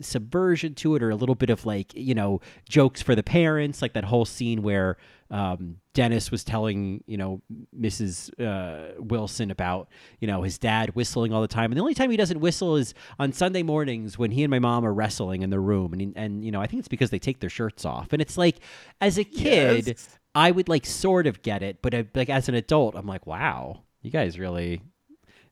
subversion 0.00 0.74
to 0.74 0.94
it 0.94 1.02
or 1.02 1.10
a 1.10 1.16
little 1.16 1.34
bit 1.34 1.50
of 1.50 1.66
like 1.66 1.92
you 1.94 2.14
know 2.14 2.40
jokes 2.68 3.02
for 3.02 3.16
the 3.16 3.22
parents 3.22 3.82
like 3.82 3.94
that 3.94 4.04
whole 4.04 4.24
scene 4.24 4.62
where 4.62 4.96
um, 5.30 5.76
dennis 5.92 6.30
was 6.30 6.42
telling 6.44 7.02
you 7.06 7.16
know 7.18 7.42
mrs 7.78 8.30
uh, 8.40 8.94
wilson 8.98 9.50
about 9.50 9.88
you 10.20 10.26
know 10.26 10.42
his 10.42 10.58
dad 10.58 10.94
whistling 10.94 11.32
all 11.32 11.42
the 11.42 11.48
time. 11.48 11.70
And 11.70 11.76
the 11.76 11.82
only 11.82 11.94
time 11.94 12.10
he 12.10 12.16
doesn't 12.16 12.40
whistle 12.40 12.76
is 12.76 12.94
on 13.18 13.32
sunday 13.32 13.62
mornings 13.62 14.18
when 14.18 14.30
he 14.30 14.42
and 14.44 14.50
my 14.50 14.58
mom 14.58 14.86
are 14.86 14.92
wrestling 14.94 15.42
in 15.42 15.50
the 15.50 15.60
room. 15.60 15.92
And 15.92 16.12
and 16.16 16.44
you 16.44 16.50
know 16.50 16.60
i 16.60 16.66
think 16.66 16.78
it's 16.80 16.88
because 16.88 17.10
they 17.10 17.18
take 17.18 17.40
their 17.40 17.50
shirts 17.50 17.84
off. 17.84 18.12
And 18.12 18.22
it's 18.22 18.38
like 18.38 18.56
as 19.00 19.18
a 19.18 19.24
kid 19.24 19.86
Yes. 19.88 20.18
i 20.34 20.50
would 20.50 20.68
like 20.68 20.86
sort 20.86 21.26
of 21.26 21.42
get 21.42 21.62
it. 21.62 21.82
But 21.82 21.94
uh, 21.94 22.04
like 22.14 22.30
as 22.30 22.48
an 22.48 22.54
adult 22.54 22.94
i'm 22.96 23.06
like 23.06 23.26
wow 23.26 23.82
you 24.02 24.10
guys 24.10 24.38
really 24.38 24.80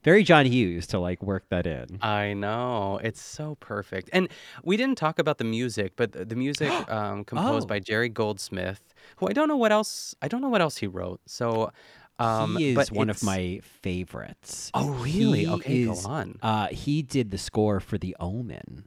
very 0.07 0.23
john 0.23 0.47
hughes 0.47 0.87
to 0.87 0.99
like 0.99 1.21
work 1.23 1.45
that 1.51 1.67
in 1.67 1.99
I 2.01 2.33
know. 2.33 2.99
It's 3.03 3.21
so 3.21 3.57
perfect. 3.61 4.09
And 4.13 4.29
we 4.65 4.77
didn't 4.81 4.97
talk 4.99 5.19
about 5.19 5.37
the 5.39 5.45
music, 5.59 5.93
but 5.97 6.13
the, 6.13 6.25
the 6.25 6.37
music 6.37 6.71
um, 6.99 7.25
composed 7.25 7.65
Oh. 7.67 7.69
by 7.75 7.79
Jerry 7.81 8.09
Goldsmith, 8.09 8.83
who 9.17 9.29
I 9.29 9.33
don't 9.33 9.49
know 9.49 9.57
what 9.65 9.73
else 9.73 10.15
I 10.23 10.29
don't 10.29 10.41
know 10.41 10.49
what 10.49 10.63
else 10.63 10.77
he 10.79 10.87
wrote. 10.87 11.21
So 11.27 11.71
um 12.19 12.57
he 12.57 12.71
is 12.71 12.77
but 12.77 12.89
one 12.93 13.11
of 13.11 13.23
my 13.23 13.61
favorites. 13.83 14.71
Oh, 14.73 14.91
really? 14.91 15.45
He 15.45 15.49
Okay, 15.57 15.85
go 15.85 15.99
on. 16.09 16.39
Uh, 16.43 16.69
he 16.69 17.03
did 17.03 17.31
the 17.31 17.39
score 17.39 17.81
for 17.81 17.99
The 17.99 18.17
Omen. 18.21 18.85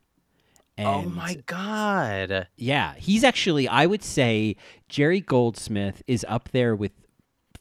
Oh 0.82 1.02
And 1.02 1.14
my 1.14 1.36
god. 1.46 2.48
Yeah, 2.56 2.94
he's 2.96 3.24
actually. 3.26 3.68
I 3.68 3.86
would 3.86 4.04
say 4.04 4.56
Jerry 4.88 5.20
Goldsmith 5.20 6.02
is 6.08 6.26
up 6.30 6.50
there 6.54 6.74
with 6.76 6.94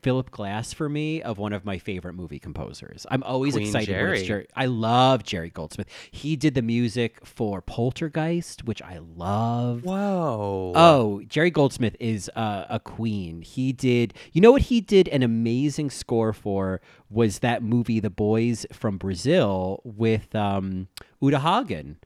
Philip 0.03 0.31
Glass 0.31 0.73
for 0.73 0.89
me 0.89 1.21
of 1.23 1.39
one 1.39 1.53
of 1.53 1.65
my 1.65 1.79
favorite 1.79 2.15
movie 2.15 2.39
composers. 2.39 3.05
I'm 3.11 3.23
always 3.25 3.55
Queen 3.55 3.67
excited 3.67 3.95
when 3.95 4.11
it's 4.13 4.21
Jerry. 4.21 4.27
Jerry. 4.27 4.47
I 4.55 4.67
love 4.67 5.25
Jerry 5.25 5.51
Goldsmith. 5.51 5.89
He 6.11 6.37
did 6.37 6.55
the 6.55 6.63
music 6.63 7.25
for 7.27 7.61
Poltergeist, 7.61 8.65
which 8.65 8.81
I 8.81 9.01
love. 9.17 9.83
Whoa. 9.85 10.73
Oh, 10.75 11.23
Jerry 11.29 11.51
Goldsmith 11.51 11.97
is 11.99 12.31
uh, 12.37 12.67
a 12.69 12.79
queen. 12.79 13.43
He 13.43 13.73
did, 13.73 14.15
you 14.33 14.41
know 14.41 14.53
what 14.53 14.63
he 14.63 14.81
did 14.81 15.09
an 15.09 15.23
amazing 15.23 15.91
score 15.91 16.33
for 16.33 16.81
was 17.11 17.41
that 17.41 17.63
movie 17.63 17.99
The 18.01 18.11
Boys 18.11 18.67
from 18.73 18.99
Brazil 18.99 19.81
with 19.85 20.35
um, 20.35 20.89
Uta 21.21 21.41
Hagen. 21.41 21.97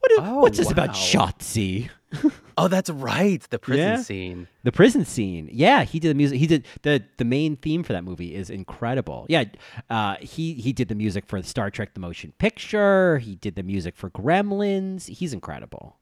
What, 0.00 0.12
Oh, 0.18 0.40
what's 0.40 0.58
this 0.58 0.70
about 0.70 0.88
wow. 0.88 0.94
Shotzi? 0.94 1.88
Oh, 2.60 2.68
that's 2.68 2.90
right. 2.90 3.40
The 3.50 3.58
prison 3.58 3.86
Yeah. 3.86 4.02
scene. 4.02 4.48
The 4.64 4.72
prison 4.72 5.04
scene. 5.04 5.48
Yeah, 5.52 5.84
he 5.84 5.98
did 5.98 6.10
the 6.10 6.14
music. 6.14 6.38
He 6.38 6.46
did 6.46 6.66
the 6.82 7.02
the 7.16 7.24
main 7.24 7.56
theme 7.56 7.82
for 7.82 7.92
that 7.92 8.04
movie 8.04 8.34
is 8.34 8.50
incredible. 8.50 9.26
Yeah, 9.28 9.44
uh, 9.88 10.16
he 10.20 10.54
he 10.54 10.72
did 10.72 10.88
the 10.88 10.94
music 10.94 11.24
for 11.26 11.42
Star 11.42 11.70
Trek: 11.70 11.94
The 11.94 12.00
Motion 12.00 12.32
Picture. 12.38 13.18
He 13.18 13.36
did 13.36 13.54
the 13.54 13.62
music 13.62 13.96
for 13.96 14.10
Gremlins. 14.10 15.06
He's 15.08 15.32
incredible. 15.32 15.96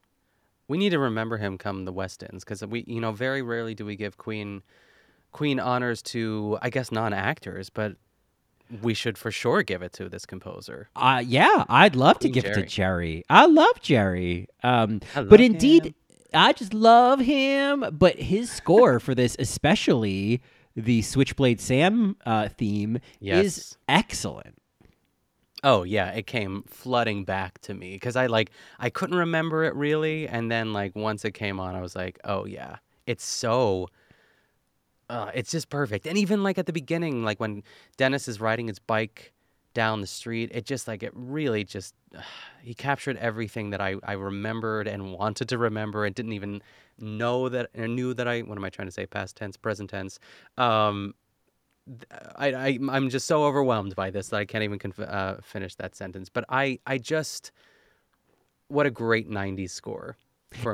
We 0.66 0.76
need 0.76 0.90
to 0.90 0.98
remember 0.98 1.38
him 1.38 1.56
come 1.56 1.84
the 1.86 1.92
West 1.92 2.22
Ends 2.22 2.44
because 2.44 2.64
we, 2.66 2.84
you 2.86 3.00
know, 3.00 3.12
very 3.12 3.40
rarely 3.40 3.74
do 3.74 3.86
we 3.86 3.96
give 3.96 4.18
Queen 4.18 4.62
Queen 5.32 5.61
honors 5.61 6.02
to, 6.02 6.59
I 6.62 6.70
guess, 6.70 6.90
non-actors, 6.90 7.70
but 7.70 7.96
we 8.82 8.92
should 8.92 9.16
for 9.16 9.30
sure 9.30 9.62
give 9.62 9.80
it 9.82 9.92
to 9.94 10.09
this 10.11 10.26
composer. 10.26 10.88
Uh, 10.94 11.22
yeah, 11.24 11.64
I'd 11.68 11.96
love 11.96 12.18
to 12.18 12.28
Queen 12.28 12.32
give 12.34 12.44
it 12.44 12.48
to 12.48 12.54
Jerry. 12.66 12.66
Jerry. 12.66 13.24
I 13.30 13.46
love 13.46 13.80
Jerry. 13.80 14.48
Um, 14.62 15.00
I 15.16 15.22
but 15.22 15.40
indeed, 15.40 15.86
him. 15.86 15.94
I 16.35 16.53
just 16.53 16.74
love 16.74 17.20
him. 17.20 17.85
But 17.93 18.16
his 18.16 18.51
score 18.51 19.01
for 19.01 19.14
this, 19.14 19.37
especially 19.39 20.43
the 20.76 21.03
Switchblade 21.03 21.61
Sam 21.61 22.16
uh, 22.24 22.49
theme, 22.49 22.99
is 23.41 23.76
excellent. 23.89 24.55
Oh 25.64 25.83
yeah, 25.83 26.11
it 26.11 26.26
came 26.26 26.62
flooding 26.68 27.24
back 27.24 27.61
to 27.62 27.74
me 27.74 27.95
because 27.95 28.14
I 28.14 28.26
like 28.26 28.51
I 28.79 28.91
couldn't 28.91 29.16
remember 29.16 29.64
it 29.64 29.74
really, 29.74 30.29
and 30.29 30.51
then 30.51 30.72
like 30.72 30.95
once 30.95 31.24
it 31.24 31.33
came 31.33 31.59
on, 31.59 31.74
I 31.74 31.81
was 31.81 31.97
like, 31.97 32.18
oh 32.24 32.45
yeah, 32.47 32.76
it's 33.07 33.24
so. 33.24 33.89
Uh, 35.11 35.31
it's 35.33 35.51
just 35.51 35.70
perfect, 35.70 36.07
and 36.07 36.18
even 36.18 36.43
like 36.43 36.59
at 36.59 36.66
the 36.66 36.72
beginning, 36.72 37.24
like 37.24 37.41
when 37.41 37.62
Dennis 37.97 38.29
is 38.29 38.43
riding 38.43 38.68
his 38.68 38.79
bike 38.79 39.33
down 39.74 40.00
the 40.00 40.06
street, 40.06 40.50
it 40.52 40.64
just 40.64 40.88
like 40.88 41.02
it 41.02 41.12
really 41.14 41.64
just 41.64 41.94
he 42.62 42.74
captured 42.74 43.16
everything 43.18 43.70
that 43.70 43.80
I 43.80 43.96
I 44.02 44.12
remembered 44.12 44.88
and 44.88 45.12
wanted 45.12 45.48
to 45.50 45.58
remember, 45.58 46.04
and 46.04 46.14
didn't 46.14 46.32
even 46.32 46.62
know 46.98 47.48
that 47.48 47.70
or 47.76 47.88
knew 47.88 48.14
that 48.14 48.28
I. 48.28 48.40
What 48.40 48.58
am 48.58 48.64
I 48.64 48.70
trying 48.70 48.88
to 48.88 48.92
say? 48.92 49.06
Past 49.06 49.36
tense, 49.36 49.56
present 49.56 49.90
tense. 49.90 50.18
Um, 50.56 51.14
I, 52.36 52.52
I 52.52 52.78
I'm 52.90 53.08
just 53.10 53.26
so 53.26 53.44
overwhelmed 53.44 53.94
by 53.96 54.10
this 54.10 54.28
that 54.28 54.36
I 54.36 54.44
can't 54.44 54.64
even 54.64 54.78
conf- 54.78 55.00
uh, 55.00 55.36
finish 55.42 55.74
that 55.76 55.94
sentence. 55.94 56.28
But 56.28 56.44
I 56.48 56.78
I 56.86 56.98
just 56.98 57.52
what 58.68 58.86
a 58.86 58.90
great 58.90 59.28
'90s 59.28 59.70
score. 59.70 60.16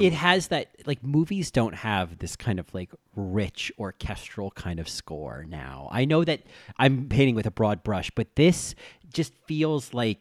It 0.00 0.12
has 0.12 0.48
that 0.48 0.68
like 0.86 1.02
movies 1.02 1.50
don't 1.50 1.74
have 1.74 2.18
this 2.18 2.36
kind 2.36 2.58
of 2.60 2.72
like 2.72 2.90
rich 3.16 3.72
orchestral 3.78 4.50
kind 4.52 4.78
of 4.78 4.88
score 4.88 5.44
now. 5.48 5.88
I 5.90 6.04
know 6.04 6.24
that 6.24 6.42
I'm 6.78 7.08
painting 7.08 7.34
with 7.34 7.46
a 7.46 7.50
broad 7.50 7.82
brush, 7.82 8.10
but 8.14 8.36
this 8.36 8.74
just 9.12 9.32
feels 9.46 9.92
like 9.92 10.18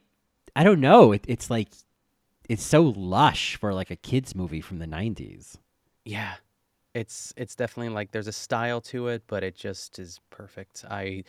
I 0.56 0.64
don't 0.64 0.80
know. 0.82 1.12
It, 1.12 1.26
it's 1.28 1.50
like 1.50 1.70
it's 2.50 2.64
so 2.64 2.82
lush 2.84 3.56
for 3.56 3.74
like 3.74 3.92
a 3.92 3.96
kids 3.96 4.36
movie 4.36 4.62
from 4.62 4.80
the 4.80 4.86
'90s. 4.88 5.58
yeah, 6.04 6.36
it's 6.94 7.34
it's 7.38 7.56
definitely 7.56 7.94
like 7.94 8.12
there's 8.12 8.28
a 8.28 8.34
style 8.34 8.82
to 8.82 9.08
it, 9.08 9.24
but 9.28 9.44
it 9.44 9.56
just 9.56 10.00
is 10.00 10.20
perfect. 10.30 10.86
I 10.90 11.24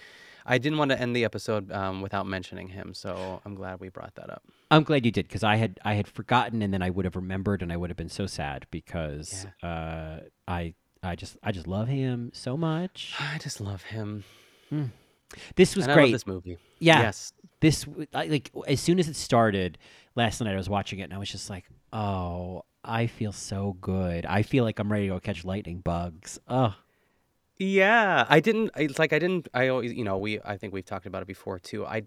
I 0.47 0.59
didn't 0.59 0.79
want 0.79 0.91
to 0.91 1.01
end 1.01 1.17
the 1.17 1.25
episode 1.25 1.73
um, 1.73 2.03
without 2.03 2.27
mentioning 2.27 2.69
him, 2.69 2.93
so 2.93 3.41
I'm 3.45 3.55
glad 3.55 3.81
we 3.81 3.89
brought 3.89 4.15
that 4.17 4.31
up. 4.31 4.43
I'm 4.71 4.83
glad 4.83 5.07
you 5.07 5.13
did 5.13 5.27
because 5.27 5.45
I 5.45 5.57
had 5.57 5.81
I 5.85 5.95
had 5.95 6.07
forgotten 6.07 6.63
and 6.63 6.73
then 6.73 6.83
I 6.83 6.91
would 6.91 7.05
have 7.05 7.17
remembered 7.17 7.63
and 7.63 7.73
I 7.73 7.77
would 7.77 7.91
have 7.91 7.97
been 7.97 8.09
so 8.09 8.27
sad 8.27 8.67
because 8.71 9.47
uh, 9.63 10.21
I 10.47 10.75
I 11.03 11.17
just 11.17 11.37
I 11.43 11.53
just 11.53 11.67
love 11.67 11.89
him 11.89 12.31
so 12.35 12.57
much. 12.57 13.15
I 13.19 13.39
just 13.39 13.61
love 13.61 13.83
him. 13.83 14.25
This 15.57 15.77
was 15.77 15.85
and 15.85 15.93
I 15.93 15.95
great. 15.95 16.03
love 16.05 16.13
this 16.13 16.27
movie. 16.27 16.59
Yeah. 16.79 17.03
Yes. 17.03 17.33
This 17.61 17.87
like 18.13 18.51
as 18.67 18.81
soon 18.81 18.99
as 18.99 19.09
it 19.09 19.17
started 19.17 19.79
last 20.15 20.41
night, 20.41 20.53
I 20.53 20.57
was 20.57 20.69
watching 20.69 20.99
it 20.99 21.05
and 21.05 21.15
I 21.15 21.19
was 21.19 21.31
just 21.31 21.49
like, 21.49 21.65
oh, 21.93 22.65
I 22.85 23.07
feel 23.07 23.33
so 23.33 23.77
good. 23.81 24.27
I 24.27 24.43
feel 24.43 24.65
like 24.65 24.79
I'm 24.79 24.91
ready 24.93 25.09
to 25.09 25.15
go 25.15 25.21
catch 25.21 25.45
lightning 25.45 25.81
bugs. 25.81 26.39
Oh, 26.49 26.75
Yeah, 27.59 28.27
I 28.29 28.41
didn't. 28.41 28.71
It's 28.77 28.99
like 28.99 29.13
I 29.13 29.19
didn't. 29.21 29.49
I 29.55 29.69
always, 29.69 29.93
you 29.93 30.05
know, 30.05 30.19
we. 30.19 30.41
I 30.45 30.57
think 30.59 30.73
we've 30.75 30.85
talked 30.85 31.07
about 31.07 31.23
it 31.23 31.29
before 31.29 31.59
too. 31.61 31.87
I, 31.87 32.03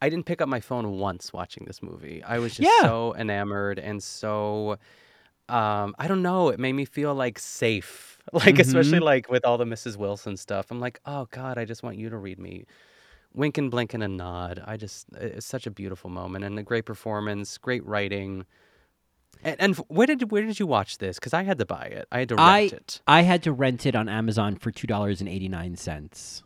I 0.00 0.08
didn't 0.08 0.26
pick 0.26 0.40
up 0.40 0.48
my 0.48 0.60
phone 0.60 0.92
once 0.98 1.32
watching 1.32 1.66
this 1.66 1.82
movie. 1.82 2.22
I 2.22 2.38
was 2.38 2.54
just 2.56 2.80
Yeah. 2.80 2.88
so 2.88 3.14
enamored 3.16 3.78
and 3.78 4.02
so, 4.02 4.78
um, 5.48 5.94
I 5.98 6.08
don't 6.08 6.22
know. 6.22 6.48
It 6.50 6.60
made 6.60 6.74
me 6.74 6.84
feel 6.86 7.14
like 7.14 7.38
safe 7.38 8.18
Like 8.32 8.58
especially 8.58 9.00
Mhm. 9.00 9.04
like 9.04 9.30
with 9.30 9.44
all 9.44 9.58
the 9.58 9.66
Mrs. 9.66 9.96
Wilson 9.98 10.36
stuff. 10.36 10.70
I'm 10.70 10.80
like, 10.80 11.00
oh 11.06 11.26
God, 11.30 11.58
I 11.58 11.64
just 11.66 11.82
want 11.82 11.98
you 11.98 12.10
to 12.10 12.18
read 12.18 12.38
me. 12.40 12.66
Wink 13.34 13.58
and 13.58 13.70
blink 13.70 13.94
and 13.94 14.02
a 14.02 14.08
nod. 14.08 14.62
I 14.66 14.76
just 14.78 15.06
it's 15.14 15.46
such 15.46 15.66
a 15.66 15.70
beautiful 15.70 16.10
moment 16.10 16.44
and 16.44 16.58
a 16.58 16.62
great 16.62 16.86
performance, 16.86 17.58
great 17.58 17.84
writing. 17.86 18.46
And, 19.44 19.56
and 19.60 19.76
where 19.88 20.06
did 20.06 20.30
where 20.30 20.42
did 20.42 20.58
you 20.58 20.66
watch 20.66 20.98
this? 20.98 21.18
Because 21.18 21.32
I 21.34 21.42
had 21.42 21.58
to 21.58 21.66
buy 21.66 21.84
it. 21.84 22.06
I 22.12 22.20
had 22.20 22.28
to 22.30 22.36
rent 22.36 22.48
I 22.48 22.60
it. 22.62 23.00
I 23.06 23.22
had 23.22 23.42
to 23.44 23.52
rent 23.52 23.86
it 23.86 23.94
on 23.94 24.08
Amazon 24.08 24.56
for 24.56 24.70
two 24.70 24.86
dollars 24.86 25.20
and 25.20 25.28
eighty 25.28 25.48
nine 25.48 25.76
cents. 25.76 26.42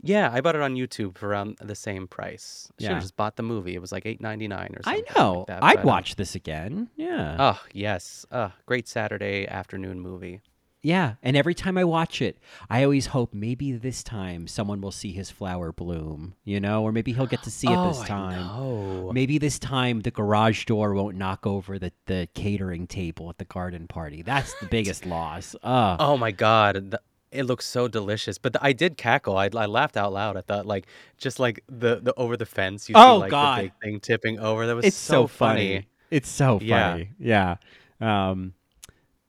Yeah, 0.00 0.30
I 0.32 0.40
bought 0.40 0.54
it 0.54 0.62
on 0.62 0.74
YouTube 0.76 1.18
for 1.18 1.28
around 1.28 1.58
the 1.60 1.74
same 1.74 2.06
price. 2.06 2.68
Have 2.80 2.90
Yeah. 2.92 3.00
just 3.00 3.16
bought 3.16 3.34
the 3.34 3.42
movie. 3.42 3.74
It 3.74 3.80
was 3.80 3.90
like 3.90 4.06
eight 4.06 4.20
ninety 4.20 4.46
nine 4.48 4.74
or 4.76 4.82
something. 4.82 5.04
I 5.16 5.18
know. 5.20 5.38
Like 5.38 5.46
that, 5.48 5.62
I'd 5.64 5.78
um, 5.78 5.86
watch 5.86 6.14
this 6.16 6.34
again. 6.34 6.88
Yeah. 6.96 7.36
Oh 7.38 7.60
yes, 7.72 8.24
uh, 8.30 8.50
great 8.66 8.86
Saturday 8.88 9.46
afternoon 9.48 10.00
movie. 10.00 10.40
Yeah, 10.84 11.14
and 11.22 11.36
every 11.36 11.54
time 11.54 11.78
I 11.78 11.84
watch 11.84 12.20
it, 12.20 12.38
I 12.68 12.82
always 12.82 13.06
hope 13.06 13.32
maybe 13.32 13.70
this 13.70 14.02
time 14.02 14.48
someone 14.48 14.80
will 14.80 14.90
see 14.90 15.12
his 15.12 15.30
flower 15.30 15.70
bloom, 15.72 16.34
you 16.44 16.58
know, 16.58 16.82
or 16.82 16.90
maybe 16.90 17.12
he'll 17.12 17.26
get 17.28 17.44
to 17.44 17.52
see 17.52 17.68
it 17.68 17.76
oh, 17.76 17.88
this 17.88 18.00
time. 18.02 18.50
I 18.50 18.58
know. 18.58 19.12
Maybe 19.14 19.38
this 19.38 19.60
time 19.60 20.00
the 20.00 20.10
garage 20.10 20.64
door 20.64 20.92
won't 20.94 21.16
knock 21.16 21.46
over 21.46 21.78
the, 21.78 21.92
the 22.06 22.28
catering 22.34 22.88
table 22.88 23.30
at 23.30 23.38
the 23.38 23.44
garden 23.44 23.86
party. 23.86 24.22
That's 24.22 24.52
the 24.58 24.66
biggest 24.66 25.06
loss. 25.06 25.54
Uh, 25.62 25.96
Oh 26.00 26.16
my 26.16 26.32
god, 26.32 26.90
the, 26.90 27.00
it 27.30 27.44
looks 27.44 27.64
so 27.64 27.86
delicious. 27.86 28.36
But 28.38 28.54
the, 28.54 28.64
I 28.64 28.72
did 28.72 28.96
cackle. 28.96 29.36
I, 29.38 29.50
I 29.54 29.66
laughed 29.66 29.96
out 29.96 30.12
loud. 30.12 30.36
I 30.36 30.40
thought 30.40 30.66
like 30.66 30.88
just 31.16 31.38
like 31.38 31.62
the 31.68 32.00
the 32.02 32.12
over 32.16 32.36
the 32.36 32.44
fence. 32.44 32.88
You 32.88 32.96
Oh, 32.98 33.18
see 33.18 33.20
like 33.20 33.30
God. 33.30 33.58
the 33.58 33.62
big 33.62 33.72
thing 33.80 34.00
tipping 34.00 34.38
over. 34.40 34.66
That 34.66 34.74
was 34.74 34.86
it's 34.86 34.96
so, 34.96 35.28
funny. 35.28 35.74
funny. 35.76 35.88
It's 36.10 36.28
so 36.28 36.58
Yeah. 36.60 36.90
funny. 36.90 37.10
Yeah. 37.20 37.56
Um, 38.00 38.54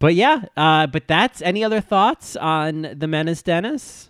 but 0.04 0.16
yeah, 0.16 0.44
uh, 0.58 0.86
but 0.86 1.08
that's 1.08 1.42
any 1.42 1.64
other 1.64 1.80
thoughts 1.80 2.36
on 2.36 2.94
the 2.94 3.08
Menace 3.08 3.42
Dennis? 3.42 4.10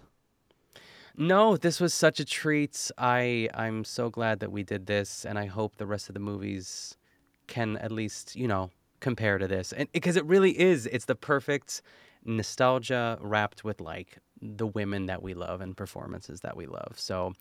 No, 1.16 1.56
this 1.56 1.80
was 1.80 1.94
such 1.94 2.20
a 2.20 2.26
treat. 2.26 2.90
I 2.98 3.48
I'm 3.54 3.84
so 3.84 4.10
glad 4.10 4.40
that 4.40 4.52
we 4.52 4.64
did 4.64 4.88
this, 4.88 5.24
and 5.24 5.38
I 5.38 5.46
hope 5.46 5.76
the 5.76 5.86
rest 5.86 6.10
of 6.10 6.16
the 6.16 6.20
movies 6.20 6.98
can 7.46 7.78
at 7.78 7.92
least 7.92 8.36
you 8.36 8.48
know 8.48 8.72
compare 9.02 9.38
to 9.38 9.48
this, 9.48 9.72
and 9.72 9.88
because 9.92 10.16
it 10.16 10.26
really 10.26 10.60
is. 10.60 10.88
It's 10.88 11.06
the 11.06 11.14
perfect 11.14 11.84
nostalgia 12.26 13.20
wrapped 13.22 13.64
with 13.64 13.80
like 13.80 14.18
the 14.42 14.66
women 14.66 15.06
that 15.06 15.22
we 15.22 15.36
love 15.36 15.62
and 15.62 15.78
performances 15.78 16.40
that 16.40 16.58
we 16.58 16.66
love. 16.66 16.94
So 16.96 17.34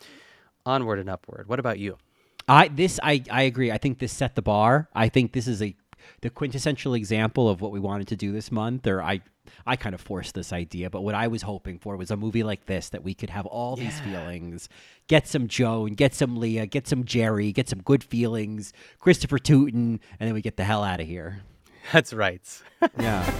onward 0.66 0.98
and 0.98 1.08
upward. 1.08 1.48
What 1.48 1.58
about 1.58 1.78
you? 1.78 1.96
I 2.46 2.68
this 2.68 3.00
I 3.02 3.24
I 3.30 3.44
agree. 3.44 3.72
I 3.72 3.78
think 3.78 3.98
this 3.98 4.12
set 4.12 4.34
the 4.34 4.42
bar. 4.42 4.90
I 4.94 5.08
think 5.08 5.32
this 5.32 5.48
is 5.48 5.62
a 5.62 5.74
the 6.20 6.30
quintessential 6.30 6.94
example 6.94 7.48
of 7.48 7.60
what 7.60 7.72
we 7.72 7.80
wanted 7.80 8.08
to 8.08 8.16
do 8.16 8.32
this 8.32 8.50
month. 8.50 8.86
Or 8.86 9.02
I 9.02 9.20
I 9.66 9.76
kind 9.76 9.94
of 9.94 10.00
forced 10.00 10.34
this 10.34 10.52
idea, 10.52 10.90
but 10.90 11.02
what 11.02 11.14
I 11.14 11.28
was 11.28 11.42
hoping 11.42 11.78
for 11.78 11.96
was 11.96 12.10
a 12.10 12.16
movie 12.16 12.42
like 12.42 12.66
this 12.66 12.88
that 12.90 13.02
we 13.02 13.14
could 13.14 13.30
have 13.30 13.46
all 13.46 13.76
these 13.76 13.98
feelings, 14.00 14.68
get 15.08 15.26
some 15.26 15.48
Joan, 15.48 15.94
get 15.94 16.14
some 16.14 16.36
Lea, 16.36 16.66
get 16.66 16.86
some 16.86 17.04
Jerry, 17.04 17.52
get 17.52 17.68
some 17.68 17.82
good 17.82 18.04
feelings, 18.04 18.72
Christopher 18.98 19.38
Tootin, 19.38 20.00
and 20.18 20.28
then 20.28 20.34
we 20.34 20.42
get 20.42 20.56
the 20.56 20.64
hell 20.64 20.84
out 20.84 21.00
of 21.00 21.06
here. 21.06 21.42
That's 21.92 22.12
right. 22.12 22.42
Yeah. 22.98 23.32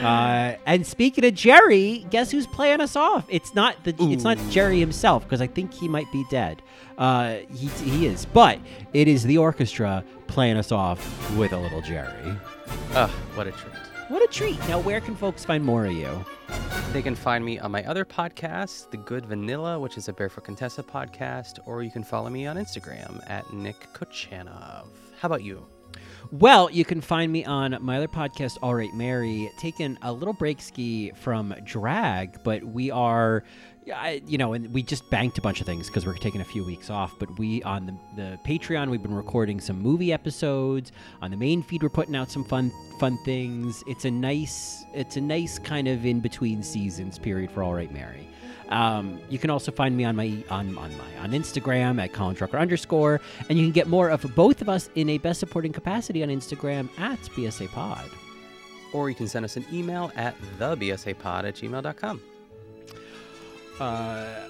Uh, 0.00 0.56
and 0.66 0.86
speaking 0.86 1.24
of 1.24 1.34
Jerry, 1.34 2.06
guess 2.10 2.30
who's 2.30 2.46
playing 2.46 2.80
us 2.80 2.94
off? 2.96 3.24
It's 3.28 3.54
not 3.54 3.82
the 3.84 3.94
it's 3.98 4.24
not 4.24 4.38
Jerry 4.50 4.78
himself 4.78 5.24
because 5.24 5.40
I 5.40 5.46
think 5.46 5.74
he 5.74 5.88
might 5.88 6.10
be 6.12 6.24
dead. 6.30 6.62
Uh, 6.96 7.38
he 7.52 7.66
he 7.66 8.06
is, 8.06 8.24
but 8.26 8.58
it 8.92 9.08
is 9.08 9.24
the 9.24 9.38
orchestra 9.38 10.04
playing 10.26 10.56
us 10.56 10.70
off 10.72 11.36
with 11.36 11.52
a 11.52 11.58
little 11.58 11.80
Jerry. 11.82 12.36
Ugh, 12.94 13.10
what 13.34 13.46
a 13.46 13.52
treat. 13.52 13.74
What 14.08 14.22
a 14.22 14.32
treat! 14.32 14.58
Now, 14.68 14.80
where 14.80 15.00
can 15.02 15.14
folks 15.14 15.44
find 15.44 15.62
more 15.62 15.84
of 15.84 15.92
you? 15.92 16.24
They 16.92 17.02
can 17.02 17.14
find 17.14 17.44
me 17.44 17.58
on 17.58 17.70
my 17.70 17.84
other 17.84 18.06
podcast, 18.06 18.90
The 18.90 18.96
Good 18.96 19.26
Vanilla, 19.26 19.78
which 19.78 19.98
is 19.98 20.08
a 20.08 20.14
Barefoot 20.14 20.44
Contessa 20.44 20.82
podcast, 20.82 21.58
or 21.66 21.82
you 21.82 21.90
can 21.90 22.02
follow 22.02 22.30
me 22.30 22.46
on 22.46 22.56
Instagram 22.56 23.20
at 23.28 23.52
Nick 23.52 23.86
Kochanov. 23.92 24.86
How 25.18 25.26
about 25.26 25.42
you? 25.42 25.66
Well, 26.30 26.70
you 26.70 26.84
can 26.84 27.00
find 27.00 27.32
me 27.32 27.44
on 27.44 27.76
my 27.80 27.96
other 27.96 28.08
podcast, 28.08 28.58
All 28.62 28.74
Right 28.74 28.92
Mary, 28.92 29.50
taking 29.58 29.96
a 30.02 30.12
little 30.12 30.34
break 30.34 30.60
ski 30.60 31.12
from 31.16 31.54
drag, 31.64 32.42
but 32.44 32.62
we 32.62 32.90
are, 32.90 33.44
you 34.26 34.36
know, 34.36 34.52
and 34.52 34.72
we 34.74 34.82
just 34.82 35.08
banked 35.10 35.38
a 35.38 35.40
bunch 35.40 35.60
of 35.60 35.66
things 35.66 35.86
because 35.86 36.04
we're 36.04 36.16
taking 36.16 36.42
a 36.42 36.44
few 36.44 36.64
weeks 36.64 36.90
off. 36.90 37.18
But 37.18 37.38
we 37.38 37.62
on 37.62 37.86
the, 37.86 37.96
the 38.16 38.38
Patreon, 38.44 38.90
we've 38.90 39.02
been 39.02 39.14
recording 39.14 39.58
some 39.58 39.80
movie 39.80 40.12
episodes. 40.12 40.92
On 41.22 41.30
the 41.30 41.36
main 41.36 41.62
feed, 41.62 41.82
we're 41.82 41.88
putting 41.88 42.14
out 42.14 42.30
some 42.30 42.44
fun 42.44 42.70
fun 43.00 43.16
things. 43.24 43.82
It's 43.86 44.04
a 44.04 44.10
nice, 44.10 44.84
it's 44.92 45.16
a 45.16 45.20
nice 45.22 45.58
kind 45.58 45.88
of 45.88 46.04
in 46.04 46.20
between 46.20 46.62
seasons 46.62 47.18
period 47.18 47.50
for 47.50 47.62
All 47.62 47.74
Right 47.74 47.92
Mary. 47.92 48.28
Um, 48.68 49.18
you 49.30 49.38
can 49.38 49.50
also 49.50 49.72
find 49.72 49.96
me 49.96 50.04
on 50.04 50.14
my 50.16 50.36
on, 50.50 50.76
on 50.76 50.96
my 50.96 51.22
on 51.22 51.30
Instagram 51.30 52.02
at 52.02 52.12
Colin 52.12 52.36
Drucker 52.36 52.58
underscore, 52.58 53.20
and 53.48 53.58
you 53.58 53.64
can 53.64 53.72
get 53.72 53.88
more 53.88 54.10
of 54.10 54.22
both 54.34 54.60
of 54.60 54.68
us 54.68 54.90
in 54.94 55.08
a 55.10 55.18
best 55.18 55.40
supporting 55.40 55.72
capacity 55.72 56.22
on 56.22 56.28
Instagram 56.28 56.88
at 56.98 57.18
BSA 57.20 57.68
Pod. 57.70 58.10
Or 58.92 59.08
you 59.08 59.14
can 59.14 59.28
send 59.28 59.44
us 59.44 59.56
an 59.56 59.64
email 59.72 60.10
at 60.16 60.34
thebsapod 60.58 61.44
at 61.44 61.54
gmail.com. 61.54 62.20
Uh, 63.80 64.48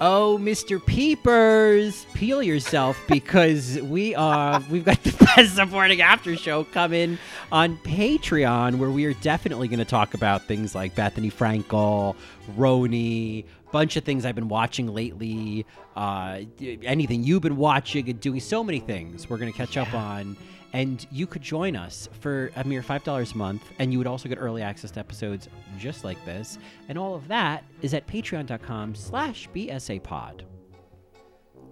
oh, 0.00 0.38
Mr. 0.40 0.84
Peepers, 0.84 2.06
peel 2.14 2.42
yourself 2.42 2.98
because 3.08 3.80
we 3.82 4.14
are 4.14 4.62
we've 4.70 4.84
got 4.84 5.02
the 5.02 5.12
best 5.36 5.56
supporting 5.56 6.00
after 6.00 6.36
show 6.36 6.64
coming 6.64 7.18
on 7.52 7.76
Patreon, 7.78 8.76
where 8.78 8.90
we 8.90 9.04
are 9.04 9.14
definitely 9.14 9.68
going 9.68 9.78
to 9.78 9.84
talk 9.84 10.14
about 10.14 10.42
things 10.42 10.74
like 10.74 10.94
Bethenny 10.94 11.32
Frankel, 11.32 12.16
Roni, 12.56 13.44
bunch 13.72 13.96
of 13.96 14.04
things 14.04 14.24
I've 14.24 14.34
been 14.34 14.48
watching 14.48 14.92
lately, 14.92 15.66
uh, 15.96 16.40
anything 16.82 17.24
you've 17.24 17.42
been 17.42 17.56
watching 17.56 18.08
and 18.08 18.20
doing. 18.20 18.40
So 18.40 18.64
many 18.64 18.80
things 18.80 19.28
we're 19.28 19.38
going 19.38 19.52
to 19.52 19.56
catch 19.56 19.76
up 19.76 19.92
on. 19.94 20.36
And 20.72 21.04
you 21.10 21.26
could 21.26 21.42
join 21.42 21.74
us 21.74 22.08
for 22.20 22.50
a 22.56 22.64
mere 22.64 22.82
$5 22.82 23.34
a 23.34 23.36
month, 23.36 23.62
and 23.78 23.92
you 23.92 23.98
would 23.98 24.06
also 24.06 24.28
get 24.28 24.38
early 24.38 24.62
access 24.62 24.90
to 24.92 25.00
episodes 25.00 25.48
just 25.78 26.04
like 26.04 26.24
this. 26.24 26.58
And 26.88 26.96
all 26.96 27.14
of 27.14 27.26
that 27.28 27.64
is 27.82 27.92
at 27.94 28.06
patreon.com 28.06 28.94
slash 28.94 29.48
bsapod. 29.54 30.42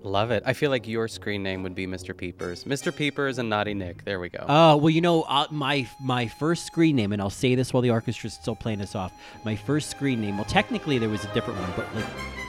Love 0.02 0.30
it. 0.30 0.42
I 0.46 0.52
feel 0.52 0.70
like 0.70 0.86
your 0.86 1.08
screen 1.08 1.42
name 1.42 1.62
would 1.64 1.74
be 1.74 1.86
Mr. 1.86 2.16
Peepers. 2.16 2.64
Mr. 2.64 2.94
Peepers 2.94 3.38
and 3.38 3.50
Naughty 3.50 3.74
Nick. 3.74 4.04
There 4.04 4.20
we 4.20 4.28
go. 4.28 4.44
Oh, 4.48 4.76
well, 4.76 4.90
you 4.90 5.00
know, 5.00 5.22
uh, 5.22 5.46
my 5.50 5.88
my 6.00 6.28
first 6.28 6.66
screen 6.66 6.94
name, 6.94 7.12
and 7.12 7.20
I'll 7.20 7.30
say 7.30 7.54
this 7.56 7.72
while 7.72 7.82
the 7.82 7.88
orchestra's 7.88 8.34
still 8.34 8.54
playing 8.54 8.80
us 8.80 8.94
off. 8.94 9.12
My 9.44 9.56
first 9.56 9.90
screen 9.90 10.20
name, 10.20 10.36
well, 10.36 10.44
technically 10.44 10.98
there 10.98 11.08
was 11.08 11.24
a 11.24 11.34
different 11.34 11.58
one, 11.60 11.72
but 11.76 11.92
like 11.96 12.04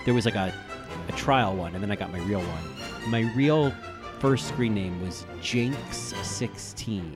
there 0.05 0.13
was 0.13 0.25
like 0.25 0.35
a, 0.35 0.53
a 1.07 1.11
trial 1.13 1.55
one, 1.55 1.73
and 1.73 1.83
then 1.83 1.89
I 1.91 1.95
got 1.95 2.11
my 2.11 2.19
real 2.19 2.41
one. 2.41 3.09
My 3.11 3.21
real 3.35 3.73
first 4.19 4.47
screen 4.47 4.73
name 4.73 5.01
was 5.01 5.25
Jinx16. 5.41 7.11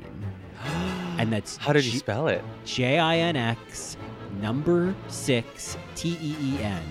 and 1.17 1.31
that's 1.31 1.57
How 1.57 1.73
did 1.73 1.85
you 1.85 1.99
spell 1.99 2.27
it? 2.27 2.43
J 2.65 2.99
I 2.99 3.17
N 3.17 3.35
X 3.35 3.97
number 4.41 4.95
six 5.07 5.77
T 5.95 6.17
E 6.21 6.35
E 6.41 6.61
N. 6.63 6.81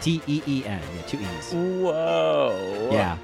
T 0.00 0.20
E 0.26 0.42
E 0.46 0.64
N. 0.66 0.80
Yeah, 0.96 1.02
two 1.06 1.18
E's. 1.18 1.52
Whoa. 1.52 2.88
Yeah. 2.92 3.16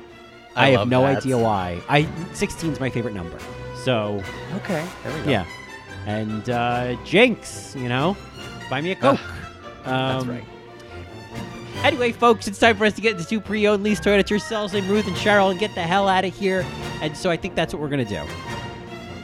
I 0.56 0.68
I, 0.68 0.70
have 0.70 0.88
no 0.88 1.02
that. 1.02 1.18
idea 1.18 1.38
why. 1.38 1.80
I 1.88 2.08
16 2.32 2.72
is 2.72 2.80
my 2.80 2.90
favorite 2.90 3.14
number. 3.14 3.38
So, 3.84 4.22
Okay. 4.56 4.84
There 5.04 5.16
we 5.18 5.24
go. 5.24 5.30
yeah. 5.30 5.46
And 6.06 6.48
uh 6.50 6.96
Jinx, 7.04 7.74
you 7.76 7.88
know, 7.88 8.16
buy 8.70 8.80
me 8.80 8.92
a 8.92 8.96
Coke. 8.96 9.20
That's 9.84 10.24
Um, 10.24 10.30
right. 10.30 10.44
Anyway, 11.82 12.12
folks, 12.12 12.47
it's 12.47 12.59
time 12.59 12.77
for 12.77 12.85
us 12.85 12.93
to 12.93 13.01
get 13.01 13.12
into 13.12 13.27
two 13.27 13.40
pre-owned 13.40 13.82
lease 13.82 14.01
toilets 14.01 14.31
yourselves 14.31 14.74
named 14.74 14.86
Ruth 14.89 15.07
and 15.07 15.16
Cheryl 15.16 15.51
and 15.51 15.59
get 15.59 15.74
the 15.74 15.81
hell 15.82 16.09
out 16.09 16.27
of 16.27 16.35
here. 16.35 16.65
And 17.01 17.16
so 17.16 17.31
I 17.31 17.39
think 17.39 17.55
that's 17.55 17.73
what 17.73 17.81
we're 17.81 17.89
gonna 17.89 18.05
do. 18.05 18.23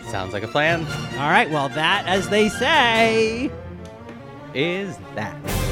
Sounds 0.08 0.32
like 0.32 0.42
a 0.42 0.48
plan. 0.48 0.86
All 1.18 1.30
right, 1.30 1.50
well 1.50 1.68
that, 1.70 2.06
as 2.06 2.28
they 2.30 2.48
say. 2.48 3.50
Is 4.54 4.96
that. 5.14 5.65